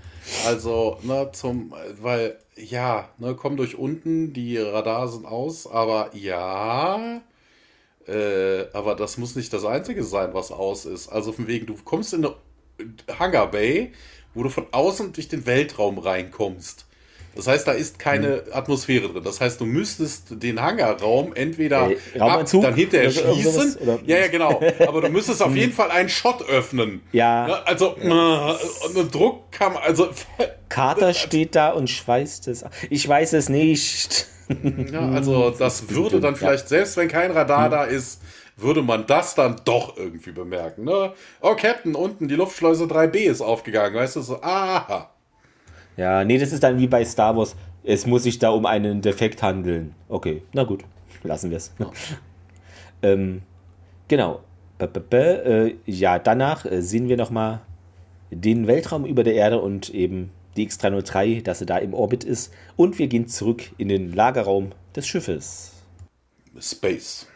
Also, 0.47 0.99
ne, 1.03 1.31
zum, 1.33 1.73
weil, 2.01 2.39
ja, 2.57 3.09
ne, 3.19 3.35
kommen 3.35 3.57
durch 3.57 3.79
unten, 3.79 4.33
die 4.33 4.57
Radar 4.57 5.07
sind 5.07 5.27
aus, 5.27 5.67
aber 5.71 6.11
ja, 6.15 7.21
äh, 8.09 8.65
aber 8.73 8.95
das 8.95 9.19
muss 9.19 9.37
nicht 9.37 9.53
das 9.53 9.65
Einzige 9.65 10.03
sein, 10.03 10.33
was 10.33 10.51
aus 10.51 10.87
ist. 10.87 11.09
Also 11.09 11.33
von 11.33 11.47
wegen, 11.47 11.67
du 11.67 11.77
kommst 11.85 12.15
in 12.15 12.25
eine 12.25 12.35
Hangar 13.19 13.51
Bay, 13.51 13.93
wo 14.35 14.43
du 14.43 14.49
von 14.49 14.67
außen 14.71 15.13
durch 15.13 15.29
den 15.29 15.47
Weltraum 15.47 15.99
reinkommst. 15.99 16.87
Das 17.37 17.47
heißt, 17.47 17.69
da 17.69 17.73
ist 17.73 17.99
keine 17.99 18.45
hm. 18.47 18.53
Atmosphäre 18.53 19.09
drin. 19.09 19.23
Das 19.23 19.41
heißt, 19.41 19.61
du 19.61 19.67
müsstest 19.67 20.43
den 20.43 20.61
Hangarraum 20.61 21.35
entweder 21.35 21.91
äh, 22.15 22.19
ab, 22.19 22.47
dann 22.51 22.75
hinterher 22.75 23.11
schließen. 23.11 23.77
Ja, 24.07 24.19
ja, 24.19 24.29
genau. 24.29 24.61
Aber 24.87 25.03
du 25.03 25.11
müsstest 25.11 25.43
auf 25.43 25.55
jeden 25.55 25.73
Fall 25.73 25.91
einen 25.91 26.09
Shot 26.09 26.49
öffnen. 26.49 27.03
Ja. 27.13 27.63
Also, 27.67 27.95
ja. 28.03 28.53
Äh, 28.53 28.57
eine 28.89 29.05
Druckkammer. 29.05 29.83
Also, 29.83 30.09
Carter 30.71 31.13
steht 31.13 31.55
da 31.55 31.71
und 31.71 31.91
schweißt 31.91 32.49
es. 32.49 32.65
Ich 32.89 33.07
weiß 33.07 33.35
es 33.35 33.51
nicht. 33.51 34.29
Ja, 34.91 35.11
also, 35.11 35.51
das 35.59 35.91
würde 35.91 36.21
dann 36.21 36.37
vielleicht, 36.37 36.69
selbst 36.69 36.97
wenn 36.97 37.09
kein 37.09 37.33
Radar 37.33 37.65
hm. 37.65 37.71
da 37.71 37.85
ist, 37.85 38.23
würde 38.57 38.83
man 38.83 39.07
das 39.07 39.35
dann 39.35 39.61
doch 39.65 39.97
irgendwie 39.97 40.33
bemerken. 40.33 40.85
Ne? 40.85 41.13
Oh, 41.41 41.55
Captain, 41.55 41.95
unten 41.95 42.29
die 42.29 42.35
Luftschleuse 42.35 42.85
3b 42.85 43.17
ist 43.17 43.43
aufgegangen. 43.43 43.95
Weißt 43.95 44.17
du, 44.17 44.23
so, 44.23 44.43
aha. 44.43 45.11
Ja, 45.97 46.25
nee, 46.25 46.39
das 46.39 46.53
ist 46.53 46.63
dann 46.63 46.79
wie 46.79 46.87
bei 46.87 47.05
Star 47.05 47.37
Wars. 47.37 47.57
Es 47.85 48.07
muss 48.07 48.25
sich 48.25 48.39
da 48.39 48.51
um 48.51 48.67
einen 48.67 49.03
Defekt 49.03 49.43
handeln. 49.43 49.95
Okay, 50.09 50.43
na 50.53 50.65
gut, 50.65 50.85
lassen 51.23 51.51
wir 51.51 51.59
es. 51.59 51.73
Ja. 51.79 51.91
ähm, 53.03 53.43
genau. 54.09 54.41
B 54.79 54.85
-b 54.85 55.01
-b 55.01 55.17
äh, 55.17 55.77
ja, 55.87 56.19
danach 56.19 56.67
äh, 56.67 56.83
sehen 56.83 57.09
wir 57.09 57.17
nochmal 57.17 57.61
den 58.31 58.67
Weltraum 58.67 59.07
über 59.07 59.25
der 59.25 59.35
Erde 59.35 59.61
und 59.61 59.89
eben 59.91 60.31
die 60.57 60.69
X303, 60.69 61.43
dass 61.43 61.61
er 61.61 61.67
da 61.67 61.79
im 61.79 61.95
Orbit 61.95 62.25
ist. 62.25 62.53
Und 62.77 62.99
wir 62.99 63.07
gehen 63.07 63.29
zurück 63.29 63.63
in 63.79 63.89
den 63.89 64.13
Lagerraum 64.13 64.73
des 64.95 65.07
Schiffes. 65.07 65.73
Space. 66.59 67.27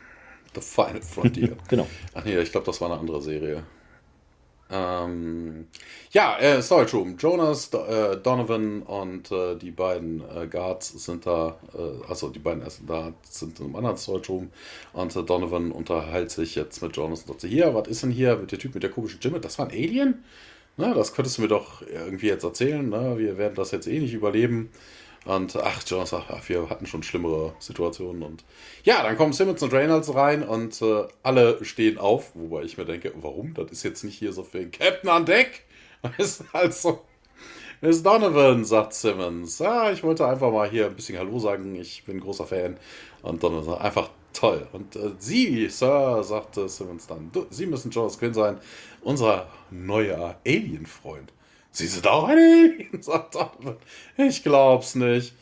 The 0.54 0.60
Final 0.60 1.02
Frontier. 1.02 1.56
genau. 1.68 1.86
Ach 2.14 2.24
nee, 2.24 2.38
ich 2.38 2.50
glaube, 2.50 2.66
das 2.66 2.80
war 2.80 2.90
eine 2.90 3.00
andere 3.00 3.22
Serie. 3.22 3.64
Ähm, 4.72 5.66
ja, 6.12 6.38
äh, 6.38 6.62
Storage 6.62 6.96
Room. 6.96 7.16
Jonas, 7.18 7.72
äh, 7.74 8.16
Donovan 8.16 8.82
und 8.82 9.30
äh, 9.32 9.56
die 9.56 9.72
beiden 9.72 10.22
äh, 10.30 10.46
Guards 10.46 11.04
sind 11.04 11.26
da, 11.26 11.58
äh, 11.74 12.08
also 12.08 12.28
die 12.28 12.38
beiden 12.38 12.62
ersten 12.62 12.86
da 12.86 13.12
sind 13.28 13.58
in 13.58 13.66
einem 13.66 13.76
anderen 13.76 13.96
Storage 13.96 14.32
Room 14.32 14.50
und 14.92 15.14
äh, 15.16 15.22
Donovan 15.24 15.72
unterhält 15.72 16.30
sich 16.30 16.54
jetzt 16.54 16.82
mit 16.82 16.96
Jonas 16.96 17.22
und 17.22 17.40
sagt, 17.40 17.52
hier, 17.52 17.74
was 17.74 17.88
ist 17.88 18.04
denn 18.04 18.12
hier 18.12 18.36
mit 18.36 18.52
der 18.52 18.60
Typ 18.60 18.74
mit 18.74 18.84
der 18.84 18.90
komischen 18.90 19.18
Stimme? 19.18 19.40
Das 19.40 19.58
war 19.58 19.66
ein 19.66 19.72
Alien? 19.72 20.22
Na, 20.76 20.94
das 20.94 21.12
könntest 21.14 21.38
du 21.38 21.42
mir 21.42 21.48
doch 21.48 21.82
irgendwie 21.82 22.28
jetzt 22.28 22.44
erzählen. 22.44 22.88
Ne? 22.88 23.18
Wir 23.18 23.38
werden 23.38 23.54
das 23.56 23.72
jetzt 23.72 23.88
eh 23.88 23.98
nicht 23.98 24.14
überleben. 24.14 24.70
Und 25.26 25.54
ach, 25.56 25.82
sagt, 25.86 26.30
ach, 26.30 26.48
wir 26.48 26.70
hatten 26.70 26.86
schon 26.86 27.02
schlimmere 27.02 27.52
Situationen. 27.58 28.22
Und 28.22 28.44
ja, 28.84 29.02
dann 29.02 29.16
kommen 29.16 29.32
Simmons 29.32 29.62
und 29.62 29.72
Reynolds 29.72 30.14
rein 30.14 30.42
und 30.42 30.80
äh, 30.80 31.04
alle 31.22 31.62
stehen 31.64 31.98
auf, 31.98 32.32
wobei 32.34 32.62
ich 32.62 32.78
mir 32.78 32.86
denke, 32.86 33.12
warum? 33.20 33.52
Das 33.54 33.70
ist 33.70 33.82
jetzt 33.82 34.02
nicht 34.02 34.18
hier 34.18 34.32
so 34.32 34.42
für 34.42 34.66
Captain 34.66 35.10
an 35.10 35.26
Deck. 35.26 35.64
Das 36.02 36.40
ist 36.40 36.44
also. 36.52 37.00
Miss 37.82 38.02
Donovan, 38.02 38.64
sagt 38.64 38.92
Simmons. 38.92 39.60
Ah, 39.62 39.90
ich 39.90 40.02
wollte 40.02 40.26
einfach 40.26 40.50
mal 40.50 40.68
hier 40.68 40.86
ein 40.86 40.96
bisschen 40.96 41.18
Hallo 41.18 41.38
sagen. 41.38 41.74
Ich 41.76 42.04
bin 42.04 42.20
großer 42.20 42.46
Fan. 42.46 42.76
Und 43.22 43.42
Donovan 43.42 43.64
sagt, 43.64 43.80
einfach 43.80 44.10
toll. 44.32 44.66
Und 44.72 44.96
äh, 44.96 45.10
Sie, 45.18 45.68
Sir, 45.68 46.22
sagte 46.22 46.68
Simmons 46.68 47.06
dann, 47.06 47.30
du, 47.32 47.46
Sie 47.50 47.66
müssen 47.66 47.90
Jonas 47.90 48.18
Quinn 48.18 48.34
sein, 48.34 48.58
unser 49.02 49.48
neuer 49.70 50.36
Alien-Freund. 50.46 51.32
Sie 51.72 51.86
sind 51.86 52.06
auch 52.06 52.24
ein 52.24 52.38
Alien, 52.38 53.02
sagt 53.02 53.34
Donovan. 53.34 53.76
Ich 54.16 54.42
glaub's 54.42 54.94
nicht. 54.94 55.34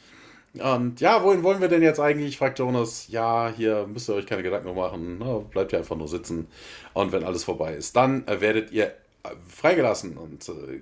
Und 0.54 1.00
ja, 1.00 1.22
wohin 1.22 1.42
wollen 1.42 1.60
wir 1.60 1.68
denn 1.68 1.82
jetzt 1.82 2.00
eigentlich? 2.00 2.38
fragt 2.38 2.58
Jonas. 2.58 3.08
Ja, 3.08 3.52
hier 3.54 3.86
müsst 3.86 4.08
ihr 4.08 4.14
euch 4.14 4.26
keine 4.26 4.42
Gedanken 4.42 4.74
machen. 4.74 5.18
Ne? 5.18 5.44
Bleibt 5.50 5.72
ihr 5.72 5.78
einfach 5.78 5.96
nur 5.96 6.08
sitzen. 6.08 6.48
Und 6.94 7.12
wenn 7.12 7.22
alles 7.22 7.44
vorbei 7.44 7.74
ist, 7.74 7.96
dann 7.96 8.26
äh, 8.26 8.40
werdet 8.40 8.72
ihr 8.72 8.86
äh, 8.86 9.30
freigelassen. 9.46 10.16
Und 10.16 10.48
äh, 10.48 10.80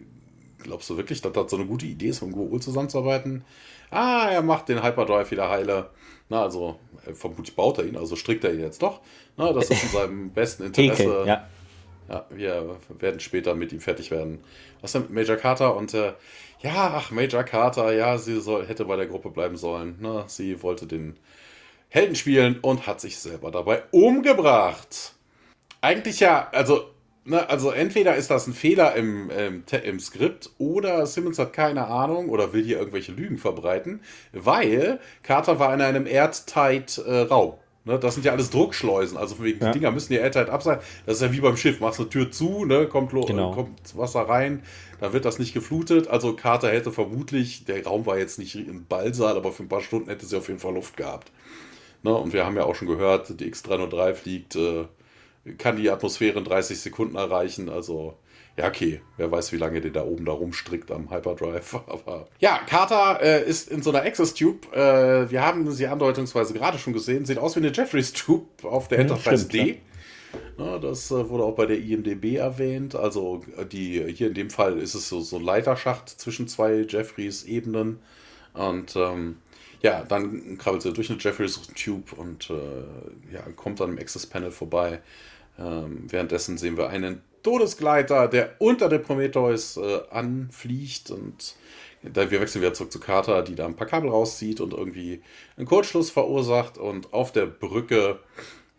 glaubst 0.62 0.88
du 0.88 0.97
wirklich, 0.97 1.20
dass 1.20 1.32
das 1.32 1.51
so 1.51 1.57
eine 1.57 1.66
gute 1.66 1.86
Idee 1.86 2.09
ist, 2.09 2.22
mit 2.22 2.34
Goa'uld 2.34 2.61
zusammenzuarbeiten? 2.61 3.44
Ah, 3.90 4.28
er 4.30 4.42
macht 4.42 4.68
den 4.68 4.82
Hyperdrive 4.82 5.30
wieder 5.30 5.49
heile. 5.49 5.90
Na, 6.28 6.42
also 6.42 6.78
vermutlich 7.12 7.55
baut 7.55 7.78
er 7.78 7.86
ihn, 7.86 7.97
also 7.97 8.16
strickt 8.16 8.42
er 8.44 8.53
ihn 8.53 8.61
jetzt 8.61 8.82
doch. 8.82 9.01
Na, 9.36 9.53
das 9.53 9.70
ist 9.70 9.84
in 9.84 9.88
seinem 9.90 10.30
besten 10.30 10.64
Interesse. 10.66 11.03
Heke, 11.03 11.24
ja. 11.26 11.47
Ja, 12.09 12.24
wir 12.30 12.76
werden 13.01 13.18
später 13.18 13.55
mit 13.57 13.72
ihm 13.72 13.80
fertig 13.80 14.11
werden. 14.11 14.38
Was 14.87 14.93
denn 14.93 15.03
mit 15.03 15.11
Major 15.11 15.37
Carter? 15.37 15.74
Und 15.74 15.95
äh, 15.95 16.12
ja, 16.61 16.93
ach, 16.95 17.11
Major 17.11 17.43
Carter, 17.43 17.93
ja, 17.93 18.18
sie 18.18 18.41
soll, 18.41 18.68
hätte 18.68 18.84
bei 18.84 18.95
der 18.95 19.07
Gruppe 19.07 19.30
bleiben 19.30 19.57
sollen. 19.57 19.97
Ne? 20.01 20.22
Sie 20.28 20.62
wollte 20.62 20.87
den 20.87 21.16
Helden 21.89 22.14
spielen 22.14 22.61
und 22.62 22.87
hat 22.87 23.01
sich 23.01 23.18
selber 23.18 23.51
dabei 23.51 23.82
umgebracht. 23.91 25.14
Eigentlich 25.80 26.20
ja, 26.20 26.49
also, 26.53 26.84
ne, 27.24 27.51
also 27.51 27.72
entweder 27.72 28.14
ist 28.14 28.30
das 28.30 28.47
ein 28.47 28.55
Fehler 28.55 28.95
im, 28.95 29.28
im, 29.28 29.64
im 29.82 29.99
Skript 29.99 30.51
oder 30.59 31.05
Simmons 31.07 31.41
hat 31.41 31.52
keine 31.52 31.89
Ahnung 31.89 32.28
oder 32.28 32.52
will 32.52 32.62
hier 32.62 32.78
irgendwelche 32.78 33.10
Lügen 33.10 33.39
verbreiten, 33.39 34.02
weil 34.32 35.01
Carter 35.24 35.59
war 35.59 35.74
in 35.74 35.81
einem 35.81 36.06
airtight 36.06 36.98
äh, 36.98 37.23
Raum. 37.23 37.55
Ne, 37.86 38.01
das 38.01 38.15
sind 38.15 38.27
ja 38.27 38.32
alles 38.32 38.51
Druckschleusen, 38.51 39.16
also 39.16 39.40
wegen 39.40 39.60
ja. 39.60 39.70
die 39.70 39.78
Dinger 39.78 39.93
müssen 39.93 40.12
ja 40.12 40.19
airtight 40.19 40.51
ab 40.51 40.60
sein. 40.60 40.81
Das 41.06 41.19
ist 41.19 41.23
ja 41.23 41.31
wie 41.31 41.40
beim 41.40 41.56
Schiff, 41.56 41.78
machst 41.78 42.01
eine 42.01 42.09
Tür 42.09 42.32
zu, 42.32 42.65
ne, 42.65 42.89
kommt, 42.89 43.12
genau. 43.12 43.52
kommt 43.52 43.97
Wasser 43.97 44.23
rein, 44.23 44.65
dann 45.01 45.12
wird 45.12 45.24
das 45.24 45.39
nicht 45.39 45.55
geflutet. 45.55 46.09
Also 46.09 46.35
Carter 46.35 46.70
hätte 46.70 46.93
vermutlich, 46.93 47.64
der 47.64 47.85
Raum 47.85 48.06
war 48.06 48.18
jetzt 48.18 48.39
nicht 48.39 48.55
ein 48.55 48.86
Ballsaal, 48.89 49.36
aber 49.36 49.52
für 49.52 49.62
ein 49.62 49.68
paar 49.68 49.82
Stunden 49.82 50.09
hätte 50.09 50.27
sie 50.27 50.36
auf 50.36 50.48
jeden 50.48 50.60
Fall 50.60 50.74
Luft 50.74 50.97
gehabt. 50.97 51.31
Ne, 52.02 52.14
und 52.14 52.32
wir 52.32 52.44
haben 52.44 52.56
ja 52.56 52.64
auch 52.64 52.74
schon 52.74 52.89
gehört, 52.89 53.40
die 53.40 53.52
X303 53.52 54.14
fliegt, 54.14 54.56
äh, 54.56 54.85
kann 55.59 55.77
die 55.77 55.90
Atmosphäre 55.90 56.39
in 56.39 56.44
30 56.44 56.78
Sekunden 56.78 57.16
erreichen, 57.16 57.68
also 57.68 58.16
ja, 58.56 58.68
okay, 58.68 59.02
wer 59.18 59.31
weiß, 59.31 59.52
wie 59.52 59.59
lange 59.59 59.82
der 59.82 59.90
da 59.90 60.02
oben 60.02 60.24
da 60.24 60.32
rumstrickt 60.32 60.90
am 60.90 61.10
Hyperdrive. 61.10 61.74
Aber 61.86 62.27
ja, 62.39 62.59
Carter 62.66 63.20
äh, 63.23 63.44
ist 63.47 63.68
in 63.70 63.82
so 63.82 63.90
einer 63.90 64.02
Access 64.02 64.32
Tube. 64.32 64.73
Äh, 64.74 65.31
wir 65.31 65.44
haben 65.44 65.70
sie 65.73 65.86
andeutungsweise 65.86 66.55
gerade 66.55 66.78
schon 66.78 66.94
gesehen. 66.94 67.27
Sieht 67.27 67.39
aus 67.39 67.55
wie 67.56 67.60
eine 67.60 67.73
Jeffreys 67.73 68.12
Tube 68.14 68.64
auf 68.64 68.89
der 68.89 69.01
Enterprise 69.01 69.48
ja, 69.52 69.64
D. 69.64 69.81
Ja, 70.59 70.78
das 70.78 71.11
äh, 71.11 71.28
wurde 71.28 71.45
auch 71.45 71.55
bei 71.55 71.66
der 71.66 71.78
IMDB 71.78 72.37
erwähnt. 72.37 72.95
Also 72.95 73.43
die 73.70 74.03
hier 74.12 74.28
in 74.28 74.35
dem 74.35 74.51
Fall 74.51 74.78
ist 74.78 74.95
es 74.95 75.09
so, 75.09 75.20
so 75.20 75.37
ein 75.37 75.45
Leiterschacht 75.45 76.09
zwischen 76.09 76.49
zwei 76.49 76.87
Jeffreys-Ebenen. 76.89 77.99
Und 78.55 78.97
ähm, 78.97 79.37
ja, 79.83 80.03
dann 80.05 80.57
krabbelt 80.57 80.83
sie 80.83 80.93
durch 80.93 81.11
eine 81.11 81.19
Jeffries 81.20 81.61
Tube 81.74 82.12
und 82.15 82.51
äh, 82.51 83.35
ja, 83.35 83.43
kommt 83.55 83.81
dann 83.81 83.91
im 83.91 83.99
Access 83.99 84.27
Panel 84.27 84.51
vorbei. 84.51 85.01
Ähm, 85.59 86.05
währenddessen 86.09 86.57
sehen 86.57 86.78
wir 86.78 86.89
einen 86.89 87.20
Todesgleiter, 87.43 88.27
der 88.28 88.55
unter 88.59 88.89
dem 88.89 89.03
Prometheus 89.03 89.77
äh, 89.77 90.01
anfliegt 90.11 91.11
und 91.11 91.55
wir 92.03 92.41
wechseln 92.41 92.62
wieder 92.62 92.74
zurück 92.74 92.93
zu 92.93 93.01
Carter, 93.01 93.43
die 93.43 93.55
da 93.55 93.66
ein 93.66 93.77
paar 93.77 93.87
Kabel 93.87 94.11
rauszieht 94.11 94.61
und 94.61 94.73
irgendwie 94.73 95.23
einen 95.57 95.66
Kurzschluss 95.66 96.11
verursacht 96.11 96.78
und 96.78 97.12
auf 97.12 97.33
der 97.33 97.47
Brücke 97.47 98.20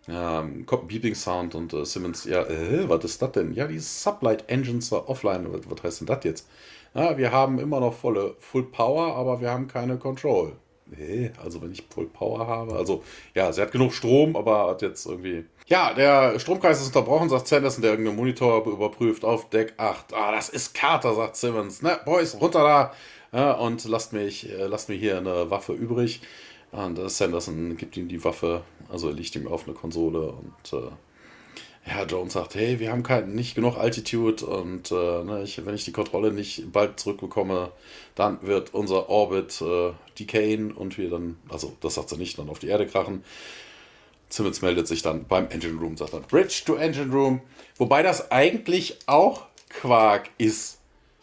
ähm, 0.10 0.66
kommt 0.66 0.84
ein 0.84 0.88
Beeping-Sound 0.88 1.56
und 1.56 1.74
äh, 1.74 1.86
Simmons, 1.86 2.24
ja, 2.26 2.44
äh, 2.44 2.88
was 2.88 3.04
ist 3.04 3.22
das 3.22 3.32
denn? 3.34 3.54
Ja, 3.54 3.68
die 3.68 3.80
Sublight 3.80 4.50
Engines 4.50 4.92
war 4.92 5.10
offline. 5.10 5.52
Was, 5.52 5.62
was 5.70 5.84
heißt 5.84 6.00
denn 6.02 6.08
das 6.08 6.24
jetzt? 6.24 6.48
Ja, 6.94 7.18
wir 7.18 7.32
haben 7.32 7.60
immer 7.60 7.80
noch 7.80 7.94
volle 7.94 8.36
Full 8.40 8.64
Power, 8.64 9.16
aber 9.16 9.42
wir 9.42 9.52
haben 9.52 9.68
keine 9.68 9.98
Control. 9.98 10.54
Nee, 10.86 11.32
also 11.44 11.62
wenn 11.62 11.72
ich 11.72 11.84
Full 11.94 12.08
Power 12.08 12.48
habe. 12.48 12.76
Also, 12.76 13.04
ja, 13.36 13.52
sie 13.52 13.62
hat 13.62 13.72
genug 13.72 13.94
Strom, 13.94 14.36
aber 14.38 14.70
hat 14.70 14.82
jetzt 14.82 15.06
irgendwie. 15.06 15.46
Ja, 15.66 15.94
der 15.94 16.40
Stromkreis 16.40 16.80
ist 16.80 16.88
unterbrochen, 16.88 17.28
sagt 17.28 17.48
Sanderson, 17.48 17.82
der 17.82 17.92
irgendeinen 17.92 18.16
Monitor 18.16 18.66
überprüft 18.66 19.26
auf 19.26 19.50
Deck 19.50 19.74
8. 19.76 20.14
Ah, 20.14 20.32
das 20.32 20.48
ist 20.48 20.74
Carter, 20.74 21.14
sagt 21.14 21.36
Simmons. 21.36 21.82
Ne, 21.82 22.00
Boys, 22.06 22.40
runter 22.40 22.64
da. 22.64 22.94
Ja, 23.34 23.52
und 23.54 23.84
lasst 23.86 24.14
mich, 24.14 24.50
äh, 24.50 24.68
lasst 24.68 24.88
mir 24.88 24.96
hier 24.96 25.18
eine 25.18 25.52
Waffe 25.52 25.74
übrig. 25.74 26.22
Und 26.78 27.00
äh, 27.00 27.10
Sanderson 27.10 27.76
gibt 27.76 27.98
ihm 27.98 28.08
die 28.08 28.24
Waffe, 28.24 28.62
also 28.88 29.08
er 29.08 29.16
liegt 29.16 29.36
ihm 29.36 29.48
auf 29.48 29.66
eine 29.66 29.74
Konsole 29.74 30.32
und 30.32 30.74
äh, 30.74 30.92
ja, 31.90 32.04
Jones 32.04 32.34
sagt, 32.34 32.54
hey, 32.54 32.80
wir 32.80 32.92
haben 32.92 33.02
kein, 33.02 33.34
nicht 33.34 33.56
genug 33.56 33.78
Altitude 33.78 34.46
und 34.46 34.92
äh, 34.92 35.24
ne, 35.24 35.42
ich, 35.44 35.66
wenn 35.66 35.74
ich 35.74 35.86
die 35.86 35.92
Kontrolle 35.92 36.32
nicht 36.32 36.72
bald 36.72 37.00
zurückbekomme, 37.00 37.72
dann 38.14 38.40
wird 38.44 38.76
unser 38.76 39.10
Orbit 39.10 39.60
äh, 39.62 39.94
decayen 40.20 40.72
und 40.72 41.00
wir 41.00 41.10
dann, 41.10 41.38
also 41.50 41.76
das 41.82 41.96
sagt 41.96 42.10
sie 42.10 42.18
nicht, 42.18 42.38
dann 42.38 42.50
auf 42.50 42.60
die 42.60 42.68
Erde 42.68 42.86
krachen. 42.86 43.24
Simmons 44.30 44.62
meldet 44.62 44.88
sich 44.88 45.02
dann 45.02 45.26
beim 45.26 45.50
Engine 45.50 45.80
Room, 45.80 45.98
sagt 45.98 46.14
dann 46.14 46.24
Bridge 46.24 46.62
to 46.64 46.76
Engine 46.76 47.12
Room, 47.12 47.42
wobei 47.78 48.04
das 48.04 48.30
eigentlich 48.30 49.00
auch 49.08 49.48
Quark 49.70 50.30
ist. 50.38 50.80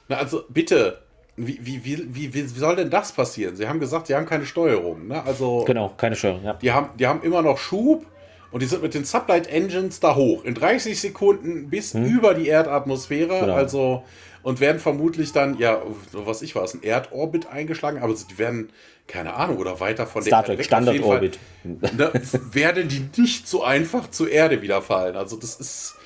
Na, 0.09 0.17
also 0.17 0.43
bitte, 0.49 1.04
wie, 1.37 1.59
wie, 1.63 1.85
wie, 1.85 2.15
wie, 2.15 2.35
wie 2.35 2.47
soll 2.47 2.77
denn 2.77 2.91
das 2.91 3.13
passieren? 3.13 3.57
Sie 3.57 3.67
haben 3.67 3.81
gesagt, 3.81 4.07
sie 4.07 4.15
haben 4.15 4.27
keine 4.27 4.47
Steuerung. 4.47 5.09
Ne? 5.09 5.25
Also, 5.25 5.65
genau, 5.67 5.93
keine 5.97 6.15
Steuerung, 6.15 6.45
ja. 6.45 6.55
Die 6.55 6.71
haben, 6.71 6.91
die 6.99 7.07
haben 7.07 7.23
immer 7.23 7.43
noch 7.43 7.59
Schub 7.59 8.07
und 8.53 8.63
die 8.63 8.67
sind 8.67 8.83
mit 8.83 8.95
den 8.95 9.05
Sublight 9.05 9.49
Engines 9.49 9.99
da 9.99 10.15
hoch. 10.15 10.45
In 10.45 10.55
30 10.55 11.01
Sekunden 11.01 11.71
bis 11.71 11.93
hm. 11.95 12.05
über 12.05 12.35
die 12.35 12.47
Erdatmosphäre. 12.47 13.41
Genau. 13.41 13.55
Also, 13.55 14.05
und 14.45 14.61
werden 14.61 14.79
vermutlich 14.79 15.33
dann, 15.33 15.59
ja, 15.59 15.83
was 16.13 16.43
ich 16.43 16.55
weiß, 16.55 16.75
ein 16.75 16.83
Erdorbit 16.83 17.47
eingeschlagen, 17.47 18.01
aber 18.01 18.15
die 18.15 18.39
werden, 18.39 18.71
keine 19.09 19.35
Ahnung, 19.35 19.57
oder 19.57 19.81
weiter 19.81 20.07
von 20.07 20.23
Star 20.23 20.43
der 20.43 20.53
Erde 20.53 20.65
Standardorbit. 20.65 21.39
Ne, 21.65 22.13
werden 22.53 22.89
die 22.89 23.09
nicht 23.21 23.49
so 23.49 23.65
einfach 23.65 24.11
zur 24.11 24.31
Erde 24.31 24.61
wieder 24.63 24.83
fallen. 24.83 25.17
Also, 25.17 25.37
das 25.37 25.57
ist 25.57 25.97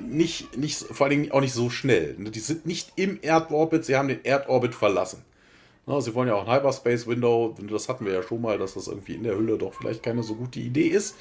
nicht, 0.00 0.56
nicht, 0.56 0.78
vor 0.78 1.06
allen 1.06 1.22
Dingen 1.22 1.32
auch 1.32 1.40
nicht 1.40 1.54
so 1.54 1.70
schnell. 1.70 2.14
Ne, 2.18 2.30
die 2.30 2.40
sind 2.40 2.66
nicht 2.66 2.92
im 2.96 3.20
Erdorbit, 3.22 3.84
sie 3.84 3.96
haben 3.96 4.08
den 4.08 4.24
Erdorbit 4.24 4.74
verlassen. 4.74 5.24
Na, 5.86 6.00
sie 6.00 6.14
wollen 6.14 6.28
ja 6.28 6.34
auch 6.34 6.46
ein 6.46 6.54
Hyperspace 6.54 7.06
Window, 7.08 7.54
das 7.68 7.88
hatten 7.88 8.06
wir 8.06 8.12
ja 8.12 8.22
schon 8.22 8.40
mal, 8.40 8.56
dass 8.56 8.74
das 8.74 8.86
irgendwie 8.86 9.14
in 9.14 9.24
der 9.24 9.36
Hülle 9.36 9.58
doch 9.58 9.74
vielleicht 9.74 10.02
keine 10.02 10.22
so 10.22 10.36
gute 10.36 10.60
Idee 10.60 10.88
ist. 10.88 11.16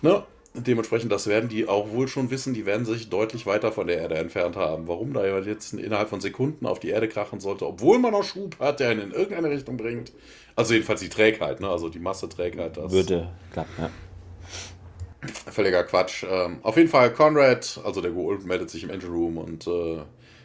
Ne? 0.00 0.22
Dementsprechend, 0.54 1.10
das 1.10 1.26
werden 1.26 1.48
die 1.48 1.66
auch 1.66 1.90
wohl 1.92 2.08
schon 2.08 2.30
wissen, 2.30 2.52
die 2.52 2.66
werden 2.66 2.84
sich 2.84 3.08
deutlich 3.08 3.46
weiter 3.46 3.72
von 3.72 3.86
der 3.86 3.98
Erde 3.98 4.16
entfernt 4.16 4.56
haben. 4.56 4.86
Warum 4.86 5.14
da 5.14 5.26
jetzt 5.40 5.72
innerhalb 5.72 6.10
von 6.10 6.20
Sekunden 6.20 6.66
auf 6.66 6.78
die 6.78 6.90
Erde 6.90 7.08
krachen 7.08 7.40
sollte, 7.40 7.66
obwohl 7.66 7.98
man 7.98 8.12
noch 8.12 8.22
Schub 8.22 8.58
hat, 8.60 8.80
der 8.80 8.92
ihn 8.92 8.98
in 8.98 9.10
irgendeine 9.12 9.50
Richtung 9.50 9.78
bringt. 9.78 10.12
Also 10.54 10.74
jedenfalls 10.74 11.00
die 11.00 11.08
Trägheit, 11.08 11.60
ne? 11.60 11.68
also 11.68 11.88
die 11.88 11.98
Masseträgheit. 11.98 12.76
Das 12.76 12.92
Würde 12.92 13.30
klappen, 13.50 13.72
ja. 13.78 13.90
Völliger 15.50 15.84
Quatsch. 15.84 16.24
Ähm, 16.28 16.58
auf 16.62 16.76
jeden 16.76 16.88
Fall, 16.88 17.12
Conrad, 17.12 17.80
also 17.84 18.00
der 18.00 18.10
Gould, 18.10 18.44
meldet 18.44 18.70
sich 18.70 18.82
im 18.82 18.90
Engine 18.90 19.12
Room 19.12 19.38
und 19.38 19.66
äh, 19.66 20.02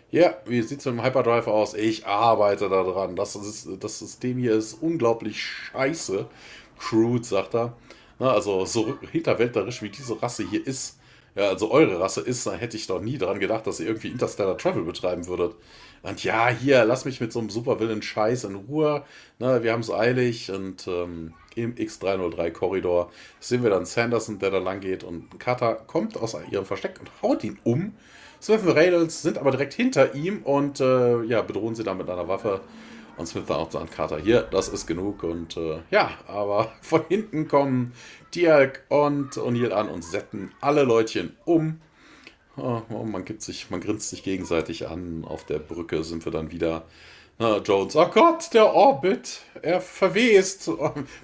ja, 0.09 0.37
wie 0.45 0.61
sieht 0.61 0.79
es 0.79 0.85
mit 0.85 0.95
dem 0.95 1.03
Hyperdrive 1.03 1.47
aus? 1.47 1.73
Ich 1.73 2.05
arbeite 2.05 2.69
daran. 2.69 3.15
Das, 3.15 3.35
ist, 3.35 3.67
das 3.79 3.99
System 3.99 4.37
hier 4.37 4.53
ist 4.53 4.75
unglaublich 4.75 5.41
scheiße. 5.41 6.27
Crude, 6.79 7.25
sagt 7.25 7.55
er. 7.55 7.75
Na, 8.19 8.31
also 8.31 8.65
so 8.65 8.97
hinterwäldlerisch 9.11 9.81
wie 9.81 9.89
diese 9.89 10.21
Rasse 10.21 10.47
hier 10.49 10.65
ist, 10.65 10.97
ja, 11.35 11.49
also 11.49 11.69
eure 11.71 11.99
Rasse 11.99 12.21
ist, 12.21 12.47
da 12.47 12.53
hätte 12.53 12.77
ich 12.77 12.87
doch 12.87 12.99
nie 12.99 13.17
daran 13.19 13.39
gedacht, 13.39 13.67
dass 13.67 13.79
ihr 13.79 13.87
irgendwie 13.87 14.07
Interstellar 14.07 14.57
Travel 14.57 14.83
betreiben 14.83 15.27
würdet. 15.27 15.55
Und 16.01 16.23
ja, 16.23 16.49
hier, 16.49 16.83
lass 16.85 17.05
mich 17.05 17.21
mit 17.21 17.31
so 17.31 17.39
einem 17.39 17.49
Supervillain-Scheiß 17.49 18.45
in 18.45 18.55
Ruhe. 18.55 19.03
Na, 19.39 19.61
wir 19.61 19.71
haben 19.71 19.81
es 19.81 19.91
eilig 19.91 20.51
und 20.51 20.87
ähm, 20.87 21.33
im 21.57 21.75
X303-Korridor 21.75 23.11
sehen 23.39 23.63
wir 23.63 23.69
dann 23.69 23.85
Sanderson, 23.85 24.39
der 24.39 24.51
da 24.51 24.59
lang 24.59 24.79
geht 24.79 25.03
und 25.03 25.39
Carter 25.39 25.75
kommt 25.75 26.17
aus 26.17 26.37
ihrem 26.51 26.65
Versteck 26.65 26.99
und 26.99 27.09
haut 27.21 27.43
ihn 27.43 27.59
um. 27.63 27.93
Smith 28.41 28.61
und 28.61 28.71
Reynolds 28.71 29.21
sind 29.21 29.37
aber 29.37 29.51
direkt 29.51 29.73
hinter 29.73 30.13
ihm 30.13 30.43
und 30.43 30.79
äh, 30.79 31.23
ja, 31.23 31.41
bedrohen 31.41 31.75
sie 31.75 31.83
dann 31.83 31.97
mit 31.97 32.09
einer 32.09 32.27
Waffe. 32.27 32.61
Und 33.17 33.25
Smith 33.25 33.45
dann 33.47 33.57
auch 33.57 33.73
an 33.73 33.89
Carter, 33.89 34.19
hier, 34.19 34.43
das 34.43 34.69
ist 34.69 34.85
genug. 34.85 35.23
Und 35.23 35.57
äh, 35.57 35.79
ja, 35.89 36.11
aber 36.27 36.71
von 36.81 37.01
hinten 37.09 37.47
kommen 37.47 37.93
Diak 38.35 38.83
und 38.89 39.31
O'Neill 39.31 39.71
an 39.71 39.89
und 39.89 40.03
setzen 40.03 40.51
alle 40.61 40.83
Leutchen 40.83 41.35
um. 41.45 41.81
Oh, 42.57 42.81
man 42.89 43.23
gibt 43.23 43.43
sich, 43.43 43.69
man 43.69 43.81
grinst 43.81 44.09
sich 44.09 44.23
gegenseitig 44.23 44.87
an. 44.87 45.25
Auf 45.25 45.45
der 45.45 45.59
Brücke 45.59 46.03
sind 46.03 46.25
wir 46.25 46.31
dann 46.31 46.51
wieder. 46.51 46.85
Na, 47.39 47.57
Jones, 47.59 47.95
oh 47.95 48.07
Gott, 48.07 48.51
der 48.51 48.73
Orbit, 48.73 49.41
er 49.61 49.79
verwest. 49.79 50.67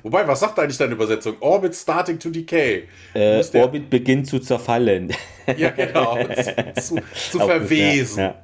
Wobei, 0.03 0.27
was 0.27 0.41
sagt 0.41 0.60
eigentlich 0.60 0.77
deine 0.77 0.94
Übersetzung? 0.94 1.38
Orbit 1.40 1.73
starting 1.76 2.19
to 2.19 2.30
decay. 2.30 2.88
Äh, 3.15 3.44
Orbit 3.53 3.90
beginnt 3.90 4.27
zu 4.27 4.38
zerfallen. 4.38 5.11
Ja, 5.57 5.72
genau, 5.72 6.19
zu, 6.80 7.02
zu, 7.31 7.40
verwesen. 7.40 8.19
Ja, 8.19 8.35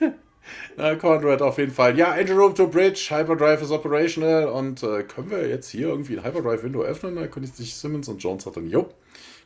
ja. 0.00 0.12
Na, 0.76 0.94
Conrad 0.96 1.40
auf 1.40 1.56
jeden 1.56 1.72
Fall. 1.72 1.98
Ja, 1.98 2.14
Engine 2.14 2.38
Room 2.38 2.54
to 2.54 2.66
Bridge, 2.66 3.06
Hyperdrive 3.08 3.62
is 3.62 3.70
operational. 3.70 4.48
Und 4.48 4.82
äh, 4.82 5.02
können 5.04 5.30
wir 5.30 5.48
jetzt 5.48 5.70
hier 5.70 5.88
irgendwie 5.88 6.18
ein 6.18 6.24
Hyperdrive-Window 6.24 6.82
öffnen? 6.82 7.16
Da 7.16 7.26
könnte 7.26 7.48
sich 7.48 7.74
Simmons 7.74 8.08
und 8.08 8.22
Jones 8.22 8.44
hat 8.44 8.58
dann, 8.58 8.68
jo, 8.68 8.90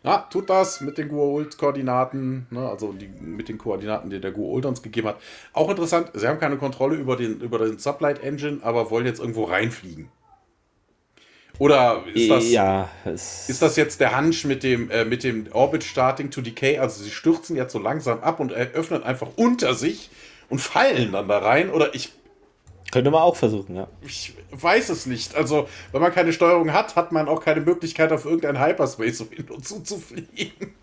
ja, 0.03 0.27
tut 0.31 0.49
das 0.49 0.81
mit 0.81 0.97
den 0.97 1.11
Gua'uld-Koordinaten, 1.11 2.47
ne, 2.51 2.69
also 2.69 2.93
die, 2.93 3.09
mit 3.09 3.49
den 3.49 3.59
Koordinaten, 3.59 4.09
die 4.09 4.21
der 4.21 4.35
Gua'uld 4.35 4.67
uns 4.67 4.83
gegeben 4.83 5.09
hat. 5.09 5.17
Auch 5.53 5.69
interessant, 5.69 6.11
sie 6.15 6.27
haben 6.27 6.41
keine 6.41 6.57
Kontrolle 6.57 6.97
über 6.97 7.17
den, 7.17 7.41
über 7.41 7.59
den 7.59 7.79
Sublight 7.79 8.23
Engine, 8.23 8.61
aber 8.63 8.91
wollen 8.91 9.07
jetzt 9.07 9.21
irgendwo 9.21 9.45
reinfliegen. 9.45 10.09
Oder 11.59 12.05
ist 12.15 12.31
das, 12.31 12.51
ja, 12.51 12.89
ist 13.05 13.61
das 13.61 13.77
jetzt 13.77 14.01
der 14.01 14.19
Hunch 14.19 14.47
mit 14.47 14.63
dem, 14.63 14.91
äh, 14.91 15.05
mit 15.05 15.23
dem 15.23 15.47
Orbit 15.53 15.85
Starting 15.85 16.31
to 16.31 16.41
Decay? 16.41 16.79
Also 16.79 17.05
sie 17.05 17.11
stürzen 17.11 17.55
jetzt 17.55 17.75
so 17.75 17.79
langsam 17.79 18.21
ab 18.21 18.41
und 18.41 18.51
eröffnen 18.51 19.03
einfach 19.03 19.29
unter 19.37 19.75
sich 19.75 20.09
und 20.49 20.59
fallen 20.61 21.13
dann 21.13 21.29
da 21.29 21.37
rein? 21.37 21.69
Oder 21.69 21.95
ich 21.95 22.15
könnte 22.91 23.11
man 23.11 23.23
auch 23.23 23.37
versuchen, 23.37 23.77
ja. 23.77 23.89
Ich 24.03 24.35
weiß 24.51 24.89
es 24.89 25.07
nicht. 25.07 25.35
Also, 25.35 25.69
wenn 25.93 26.01
man 26.01 26.13
keine 26.13 26.33
Steuerung 26.33 26.73
hat, 26.73 26.97
hat 26.97 27.13
man 27.13 27.29
auch 27.29 27.43
keine 27.43 27.61
Möglichkeit, 27.61 28.13
auf 28.13 28.25
irgendein 28.25 28.61
Hyperspace-Window 28.61 29.59
zuzufliegen. 29.61 30.75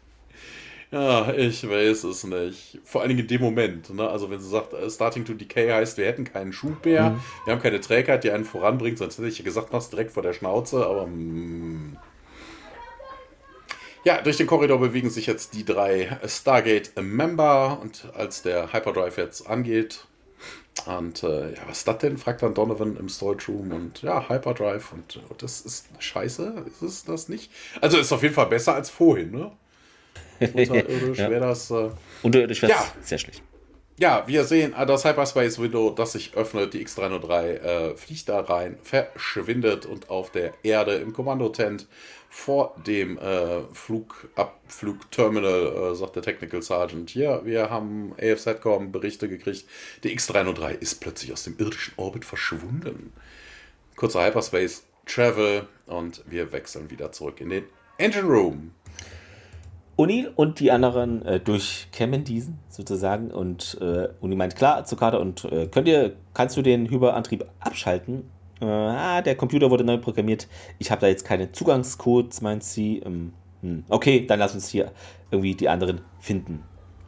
Ja, 0.89 1.34
ich 1.34 1.67
weiß 1.67 2.05
es 2.05 2.23
nicht. 2.23 2.79
Vor 2.85 3.01
allen 3.01 3.09
Dingen 3.09 3.21
in 3.21 3.27
dem 3.27 3.41
Moment. 3.41 3.93
Ne? 3.93 4.07
Also, 4.07 4.29
wenn 4.29 4.39
sie 4.39 4.49
sagt, 4.49 4.73
uh, 4.73 4.89
Starting 4.89 5.25
to 5.25 5.34
Decay 5.34 5.69
heißt, 5.69 5.97
wir 5.97 6.05
hätten 6.05 6.23
keinen 6.23 6.53
Schub 6.53 6.85
mehr, 6.85 7.09
mhm. 7.09 7.19
wir 7.43 7.53
haben 7.53 7.61
keine 7.61 7.81
Trägheit, 7.81 8.23
die 8.23 8.31
einen 8.31 8.45
voranbringt, 8.45 8.97
sonst 8.97 9.17
hätte 9.17 9.27
ich 9.27 9.43
gesagt, 9.43 9.73
mach's 9.73 9.89
direkt 9.89 10.11
vor 10.11 10.23
der 10.23 10.34
Schnauze, 10.34 10.85
aber. 10.85 11.07
Mm. 11.07 11.97
Ja, 14.05 14.21
durch 14.21 14.38
den 14.38 14.47
Korridor 14.47 14.79
bewegen 14.79 15.09
sich 15.09 15.25
jetzt 15.25 15.53
die 15.53 15.65
drei 15.65 16.17
Stargate-Member 16.25 17.79
und 17.81 18.07
als 18.13 18.41
der 18.41 18.71
Hyperdrive 18.71 19.17
jetzt 19.17 19.45
angeht, 19.49 20.05
und 20.85 21.23
äh, 21.23 21.53
ja, 21.53 21.61
was 21.67 21.79
ist 21.79 21.87
das 21.87 21.97
denn? 21.99 22.17
fragt 22.17 22.43
dann 22.43 22.53
Donovan 22.53 22.97
im 22.97 23.09
Storage 23.09 23.51
Room 23.51 23.71
und 23.71 24.01
ja, 24.01 24.29
Hyperdrive 24.29 24.91
und, 24.93 25.19
und 25.29 25.41
das 25.41 25.61
ist 25.61 25.87
scheiße, 25.99 26.65
ist 26.67 26.81
es 26.81 27.05
das 27.05 27.29
nicht? 27.29 27.51
Also 27.81 27.97
ist 27.97 28.11
auf 28.11 28.23
jeden 28.23 28.35
Fall 28.35 28.47
besser 28.47 28.75
als 28.75 28.89
vorhin, 28.89 29.31
ne? 29.31 29.51
Unterirdisch 30.39 31.17
ja. 31.17 31.29
wäre 31.29 31.47
das. 31.47 31.71
Äh, 31.71 31.89
Unterirdisch 32.23 32.61
wäre 32.61 32.73
ja. 32.73 32.85
sehr 33.01 33.17
schlecht. 33.17 33.41
Ja, 33.99 34.23
wir 34.27 34.43
sehen 34.43 34.75
äh, 34.77 34.85
das 34.85 35.05
Hyperspace 35.05 35.59
Window, 35.59 35.89
das 35.89 36.11
sich 36.11 36.35
öffnet, 36.35 36.73
die 36.73 36.85
X303 36.85 37.43
äh, 37.43 37.95
fliegt 37.97 38.29
da 38.29 38.41
rein, 38.41 38.77
verschwindet 38.83 39.87
und 39.87 40.11
auf 40.11 40.31
der 40.31 40.53
Erde 40.61 40.95
im 40.95 41.13
Kommandotent 41.13 41.87
vor 42.38 42.76
dem 42.85 43.18
äh, 43.18 43.64
Flugabflugterminal, 43.73 45.91
äh, 45.91 45.95
sagt 45.95 46.15
der 46.15 46.22
Technical 46.22 46.61
Sergeant, 46.61 47.15
ja, 47.15 47.43
wir 47.43 47.72
haben 47.72 48.14
AFSATCOM 48.22 48.91
Berichte 48.91 49.27
gekriegt, 49.27 49.65
die 50.03 50.15
X303 50.15 50.80
ist 50.80 51.01
plötzlich 51.01 51.34
aus 51.34 51.43
dem 51.43 51.55
irdischen 51.57 51.95
Orbit 51.97 52.26
verschwunden. 52.26 53.11
Kurzer 53.95 54.23
Hyperspace 54.23 54.84
Travel 55.07 55.68
und 55.88 56.23
wir 56.27 56.51
wechseln 56.51 56.91
wieder 56.91 57.11
zurück 57.11 57.41
in 57.41 57.49
den 57.49 57.64
Engine 57.97 58.27
Room. 58.27 58.72
O'Neill 59.97 60.31
und 60.35 60.59
die 60.59 60.72
anderen 60.72 61.26
äh, 61.26 61.39
durchkämmen 61.39 62.23
diesen 62.23 62.59
sozusagen 62.69 63.31
und 63.31 63.80
äh, 63.81 64.09
Uni 64.22 64.35
meint 64.35 64.55
klar 64.55 64.85
zu 64.85 64.95
Carter 64.95 65.19
und 65.19 65.43
äh, 65.45 65.68
könnt 65.68 65.88
ihr, 65.88 66.15
kannst 66.35 66.55
du 66.55 66.61
den 66.61 66.88
Hyperantrieb 66.88 67.45
abschalten? 67.59 68.30
Äh, 68.61 68.65
ah, 68.65 69.21
der 69.21 69.35
Computer 69.35 69.69
wurde 69.69 69.84
neu 69.84 69.97
programmiert. 69.97 70.47
Ich 70.79 70.91
habe 70.91 71.01
da 71.01 71.07
jetzt 71.07 71.25
keine 71.25 71.51
Zugangscodes, 71.51 72.41
meint 72.41 72.63
sie. 72.63 72.99
Ähm, 72.99 73.34
hm, 73.61 73.84
okay, 73.89 74.25
dann 74.25 74.39
lass 74.39 74.53
uns 74.53 74.69
hier 74.69 74.91
irgendwie 75.31 75.55
die 75.55 75.69
anderen 75.69 76.01
finden. 76.19 76.63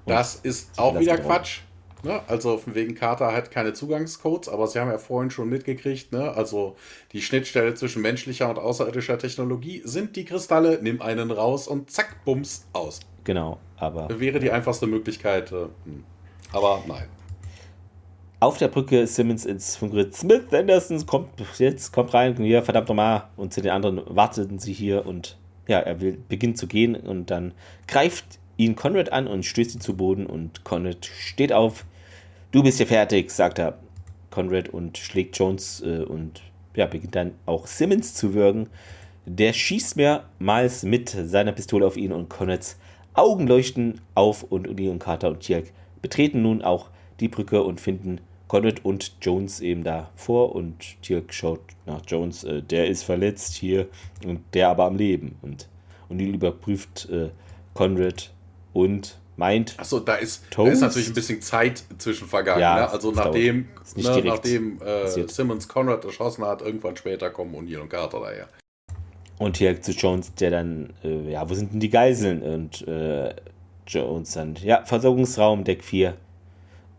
Und 0.05 0.13
das 0.13 0.35
ist 0.35 0.77
auch 0.77 0.99
wieder 0.99 1.17
Quatsch. 1.17 1.61
Ne? 2.03 2.21
Also 2.27 2.57
von 2.57 2.75
wegen 2.75 2.95
Carter 2.95 3.33
hat 3.33 3.51
keine 3.51 3.73
Zugangscodes, 3.73 4.47
aber 4.47 4.67
Sie 4.67 4.79
haben 4.79 4.89
ja 4.89 4.97
vorhin 4.97 5.31
schon 5.31 5.49
mitgekriegt, 5.49 6.13
ne? 6.13 6.31
also 6.31 6.77
die 7.11 7.21
Schnittstelle 7.21 7.73
zwischen 7.73 8.01
menschlicher 8.01 8.49
und 8.49 8.57
außerirdischer 8.57 9.17
Technologie 9.17 9.81
sind 9.83 10.15
die 10.15 10.23
Kristalle, 10.23 10.79
nimm 10.81 11.01
einen 11.01 11.29
raus 11.29 11.67
und 11.67 11.91
zack, 11.91 12.23
bums, 12.23 12.67
aus. 12.71 13.01
Genau, 13.25 13.59
aber... 13.75 14.07
Wäre 14.17 14.39
die 14.39 14.49
einfachste 14.49 14.87
Möglichkeit, 14.87 15.51
äh, 15.51 15.65
hm. 15.83 16.05
aber 16.53 16.83
nein. 16.87 17.09
Auf 18.41 18.57
der 18.57 18.69
Brücke 18.69 19.05
Simmons 19.05 19.45
ins 19.45 19.75
Funkgerät. 19.75 20.15
Smith 20.15 20.53
Anderson 20.53 21.05
kommt 21.05 21.27
jetzt, 21.57 21.91
kommt 21.91 22.13
rein, 22.13 22.37
hier, 22.37 22.63
verdammt 22.63 22.87
nochmal. 22.87 23.23
Und 23.35 23.53
zu 23.53 23.61
den 23.61 23.71
anderen 23.71 24.01
warteten 24.05 24.59
sie 24.59 24.71
hier 24.71 25.05
und 25.05 25.37
ja, 25.67 25.79
er 25.79 25.99
will, 25.99 26.17
beginnt 26.29 26.57
zu 26.57 26.65
gehen 26.65 26.95
und 26.95 27.31
dann 27.31 27.53
greift 27.85 28.39
ihn 28.55 28.77
Conrad 28.77 29.11
an 29.11 29.27
und 29.27 29.43
stößt 29.43 29.75
ihn 29.75 29.81
zu 29.81 29.97
Boden 29.97 30.25
und 30.25 30.63
Conrad 30.63 31.05
steht 31.05 31.51
auf. 31.51 31.83
Du 32.51 32.63
bist 32.63 32.77
hier 32.77 32.87
fertig, 32.87 33.29
sagt 33.29 33.59
er. 33.59 33.77
Conrad 34.31 34.69
und 34.69 34.97
schlägt 34.97 35.37
Jones 35.37 35.81
äh, 35.81 36.03
und 36.03 36.41
ja, 36.75 36.85
beginnt 36.85 37.15
dann 37.15 37.33
auch 37.45 37.67
Simmons 37.67 38.13
zu 38.13 38.33
würgen. 38.33 38.69
Der 39.25 39.51
schießt 39.51 39.97
mehrmals 39.97 40.83
mit 40.83 41.09
seiner 41.09 41.51
Pistole 41.51 41.85
auf 41.85 41.97
ihn 41.97 42.13
und 42.13 42.29
Conrads 42.29 42.77
Augen 43.15 43.47
leuchten 43.47 43.99
auf 44.15 44.43
und 44.43 44.65
Uni 44.65 44.87
und 44.87 44.99
Carter 44.99 45.27
und 45.27 45.41
Tierk 45.41 45.73
betreten 46.01 46.41
nun 46.41 46.61
auch 46.61 46.89
die 47.19 47.27
Brücke 47.27 47.63
und 47.63 47.81
finden 47.81 48.21
Conrad 48.49 48.83
und 48.83 49.13
Jones 49.21 49.61
eben 49.61 49.83
da 49.83 50.09
vor 50.15 50.55
und 50.55 51.01
Tirk 51.03 51.33
schaut 51.33 51.61
nach 51.85 52.01
Jones, 52.05 52.43
äh, 52.43 52.61
der 52.61 52.87
ist 52.87 53.03
verletzt 53.03 53.53
hier 53.53 53.87
und 54.25 54.41
der 54.53 54.69
aber 54.69 54.85
am 54.85 54.97
Leben. 54.97 55.37
Und 55.43 55.69
O'Neill 56.09 56.33
überprüft 56.33 57.07
äh, 57.11 57.29
Conrad 57.75 58.31
und 58.73 59.19
meint. 59.37 59.75
Achso, 59.77 59.99
da 59.99 60.15
ist, 60.15 60.43
da 60.49 60.67
ist 60.67 60.81
natürlich 60.81 61.09
ein 61.09 61.13
bisschen 61.13 61.41
Zeit 61.43 61.83
zwischen 61.99 62.27
vergangen. 62.27 62.59
Ja, 62.59 62.75
ne? 62.75 62.89
Also 62.89 63.11
nachdem, 63.11 63.67
ne, 63.95 64.21
nachdem 64.23 64.81
äh, 64.81 65.07
Simmons 65.27 65.67
Conrad 65.67 66.03
erschossen 66.03 66.43
hat, 66.43 66.63
irgendwann 66.63 66.97
später 66.97 67.29
kommen 67.29 67.53
O'Neill 67.53 67.77
und 67.77 67.89
Carter 67.89 68.19
daher. 68.19 68.47
Und 69.37 69.57
hier 69.57 69.79
zu 69.79 69.91
Jones, 69.91 70.33
der 70.33 70.49
dann, 70.49 70.93
äh, 71.03 71.31
ja, 71.31 71.47
wo 71.47 71.53
sind 71.53 71.71
denn 71.71 71.79
die 71.79 71.89
Geiseln? 71.89 72.41
Und 72.41 72.85
äh, 72.87 73.35
Jones 73.87 74.33
dann, 74.33 74.55
ja, 74.55 74.83
Versorgungsraum, 74.85 75.63
Deck 75.63 75.83
4 75.83 76.17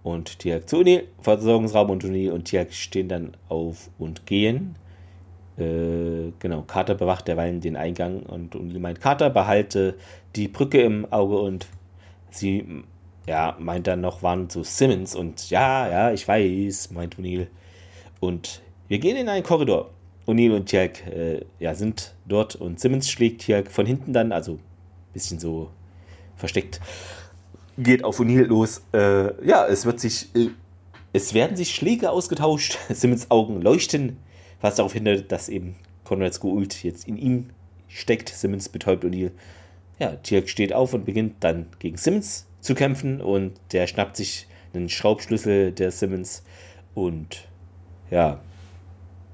und 0.03 0.39
Tiak 0.39 0.69
zu 0.69 0.79
Uni, 0.79 1.03
Versorgungsraum 1.21 1.91
und 1.91 2.05
Uni 2.05 2.31
und 2.31 2.45
Tiak 2.45 2.73
stehen 2.73 3.09
dann 3.09 3.37
auf 3.49 3.91
und 3.99 4.27
gehen. 4.27 4.77
Äh, 5.59 6.33
genau, 6.39 6.63
Carter 6.63 6.95
bewacht 6.95 7.29
derweil 7.29 7.61
den 7.61 7.77
Eingang 7.77 8.23
und 8.23 8.55
Uni 8.57 8.79
meint, 8.79 9.01
Carter 9.01 9.31
behalte 9.31 9.97
die 10.37 10.49
Brücke 10.49 10.81
im 10.81 11.11
Auge 11.13 11.39
und 11.39 11.67
sie 12.31 12.85
ja, 13.27 13.57
meint 13.59 13.87
dann 13.87 14.01
noch, 14.01 14.23
waren 14.23 14.49
so 14.49 14.63
Simmons 14.63 15.15
und 15.15 15.51
ja, 15.51 15.89
ja, 15.89 16.13
ich 16.13 16.27
weiß, 16.27 16.91
meint 16.93 17.17
O'Neill. 17.17 17.49
Und 18.19 18.63
wir 18.89 18.99
gehen 18.99 19.17
in 19.17 19.29
einen 19.29 19.45
Korridor. 19.45 19.91
O'Neill 20.27 20.55
und 20.55 20.67
Tiak 20.67 21.07
äh, 21.07 21.45
ja, 21.59 21.75
sind 21.75 22.15
dort 22.27 22.57
und 22.57 22.81
Simmons 22.81 23.11
schlägt 23.11 23.43
Tiak 23.43 23.71
von 23.71 23.87
hinten 23.87 24.13
dann, 24.13 24.33
also 24.33 24.55
ein 24.55 24.61
bisschen 25.13 25.39
so 25.39 25.71
versteckt, 26.37 26.81
geht 27.79 28.05
auf 28.05 28.21
O'Neill 28.21 28.45
los. 28.45 28.83
Äh, 28.93 29.47
ja, 29.47 29.67
es 29.67 29.87
wird 29.87 30.01
sich, 30.01 30.35
äh, 30.35 30.49
es 31.13 31.35
werden 31.35 31.57
sich 31.57 31.75
Schläge 31.75 32.11
ausgetauscht. 32.11 32.79
Simmons 32.91 33.31
Augen 33.31 33.63
leuchten, 33.63 34.17
was 34.61 34.77
darauf 34.77 34.93
hindert, 34.93 35.31
dass 35.33 35.49
eben 35.49 35.77
Conrads 36.05 36.41
Gould 36.41 36.83
jetzt 36.83 37.07
in 37.07 37.17
ihm 37.17 37.51
steckt. 37.89 38.29
Simmons 38.29 38.69
betäubt 38.69 39.05
O'Neill. 39.05 39.33
Ja, 39.99 40.17
Tirk 40.17 40.49
steht 40.49 40.73
auf 40.73 40.95
und 40.95 41.05
beginnt 41.05 41.37
dann 41.41 41.67
gegen 41.79 41.97
Simmons 41.97 42.47
zu 42.61 42.75
kämpfen 42.75 43.21
und 43.21 43.53
der 43.73 43.87
schnappt 43.87 44.17
sich 44.17 44.47
einen 44.73 44.89
Schraubschlüssel 44.89 45.73
der 45.73 45.91
Simmons 45.91 46.43
und 46.95 47.49
ja, 48.11 48.41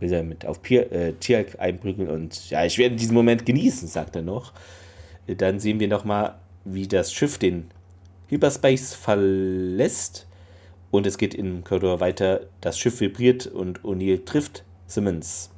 will 0.00 0.12
er 0.12 0.22
mit 0.22 0.46
auf 0.46 0.62
Pier, 0.62 0.90
äh, 0.92 1.12
Tirk 1.14 1.58
einprügeln 1.58 2.08
und 2.08 2.50
ja, 2.50 2.64
ich 2.64 2.78
werde 2.78 2.96
diesen 2.96 3.14
Moment 3.14 3.46
genießen, 3.46 3.88
sagt 3.88 4.16
er 4.16 4.22
noch. 4.22 4.52
Dann 5.26 5.58
sehen 5.58 5.80
wir 5.80 5.88
nochmal, 5.88 6.36
wie 6.64 6.86
das 6.86 7.12
Schiff 7.12 7.38
den 7.38 7.70
Hyperspace 8.28 8.94
verlässt 8.94 10.26
und 10.90 11.06
es 11.06 11.18
geht 11.18 11.34
im 11.34 11.62
Korridor 11.62 12.00
weiter. 12.00 12.40
Das 12.60 12.78
Schiff 12.78 13.00
vibriert 13.00 13.46
und 13.46 13.80
O'Neill 13.80 14.24
trifft 14.24 14.64
Simmons. 14.86 15.50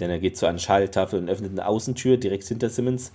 Denn 0.00 0.10
er 0.10 0.18
geht 0.18 0.36
zu 0.36 0.46
einer 0.46 0.58
Schalltafel 0.58 1.18
und 1.18 1.28
öffnet 1.28 1.52
eine 1.52 1.66
Außentür 1.66 2.16
direkt 2.16 2.44
hinter 2.44 2.68
Simmons. 2.68 3.12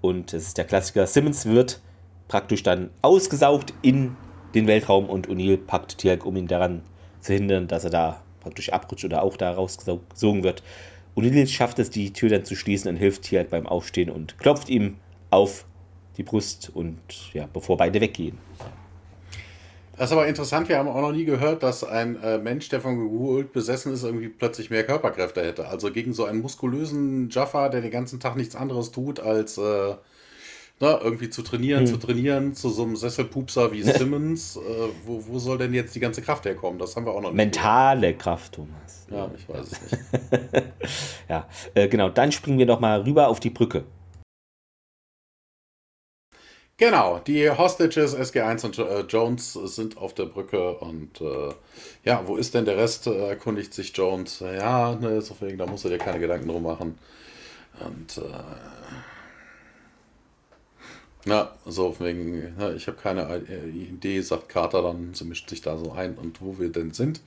Und 0.00 0.32
es 0.32 0.48
ist 0.48 0.58
der 0.58 0.64
Klassiker. 0.64 1.06
Simmons 1.06 1.46
wird 1.46 1.80
praktisch 2.28 2.62
dann 2.62 2.90
ausgesaugt 3.02 3.74
in 3.82 4.16
den 4.54 4.66
Weltraum 4.66 5.08
und 5.08 5.28
O'Neill 5.28 5.58
packt 5.58 5.98
Tiag, 5.98 6.24
um 6.24 6.36
ihn 6.36 6.46
daran 6.46 6.82
zu 7.20 7.34
hindern, 7.34 7.68
dass 7.68 7.84
er 7.84 7.90
da 7.90 8.22
praktisch 8.40 8.72
abrutscht 8.72 9.04
oder 9.04 9.22
auch 9.22 9.36
da 9.36 9.52
rausgesogen 9.52 10.44
wird. 10.44 10.62
O'Neill 11.16 11.46
schafft 11.46 11.78
es, 11.78 11.90
die 11.90 12.12
Tür 12.12 12.30
dann 12.30 12.44
zu 12.44 12.56
schließen 12.56 12.88
und 12.88 12.96
hilft 12.96 13.22
Tiag 13.22 13.50
beim 13.50 13.66
Aufstehen 13.66 14.10
und 14.10 14.38
klopft 14.38 14.68
ihm 14.68 14.96
auf 15.30 15.66
die 16.16 16.22
Brust 16.22 16.70
und 16.74 16.98
ja, 17.32 17.48
bevor 17.52 17.76
beide 17.76 18.00
weggehen. 18.00 18.38
Das 19.96 20.10
ist 20.10 20.12
aber 20.12 20.26
interessant, 20.26 20.68
wir 20.68 20.76
haben 20.76 20.88
auch 20.88 21.00
noch 21.00 21.12
nie 21.12 21.24
gehört, 21.24 21.62
dass 21.62 21.82
ein 21.82 22.22
äh, 22.22 22.36
Mensch, 22.36 22.68
der 22.68 22.82
von 22.82 23.08
Gould 23.08 23.52
besessen 23.52 23.94
ist, 23.94 24.04
irgendwie 24.04 24.28
plötzlich 24.28 24.68
mehr 24.68 24.84
Körperkräfte 24.84 25.42
hätte. 25.42 25.68
Also 25.68 25.90
gegen 25.90 26.12
so 26.12 26.26
einen 26.26 26.42
muskulösen 26.42 27.30
Jaffa, 27.30 27.70
der 27.70 27.80
den 27.80 27.90
ganzen 27.90 28.20
Tag 28.20 28.36
nichts 28.36 28.56
anderes 28.56 28.90
tut, 28.90 29.20
als 29.20 29.56
äh, 29.56 29.94
ne, 30.80 31.00
irgendwie 31.02 31.30
zu 31.30 31.40
trainieren, 31.40 31.80
hm. 31.80 31.86
zu 31.86 31.96
trainieren, 31.96 32.54
zu 32.54 32.68
so 32.68 32.82
einem 32.82 32.96
Sesselpupser 32.96 33.72
wie 33.72 33.82
Simmons. 33.84 34.56
äh, 34.56 34.60
wo, 35.06 35.22
wo 35.26 35.38
soll 35.38 35.56
denn 35.56 35.72
jetzt 35.72 35.94
die 35.94 36.00
ganze 36.00 36.20
Kraft 36.20 36.44
herkommen? 36.44 36.78
Das 36.78 36.94
haben 36.94 37.06
wir 37.06 37.12
auch 37.12 37.22
noch 37.22 37.30
nicht. 37.30 37.36
Mentale 37.36 38.08
gehört. 38.08 38.18
Kraft, 38.18 38.52
Thomas. 38.54 39.06
Ja, 39.10 39.30
ich 39.34 39.48
weiß 39.48 39.66
es 39.72 39.80
nicht. 39.80 40.64
ja, 41.30 41.48
äh, 41.74 41.88
genau. 41.88 42.10
Dann 42.10 42.32
springen 42.32 42.58
wir 42.58 42.66
noch 42.66 42.80
mal 42.80 43.00
rüber 43.00 43.28
auf 43.28 43.40
die 43.40 43.50
Brücke. 43.50 43.84
Genau, 46.78 47.18
die 47.20 47.48
Hostages, 47.48 48.14
SG1 48.14 48.66
und 48.66 48.78
äh, 48.78 49.00
Jones 49.08 49.54
sind 49.54 49.96
auf 49.96 50.12
der 50.12 50.26
Brücke 50.26 50.74
und 50.76 51.22
äh, 51.22 51.54
ja, 52.04 52.22
wo 52.26 52.36
ist 52.36 52.52
denn 52.52 52.66
der 52.66 52.76
Rest? 52.76 53.06
Äh, 53.06 53.28
erkundigt 53.28 53.72
sich 53.72 53.96
Jones. 53.96 54.40
Ja, 54.40 54.94
ne, 54.94 55.22
so 55.22 55.34
wegen, 55.40 55.56
da 55.56 55.64
musst 55.64 55.86
du 55.86 55.88
dir 55.88 55.96
keine 55.96 56.18
Gedanken 56.20 56.48
drum 56.48 56.64
machen. 56.64 56.98
Und 57.80 58.18
äh, 58.18 58.30
na, 61.24 61.50
so 61.64 61.98
wegen, 61.98 62.54
na, 62.58 62.74
ich 62.74 62.86
habe 62.88 62.98
keine 62.98 63.22
äh, 63.48 63.68
Idee, 63.70 64.20
sagt 64.20 64.50
Carter 64.50 64.82
dann, 64.82 65.14
sie 65.14 65.24
mischt 65.24 65.48
sich 65.48 65.62
da 65.62 65.78
so 65.78 65.92
ein 65.92 66.16
und 66.16 66.42
wo 66.42 66.58
wir 66.58 66.68
denn 66.70 66.92
sind. 66.92 67.22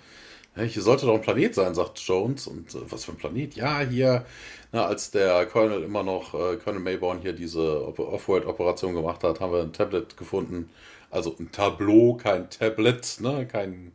hier 0.55 0.81
sollte 0.83 1.07
doch 1.07 1.15
ein 1.15 1.21
Planet 1.21 1.55
sein, 1.55 1.73
sagt 1.73 1.97
Jones. 1.99 2.45
Und 2.45 2.75
äh, 2.75 2.79
was 2.89 3.05
für 3.05 3.13
ein 3.13 3.17
Planet? 3.17 3.55
Ja, 3.55 3.79
hier 3.79 4.25
na, 4.71 4.85
als 4.85 5.11
der 5.11 5.45
Colonel 5.47 5.83
immer 5.83 6.03
noch, 6.03 6.33
äh, 6.33 6.57
Colonel 6.57 6.81
Mayborn 6.81 7.19
hier 7.21 7.33
diese 7.33 7.87
Off-World-Operation 7.97 8.93
gemacht 8.93 9.23
hat, 9.23 9.39
haben 9.39 9.51
wir 9.51 9.61
ein 9.61 9.73
Tablet 9.73 10.15
gefunden. 10.15 10.69
Also 11.09 11.35
ein 11.39 11.51
Tableau, 11.51 12.15
kein 12.15 12.49
Tablet, 12.51 13.17
ne? 13.19 13.47
kein, 13.47 13.93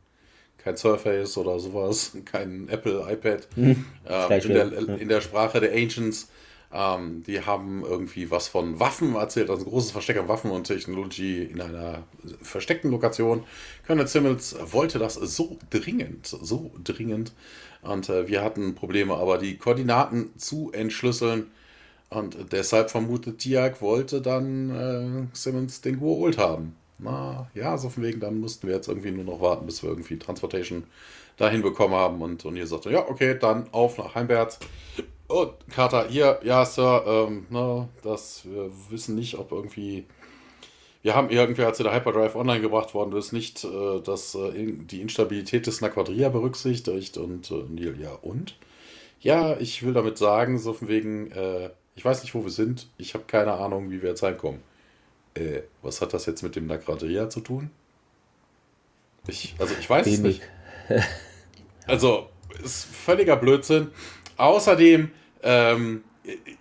kein 0.59 0.77
Surface 0.77 1.39
oder 1.39 1.61
sowas, 1.61 2.17
kein 2.25 2.69
Apple 2.69 3.07
iPad. 3.09 3.47
Hm, 3.55 3.85
ähm, 4.09 4.33
in, 4.33 4.49
der, 4.49 4.73
in 5.01 5.09
der 5.09 5.21
Sprache 5.21 5.61
der 5.61 5.73
Ancients. 5.73 6.29
Ähm, 6.77 7.23
die 7.23 7.41
haben 7.41 7.85
irgendwie 7.85 8.33
was 8.33 8.49
von 8.49 8.81
Waffen 8.81 9.15
erzählt, 9.15 9.49
also 9.49 9.65
ein 9.65 9.71
großes 9.71 9.93
Versteck 9.93 10.17
an 10.17 10.27
Waffen 10.27 10.51
und 10.51 10.65
Technologie 10.65 11.45
in 11.45 11.61
einer 11.61 12.03
versteckten 12.43 12.91
Lokation. 12.91 13.45
Colonel 13.87 14.09
Simmons 14.09 14.57
wollte 14.73 14.99
das 14.99 15.15
so 15.15 15.57
dringend, 15.71 16.27
so 16.27 16.73
dringend, 16.83 17.33
und 17.85 18.09
äh, 18.09 18.29
wir 18.29 18.43
hatten 18.43 18.75
Probleme, 18.75 19.15
aber 19.15 19.39
die 19.39 19.57
Koordinaten 19.57 20.37
zu 20.39 20.73
entschlüsseln. 20.73 21.51
Und 22.11 22.53
deshalb 22.53 22.91
vermutet 22.91 23.39
Tiag 23.39 23.81
wollte 23.81 24.21
dann 24.21 24.71
äh, 24.71 25.37
Simmons 25.37 25.81
den 25.81 25.99
geholt 25.99 26.39
haben. 26.39 26.77
Na 26.99 27.51
ja, 27.55 27.77
so 27.77 27.89
von 27.89 28.03
wegen, 28.05 28.21
dann 28.21 28.39
mussten 28.39 28.67
wir 28.69 28.75
jetzt 28.75 28.89
irgendwie 28.89 29.11
nur 29.11 29.25
noch 29.25 29.41
warten, 29.41 29.67
bis 29.67 29.83
wir 29.83 29.91
irgendwie 29.91 30.19
Transportation 30.19 30.85
dahin 31.37 31.63
bekommen 31.63 31.95
haben. 31.95 32.23
Und, 32.23 32.45
und 32.45 32.57
ihr 32.57 32.67
sagte, 32.67 32.91
ja, 32.91 33.09
okay, 33.09 33.37
dann 33.39 33.67
auf 33.73 33.99
nach 33.99 34.15
Heimbert. 34.15 34.59
Und 35.27 35.53
Carter, 35.71 36.07
hier, 36.09 36.39
ja, 36.45 36.65
Sir, 36.65 37.05
ähm, 37.07 37.47
na, 37.51 37.89
das, 38.03 38.45
wir 38.45 38.71
wissen 38.91 39.15
nicht, 39.15 39.37
ob 39.39 39.53
irgendwie 39.53 40.07
wir 41.05 41.15
haben 41.15 41.29
irgendwie, 41.29 41.65
als 41.65 41.77
der 41.77 41.93
Hyperdrive 41.93 42.35
online 42.35 42.63
gebracht 42.63 42.95
worden 42.95 43.15
ist, 43.15 43.33
nicht 43.33 43.63
äh, 43.63 44.01
das, 44.03 44.35
äh, 44.35 44.73
die 44.73 45.03
Instabilität 45.03 45.67
des 45.67 45.83
Naquadria 45.83 46.31
berücksichtigt. 46.31 47.19
Und 47.19 47.51
äh, 47.51 47.63
Neil, 47.69 48.01
ja, 48.01 48.13
und? 48.15 48.57
Ja, 49.21 49.55
ich 49.59 49.83
will 49.83 49.93
damit 49.93 50.17
sagen, 50.17 50.59
so 50.59 50.73
von 50.73 50.89
wegen, 50.89 51.31
äh, 51.33 51.69
ich 51.95 52.03
weiß 52.03 52.23
nicht, 52.23 52.35
wo 52.35 52.43
wir 52.43 52.51
sind, 52.51 52.89
ich 52.97 53.13
habe 53.13 53.25
keine 53.27 53.53
Ahnung, 53.53 53.91
wie 53.91 54.01
wir 54.01 54.09
jetzt 54.09 54.23
reinkommen. 54.23 54.63
Äh, 55.35 55.61
was 55.83 56.01
hat 56.01 56.15
das 56.15 56.25
jetzt 56.25 56.43
mit 56.43 56.57
dem 56.57 56.67
Nagraderia 56.67 57.29
zu 57.29 57.41
tun? 57.41 57.71
Ich, 59.27 59.55
also 59.59 59.75
ich 59.79 59.89
weiß 59.89 60.07
Wenig. 60.07 60.41
es 60.89 60.91
nicht. 60.91 61.09
Also, 61.87 62.31
ist 62.63 62.87
völliger 62.87 63.37
Blödsinn. 63.37 63.91
Außerdem, 64.39 65.11
ähm, 65.43 66.03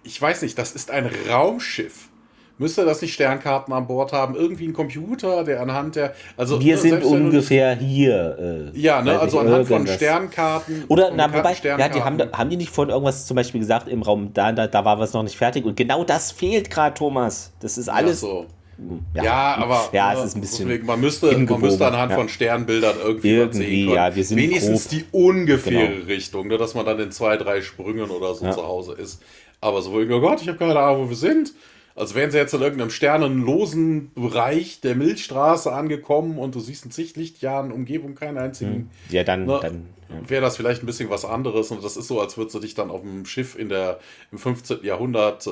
ich 0.03 0.21
weiß 0.21 0.41
nicht, 0.41 0.57
das 0.57 0.75
ist 0.75 0.91
ein 0.91 1.09
Raumschiff. 1.29 2.09
Müsste 2.59 2.85
das 2.85 3.01
nicht 3.01 3.13
Sternkarten 3.13 3.73
an 3.73 3.87
Bord 3.87 4.13
haben? 4.13 4.35
Irgendwie 4.35 4.67
ein 4.67 4.73
Computer, 4.73 5.43
der 5.43 5.61
anhand 5.61 5.95
der. 5.95 6.13
Also, 6.37 6.61
Wir 6.61 6.75
ne, 6.75 6.81
sind 6.81 7.03
ungefähr 7.03 7.75
hier. 7.75 8.71
Äh, 8.73 8.79
ja, 8.79 9.01
ne, 9.01 9.19
also 9.19 9.39
anhand 9.39 9.67
von 9.67 9.87
Sternkarten. 9.87 10.83
Oder, 10.87 11.11
na, 11.15 11.33
wobei, 11.33 11.55
ja, 11.63 11.89
die 11.89 12.03
haben, 12.03 12.19
haben 12.31 12.49
die 12.51 12.57
nicht 12.57 12.69
vorhin 12.69 12.91
irgendwas 12.91 13.25
zum 13.25 13.35
Beispiel 13.35 13.59
gesagt 13.59 13.87
im 13.87 14.03
Raum, 14.03 14.33
da, 14.33 14.51
da, 14.51 14.67
da 14.67 14.85
war 14.85 14.99
was 14.99 15.13
noch 15.13 15.23
nicht 15.23 15.35
fertig. 15.35 15.65
Und 15.65 15.75
genau 15.75 16.03
das 16.03 16.31
fehlt 16.31 16.69
gerade, 16.69 16.93
Thomas. 16.93 17.51
Das 17.59 17.77
ist 17.77 17.89
alles. 17.89 18.21
Ja, 18.21 18.27
so. 18.27 18.45
Ja, 19.13 19.23
ja, 19.23 19.55
aber 19.57 19.89
ja, 19.91 20.13
es 20.13 20.25
ist 20.25 20.35
ein 20.35 20.41
bisschen 20.41 20.67
deswegen, 20.67 20.87
man, 20.87 20.99
müsste, 20.99 21.37
man 21.37 21.61
müsste 21.61 21.85
anhand 21.85 22.11
ja. 22.11 22.17
von 22.17 22.27
Sternbildern 22.27 22.95
irgendwie, 23.03 23.29
irgendwie 23.29 23.85
sehen 23.85 23.93
ja, 23.93 24.15
wir 24.15 24.23
sind 24.23 24.37
wenigstens 24.37 24.89
grob. 24.89 24.99
die 24.99 25.05
ungefähre 25.11 25.93
genau. 25.93 26.05
Richtung, 26.07 26.47
ne, 26.47 26.57
dass 26.57 26.73
man 26.73 26.85
dann 26.85 26.99
in 26.99 27.11
zwei, 27.11 27.37
drei 27.37 27.61
Sprüngen 27.61 28.09
oder 28.09 28.33
so 28.33 28.45
ja. 28.45 28.51
zu 28.51 28.63
Hause 28.63 28.93
ist. 28.93 29.21
Aber 29.61 29.81
so, 29.81 29.91
oh 29.93 30.19
Gott, 30.19 30.41
ich 30.41 30.47
habe 30.47 30.57
keine 30.57 30.77
Ahnung, 30.77 31.05
wo 31.05 31.09
wir 31.09 31.15
sind. 31.15 31.53
Also 31.95 32.15
wären 32.15 32.31
sie 32.31 32.37
jetzt 32.37 32.53
in 32.53 32.61
irgendeinem 32.61 32.89
sternenlosen 32.89 34.11
Bereich 34.15 34.81
der 34.81 34.95
Milchstraße 34.95 35.71
angekommen 35.71 36.39
und 36.39 36.55
du 36.55 36.59
siehst 36.59 36.85
in 36.85 36.91
zig 36.91 37.15
Lichtjahren 37.15 37.71
Umgebung 37.71 38.15
keinen 38.15 38.39
einzigen. 38.39 38.73
Hm. 38.73 38.89
Ja, 39.09 39.23
dann, 39.23 39.45
ne, 39.45 39.59
dann 39.61 39.89
ja. 40.09 40.29
wäre 40.29 40.41
das 40.41 40.57
vielleicht 40.57 40.81
ein 40.81 40.87
bisschen 40.87 41.11
was 41.11 41.23
anderes. 41.23 41.69
Und 41.69 41.83
das 41.83 41.95
ist 41.95 42.07
so, 42.07 42.19
als 42.19 42.35
würdest 42.35 42.55
du 42.55 42.59
dich 42.59 42.73
dann 42.73 42.89
auf 42.89 43.01
dem 43.01 43.25
Schiff 43.25 43.57
in 43.57 43.69
der, 43.69 43.99
im 44.31 44.39
15. 44.39 44.83
Jahrhundert 44.83 45.45
äh, 45.45 45.51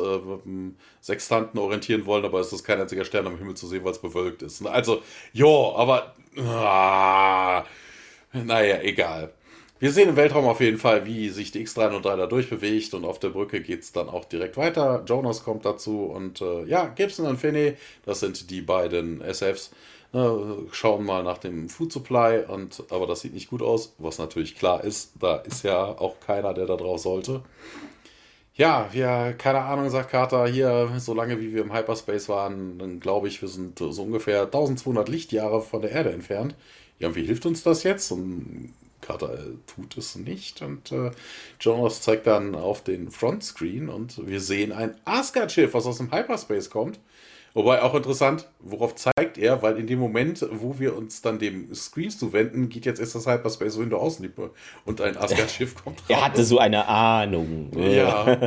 Sextanten 1.01 1.59
orientieren 1.59 2.07
wollen, 2.07 2.25
aber 2.25 2.39
es 2.39 2.51
ist 2.51 2.63
kein 2.63 2.81
einziger 2.81 3.05
Stern 3.05 3.27
am 3.27 3.37
Himmel 3.37 3.55
zu 3.55 3.67
sehen, 3.67 3.83
weil 3.83 3.91
es 3.91 4.01
bewölkt 4.01 4.41
ist. 4.41 4.65
Also, 4.65 5.03
ja, 5.33 5.45
aber 5.45 6.15
ah, 6.37 7.63
naja, 8.33 8.81
egal. 8.81 9.31
Wir 9.81 9.91
sehen 9.91 10.09
im 10.09 10.15
Weltraum 10.15 10.45
auf 10.45 10.61
jeden 10.61 10.77
Fall, 10.77 11.07
wie 11.07 11.29
sich 11.29 11.49
die 11.49 11.61
X-303 11.61 12.15
da 12.15 12.27
durchbewegt 12.27 12.93
und 12.93 13.03
auf 13.03 13.17
der 13.17 13.29
Brücke 13.29 13.61
geht 13.61 13.81
es 13.81 13.91
dann 13.91 14.09
auch 14.09 14.25
direkt 14.25 14.55
weiter. 14.55 15.03
Jonas 15.07 15.43
kommt 15.43 15.65
dazu 15.65 16.03
und 16.03 16.39
äh, 16.39 16.65
ja, 16.65 16.85
Gibson 16.85 17.25
und 17.25 17.37
Finney, 17.37 17.73
das 18.05 18.19
sind 18.19 18.51
die 18.51 18.61
beiden 18.61 19.21
SFs, 19.21 19.71
äh, 20.13 20.19
schauen 20.71 21.03
mal 21.03 21.23
nach 21.23 21.39
dem 21.39 21.67
Food 21.67 21.91
Supply 21.91 22.43
und 22.47 22.83
aber 22.91 23.07
das 23.07 23.21
sieht 23.21 23.33
nicht 23.33 23.49
gut 23.49 23.63
aus, 23.63 23.95
was 23.97 24.19
natürlich 24.19 24.55
klar 24.55 24.83
ist, 24.83 25.13
da 25.19 25.37
ist 25.37 25.63
ja 25.63 25.83
auch 25.83 26.19
keiner, 26.19 26.53
der 26.53 26.67
da 26.67 26.75
drauf 26.75 26.99
sollte. 26.99 27.41
Ja, 28.53 28.87
ja, 28.93 29.33
keine 29.33 29.61
Ahnung, 29.61 29.89
sagt 29.89 30.11
Carter, 30.11 30.45
hier, 30.45 30.91
so 30.99 31.15
lange 31.15 31.39
wie 31.41 31.55
wir 31.55 31.63
im 31.63 31.73
Hyperspace 31.73 32.29
waren, 32.29 32.77
dann 32.77 32.99
glaube 32.99 33.29
ich, 33.29 33.41
wir 33.41 33.49
sind 33.49 33.79
so 33.79 34.03
ungefähr 34.03 34.43
1200 34.43 35.09
Lichtjahre 35.09 35.63
von 35.63 35.81
der 35.81 35.89
Erde 35.89 36.11
entfernt. 36.11 36.53
Ja, 36.99 37.07
und 37.07 37.15
wie 37.15 37.25
hilft 37.25 37.47
uns 37.47 37.63
das 37.63 37.81
jetzt? 37.81 38.11
Und 38.11 38.75
Carter 39.01 39.37
tut 39.67 39.97
es 39.97 40.15
nicht. 40.15 40.61
Und 40.61 40.91
äh, 40.91 41.11
Jonas 41.59 42.01
zeigt 42.01 42.27
dann 42.27 42.55
auf 42.55 42.83
den 42.83 43.11
Frontscreen 43.11 43.89
und 43.89 44.27
wir 44.27 44.39
sehen 44.39 44.71
ein 44.71 44.95
Asgard-Schiff, 45.05 45.73
was 45.73 45.85
aus 45.85 45.97
dem 45.97 46.11
Hyperspace 46.11 46.69
kommt. 46.69 46.99
Wobei 47.53 47.81
auch 47.81 47.93
interessant, 47.95 48.47
worauf 48.59 48.95
zeigt 48.95 49.37
er, 49.37 49.61
weil 49.61 49.77
in 49.77 49.85
dem 49.85 49.99
Moment, 49.99 50.45
wo 50.51 50.79
wir 50.79 50.95
uns 50.95 51.21
dann 51.21 51.37
dem 51.37 51.73
Screen 51.75 52.09
zuwenden, 52.09 52.69
geht 52.69 52.85
jetzt 52.85 53.01
erst 53.01 53.15
das 53.15 53.27
Hyperspace-Window 53.27 53.97
aus 53.97 54.21
und 54.85 55.01
ein 55.01 55.17
Asgard-Schiff 55.17 55.75
kommt 55.83 55.99
raus. 55.99 56.05
Er 56.07 56.23
hatte 56.23 56.45
so 56.45 56.59
eine 56.59 56.87
Ahnung. 56.87 57.69
Ja. 57.75 58.37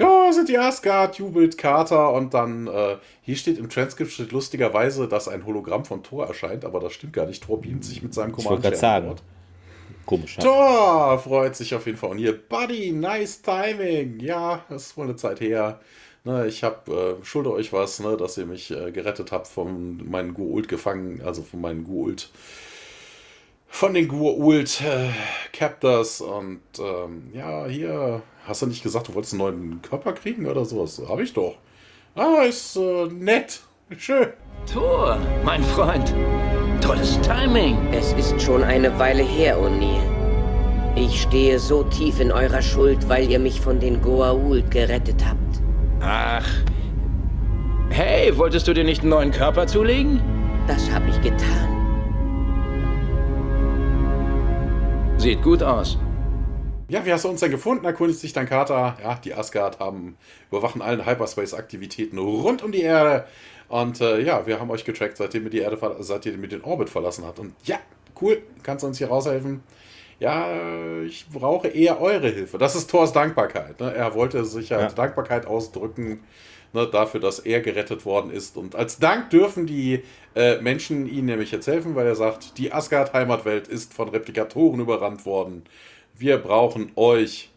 ja, 0.00 0.32
sind 0.32 0.48
die 0.48 0.58
Asgard, 0.58 1.18
jubelt 1.18 1.56
Carter 1.56 2.12
und 2.12 2.34
dann, 2.34 2.66
äh, 2.66 2.96
hier 3.22 3.36
steht 3.36 3.58
im 3.58 3.68
Transkript 3.70 4.10
steht 4.10 4.32
lustigerweise, 4.32 5.06
dass 5.06 5.28
ein 5.28 5.46
Hologramm 5.46 5.84
von 5.84 6.02
Thor 6.02 6.26
erscheint, 6.26 6.64
aber 6.64 6.80
das 6.80 6.92
stimmt 6.92 7.12
gar 7.12 7.26
nicht. 7.26 7.44
Thor 7.44 7.60
beamt 7.60 7.84
sich 7.84 8.02
mit 8.02 8.12
seinem 8.12 8.32
Command. 8.32 8.44
Ich 8.44 8.50
wollte 8.50 8.62
gerade 8.62 8.76
sagen. 8.76 9.14
Komisch. 10.06 10.36
Ja. 10.36 10.42
Tor 10.42 11.18
freut 11.18 11.56
sich 11.56 11.74
auf 11.74 11.86
jeden 11.86 11.98
Fall. 11.98 12.10
Und 12.10 12.18
hier, 12.18 12.36
Buddy, 12.36 12.92
nice 12.92 13.42
timing. 13.42 14.20
Ja, 14.20 14.64
das 14.68 14.86
ist 14.86 14.96
wohl 14.96 15.04
eine 15.04 15.16
Zeit 15.16 15.40
her. 15.40 15.80
Ne, 16.24 16.46
ich 16.46 16.62
habe, 16.62 17.18
äh, 17.20 17.24
schulde 17.24 17.50
euch 17.50 17.72
was, 17.72 17.98
ne, 18.00 18.16
dass 18.16 18.36
ihr 18.36 18.44
mich 18.44 18.70
äh, 18.70 18.92
gerettet 18.92 19.32
habt 19.32 19.46
von 19.46 20.06
meinen 20.10 20.34
Guult 20.34 20.68
gefangen, 20.68 21.22
also 21.24 21.42
von 21.42 21.62
meinen 21.62 21.84
Guult, 21.84 22.30
von 23.68 23.94
den 23.94 24.06
Guult 24.06 24.82
äh, 24.82 25.08
Captors. 25.52 26.20
Und 26.20 26.60
ähm, 26.78 27.30
ja, 27.32 27.66
hier, 27.66 28.22
hast 28.44 28.60
du 28.60 28.66
nicht 28.66 28.82
gesagt, 28.82 29.08
du 29.08 29.14
wolltest 29.14 29.32
einen 29.32 29.42
neuen 29.42 29.82
Körper 29.82 30.12
kriegen 30.12 30.46
oder 30.46 30.66
sowas? 30.66 31.00
Habe 31.08 31.22
ich 31.22 31.32
doch. 31.32 31.56
Ah, 32.14 32.42
ist 32.42 32.76
äh, 32.76 33.06
nett. 33.06 33.60
Schön. 33.96 34.28
Thor, 34.70 35.18
mein 35.42 35.64
Freund. 35.64 36.14
Tolles 36.90 37.20
Timing. 37.20 37.76
Es 37.92 38.12
ist 38.14 38.42
schon 38.42 38.64
eine 38.64 38.98
Weile 38.98 39.22
her, 39.22 39.56
O'Neill. 39.60 40.02
Ich 40.96 41.22
stehe 41.22 41.56
so 41.60 41.84
tief 41.84 42.18
in 42.18 42.32
eurer 42.32 42.62
Schuld, 42.62 43.08
weil 43.08 43.30
ihr 43.30 43.38
mich 43.38 43.60
von 43.60 43.78
den 43.78 44.02
Goa'uld 44.02 44.68
gerettet 44.70 45.24
habt. 45.24 45.62
Ach. 46.00 46.44
Hey, 47.90 48.36
wolltest 48.36 48.66
du 48.66 48.72
dir 48.72 48.82
nicht 48.82 49.02
einen 49.02 49.10
neuen 49.10 49.30
Körper 49.30 49.68
zulegen? 49.68 50.20
Das 50.66 50.90
habe 50.90 51.04
ich 51.10 51.20
getan. 51.20 51.68
Sieht 55.16 55.42
gut 55.42 55.62
aus. 55.62 55.96
Ja, 56.90 57.06
wie 57.06 57.12
hast 57.12 57.24
du 57.24 57.28
uns 57.28 57.38
denn 57.38 57.52
gefunden? 57.52 57.84
Erkundigt 57.84 58.18
sich 58.18 58.32
dein 58.32 58.48
Kater. 58.48 58.96
Ja, 59.00 59.14
die 59.24 59.32
Asgard 59.32 59.78
haben 59.78 60.16
überwachen 60.50 60.82
allen 60.82 61.06
Hyperspace-Aktivitäten 61.06 62.18
rund 62.18 62.64
um 62.64 62.72
die 62.72 62.82
Erde. 62.82 63.26
Und 63.68 64.00
äh, 64.00 64.20
ja, 64.20 64.44
wir 64.44 64.58
haben 64.58 64.70
euch 64.70 64.84
getrackt, 64.84 65.16
seitdem 65.16 65.44
ihr 65.44 65.50
die 65.50 65.58
Erde, 65.60 65.78
seit 66.00 66.26
ihr 66.26 66.36
mit 66.36 66.50
den 66.50 66.62
Orbit 66.62 66.90
verlassen 66.90 67.24
habt. 67.24 67.38
Und 67.38 67.54
ja, 67.62 67.78
cool, 68.20 68.42
kannst 68.64 68.82
du 68.82 68.88
uns 68.88 68.98
hier 68.98 69.06
raushelfen? 69.06 69.62
Ja, 70.18 70.48
ich 71.06 71.26
brauche 71.32 71.68
eher 71.68 72.00
eure 72.00 72.28
Hilfe. 72.28 72.58
Das 72.58 72.74
ist 72.74 72.90
Thors 72.90 73.12
Dankbarkeit. 73.12 73.78
Ne? 73.78 73.94
Er 73.94 74.14
wollte 74.16 74.44
sich 74.44 74.72
halt 74.72 74.82
ja. 74.82 74.88
Dankbarkeit 74.88 75.46
ausdrücken 75.46 76.24
ne, 76.72 76.88
dafür, 76.88 77.20
dass 77.20 77.38
er 77.38 77.60
gerettet 77.60 78.04
worden 78.04 78.32
ist. 78.32 78.56
Und 78.56 78.74
als 78.74 78.98
Dank 78.98 79.30
dürfen 79.30 79.64
die 79.64 80.02
äh, 80.34 80.60
Menschen 80.60 81.08
ihm 81.08 81.26
nämlich 81.26 81.52
jetzt 81.52 81.68
helfen, 81.68 81.94
weil 81.94 82.06
er 82.06 82.16
sagt, 82.16 82.58
die 82.58 82.72
Asgard-Heimatwelt 82.72 83.68
ist 83.68 83.94
von 83.94 84.08
Replikatoren 84.08 84.80
überrannt 84.80 85.24
worden. 85.24 85.62
Wir 86.20 86.36
brauchen 86.36 86.92
euch 86.96 87.48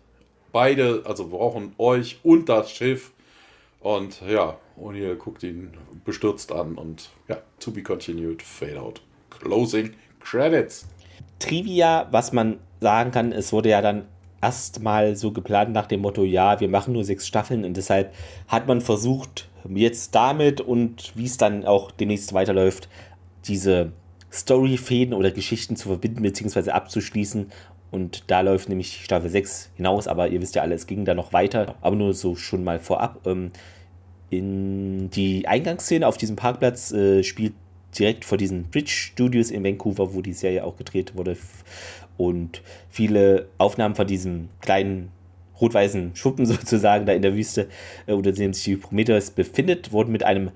beide, 0.53 1.01
also 1.03 1.27
brauchen 1.27 1.73
euch 1.77 2.21
und 2.23 2.47
das 2.47 2.71
Schiff. 2.71 3.11
Und 3.81 4.21
ja, 4.21 4.57
O'Neill 4.79 5.15
guckt 5.15 5.43
ihn 5.43 5.71
bestürzt 6.05 6.49
an 6.53 6.75
und 6.75 7.09
ja, 7.27 7.41
to 7.59 7.71
be 7.71 7.83
continued, 7.83 8.41
fade 8.41 8.79
out. 8.79 9.01
Closing 9.31 9.91
Credits. 10.21 10.87
Trivia, 11.39 12.07
was 12.11 12.31
man 12.31 12.57
sagen 12.79 13.11
kann, 13.11 13.33
es 13.33 13.51
wurde 13.51 13.67
ja 13.67 13.81
dann 13.81 14.07
erstmal 14.41 15.17
so 15.17 15.33
geplant 15.33 15.73
nach 15.73 15.87
dem 15.87 15.99
Motto, 15.99 16.23
ja, 16.23 16.61
wir 16.61 16.69
machen 16.69 16.93
nur 16.93 17.03
sechs 17.03 17.27
Staffeln 17.27 17.65
und 17.65 17.75
deshalb 17.75 18.13
hat 18.47 18.65
man 18.65 18.79
versucht, 18.79 19.49
jetzt 19.75 20.15
damit 20.15 20.61
und 20.61 21.11
wie 21.17 21.25
es 21.25 21.35
dann 21.35 21.65
auch 21.65 21.91
demnächst 21.91 22.31
weiterläuft, 22.31 22.87
diese 23.43 23.91
Storyfäden 24.33 25.13
oder 25.13 25.31
Geschichten 25.31 25.75
zu 25.75 25.89
verbinden 25.89 26.23
bzw. 26.23 26.71
abzuschließen. 26.71 27.51
Und 27.93 28.23
da 28.31 28.41
läuft 28.41 28.69
nämlich 28.69 29.01
Staffel 29.03 29.29
6 29.29 29.69
hinaus, 29.75 30.07
aber 30.07 30.27
ihr 30.27 30.41
wisst 30.41 30.55
ja 30.55 30.63
alle, 30.63 30.73
es 30.73 30.87
ging 30.87 31.05
da 31.05 31.13
noch 31.13 31.31
weiter, 31.31 31.75
aber 31.81 31.95
nur 31.95 32.15
so 32.15 32.35
schon 32.35 32.63
mal 32.63 32.79
vorab. 32.79 33.19
Ähm, 33.27 33.51
in 34.31 35.11
die 35.11 35.47
Eingangsszene 35.47 36.07
auf 36.07 36.17
diesem 36.17 36.35
Parkplatz 36.35 36.91
äh, 36.91 37.21
spielt 37.21 37.53
direkt 37.95 38.25
vor 38.25 38.39
diesen 38.39 38.63
Bridge 38.63 38.89
Studios 38.89 39.51
in 39.51 39.63
Vancouver, 39.63 40.15
wo 40.15 40.23
die 40.23 40.33
Serie 40.33 40.63
auch 40.63 40.75
gedreht 40.75 41.15
wurde. 41.15 41.37
Und 42.17 42.63
viele 42.89 43.47
Aufnahmen 43.59 43.93
von 43.93 44.07
diesem 44.07 44.49
kleinen 44.61 45.11
rot-weißen 45.61 46.15
Schuppen 46.15 46.45
sozusagen 46.47 47.05
da 47.05 47.13
in 47.13 47.21
der 47.21 47.35
Wüste, 47.35 47.67
äh, 48.07 48.13
unter 48.13 48.31
dem 48.31 48.55
sich 48.55 48.63
die 48.63 48.75
Prometheus 48.77 49.29
befindet, 49.29 49.91
wurden 49.91 50.11
mit 50.11 50.23
einem 50.23 50.49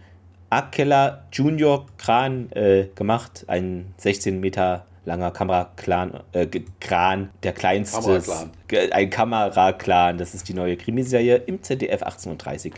Akella 0.49 1.27
Junior 1.31 1.85
Kran 1.99 2.51
äh, 2.53 2.87
gemacht. 2.95 3.45
Ein 3.45 3.93
16 3.97 4.39
Meter 4.39 4.87
langer 5.07 5.31
Kamerakran, 5.31 6.19
äh, 6.33 6.47
Kran, 6.79 7.29
der 7.41 7.53
kleinste. 7.53 8.01
Kameraklan. 8.01 8.51
Ein 8.91 9.09
Kameraklan. 9.09 10.17
Das 10.17 10.35
ist 10.35 10.49
die 10.49 10.53
neue 10.53 10.75
Krimiserie 10.75 11.37
im 11.37 11.63
ZDF 11.63 12.03
1830. 12.03 12.73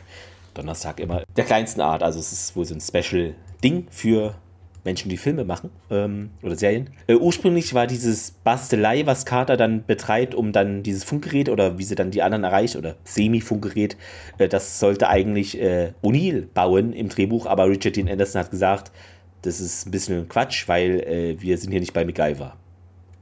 Donnerstag 0.54 1.00
immer 1.00 1.24
der 1.36 1.46
kleinsten 1.46 1.82
Art. 1.82 2.04
Also 2.04 2.20
es 2.20 2.32
ist 2.32 2.56
wohl 2.56 2.66
so 2.66 2.76
ein 2.76 2.82
Special-Ding 2.82 3.88
für 3.90 4.36
Menschen, 4.84 5.10
die 5.10 5.18
Filme 5.18 5.44
machen 5.44 5.72
ähm, 5.90 6.30
oder 6.42 6.56
Serien. 6.56 6.92
Äh, 7.08 7.16
ursprünglich 7.16 7.74
war 7.74 7.88
dieses 7.88 8.32
Bastelei, 8.32 9.06
was 9.06 9.26
Carter 9.26 9.58
dann 9.58 9.86
betreibt, 9.86 10.36
um 10.36 10.52
dann 10.52 10.84
dieses 10.84 11.04
Funkgerät 11.04 11.50
oder 11.50 11.78
wie 11.78 11.84
sie 11.84 11.96
dann 11.96 12.12
die 12.12 12.22
anderen 12.22 12.44
erreicht 12.44 12.76
oder 12.76 12.96
Semi-Funkgerät, 13.04 13.98
äh, 14.38 14.48
das 14.48 14.80
sollte 14.80 15.10
eigentlich 15.10 15.60
äh, 15.60 15.94
O'Neill 16.02 16.48
bauen 16.54 16.94
im 16.94 17.10
Drehbuch, 17.10 17.46
aber 17.46 17.68
Richard 17.68 17.96
Dean 17.96 18.08
Anderson 18.08 18.42
hat 18.42 18.52
gesagt, 18.52 18.92
das 19.42 19.60
ist 19.60 19.88
ein 19.88 19.92
bisschen 19.92 20.28
Quatsch, 20.28 20.68
weil 20.68 21.00
äh, 21.02 21.42
wir 21.42 21.58
sind 21.58 21.72
hier 21.72 21.80
nicht 21.80 21.94
bei 21.94 22.06
MacGyver. 22.06 22.56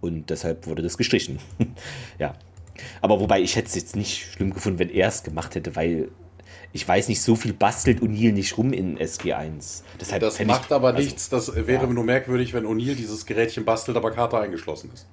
Und 0.02 0.30
deshalb 0.30 0.68
wurde 0.68 0.82
das 0.82 0.98
gestrichen. 0.98 1.40
ja. 2.20 2.34
Aber 3.02 3.20
wobei 3.20 3.42
ich 3.42 3.56
hätte 3.56 3.68
es 3.68 3.76
jetzt 3.76 3.96
nicht 3.96 4.32
schlimm 4.34 4.54
gefunden, 4.54 4.80
wenn 4.80 4.90
er 4.90 5.08
es 5.08 5.24
gemacht 5.24 5.56
hätte, 5.56 5.76
weil 5.76 6.10
ich 6.74 6.88
weiß 6.88 7.08
nicht, 7.08 7.22
so 7.22 7.36
viel 7.36 7.54
bastelt 7.54 8.02
O'Neill 8.02 8.34
nicht 8.34 8.58
rum 8.58 8.74
in 8.74 9.00
SG1. 9.00 9.82
Deshalb 10.00 10.22
das 10.22 10.40
macht 10.46 10.66
ich, 10.66 10.72
aber 10.72 10.90
also, 10.90 11.02
nichts. 11.02 11.30
Das 11.30 11.56
wäre 11.56 11.86
ja. 11.86 11.92
nur 11.92 12.04
merkwürdig, 12.04 12.54
wenn 12.54 12.66
O'Neill 12.66 12.96
dieses 12.96 13.26
Gerätchen 13.26 13.66
bastelt, 13.66 13.98
aber 13.98 14.12
Carter 14.12 14.42
eingeschlossen 14.42 14.92
ist. 14.94 15.08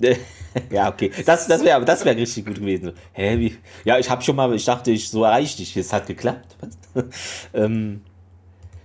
ja, 0.70 0.88
okay. 0.88 1.10
Das, 1.24 1.46
das 1.46 1.64
wäre 1.64 1.84
das 1.84 2.04
wär 2.04 2.16
richtig 2.16 2.46
gut 2.46 2.56
gewesen. 2.56 2.92
Hä, 3.12 3.38
wie? 3.38 3.56
Ja, 3.84 3.98
ich 3.98 4.08
habe 4.08 4.22
schon 4.22 4.36
mal, 4.36 4.54
ich 4.54 4.64
dachte, 4.64 4.90
ich 4.90 5.08
so 5.08 5.24
erreiche 5.24 5.58
dich. 5.58 5.76
Es 5.76 5.92
hat 5.92 6.06
geklappt. 6.06 6.56
ähm, 7.54 8.02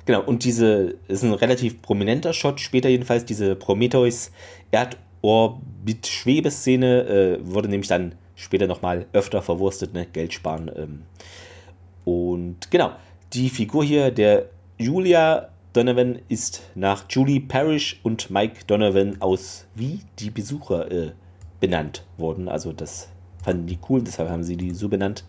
genau, 0.08 0.24
und 0.24 0.44
diese 0.44 0.96
ist 1.08 1.24
ein 1.24 1.34
relativ 1.34 1.84
prominenter 1.84 2.34
Shot, 2.34 2.60
später 2.60 2.90
jedenfalls, 2.90 3.26
diese 3.26 3.56
Prometheus 3.56 4.32
Erdorbit-Schwebeszene 4.72 7.02
äh, 7.04 7.38
wurde 7.46 7.70
nämlich 7.70 7.90
dann 7.90 8.16
später 8.36 8.66
nochmal 8.66 9.06
öfter 9.14 9.44
verwurstet, 9.44 9.94
ne? 9.94 10.08
Geld 10.12 10.34
sparen. 10.34 10.72
Ähm. 10.76 11.04
Und 12.06 12.72
genau, 12.72 12.94
die 13.34 13.50
Figur 13.50 13.84
hier, 13.84 14.10
der 14.10 14.50
Julia 14.80 15.50
Donovan 15.74 16.20
ist 16.30 16.64
nach 16.74 17.06
Julie 17.10 17.42
Parrish 17.42 18.00
und 18.02 18.32
Mike 18.32 18.62
Donovan 18.66 19.22
aus 19.22 19.68
Wie 19.76 20.00
die 20.18 20.32
Besucher 20.32 20.92
äh, 20.92 21.12
benannt 21.60 22.04
worden. 22.18 22.48
Also 22.48 22.74
das 22.74 23.10
fanden 23.44 23.68
die 23.68 23.78
cool, 23.90 24.02
deshalb 24.02 24.30
haben 24.30 24.44
sie 24.44 24.58
die 24.58 24.72
so 24.72 24.90
benannt. 24.90 25.26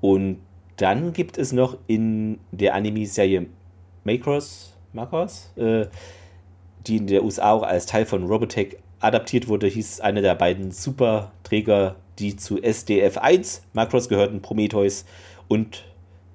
Und 0.00 0.38
dann 0.76 1.12
gibt 1.12 1.36
es 1.36 1.52
noch 1.52 1.76
in 1.86 2.38
der 2.52 2.74
Anime-Serie 2.74 3.46
Macross, 4.04 4.72
Macross 4.92 5.50
äh, 5.56 5.86
die 6.86 6.96
in 6.96 7.06
der 7.06 7.24
USA 7.24 7.52
auch 7.52 7.62
als 7.62 7.86
Teil 7.86 8.06
von 8.06 8.24
Robotech 8.24 8.76
adaptiert 9.00 9.48
wurde, 9.48 9.66
hieß 9.66 10.00
einer 10.00 10.22
der 10.22 10.34
beiden 10.34 10.70
Superträger, 10.70 11.96
die 12.18 12.36
zu 12.36 12.62
SDF 12.62 13.18
1 13.18 13.62
Macross 13.72 14.08
gehörten, 14.08 14.42
Prometheus 14.42 15.04
und 15.48 15.84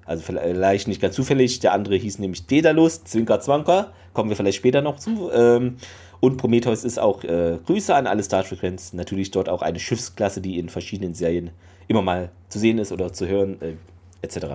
also 0.04 0.22
vielleicht 0.22 0.86
nicht 0.86 1.00
ganz 1.00 1.16
zufällig. 1.16 1.58
Der 1.60 1.72
andere 1.72 1.96
hieß 1.96 2.20
nämlich 2.20 2.46
Daedalus, 2.46 3.02
Zwinker 3.04 3.40
Zwanker. 3.40 3.92
Kommen 4.12 4.30
wir 4.30 4.36
vielleicht 4.36 4.58
später 4.58 4.80
noch 4.80 4.98
zu. 4.98 5.30
Ähm, 5.32 5.76
und 6.20 6.36
Prometheus 6.36 6.84
ist 6.84 6.98
auch 6.98 7.24
äh, 7.24 7.58
Grüße 7.66 7.94
an 7.94 8.06
alle 8.06 8.22
Star 8.22 8.44
Trek-Fans. 8.44 8.92
Natürlich 8.92 9.32
dort 9.32 9.48
auch 9.48 9.62
eine 9.62 9.80
Schiffsklasse, 9.80 10.40
die 10.40 10.58
in 10.58 10.68
verschiedenen 10.68 11.14
Serien 11.14 11.50
immer 11.88 12.02
mal 12.02 12.30
zu 12.48 12.60
sehen 12.60 12.78
ist 12.78 12.92
oder 12.92 13.12
zu 13.12 13.26
hören, 13.26 13.60
äh, 13.60 13.74
etc. 14.22 14.46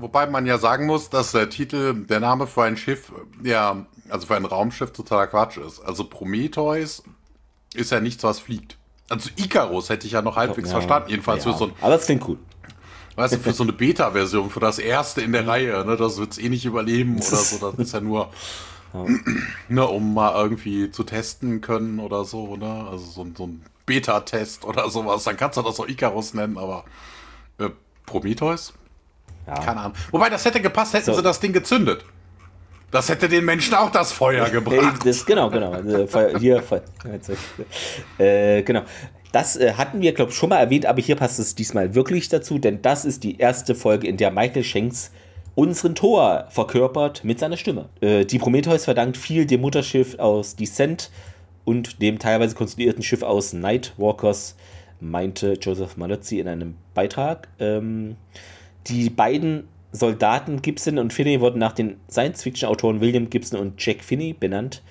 Wobei 0.00 0.26
man 0.26 0.46
ja 0.46 0.58
sagen 0.58 0.86
muss, 0.86 1.10
dass 1.10 1.32
der 1.32 1.50
Titel, 1.50 1.94
der 2.06 2.20
Name 2.20 2.46
für 2.46 2.62
ein 2.62 2.76
Schiff, 2.76 3.12
ja, 3.42 3.86
also 4.08 4.26
für 4.26 4.36
ein 4.36 4.44
Raumschiff 4.44 4.92
totaler 4.92 5.26
Quatsch 5.26 5.58
ist. 5.58 5.80
Also 5.80 6.04
Prometheus 6.04 7.02
ist 7.74 7.92
ja 7.92 8.00
nichts, 8.00 8.22
was 8.24 8.40
fliegt. 8.40 8.78
Also 9.08 9.30
Icarus 9.36 9.88
hätte 9.88 10.06
ich 10.06 10.12
ja 10.12 10.22
noch 10.22 10.36
halbwegs 10.36 10.68
ja, 10.68 10.76
verstanden, 10.76 11.10
jedenfalls 11.10 11.44
ja, 11.44 11.52
für 11.52 11.58
so 11.58 11.64
ein. 11.66 11.72
Aber 11.80 11.94
es 11.94 12.04
klingt 12.04 12.26
cool. 12.28 12.38
Weißt 13.16 13.34
du, 13.34 13.38
für 13.38 13.52
so 13.52 13.64
eine 13.64 13.72
Beta-Version, 13.72 14.48
für 14.48 14.60
das 14.60 14.78
erste 14.78 15.22
in 15.22 15.32
der 15.32 15.46
Reihe, 15.46 15.84
ne, 15.84 15.96
das 15.96 16.18
wird 16.18 16.32
es 16.32 16.38
eh 16.38 16.48
nicht 16.48 16.64
überleben 16.64 17.16
oder 17.16 17.36
so. 17.36 17.70
Das 17.70 17.78
ist 17.78 17.92
ja 17.92 18.00
nur, 18.00 18.30
ne, 19.68 19.86
um 19.86 20.14
mal 20.14 20.40
irgendwie 20.40 20.90
zu 20.90 21.02
testen 21.02 21.60
können 21.60 21.98
oder 21.98 22.24
so, 22.24 22.56
ne? 22.56 22.86
Also 22.88 23.04
so, 23.04 23.26
so 23.36 23.46
ein 23.46 23.62
Beta-Test 23.86 24.64
oder 24.64 24.88
sowas. 24.90 25.24
Dann 25.24 25.36
kannst 25.36 25.56
du 25.56 25.62
das 25.62 25.80
auch 25.80 25.88
Icarus 25.88 26.34
nennen, 26.34 26.58
aber 26.58 26.84
äh, 27.58 27.70
Prometheus? 28.06 28.72
Ja. 29.48 29.54
Keine 29.54 29.80
Ahnung. 29.80 29.96
Wobei, 30.10 30.30
das 30.30 30.44
hätte 30.44 30.60
gepasst, 30.60 30.94
hätten 30.94 31.06
so. 31.06 31.14
sie 31.14 31.22
das 31.22 31.40
Ding 31.40 31.52
gezündet. 31.52 32.04
Das 32.90 33.08
hätte 33.08 33.28
den 33.28 33.44
Menschen 33.44 33.74
auch 33.74 33.90
das 33.90 34.12
Feuer 34.12 34.48
gebracht. 34.48 35.04
Das, 35.04 35.26
genau, 35.26 35.50
genau. 35.50 35.72
Also, 35.72 36.38
hier, 36.38 36.62
äh, 38.18 38.62
genau. 38.62 38.82
Das 39.32 39.56
äh, 39.56 39.74
hatten 39.74 40.00
wir, 40.00 40.12
glaube 40.14 40.30
ich, 40.30 40.36
schon 40.38 40.48
mal 40.48 40.56
erwähnt, 40.56 40.86
aber 40.86 41.02
hier 41.02 41.16
passt 41.16 41.38
es 41.38 41.54
diesmal 41.54 41.94
wirklich 41.94 42.30
dazu, 42.30 42.58
denn 42.58 42.80
das 42.80 43.04
ist 43.04 43.24
die 43.24 43.38
erste 43.38 43.74
Folge, 43.74 44.06
in 44.06 44.16
der 44.16 44.30
Michael 44.30 44.64
Shanks 44.64 45.10
unseren 45.54 45.94
Thor 45.94 46.46
verkörpert 46.50 47.24
mit 47.24 47.40
seiner 47.40 47.56
Stimme. 47.56 47.88
Äh, 48.00 48.24
die 48.24 48.38
Prometheus 48.38 48.84
verdankt 48.84 49.16
viel 49.16 49.44
dem 49.44 49.60
Mutterschiff 49.60 50.18
aus 50.18 50.56
Descent 50.56 51.10
und 51.64 52.00
dem 52.00 52.18
teilweise 52.18 52.54
konstruierten 52.54 53.02
Schiff 53.02 53.22
aus 53.22 53.52
Nightwalkers, 53.52 54.56
meinte 55.00 55.58
Joseph 55.60 55.96
Malozzi 55.96 56.38
in 56.38 56.48
einem 56.48 56.76
Beitrag. 56.94 57.48
Ähm, 57.58 58.16
die 58.86 59.10
beiden 59.10 59.68
Soldaten 59.92 60.62
Gibson 60.62 60.98
und 60.98 61.12
Finney 61.12 61.40
wurden 61.40 61.58
nach 61.58 61.72
den 61.72 61.96
Science-Fiction-Autoren 62.10 63.00
William 63.00 63.30
Gibson 63.30 63.58
und 63.58 63.84
Jack 63.84 64.04
Finney 64.04 64.34
benannt. 64.38 64.82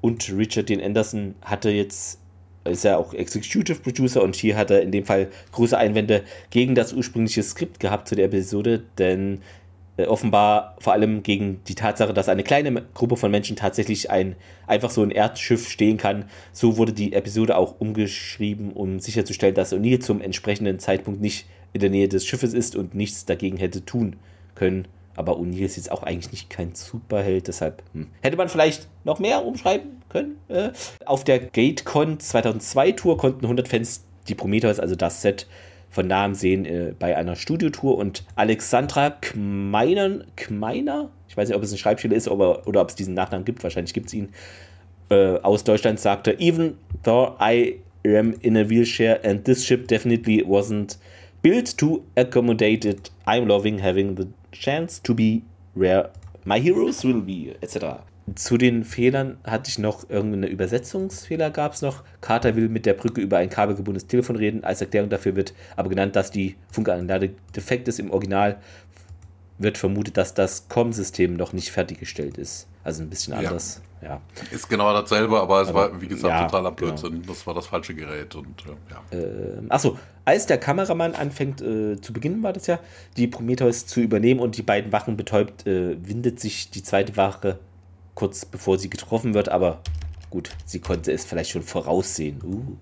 Und 0.00 0.32
Richard 0.36 0.68
Dean 0.68 0.80
Anderson 0.80 1.34
hatte 1.42 1.70
jetzt 1.70 2.18
ist 2.64 2.84
ja 2.84 2.96
auch 2.96 3.12
Executive 3.12 3.80
Producer 3.80 4.22
und 4.22 4.36
hier 4.36 4.56
hat 4.56 4.70
er 4.70 4.82
in 4.82 4.92
dem 4.92 5.04
Fall 5.04 5.28
große 5.50 5.76
Einwände 5.76 6.22
gegen 6.50 6.74
das 6.74 6.92
ursprüngliche 6.92 7.42
Skript 7.42 7.80
gehabt 7.80 8.08
zu 8.08 8.14
der 8.14 8.26
Episode, 8.26 8.84
denn 8.98 9.42
äh, 9.96 10.06
offenbar 10.06 10.76
vor 10.78 10.92
allem 10.92 11.22
gegen 11.22 11.60
die 11.66 11.74
Tatsache, 11.74 12.14
dass 12.14 12.28
eine 12.28 12.44
kleine 12.44 12.82
Gruppe 12.94 13.16
von 13.16 13.30
Menschen 13.30 13.56
tatsächlich 13.56 14.10
ein 14.10 14.36
einfach 14.66 14.90
so 14.90 15.02
ein 15.02 15.10
Erdschiff 15.10 15.68
stehen 15.68 15.98
kann. 15.98 16.26
So 16.52 16.76
wurde 16.76 16.92
die 16.92 17.12
Episode 17.12 17.56
auch 17.56 17.80
umgeschrieben, 17.80 18.72
um 18.72 19.00
sicherzustellen, 19.00 19.54
dass 19.54 19.74
O'Neill 19.74 20.00
zum 20.00 20.20
entsprechenden 20.20 20.78
Zeitpunkt 20.78 21.20
nicht 21.20 21.46
in 21.72 21.80
der 21.80 21.90
Nähe 21.90 22.08
des 22.08 22.26
Schiffes 22.26 22.54
ist 22.54 22.76
und 22.76 22.94
nichts 22.94 23.24
dagegen 23.24 23.56
hätte 23.56 23.84
tun 23.84 24.16
können. 24.54 24.88
Aber 25.14 25.36
O'Neill 25.36 25.64
ist 25.64 25.76
jetzt 25.76 25.90
auch 25.90 26.02
eigentlich 26.02 26.32
nicht 26.32 26.50
kein 26.50 26.74
Superheld, 26.74 27.48
deshalb 27.48 27.82
hm. 27.92 28.08
hätte 28.22 28.36
man 28.36 28.48
vielleicht 28.48 28.88
noch 29.04 29.18
mehr 29.18 29.44
umschreiben 29.44 30.02
können. 30.08 30.38
Äh. 30.48 30.70
Auf 31.04 31.24
der 31.24 31.38
GateCon 31.38 32.18
2002 32.18 32.92
Tour 32.92 33.16
konnten 33.18 33.44
100 33.44 33.68
Fans 33.68 34.04
die 34.28 34.34
Prometheus, 34.34 34.78
also 34.78 34.94
das 34.94 35.22
Set, 35.22 35.46
von 35.90 36.06
nahem 36.06 36.34
sehen 36.34 36.64
äh, 36.64 36.94
bei 36.98 37.16
einer 37.18 37.36
Studiotour 37.36 37.98
und 37.98 38.24
Alexandra 38.34 39.10
Kmeiner, 39.10 40.20
Kmeiner, 40.36 41.10
ich 41.28 41.36
weiß 41.36 41.48
nicht, 41.48 41.56
ob 41.56 41.62
es 41.62 41.70
ein 41.70 41.76
Schreibschüler 41.76 42.16
ist 42.16 42.28
oder, 42.28 42.66
oder 42.66 42.80
ob 42.80 42.88
es 42.88 42.94
diesen 42.94 43.12
Nachnamen 43.12 43.44
gibt, 43.44 43.62
wahrscheinlich 43.62 43.92
gibt 43.92 44.06
es 44.06 44.14
ihn, 44.14 44.30
äh, 45.10 45.36
aus 45.42 45.64
Deutschland 45.64 46.00
sagte, 46.00 46.34
even 46.40 46.78
though 47.02 47.36
I 47.38 47.78
am 48.06 48.34
in 48.40 48.56
a 48.56 48.68
wheelchair 48.68 49.22
and 49.22 49.44
this 49.44 49.66
ship 49.66 49.86
definitely 49.86 50.42
wasn't 50.42 50.96
built 51.42 51.76
to 51.78 52.04
accommodate 52.16 52.88
it, 52.88 53.10
I'm 53.26 53.46
loving 53.46 53.82
having 53.82 54.16
the 54.16 54.28
chance 54.52 55.00
to 55.02 55.14
be 55.14 55.42
where 55.74 56.10
my 56.44 56.60
heroes 56.60 57.04
will 57.04 57.20
be, 57.20 57.54
etc. 57.60 58.02
Zu 58.36 58.56
den 58.56 58.84
Fehlern 58.84 59.36
hatte 59.42 59.68
ich 59.68 59.78
noch 59.78 60.08
irgendeine 60.08 60.46
Übersetzungsfehler 60.46 61.50
gab 61.50 61.72
es 61.72 61.82
noch. 61.82 62.04
Carter 62.20 62.54
will 62.54 62.68
mit 62.68 62.86
der 62.86 62.94
Brücke 62.94 63.20
über 63.20 63.38
ein 63.38 63.50
kabelgebundenes 63.50 64.06
Telefon 64.06 64.36
reden. 64.36 64.62
Als 64.62 64.80
Erklärung 64.80 65.10
dafür 65.10 65.34
wird 65.34 65.54
aber 65.74 65.88
genannt, 65.88 66.14
dass 66.14 66.30
die 66.30 66.54
Funkanlage 66.70 67.30
defekt 67.54 67.88
ist. 67.88 67.98
Im 67.98 68.12
Original 68.12 68.58
wird 69.58 69.76
vermutet, 69.76 70.16
dass 70.16 70.34
das 70.34 70.68
COM-System 70.68 71.34
noch 71.34 71.52
nicht 71.52 71.70
fertiggestellt 71.70 72.38
ist. 72.38 72.68
Also 72.84 73.02
ein 73.02 73.10
bisschen 73.10 73.34
anders. 73.34 73.80
Ja. 73.82 73.91
Ja. 74.02 74.20
Ist 74.50 74.68
genau 74.68 74.92
dasselbe, 74.92 75.40
aber 75.40 75.62
es 75.62 75.68
aber, 75.68 75.92
war, 75.92 76.00
wie 76.00 76.08
gesagt, 76.08 76.32
ja, 76.32 76.44
totaler 76.44 76.72
genau. 76.72 76.90
Blödsinn. 76.90 77.12
Genau. 77.12 77.26
Das 77.28 77.46
war 77.46 77.54
das 77.54 77.66
falsche 77.66 77.94
Gerät. 77.94 78.34
Und, 78.34 78.62
ja. 78.90 79.18
Ähm, 79.18 79.66
achso, 79.68 79.98
als 80.24 80.46
der 80.46 80.58
Kameramann 80.58 81.14
anfängt, 81.14 81.60
äh, 81.60 82.00
zu 82.00 82.12
beginnen 82.12 82.42
war 82.42 82.52
das 82.52 82.66
ja, 82.66 82.78
die 83.16 83.28
Prometheus 83.28 83.86
zu 83.86 84.00
übernehmen 84.00 84.40
und 84.40 84.56
die 84.56 84.62
beiden 84.62 84.92
Wachen 84.92 85.16
betäubt, 85.16 85.66
äh, 85.66 85.96
windet 86.06 86.40
sich 86.40 86.70
die 86.70 86.82
zweite 86.82 87.16
Wache 87.16 87.58
kurz 88.14 88.44
bevor 88.44 88.78
sie 88.78 88.90
getroffen 88.90 89.34
wird, 89.34 89.48
aber 89.48 89.80
gut, 90.30 90.50
sie 90.64 90.80
konnte 90.80 91.12
es 91.12 91.24
vielleicht 91.24 91.50
schon 91.50 91.62
voraussehen. 91.62 92.40
Uh. 92.42 92.76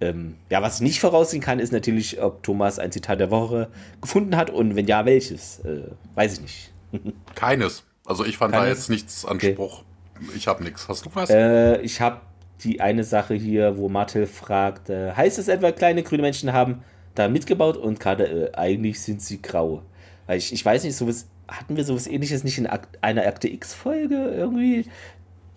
Ähm, 0.00 0.36
ja, 0.50 0.62
was 0.62 0.76
ich 0.76 0.80
nicht 0.80 1.00
voraussehen 1.00 1.42
kann, 1.42 1.58
ist 1.58 1.72
natürlich, 1.72 2.20
ob 2.20 2.42
Thomas 2.42 2.78
ein 2.78 2.92
Zitat 2.92 3.20
der 3.20 3.30
Woche 3.30 3.68
gefunden 4.00 4.36
hat 4.36 4.50
und 4.50 4.74
wenn 4.76 4.86
ja, 4.86 5.04
welches. 5.04 5.60
Äh, 5.60 5.82
weiß 6.14 6.34
ich 6.34 6.40
nicht. 6.40 6.72
Keines. 7.34 7.84
Also 8.06 8.24
ich 8.24 8.38
fand 8.38 8.52
Keines? 8.52 8.66
da 8.66 8.70
jetzt 8.70 8.90
nichts 8.90 9.24
Anspruch. 9.24 9.80
Okay. 9.80 9.87
Ich 10.34 10.46
habe 10.46 10.64
nichts. 10.64 10.88
Hast 10.88 11.06
du 11.06 11.10
was? 11.14 11.30
Äh, 11.30 11.80
ich 11.80 12.00
habe 12.00 12.20
die 12.62 12.80
eine 12.80 13.04
Sache 13.04 13.34
hier, 13.34 13.78
wo 13.78 13.88
Martel 13.88 14.26
fragt, 14.26 14.90
äh, 14.90 15.12
heißt 15.12 15.38
es 15.38 15.48
etwa, 15.48 15.72
kleine 15.72 16.02
grüne 16.02 16.22
Menschen 16.22 16.52
haben 16.52 16.82
da 17.14 17.28
mitgebaut 17.28 17.76
und 17.76 18.00
gerade 18.00 18.24
äh, 18.24 18.56
eigentlich 18.56 19.00
sind 19.00 19.22
sie 19.22 19.40
grau. 19.40 19.82
Weil 20.26 20.38
ich, 20.38 20.52
ich 20.52 20.64
weiß 20.64 20.84
nicht, 20.84 20.96
sowas 20.96 21.28
hatten 21.48 21.76
wir 21.76 21.84
sowas 21.84 22.06
ähnliches 22.06 22.44
nicht 22.44 22.58
in 22.58 22.66
Akt, 22.66 22.98
einer 23.02 23.26
Akte 23.26 23.48
X-Folge 23.48 24.14
irgendwie? 24.14 24.86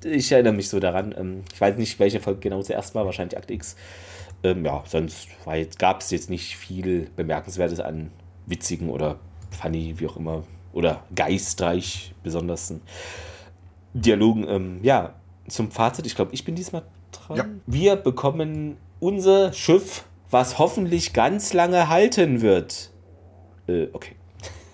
Ich 0.04 0.32
erinnere 0.32 0.54
mich 0.54 0.70
so 0.70 0.80
daran. 0.80 1.14
Ähm, 1.18 1.44
ich 1.54 1.60
weiß 1.60 1.78
nicht, 1.78 2.00
welche 2.00 2.20
Folge 2.20 2.40
genau 2.40 2.62
zuerst 2.62 2.96
war, 2.96 3.06
wahrscheinlich 3.06 3.38
Akte 3.38 3.54
X. 3.54 3.76
Ähm, 4.44 4.66
ja, 4.66 4.84
sonst 4.88 5.28
gab 5.78 6.02
es 6.02 6.10
jetzt 6.12 6.30
nicht 6.30 6.56
viel 6.58 7.10
Bemerkenswertes 7.16 7.80
an 7.80 8.12
witzigen 8.48 8.90
oder 8.90 9.20
funny, 9.52 9.96
wie 9.98 10.08
auch 10.08 10.18
immer, 10.18 10.44
oder 10.74 11.04
geistreich 11.14 12.14
besonders 12.24 12.74
Dialogen. 13.94 14.48
Ähm, 14.48 14.80
ja, 14.84 15.16
zum 15.48 15.72
Fazit, 15.72 16.06
ich 16.06 16.16
glaube, 16.16 16.34
ich 16.34 16.46
bin 16.46 16.56
diesmal 16.56 16.84
dran. 17.12 17.38
Ja. 17.38 17.46
Wir 17.66 17.96
bekommen 17.96 18.78
unser 19.00 19.54
Schiff, 19.54 20.06
was 20.30 20.60
hoffentlich 20.60 21.14
ganz 21.14 21.54
lange 21.54 21.90
halten 21.90 22.42
wird. 22.42 22.92
Äh, 23.68 23.88
okay. 23.94 24.16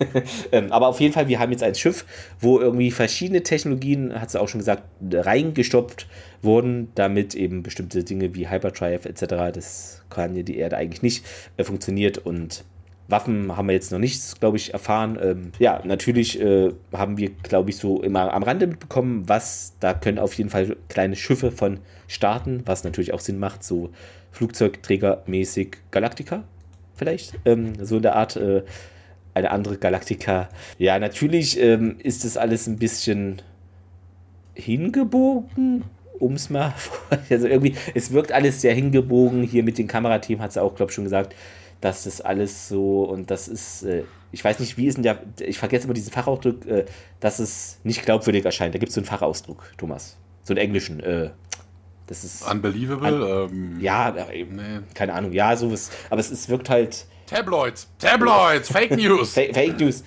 ähm, 0.52 0.72
aber 0.72 0.86
auf 0.86 1.00
jeden 1.00 1.12
Fall, 1.12 1.28
wir 1.28 1.40
haben 1.40 1.50
jetzt 1.50 1.62
ein 1.62 1.74
Schiff, 1.74 2.06
wo 2.40 2.60
irgendwie 2.60 2.90
verschiedene 2.90 3.42
Technologien, 3.42 4.18
hat 4.18 4.30
sie 4.30 4.40
auch 4.40 4.48
schon 4.48 4.60
gesagt, 4.60 4.84
reingestopft 5.12 6.06
wurden, 6.40 6.92
damit 6.94 7.34
eben 7.34 7.62
bestimmte 7.62 8.04
Dinge 8.04 8.34
wie 8.34 8.48
Hyperdrive 8.48 9.06
etc., 9.06 9.26
das 9.52 10.02
kann 10.08 10.36
ja 10.36 10.42
die 10.42 10.58
Erde 10.58 10.76
eigentlich 10.76 11.02
nicht, 11.02 11.24
äh, 11.56 11.64
funktioniert 11.64 12.18
und 12.18 12.64
Waffen 13.08 13.56
haben 13.56 13.68
wir 13.68 13.74
jetzt 13.74 13.90
noch 13.90 13.98
nichts, 13.98 14.38
glaube 14.38 14.58
ich, 14.58 14.72
erfahren. 14.72 15.18
Ähm, 15.20 15.52
ja, 15.58 15.80
natürlich 15.84 16.40
äh, 16.40 16.70
haben 16.92 17.16
wir, 17.16 17.30
glaube 17.30 17.70
ich, 17.70 17.76
so 17.76 18.02
immer 18.02 18.32
am 18.32 18.42
Rande 18.42 18.66
mitbekommen, 18.66 19.28
was, 19.28 19.74
da 19.80 19.94
können 19.94 20.18
auf 20.18 20.34
jeden 20.34 20.50
Fall 20.50 20.76
kleine 20.88 21.16
Schiffe 21.16 21.50
von 21.50 21.80
starten, 22.06 22.62
was 22.66 22.84
natürlich 22.84 23.12
auch 23.14 23.20
Sinn 23.20 23.38
macht, 23.38 23.64
so 23.64 23.90
Flugzeugträgermäßig 24.32 25.78
Galactica 25.90 26.44
vielleicht, 26.94 27.34
ähm, 27.44 27.72
so 27.84 27.96
in 27.96 28.02
der 28.02 28.16
Art. 28.16 28.36
Äh, 28.36 28.62
eine 29.38 29.50
andere 29.50 29.78
Galaktika. 29.78 30.48
Ja, 30.78 30.98
natürlich 30.98 31.60
ähm, 31.60 31.96
ist 32.02 32.24
das 32.24 32.36
alles 32.36 32.66
ein 32.66 32.76
bisschen 32.76 33.40
hingebogen, 34.54 35.84
um 36.18 36.34
es 36.34 36.50
mal. 36.50 36.74
Also 37.30 37.46
irgendwie, 37.46 37.74
es 37.94 38.12
wirkt 38.12 38.32
alles 38.32 38.60
sehr 38.60 38.74
hingebogen. 38.74 39.42
Hier 39.42 39.62
mit 39.62 39.78
dem 39.78 39.86
Kamerateam 39.86 40.40
hat 40.40 40.52
sie 40.52 40.62
auch, 40.62 40.74
glaube 40.74 40.90
ich, 40.90 40.94
schon 40.94 41.04
gesagt, 41.04 41.34
dass 41.80 42.04
das 42.04 42.20
alles 42.20 42.68
so 42.68 43.04
und 43.04 43.30
das 43.30 43.48
ist, 43.48 43.82
äh, 43.84 44.04
ich 44.32 44.44
weiß 44.44 44.58
nicht, 44.58 44.76
wie 44.76 44.86
ist 44.86 44.96
denn 44.96 45.02
der, 45.02 45.22
ich 45.40 45.58
vergesse 45.58 45.84
immer 45.84 45.94
diesen 45.94 46.12
Fachausdruck, 46.12 46.66
äh, 46.66 46.84
dass 47.20 47.38
es 47.38 47.78
nicht 47.84 48.04
glaubwürdig 48.04 48.44
erscheint. 48.44 48.74
Da 48.74 48.78
gibt 48.78 48.90
es 48.90 48.94
so 48.94 49.00
einen 49.00 49.06
Fachausdruck, 49.06 49.72
Thomas. 49.76 50.16
So 50.42 50.52
einen 50.54 50.58
englischen. 50.58 51.00
Äh, 51.00 51.30
das 52.06 52.24
ist. 52.24 52.50
Unbelievable? 52.50 53.46
Un 53.46 53.52
ähm, 53.52 53.80
ja, 53.80 54.10
äh, 54.10 54.44
nee. 54.44 54.80
keine 54.94 55.14
Ahnung. 55.14 55.32
Ja, 55.32 55.56
sowas. 55.56 55.90
Aber 56.10 56.20
es, 56.20 56.30
es 56.30 56.48
wirkt 56.48 56.68
halt 56.70 57.06
Tabloids, 57.26 57.88
Tabloids, 57.98 58.68
Fake 58.72 58.96
News. 58.96 59.34
Fake 59.34 59.78
News. 59.78 60.02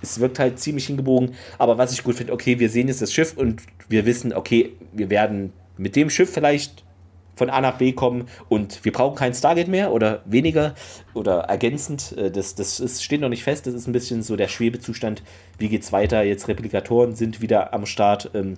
Es 0.00 0.18
wirkt 0.18 0.38
halt 0.38 0.58
ziemlich 0.58 0.86
hingebogen. 0.86 1.34
Aber 1.58 1.78
was 1.78 1.92
ich 1.92 2.02
gut 2.02 2.16
finde, 2.16 2.32
okay, 2.32 2.58
wir 2.58 2.70
sehen 2.70 2.88
jetzt 2.88 3.02
das 3.02 3.12
Schiff 3.12 3.36
und 3.36 3.62
wir 3.88 4.06
wissen, 4.06 4.32
okay, 4.32 4.72
wir 4.92 5.10
werden 5.10 5.52
mit 5.76 5.94
dem 5.94 6.10
Schiff 6.10 6.32
vielleicht 6.32 6.84
von 7.34 7.50
A 7.50 7.60
nach 7.60 7.78
B 7.78 7.92
kommen 7.92 8.28
und 8.48 8.84
wir 8.84 8.92
brauchen 8.92 9.16
kein 9.16 9.34
Stargate 9.34 9.68
mehr 9.68 9.92
oder 9.92 10.22
weniger 10.24 10.74
oder 11.14 11.40
ergänzend. 11.40 12.12
Äh, 12.16 12.30
das, 12.30 12.54
das 12.54 12.80
ist, 12.80 13.02
steht 13.02 13.20
noch 13.20 13.28
nicht 13.28 13.44
fest. 13.44 13.66
Das 13.66 13.74
ist 13.74 13.86
ein 13.86 13.92
bisschen 13.92 14.22
so 14.22 14.36
der 14.36 14.48
Schwebezustand. 14.48 15.22
Wie 15.58 15.68
geht's 15.68 15.92
weiter? 15.92 16.22
Jetzt 16.22 16.48
Replikatoren 16.48 17.14
sind 17.14 17.40
wieder 17.40 17.72
am 17.72 17.86
Start. 17.86 18.30
Ähm, 18.34 18.54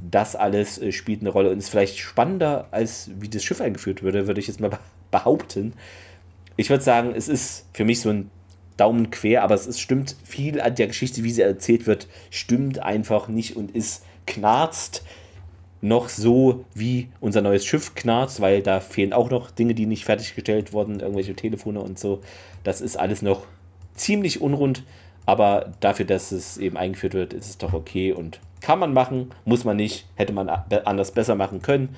das 0.00 0.36
alles 0.36 0.78
äh, 0.78 0.92
spielt 0.92 1.20
eine 1.20 1.30
Rolle 1.30 1.50
und 1.50 1.58
ist 1.58 1.70
vielleicht 1.70 1.98
spannender, 1.98 2.68
als 2.70 3.10
wie 3.18 3.28
das 3.28 3.44
Schiff 3.44 3.60
eingeführt 3.60 4.02
würde, 4.02 4.26
würde 4.26 4.40
ich 4.40 4.46
jetzt 4.46 4.60
mal 4.60 4.70
behaupten 5.10 5.74
ich 6.58 6.68
würde 6.70 6.84
sagen, 6.84 7.14
es 7.16 7.28
ist 7.28 7.66
für 7.72 7.84
mich 7.84 8.00
so 8.00 8.10
ein 8.10 8.30
Daumen 8.76 9.10
quer, 9.10 9.44
aber 9.44 9.54
es 9.54 9.66
ist, 9.66 9.80
stimmt 9.80 10.16
viel 10.24 10.60
an 10.60 10.74
der 10.74 10.88
Geschichte, 10.88 11.22
wie 11.22 11.30
sie 11.30 11.42
erzählt 11.42 11.86
wird, 11.86 12.08
stimmt 12.30 12.80
einfach 12.80 13.28
nicht 13.28 13.56
und 13.56 13.70
ist 13.70 14.04
knarzt 14.26 15.04
noch 15.80 16.08
so, 16.08 16.64
wie 16.74 17.08
unser 17.20 17.40
neues 17.40 17.64
Schiff 17.64 17.94
knarzt, 17.94 18.40
weil 18.40 18.62
da 18.62 18.80
fehlen 18.80 19.12
auch 19.12 19.30
noch 19.30 19.50
Dinge, 19.50 19.74
die 19.74 19.86
nicht 19.86 20.04
fertiggestellt 20.04 20.72
wurden, 20.72 21.00
irgendwelche 21.00 21.34
Telefone 21.34 21.80
und 21.80 21.98
so. 21.98 22.20
Das 22.64 22.80
ist 22.80 22.96
alles 22.96 23.22
noch 23.22 23.42
ziemlich 23.94 24.40
unrund, 24.40 24.82
aber 25.26 25.72
dafür, 25.80 26.06
dass 26.06 26.32
es 26.32 26.58
eben 26.58 26.76
eingeführt 26.76 27.14
wird, 27.14 27.32
ist 27.32 27.48
es 27.48 27.58
doch 27.58 27.72
okay 27.72 28.12
und 28.12 28.40
kann 28.60 28.78
man 28.78 28.92
machen, 28.92 29.30
muss 29.44 29.64
man 29.64 29.76
nicht, 29.76 30.06
hätte 30.16 30.32
man 30.32 30.48
anders 30.48 31.12
besser 31.12 31.36
machen 31.36 31.62
können. 31.62 31.94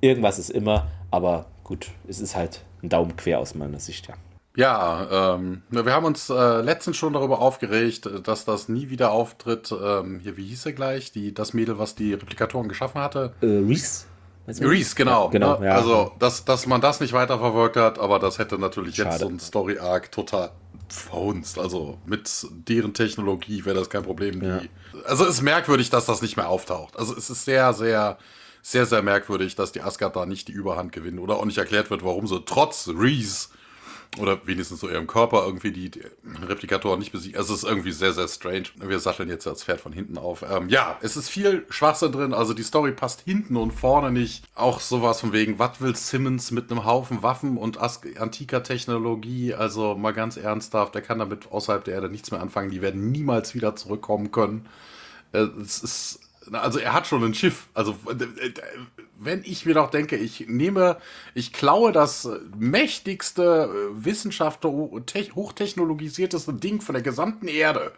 Irgendwas 0.00 0.38
ist 0.38 0.50
immer, 0.50 0.88
aber 1.10 1.46
gut, 1.64 1.88
es 2.08 2.20
ist 2.20 2.36
halt 2.36 2.62
ein 2.82 2.88
Daumen 2.88 3.16
quer 3.16 3.38
aus 3.38 3.54
meiner 3.54 3.80
Sicht, 3.80 4.08
ja. 4.08 4.14
Ja, 4.54 5.34
ähm, 5.36 5.62
wir 5.70 5.92
haben 5.92 6.04
uns 6.04 6.28
äh, 6.28 6.60
letztens 6.60 6.96
schon 6.96 7.14
darüber 7.14 7.40
aufgeregt, 7.40 8.08
dass 8.24 8.44
das 8.44 8.68
nie 8.68 8.90
wieder 8.90 9.10
auftritt. 9.10 9.72
Ähm, 9.72 10.20
hier, 10.22 10.36
wie 10.36 10.44
hieß 10.44 10.66
er 10.66 10.72
gleich? 10.72 11.10
Die, 11.10 11.32
das 11.32 11.54
Mädel, 11.54 11.78
was 11.78 11.94
die 11.94 12.12
Replikatoren 12.12 12.68
geschaffen 12.68 13.00
hatte? 13.00 13.32
Äh, 13.40 13.46
Reese. 13.46 14.04
Reese, 14.46 14.94
genau. 14.94 15.26
Ja, 15.26 15.30
genau 15.30 15.58
ne? 15.60 15.66
ja. 15.66 15.74
Also, 15.76 16.12
dass, 16.18 16.44
dass 16.44 16.66
man 16.66 16.80
das 16.80 17.00
nicht 17.00 17.12
weiterverfolgt 17.12 17.76
hat, 17.76 17.98
aber 17.98 18.18
das 18.18 18.38
hätte 18.38 18.58
natürlich 18.58 18.96
Schade. 18.96 19.10
jetzt 19.10 19.20
so 19.20 19.28
ein 19.28 19.38
Story-Arc 19.38 20.12
total 20.12 20.50
verhunzt. 20.88 21.58
Also 21.58 21.96
mit 22.04 22.28
deren 22.68 22.92
Technologie 22.92 23.64
wäre 23.64 23.76
das 23.76 23.88
kein 23.88 24.02
Problem. 24.02 24.42
Ja. 24.42 24.60
also 25.06 25.24
es 25.24 25.36
ist 25.36 25.42
merkwürdig, 25.42 25.88
dass 25.88 26.04
das 26.06 26.20
nicht 26.20 26.36
mehr 26.36 26.48
auftaucht. 26.48 26.98
Also 26.98 27.16
es 27.16 27.30
ist 27.30 27.44
sehr, 27.44 27.72
sehr 27.72 28.18
sehr, 28.64 28.86
sehr 28.86 29.02
merkwürdig, 29.02 29.56
dass 29.56 29.72
die 29.72 29.82
Asgard 29.82 30.14
da 30.14 30.24
nicht 30.24 30.46
die 30.46 30.52
Überhand 30.52 30.92
gewinnen 30.92 31.18
oder 31.18 31.36
auch 31.36 31.44
nicht 31.44 31.58
erklärt 31.58 31.90
wird, 31.90 32.04
warum 32.04 32.28
sie 32.28 32.44
trotz 32.44 32.88
Reese 32.88 33.48
oder 34.18 34.46
wenigstens 34.46 34.80
so 34.80 34.90
ihrem 34.90 35.06
Körper 35.06 35.44
irgendwie 35.46 35.72
die, 35.72 35.90
Replikatoren 36.46 36.98
nicht 36.98 37.12
besiegen. 37.12 37.38
Also 37.38 37.54
es 37.54 37.62
ist 37.62 37.68
irgendwie 37.68 37.92
sehr, 37.92 38.12
sehr 38.12 38.28
strange. 38.28 38.64
Wir 38.76 38.98
satteln 38.98 39.28
jetzt 39.28 39.46
das 39.46 39.64
Pferd 39.64 39.80
von 39.80 39.92
hinten 39.92 40.18
auf. 40.18 40.44
Ähm, 40.48 40.68
ja, 40.68 40.98
es 41.00 41.16
ist 41.16 41.30
viel 41.30 41.64
Schwachsinn 41.70 42.12
drin. 42.12 42.34
Also 42.34 42.52
die 42.52 42.62
Story 42.62 42.92
passt 42.92 43.22
hinten 43.22 43.56
und 43.56 43.72
vorne 43.72 44.10
nicht. 44.10 44.44
Auch 44.54 44.80
sowas 44.80 45.20
von 45.20 45.32
wegen, 45.32 45.58
was 45.58 45.80
will 45.80 45.96
Simmons 45.96 46.50
mit 46.50 46.70
einem 46.70 46.84
Haufen 46.84 47.22
Waffen 47.22 47.56
und 47.56 47.78
antiker 47.78 48.62
Technologie? 48.62 49.54
Also 49.54 49.94
mal 49.94 50.12
ganz 50.12 50.36
ernsthaft, 50.36 50.94
der 50.94 51.02
kann 51.02 51.18
damit 51.18 51.50
außerhalb 51.50 51.84
der 51.84 51.94
Erde 51.94 52.10
nichts 52.10 52.30
mehr 52.30 52.42
anfangen. 52.42 52.70
Die 52.70 52.82
werden 52.82 53.10
niemals 53.12 53.54
wieder 53.54 53.76
zurückkommen 53.76 54.30
können. 54.30 54.66
Äh, 55.32 55.46
es 55.60 55.82
ist 55.82 56.20
also 56.50 56.78
er 56.78 56.92
hat 56.92 57.06
schon 57.06 57.22
ein 57.24 57.34
Schiff. 57.34 57.68
Also 57.74 57.96
wenn 59.18 59.42
ich 59.44 59.66
mir 59.66 59.74
doch 59.74 59.90
denke, 59.90 60.16
ich 60.16 60.48
nehme, 60.48 60.96
ich 61.34 61.52
klaue 61.52 61.92
das 61.92 62.28
mächtigste, 62.56 63.70
äh, 63.70 64.04
Wissenschaft, 64.04 64.64
hochtechnologisierteste 64.64 66.54
Ding 66.54 66.80
von 66.80 66.94
der 66.94 67.02
gesamten 67.02 67.48
Erde. 67.48 67.92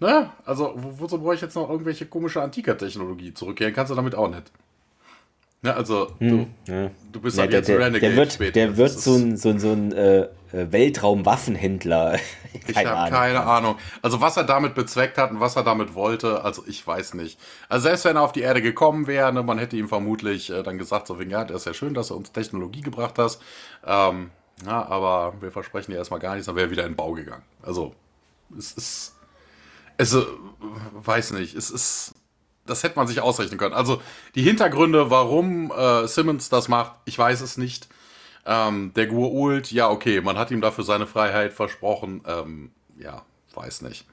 Ne? 0.00 0.30
Also 0.44 0.74
wozu 0.76 1.18
brauche 1.18 1.34
ich 1.34 1.40
jetzt 1.40 1.54
noch 1.54 1.68
irgendwelche 1.68 2.06
komische 2.06 2.42
Antiker-Technologie 2.42 3.34
zurückkehren? 3.34 3.74
Kannst 3.74 3.90
du 3.90 3.96
damit 3.96 4.14
auch 4.14 4.30
nicht. 4.30 4.50
Ne, 5.62 5.74
also 5.74 6.10
hm, 6.18 6.46
du, 6.64 6.72
ja. 6.72 6.90
du 7.12 7.20
bist 7.20 7.36
ja, 7.36 7.42
halt 7.42 7.52
der, 7.52 7.58
jetzt 7.58 7.68
der, 7.68 7.78
Renegade 7.78 8.00
der 8.00 8.16
wird, 8.16 8.32
später. 8.32 8.52
Der 8.52 8.76
wird 8.78 8.92
so 8.92 9.14
ein, 9.14 9.36
so 9.36 9.50
ein, 9.50 9.60
so 9.60 9.72
ein 9.72 9.92
äh, 9.92 10.28
Weltraumwaffenhändler. 10.52 12.18
ich 12.66 12.76
habe 12.76 13.10
keine 13.10 13.44
Ahnung. 13.44 13.76
Also 14.00 14.22
was 14.22 14.38
er 14.38 14.44
damit 14.44 14.74
bezweckt 14.74 15.18
hat 15.18 15.30
und 15.30 15.40
was 15.40 15.56
er 15.56 15.62
damit 15.62 15.94
wollte, 15.94 16.44
also 16.44 16.64
ich 16.66 16.86
weiß 16.86 17.12
nicht. 17.12 17.38
Also 17.68 17.88
selbst 17.88 18.06
wenn 18.06 18.16
er 18.16 18.22
auf 18.22 18.32
die 18.32 18.40
Erde 18.40 18.62
gekommen 18.62 19.06
wäre, 19.06 19.32
ne, 19.34 19.42
man 19.42 19.58
hätte 19.58 19.76
ihm 19.76 19.88
vermutlich 19.88 20.48
äh, 20.48 20.62
dann 20.62 20.78
gesagt, 20.78 21.06
so 21.06 21.18
wegen, 21.18 21.30
ja, 21.30 21.44
das 21.44 21.62
ist 21.62 21.66
ja 21.66 21.74
schön, 21.74 21.92
dass 21.92 22.08
du 22.08 22.14
uns 22.14 22.32
Technologie 22.32 22.80
gebracht 22.80 23.18
hast. 23.18 23.42
Ähm, 23.84 24.30
ja, 24.64 24.86
aber 24.86 25.34
wir 25.40 25.52
versprechen 25.52 25.92
dir 25.92 25.98
erstmal 25.98 26.20
gar 26.20 26.34
nichts, 26.34 26.46
dann 26.46 26.56
wäre 26.56 26.68
er 26.68 26.70
wieder 26.70 26.84
in 26.84 26.92
den 26.92 26.96
Bau 26.96 27.12
gegangen. 27.12 27.42
Also 27.62 27.94
es 28.56 28.72
ist, 28.72 29.14
also 29.98 30.24
weiß 30.94 31.32
nicht, 31.32 31.54
es 31.54 31.70
ist 31.70 32.14
das 32.70 32.82
hätte 32.82 32.96
man 32.96 33.06
sich 33.06 33.20
ausrechnen 33.20 33.58
können. 33.58 33.74
Also 33.74 34.00
die 34.34 34.42
Hintergründe, 34.42 35.10
warum 35.10 35.70
äh, 35.72 36.06
Simmons 36.06 36.48
das 36.48 36.68
macht, 36.68 36.92
ich 37.04 37.18
weiß 37.18 37.40
es 37.40 37.56
nicht. 37.56 37.88
Ähm, 38.46 38.92
der 38.94 39.06
Gur-Ult, 39.06 39.70
ja, 39.70 39.90
okay, 39.90 40.20
man 40.20 40.38
hat 40.38 40.50
ihm 40.50 40.60
dafür 40.60 40.84
seine 40.84 41.06
Freiheit 41.06 41.52
versprochen. 41.52 42.22
Ähm, 42.26 42.70
ja, 42.98 43.22
weiß 43.54 43.82
nicht. 43.82 44.06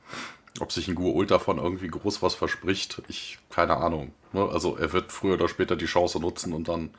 Ob 0.60 0.72
sich 0.72 0.88
ein 0.88 0.96
Gur-Ult 0.96 1.32
davon 1.32 1.60
irgendwie 1.60 1.88
groß 1.88 2.22
was 2.22 2.36
verspricht, 2.36 3.02
ich, 3.08 3.38
keine 3.50 3.78
Ahnung. 3.78 4.12
Ne? 4.34 4.48
Also 4.52 4.76
er 4.76 4.92
wird 4.92 5.12
früher 5.12 5.36
oder 5.36 5.48
später 5.48 5.76
die 5.76 5.86
Chance 5.86 6.20
nutzen 6.20 6.54
und 6.54 6.68
dann 6.68 6.90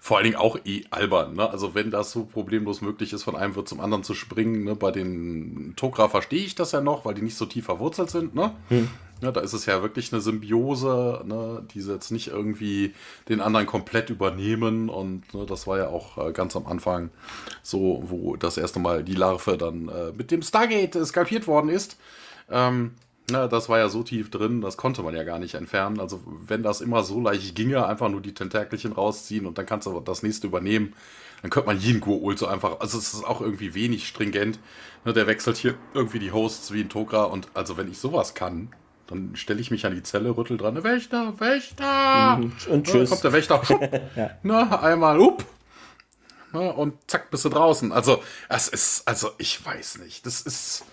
vor 0.00 0.16
allen 0.16 0.24
Dingen 0.24 0.36
auch 0.36 0.58
eh 0.64 0.84
albern. 0.90 1.34
Ne? 1.34 1.48
Also 1.48 1.74
wenn 1.74 1.90
das 1.90 2.12
so 2.12 2.24
problemlos 2.24 2.80
möglich 2.80 3.12
ist, 3.12 3.24
von 3.24 3.36
einem 3.36 3.54
wird 3.56 3.68
zum 3.68 3.80
anderen 3.80 4.04
zu 4.04 4.14
springen, 4.14 4.64
ne? 4.64 4.76
bei 4.76 4.90
den 4.90 5.74
Tokra 5.76 6.08
verstehe 6.08 6.44
ich 6.44 6.54
das 6.54 6.72
ja 6.72 6.80
noch, 6.80 7.04
weil 7.04 7.14
die 7.14 7.22
nicht 7.22 7.36
so 7.36 7.46
tief 7.46 7.64
verwurzelt 7.64 8.10
sind. 8.10 8.34
Ne? 8.34 8.52
Hm. 8.68 8.88
Ja, 9.20 9.32
da 9.32 9.40
ist 9.40 9.52
es 9.52 9.66
ja 9.66 9.82
wirklich 9.82 10.12
eine 10.12 10.20
Symbiose, 10.20 11.22
ne, 11.24 11.66
die 11.74 11.80
sie 11.80 11.92
jetzt 11.92 12.12
nicht 12.12 12.28
irgendwie 12.28 12.94
den 13.28 13.40
anderen 13.40 13.66
komplett 13.66 14.10
übernehmen. 14.10 14.88
Und 14.88 15.34
ne, 15.34 15.44
das 15.44 15.66
war 15.66 15.78
ja 15.78 15.88
auch 15.88 16.18
äh, 16.18 16.32
ganz 16.32 16.54
am 16.54 16.66
Anfang 16.66 17.10
so, 17.62 18.02
wo 18.06 18.36
das 18.36 18.56
erste 18.56 18.78
Mal 18.78 19.02
die 19.02 19.14
Larve 19.14 19.58
dann 19.58 19.88
äh, 19.88 20.12
mit 20.16 20.30
dem 20.30 20.42
Stargate 20.42 21.04
skalpiert 21.04 21.48
worden 21.48 21.68
ist. 21.68 21.96
Ähm, 22.48 22.92
na, 23.30 23.46
das 23.46 23.68
war 23.68 23.78
ja 23.78 23.88
so 23.88 24.02
tief 24.02 24.30
drin, 24.30 24.62
das 24.62 24.76
konnte 24.76 25.02
man 25.02 25.14
ja 25.14 25.22
gar 25.22 25.38
nicht 25.38 25.54
entfernen. 25.54 26.00
Also 26.00 26.20
wenn 26.24 26.62
das 26.62 26.80
immer 26.80 27.02
so 27.02 27.20
leicht 27.20 27.54
ginge, 27.54 27.86
einfach 27.86 28.08
nur 28.08 28.22
die 28.22 28.34
Tentakelchen 28.34 28.92
rausziehen 28.92 29.46
und 29.46 29.58
dann 29.58 29.66
kannst 29.66 29.86
du 29.86 30.00
das 30.00 30.22
nächste 30.22 30.46
übernehmen, 30.46 30.94
dann 31.42 31.50
könnte 31.50 31.66
man 31.66 31.78
jeden 31.78 32.00
Gurul 32.00 32.38
so 32.38 32.46
einfach, 32.46 32.80
also 32.80 32.98
es 32.98 33.14
ist 33.14 33.24
auch 33.24 33.40
irgendwie 33.40 33.74
wenig 33.74 34.08
stringent. 34.08 34.58
Ne, 35.04 35.12
der 35.12 35.26
wechselt 35.26 35.56
hier 35.56 35.74
irgendwie 35.94 36.18
die 36.18 36.32
Hosts 36.32 36.72
wie 36.72 36.80
ein 36.80 36.88
Togra 36.88 37.24
und 37.24 37.48
also 37.54 37.76
wenn 37.76 37.90
ich 37.90 37.98
sowas 37.98 38.34
kann, 38.34 38.70
dann 39.08 39.34
stelle 39.36 39.60
ich 39.60 39.70
mich 39.70 39.86
an 39.86 39.94
die 39.94 40.02
Zelle, 40.02 40.36
rüttel 40.36 40.58
dran, 40.58 40.82
Wächter, 40.84 41.40
Wächter! 41.40 42.36
Mhm. 42.36 42.52
Und 42.68 42.86
tschüss. 42.86 42.92
Dann 42.92 43.08
kommt 43.08 43.24
der 43.24 43.32
Wächter, 43.32 43.62
ja. 44.16 44.30
na, 44.42 44.82
einmal, 44.82 45.20
up, 45.20 45.44
na, 46.52 46.60
und 46.70 46.94
zack, 47.06 47.30
bist 47.30 47.44
du 47.44 47.48
draußen. 47.48 47.90
Also, 47.90 48.22
es 48.48 48.68
ist, 48.68 49.08
also 49.08 49.30
ich 49.38 49.64
weiß 49.64 49.98
nicht, 50.00 50.26
das 50.26 50.42
ist, 50.42 50.84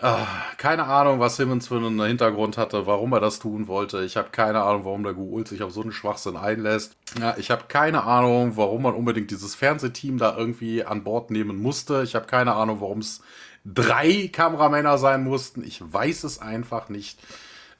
ah, 0.00 0.26
keine 0.56 0.84
Ahnung, 0.86 1.20
was 1.20 1.36
Simmons 1.36 1.68
für 1.68 1.76
einen 1.76 2.00
Hintergrund 2.02 2.58
hatte, 2.58 2.86
warum 2.86 3.12
er 3.12 3.20
das 3.20 3.38
tun 3.38 3.68
wollte. 3.68 4.02
Ich 4.02 4.16
habe 4.16 4.30
keine 4.30 4.62
Ahnung, 4.62 4.84
warum 4.84 5.04
der 5.04 5.14
Guult 5.14 5.46
sich 5.46 5.62
auf 5.62 5.72
so 5.72 5.82
einen 5.82 5.92
Schwachsinn 5.92 6.36
einlässt. 6.36 6.96
Ja, 7.20 7.36
ich 7.38 7.52
habe 7.52 7.64
keine 7.68 8.02
Ahnung, 8.02 8.56
warum 8.56 8.82
man 8.82 8.94
unbedingt 8.94 9.30
dieses 9.30 9.54
Fernsehteam 9.54 10.18
da 10.18 10.36
irgendwie 10.36 10.84
an 10.84 11.04
Bord 11.04 11.30
nehmen 11.30 11.60
musste. 11.62 12.02
Ich 12.02 12.14
habe 12.14 12.26
keine 12.26 12.54
Ahnung, 12.54 12.80
warum 12.80 12.98
es 12.98 13.22
drei 13.64 14.28
Kameramänner 14.32 14.98
sein 14.98 15.24
mussten. 15.24 15.62
Ich 15.64 15.80
weiß 15.80 16.24
es 16.24 16.40
einfach 16.40 16.88
nicht. 16.88 17.20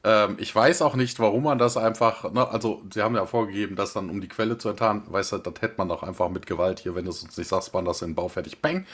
Ähm, 0.04 0.36
ich 0.38 0.54
weiß 0.54 0.82
auch 0.82 0.94
nicht, 0.94 1.18
warum 1.18 1.44
man 1.44 1.58
das 1.58 1.76
einfach, 1.76 2.30
ne, 2.32 2.48
also 2.48 2.82
sie 2.92 3.02
haben 3.02 3.16
ja 3.16 3.26
vorgegeben, 3.26 3.76
das 3.76 3.92
dann 3.92 4.10
um 4.10 4.20
die 4.20 4.28
Quelle 4.28 4.58
zu 4.58 4.68
enttarnen. 4.68 5.02
Weißt 5.06 5.32
du, 5.32 5.38
das 5.38 5.54
hätte 5.60 5.74
man 5.78 5.88
doch 5.88 6.02
einfach 6.02 6.28
mit 6.28 6.46
Gewalt 6.46 6.80
hier, 6.80 6.94
wenn 6.94 7.04
du 7.04 7.10
es 7.10 7.22
uns 7.22 7.36
nicht 7.36 7.48
sagst, 7.48 7.74
man 7.74 7.84
das 7.84 8.02
in 8.02 8.10
den 8.10 8.14
Bau 8.14 8.28
fertig, 8.28 8.60
bang. 8.62 8.86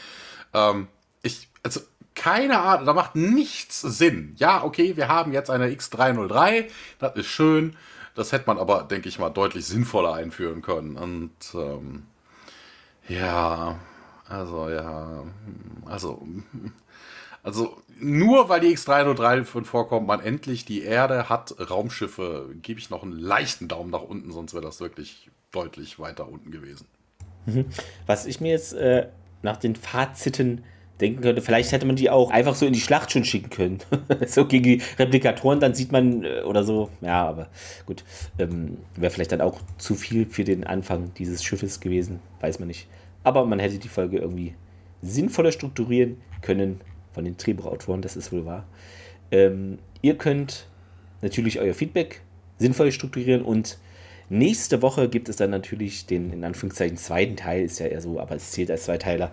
Ähm, 0.54 0.88
ich, 1.22 1.48
also 1.62 1.80
keine 2.14 2.60
Ahnung, 2.60 2.86
da 2.86 2.94
macht 2.94 3.16
nichts 3.16 3.80
Sinn. 3.80 4.34
Ja, 4.38 4.62
okay, 4.64 4.96
wir 4.96 5.08
haben 5.08 5.32
jetzt 5.32 5.50
eine 5.50 5.68
X303, 5.68 6.66
das 6.98 7.16
ist 7.16 7.26
schön. 7.26 7.76
Das 8.14 8.30
hätte 8.30 8.46
man 8.46 8.58
aber, 8.58 8.84
denke 8.84 9.08
ich 9.08 9.18
mal, 9.18 9.30
deutlich 9.30 9.66
sinnvoller 9.66 10.14
einführen 10.14 10.62
können. 10.62 10.96
Und 10.96 11.32
ähm, 11.54 12.04
ja, 13.08 13.76
also 14.28 14.68
ja, 14.68 15.24
also 15.84 16.26
also 17.42 17.76
nur 18.00 18.48
weil 18.48 18.60
die 18.60 18.74
X303 18.76 19.64
vorkommt, 19.64 20.06
man 20.06 20.20
endlich 20.20 20.64
die 20.64 20.82
Erde 20.82 21.28
hat 21.28 21.54
Raumschiffe, 21.70 22.48
gebe 22.62 22.80
ich 22.80 22.90
noch 22.90 23.02
einen 23.02 23.12
leichten 23.12 23.68
Daumen 23.68 23.90
nach 23.90 24.02
unten, 24.02 24.32
sonst 24.32 24.54
wäre 24.54 24.64
das 24.64 24.80
wirklich 24.80 25.30
deutlich 25.52 25.98
weiter 25.98 26.28
unten 26.28 26.50
gewesen. 26.50 26.86
Mhm. 27.46 27.66
Was 28.06 28.26
ich 28.26 28.40
mir 28.40 28.52
jetzt 28.52 28.72
äh, 28.72 29.08
nach 29.42 29.58
den 29.58 29.76
Faziten 29.76 30.64
denken 31.00 31.22
könnte, 31.22 31.42
vielleicht 31.42 31.72
hätte 31.72 31.86
man 31.86 31.96
die 31.96 32.08
auch 32.08 32.30
einfach 32.30 32.54
so 32.54 32.66
in 32.66 32.72
die 32.72 32.80
Schlacht 32.80 33.12
schon 33.12 33.24
schicken 33.24 33.50
können. 33.50 33.78
so 34.26 34.46
gegen 34.46 34.64
die 34.64 34.82
Replikatoren, 34.98 35.60
dann 35.60 35.74
sieht 35.74 35.92
man 35.92 36.24
äh, 36.24 36.42
oder 36.42 36.64
so. 36.64 36.88
Ja, 37.00 37.26
aber 37.26 37.48
gut. 37.84 38.04
Ähm, 38.38 38.78
Wäre 38.96 39.10
vielleicht 39.10 39.32
dann 39.32 39.40
auch 39.40 39.60
zu 39.76 39.94
viel 39.94 40.26
für 40.26 40.44
den 40.44 40.64
Anfang 40.64 41.12
dieses 41.14 41.44
Schiffes 41.44 41.80
gewesen, 41.80 42.20
weiß 42.40 42.58
man 42.58 42.68
nicht. 42.68 42.88
Aber 43.24 43.44
man 43.44 43.58
hätte 43.58 43.78
die 43.78 43.88
Folge 43.88 44.18
irgendwie 44.18 44.54
sinnvoller 45.02 45.50
strukturieren 45.50 46.18
können 46.40 46.80
von 47.12 47.24
den 47.24 47.36
Drehbuchautoren, 47.36 48.02
das 48.02 48.16
ist 48.16 48.32
wohl 48.32 48.46
wahr. 48.46 48.66
Ähm, 49.30 49.78
ihr 50.02 50.16
könnt 50.16 50.66
natürlich 51.22 51.58
euer 51.58 51.74
Feedback 51.74 52.20
sinnvoll 52.58 52.92
strukturieren 52.92 53.42
und 53.42 53.78
nächste 54.28 54.82
Woche 54.82 55.08
gibt 55.08 55.28
es 55.28 55.34
dann 55.36 55.50
natürlich 55.50 56.06
den 56.06 56.32
in 56.32 56.44
Anführungszeichen 56.44 56.96
zweiten 56.96 57.34
Teil, 57.36 57.64
ist 57.64 57.80
ja 57.80 57.86
eher 57.86 58.00
so, 58.00 58.20
aber 58.20 58.36
es 58.36 58.52
zählt 58.52 58.70
als 58.70 58.84
Zweiteiler, 58.84 59.32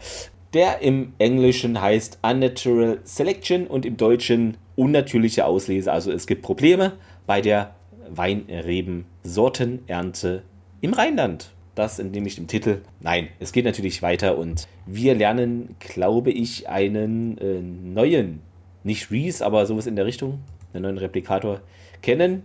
der 0.54 0.82
im 0.82 1.14
Englischen 1.18 1.82
heißt 1.82 2.20
Unnatural 2.22 3.00
Selection 3.04 3.68
und 3.68 3.86
im 3.86 3.98
Deutschen 3.98 4.56
unnatürliche 4.76 5.46
Auslese. 5.46 5.92
Also 5.92 6.12
es 6.12 6.28
gibt 6.28 6.42
Probleme 6.42 6.94
bei 7.26 7.42
der 7.42 7.76
Weinrebensortenernte 8.10 10.44
im 10.82 10.94
Rheinland. 10.94 11.52
Das 11.76 12.00
entnehme 12.00 12.28
ich 12.28 12.36
dem 12.36 12.48
Titel. 12.48 12.82
Nein, 13.00 13.30
es 13.40 13.54
geht 13.54 13.66
natürlich 13.66 14.02
weiter 14.02 14.38
und 14.38 14.68
wir 14.86 15.16
lernen, 15.16 15.76
glaube 15.80 16.32
ich, 16.32 16.68
einen 16.68 17.38
äh, 17.38 17.62
neuen, 17.62 18.42
nicht 18.84 19.10
Reese, 19.10 19.46
aber 19.46 19.66
sowas 19.66 19.88
in 19.88 19.96
der 19.96 20.06
Richtung, 20.06 20.40
einen 20.74 20.84
neuen 20.84 20.98
Replikator 20.98 21.62
kennen, 22.02 22.44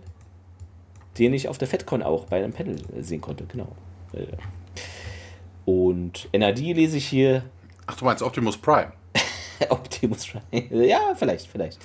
den 1.17 1.33
ich 1.33 1.49
auf 1.49 1.57
der 1.57 1.67
FedCon 1.67 2.03
auch 2.03 2.25
bei 2.25 2.37
einem 2.37 2.53
Panel 2.53 2.77
sehen 3.01 3.21
konnte. 3.21 3.45
Genau. 3.45 3.67
Und 5.65 6.29
NAD 6.33 6.59
lese 6.59 6.97
ich 6.97 7.07
hier. 7.07 7.43
Ach, 7.87 7.97
du 7.97 8.05
meinst 8.05 8.23
Optimus 8.23 8.57
Prime? 8.57 8.93
Optimus 9.69 10.27
Prime. 10.27 10.85
Ja, 10.87 11.13
vielleicht, 11.15 11.47
vielleicht. 11.47 11.79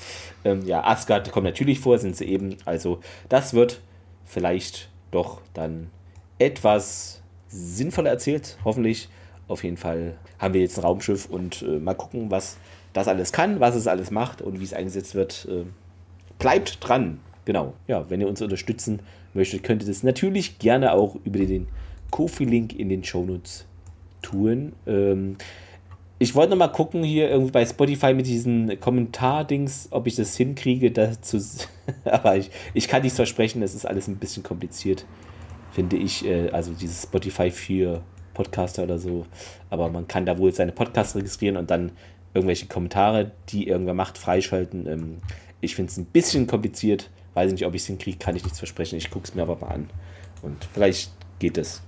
Ähm, 0.45 0.65
ja, 0.67 0.85
Asgard 0.85 1.33
kommt 1.33 1.47
natürlich 1.47 1.81
vor, 1.81 1.99
sind 1.99 2.17
sie 2.17 2.27
eben. 2.27 2.57
Also, 2.65 3.01
das 3.29 3.55
wird 3.55 3.81
vielleicht 4.25 4.91
doch 5.11 5.41
dann 5.55 5.91
etwas 6.39 7.22
sinnvoll 7.53 8.07
erzählt, 8.07 8.57
hoffentlich. 8.65 9.09
Auf 9.49 9.65
jeden 9.65 9.77
Fall 9.77 10.15
haben 10.39 10.55
wir 10.55 10.61
jetzt 10.61 10.79
ein 10.79 10.85
Raumschiff 10.85 11.27
und 11.27 11.63
äh, 11.63 11.79
mal 11.79 11.95
gucken, 11.95 12.31
was 12.31 12.57
das 12.93 13.09
alles 13.09 13.33
kann, 13.33 13.61
was 13.61 13.75
es 13.75 13.87
alles 13.87 14.11
macht 14.11 14.41
und 14.41 14.61
wie 14.61 14.65
es 14.65 14.73
eingesetzt 14.73 15.15
wird. 15.15 15.47
Äh, 15.51 15.65
bleibt 16.39 16.79
dran. 16.81 17.21
Genau. 17.45 17.75
Ja, 17.87 18.09
wenn 18.09 18.21
ihr 18.21 18.29
uns 18.29 18.41
unterstützen 18.41 19.01
möchtet, 19.35 19.63
könnt 19.63 19.83
ihr 19.83 19.89
das 19.89 20.03
natürlich 20.03 20.59
gerne 20.59 20.93
auch 20.93 21.17
über 21.25 21.41
den 21.41 21.69
Kofi-Link 22.11 22.79
in 22.79 22.89
den 22.89 23.05
Shownotes 23.05 23.67
tun. 24.23 24.73
Ähm, 24.87 25.37
ich 26.19 26.35
wollte 26.37 26.51
noch 26.51 26.59
mal 26.59 26.69
gucken 26.69 27.03
hier 27.03 27.29
irgendwie 27.29 27.51
bei 27.51 27.67
Spotify 27.67 28.15
mit 28.15 28.27
diesen 28.27 28.79
Kommentar-Dings, 28.79 29.89
ob 29.91 30.07
ich 30.07 30.15
das 30.15 30.37
hinkriege 30.37 30.93
dazu. 30.93 31.39
Aber 32.05 32.37
ich, 32.37 32.51
ich 32.75 32.87
kann 32.87 33.03
nichts 33.03 33.17
versprechen, 33.17 33.61
es 33.63 33.75
ist 33.75 33.87
alles 33.87 34.07
ein 34.07 34.17
bisschen 34.17 34.45
kompliziert 34.45 35.05
finde 35.73 35.97
ich, 35.97 36.25
äh, 36.25 36.51
also 36.51 36.73
dieses 36.73 37.03
Spotify 37.03 37.51
für 37.51 38.03
Podcaster 38.35 38.85
oder 38.85 38.99
so. 38.99 39.27
Aber 39.71 39.89
man 39.89 40.07
kann 40.07 40.27
da 40.27 40.39
wohl 40.39 40.53
seine 40.53 40.73
Podcasts 40.73 41.17
registrieren 41.17 41.57
und 41.57 41.71
dann 41.71 41.93
irgendwelche 42.35 42.67
Kommentare, 42.67 43.33
die 43.49 43.69
irgendwer 43.69 43.95
macht, 43.95 44.19
freischalten. 44.19 44.87
Ähm, 44.87 45.19
ich 45.61 45.75
finde 45.75 45.91
es 45.91 45.97
ein 45.97 46.07
bisschen 46.07 46.47
kompliziert. 46.47 47.11
Weiß 47.35 47.51
nicht, 47.53 47.65
ob 47.65 47.75
ich 47.75 47.83
es 47.83 47.87
hinkriege, 47.87 48.19
kann 48.19 48.37
ich 48.37 48.45
nichts 48.45 48.59
versprechen. 48.59 48.99
Ich 48.99 49.11
gucke 49.11 49.27
es 49.27 49.35
mir 49.35 49.43
aber 49.43 49.57
mal 49.57 49.69
an. 49.69 49.91
Und 50.43 50.57
vielleicht 50.73 51.13
geht 51.39 51.57
es. 51.57 51.83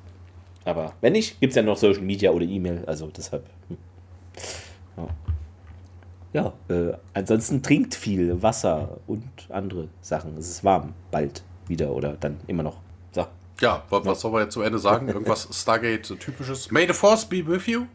Aber 0.65 0.95
wenn 1.01 1.13
nicht, 1.13 1.41
gibt 1.41 1.51
es 1.51 1.57
ja 1.57 1.63
noch 1.63 1.77
Social 1.77 2.03
Media 2.03 2.31
oder 2.31 2.47
E-Mail. 2.47 2.85
Also 2.87 3.11
deshalb. 3.15 3.45
Hm. 3.69 3.77
Ja, 6.33 6.53
ja 6.69 6.75
äh, 6.75 6.97
ansonsten 7.13 7.63
trinkt 7.63 7.95
viel 7.95 8.43
Wasser 8.43 8.99
und 9.07 9.25
andere 9.51 9.89
Sachen. 10.01 10.37
Es 10.39 10.49
ist 10.49 10.65
warm, 10.65 10.95
bald 11.11 11.43
wieder 11.67 11.93
oder 11.93 12.17
dann 12.19 12.39
immer 12.47 12.63
noch. 12.63 12.84
Ja, 13.61 13.83
was, 13.91 14.21
soll 14.21 14.33
man 14.33 14.43
jetzt 14.43 14.55
zum 14.55 14.63
Ende 14.63 14.79
sagen? 14.79 15.09
Irgendwas 15.09 15.49
Stargate-typisches? 15.53 16.71
May 16.71 16.87
the 16.87 16.93
Force 16.93 17.25
be 17.25 17.47
with 17.47 17.67
you? 17.67 17.87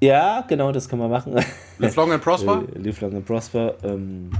Ja, 0.00 0.44
genau, 0.48 0.72
das 0.72 0.88
kann 0.88 0.98
man 0.98 1.10
machen. 1.10 1.34
Live 1.78 1.96
long 1.96 2.12
and 2.12 2.22
prosper? 2.22 2.64
Äh, 2.74 2.78
live 2.78 3.00
long 3.00 3.14
and 3.14 3.24
prosper. 3.24 3.74
Ähm, 3.84 4.30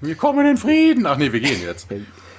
wir 0.00 0.14
kommen 0.14 0.46
in 0.46 0.56
Frieden. 0.56 1.06
Ach 1.06 1.18
nee, 1.18 1.30
wir 1.30 1.40
gehen 1.40 1.60
jetzt. 1.62 1.88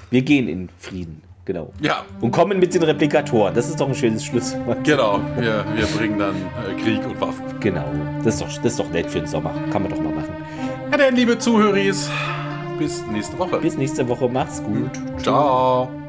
Wir 0.09 0.21
gehen 0.23 0.47
in 0.47 0.67
Frieden, 0.79 1.21
genau. 1.45 1.71
Ja. 1.79 2.05
Und 2.21 2.31
kommen 2.31 2.59
mit 2.59 2.73
den 2.73 2.81
Replikatoren. 2.81 3.53
Das 3.53 3.69
ist 3.69 3.79
doch 3.79 3.87
ein 3.87 3.93
schönes 3.93 4.25
Schlusswort. 4.25 4.83
Genau, 4.83 5.19
wir, 5.37 5.63
wir 5.75 5.85
bringen 5.85 6.17
dann 6.17 6.35
äh, 6.35 6.81
Krieg 6.81 7.05
und 7.05 7.21
Waffen. 7.21 7.43
Genau, 7.59 7.85
das 8.23 8.35
ist, 8.35 8.41
doch, 8.41 8.47
das 8.47 8.71
ist 8.71 8.79
doch 8.79 8.89
nett 8.89 9.11
für 9.11 9.19
den 9.19 9.27
Sommer. 9.27 9.53
Kann 9.71 9.83
man 9.83 9.91
doch 9.91 9.99
mal 9.99 10.13
machen. 10.13 10.33
Ja, 10.91 10.97
dann, 10.97 11.15
liebe 11.15 11.37
Zuhörer, 11.37 11.73
bis 12.81 13.05
nächste 13.11 13.37
Woche. 13.37 13.59
Bis 13.59 13.77
nächste 13.77 14.07
Woche, 14.07 14.27
macht's 14.27 14.61
gut. 14.63 14.91
Ciao. 15.21 16.00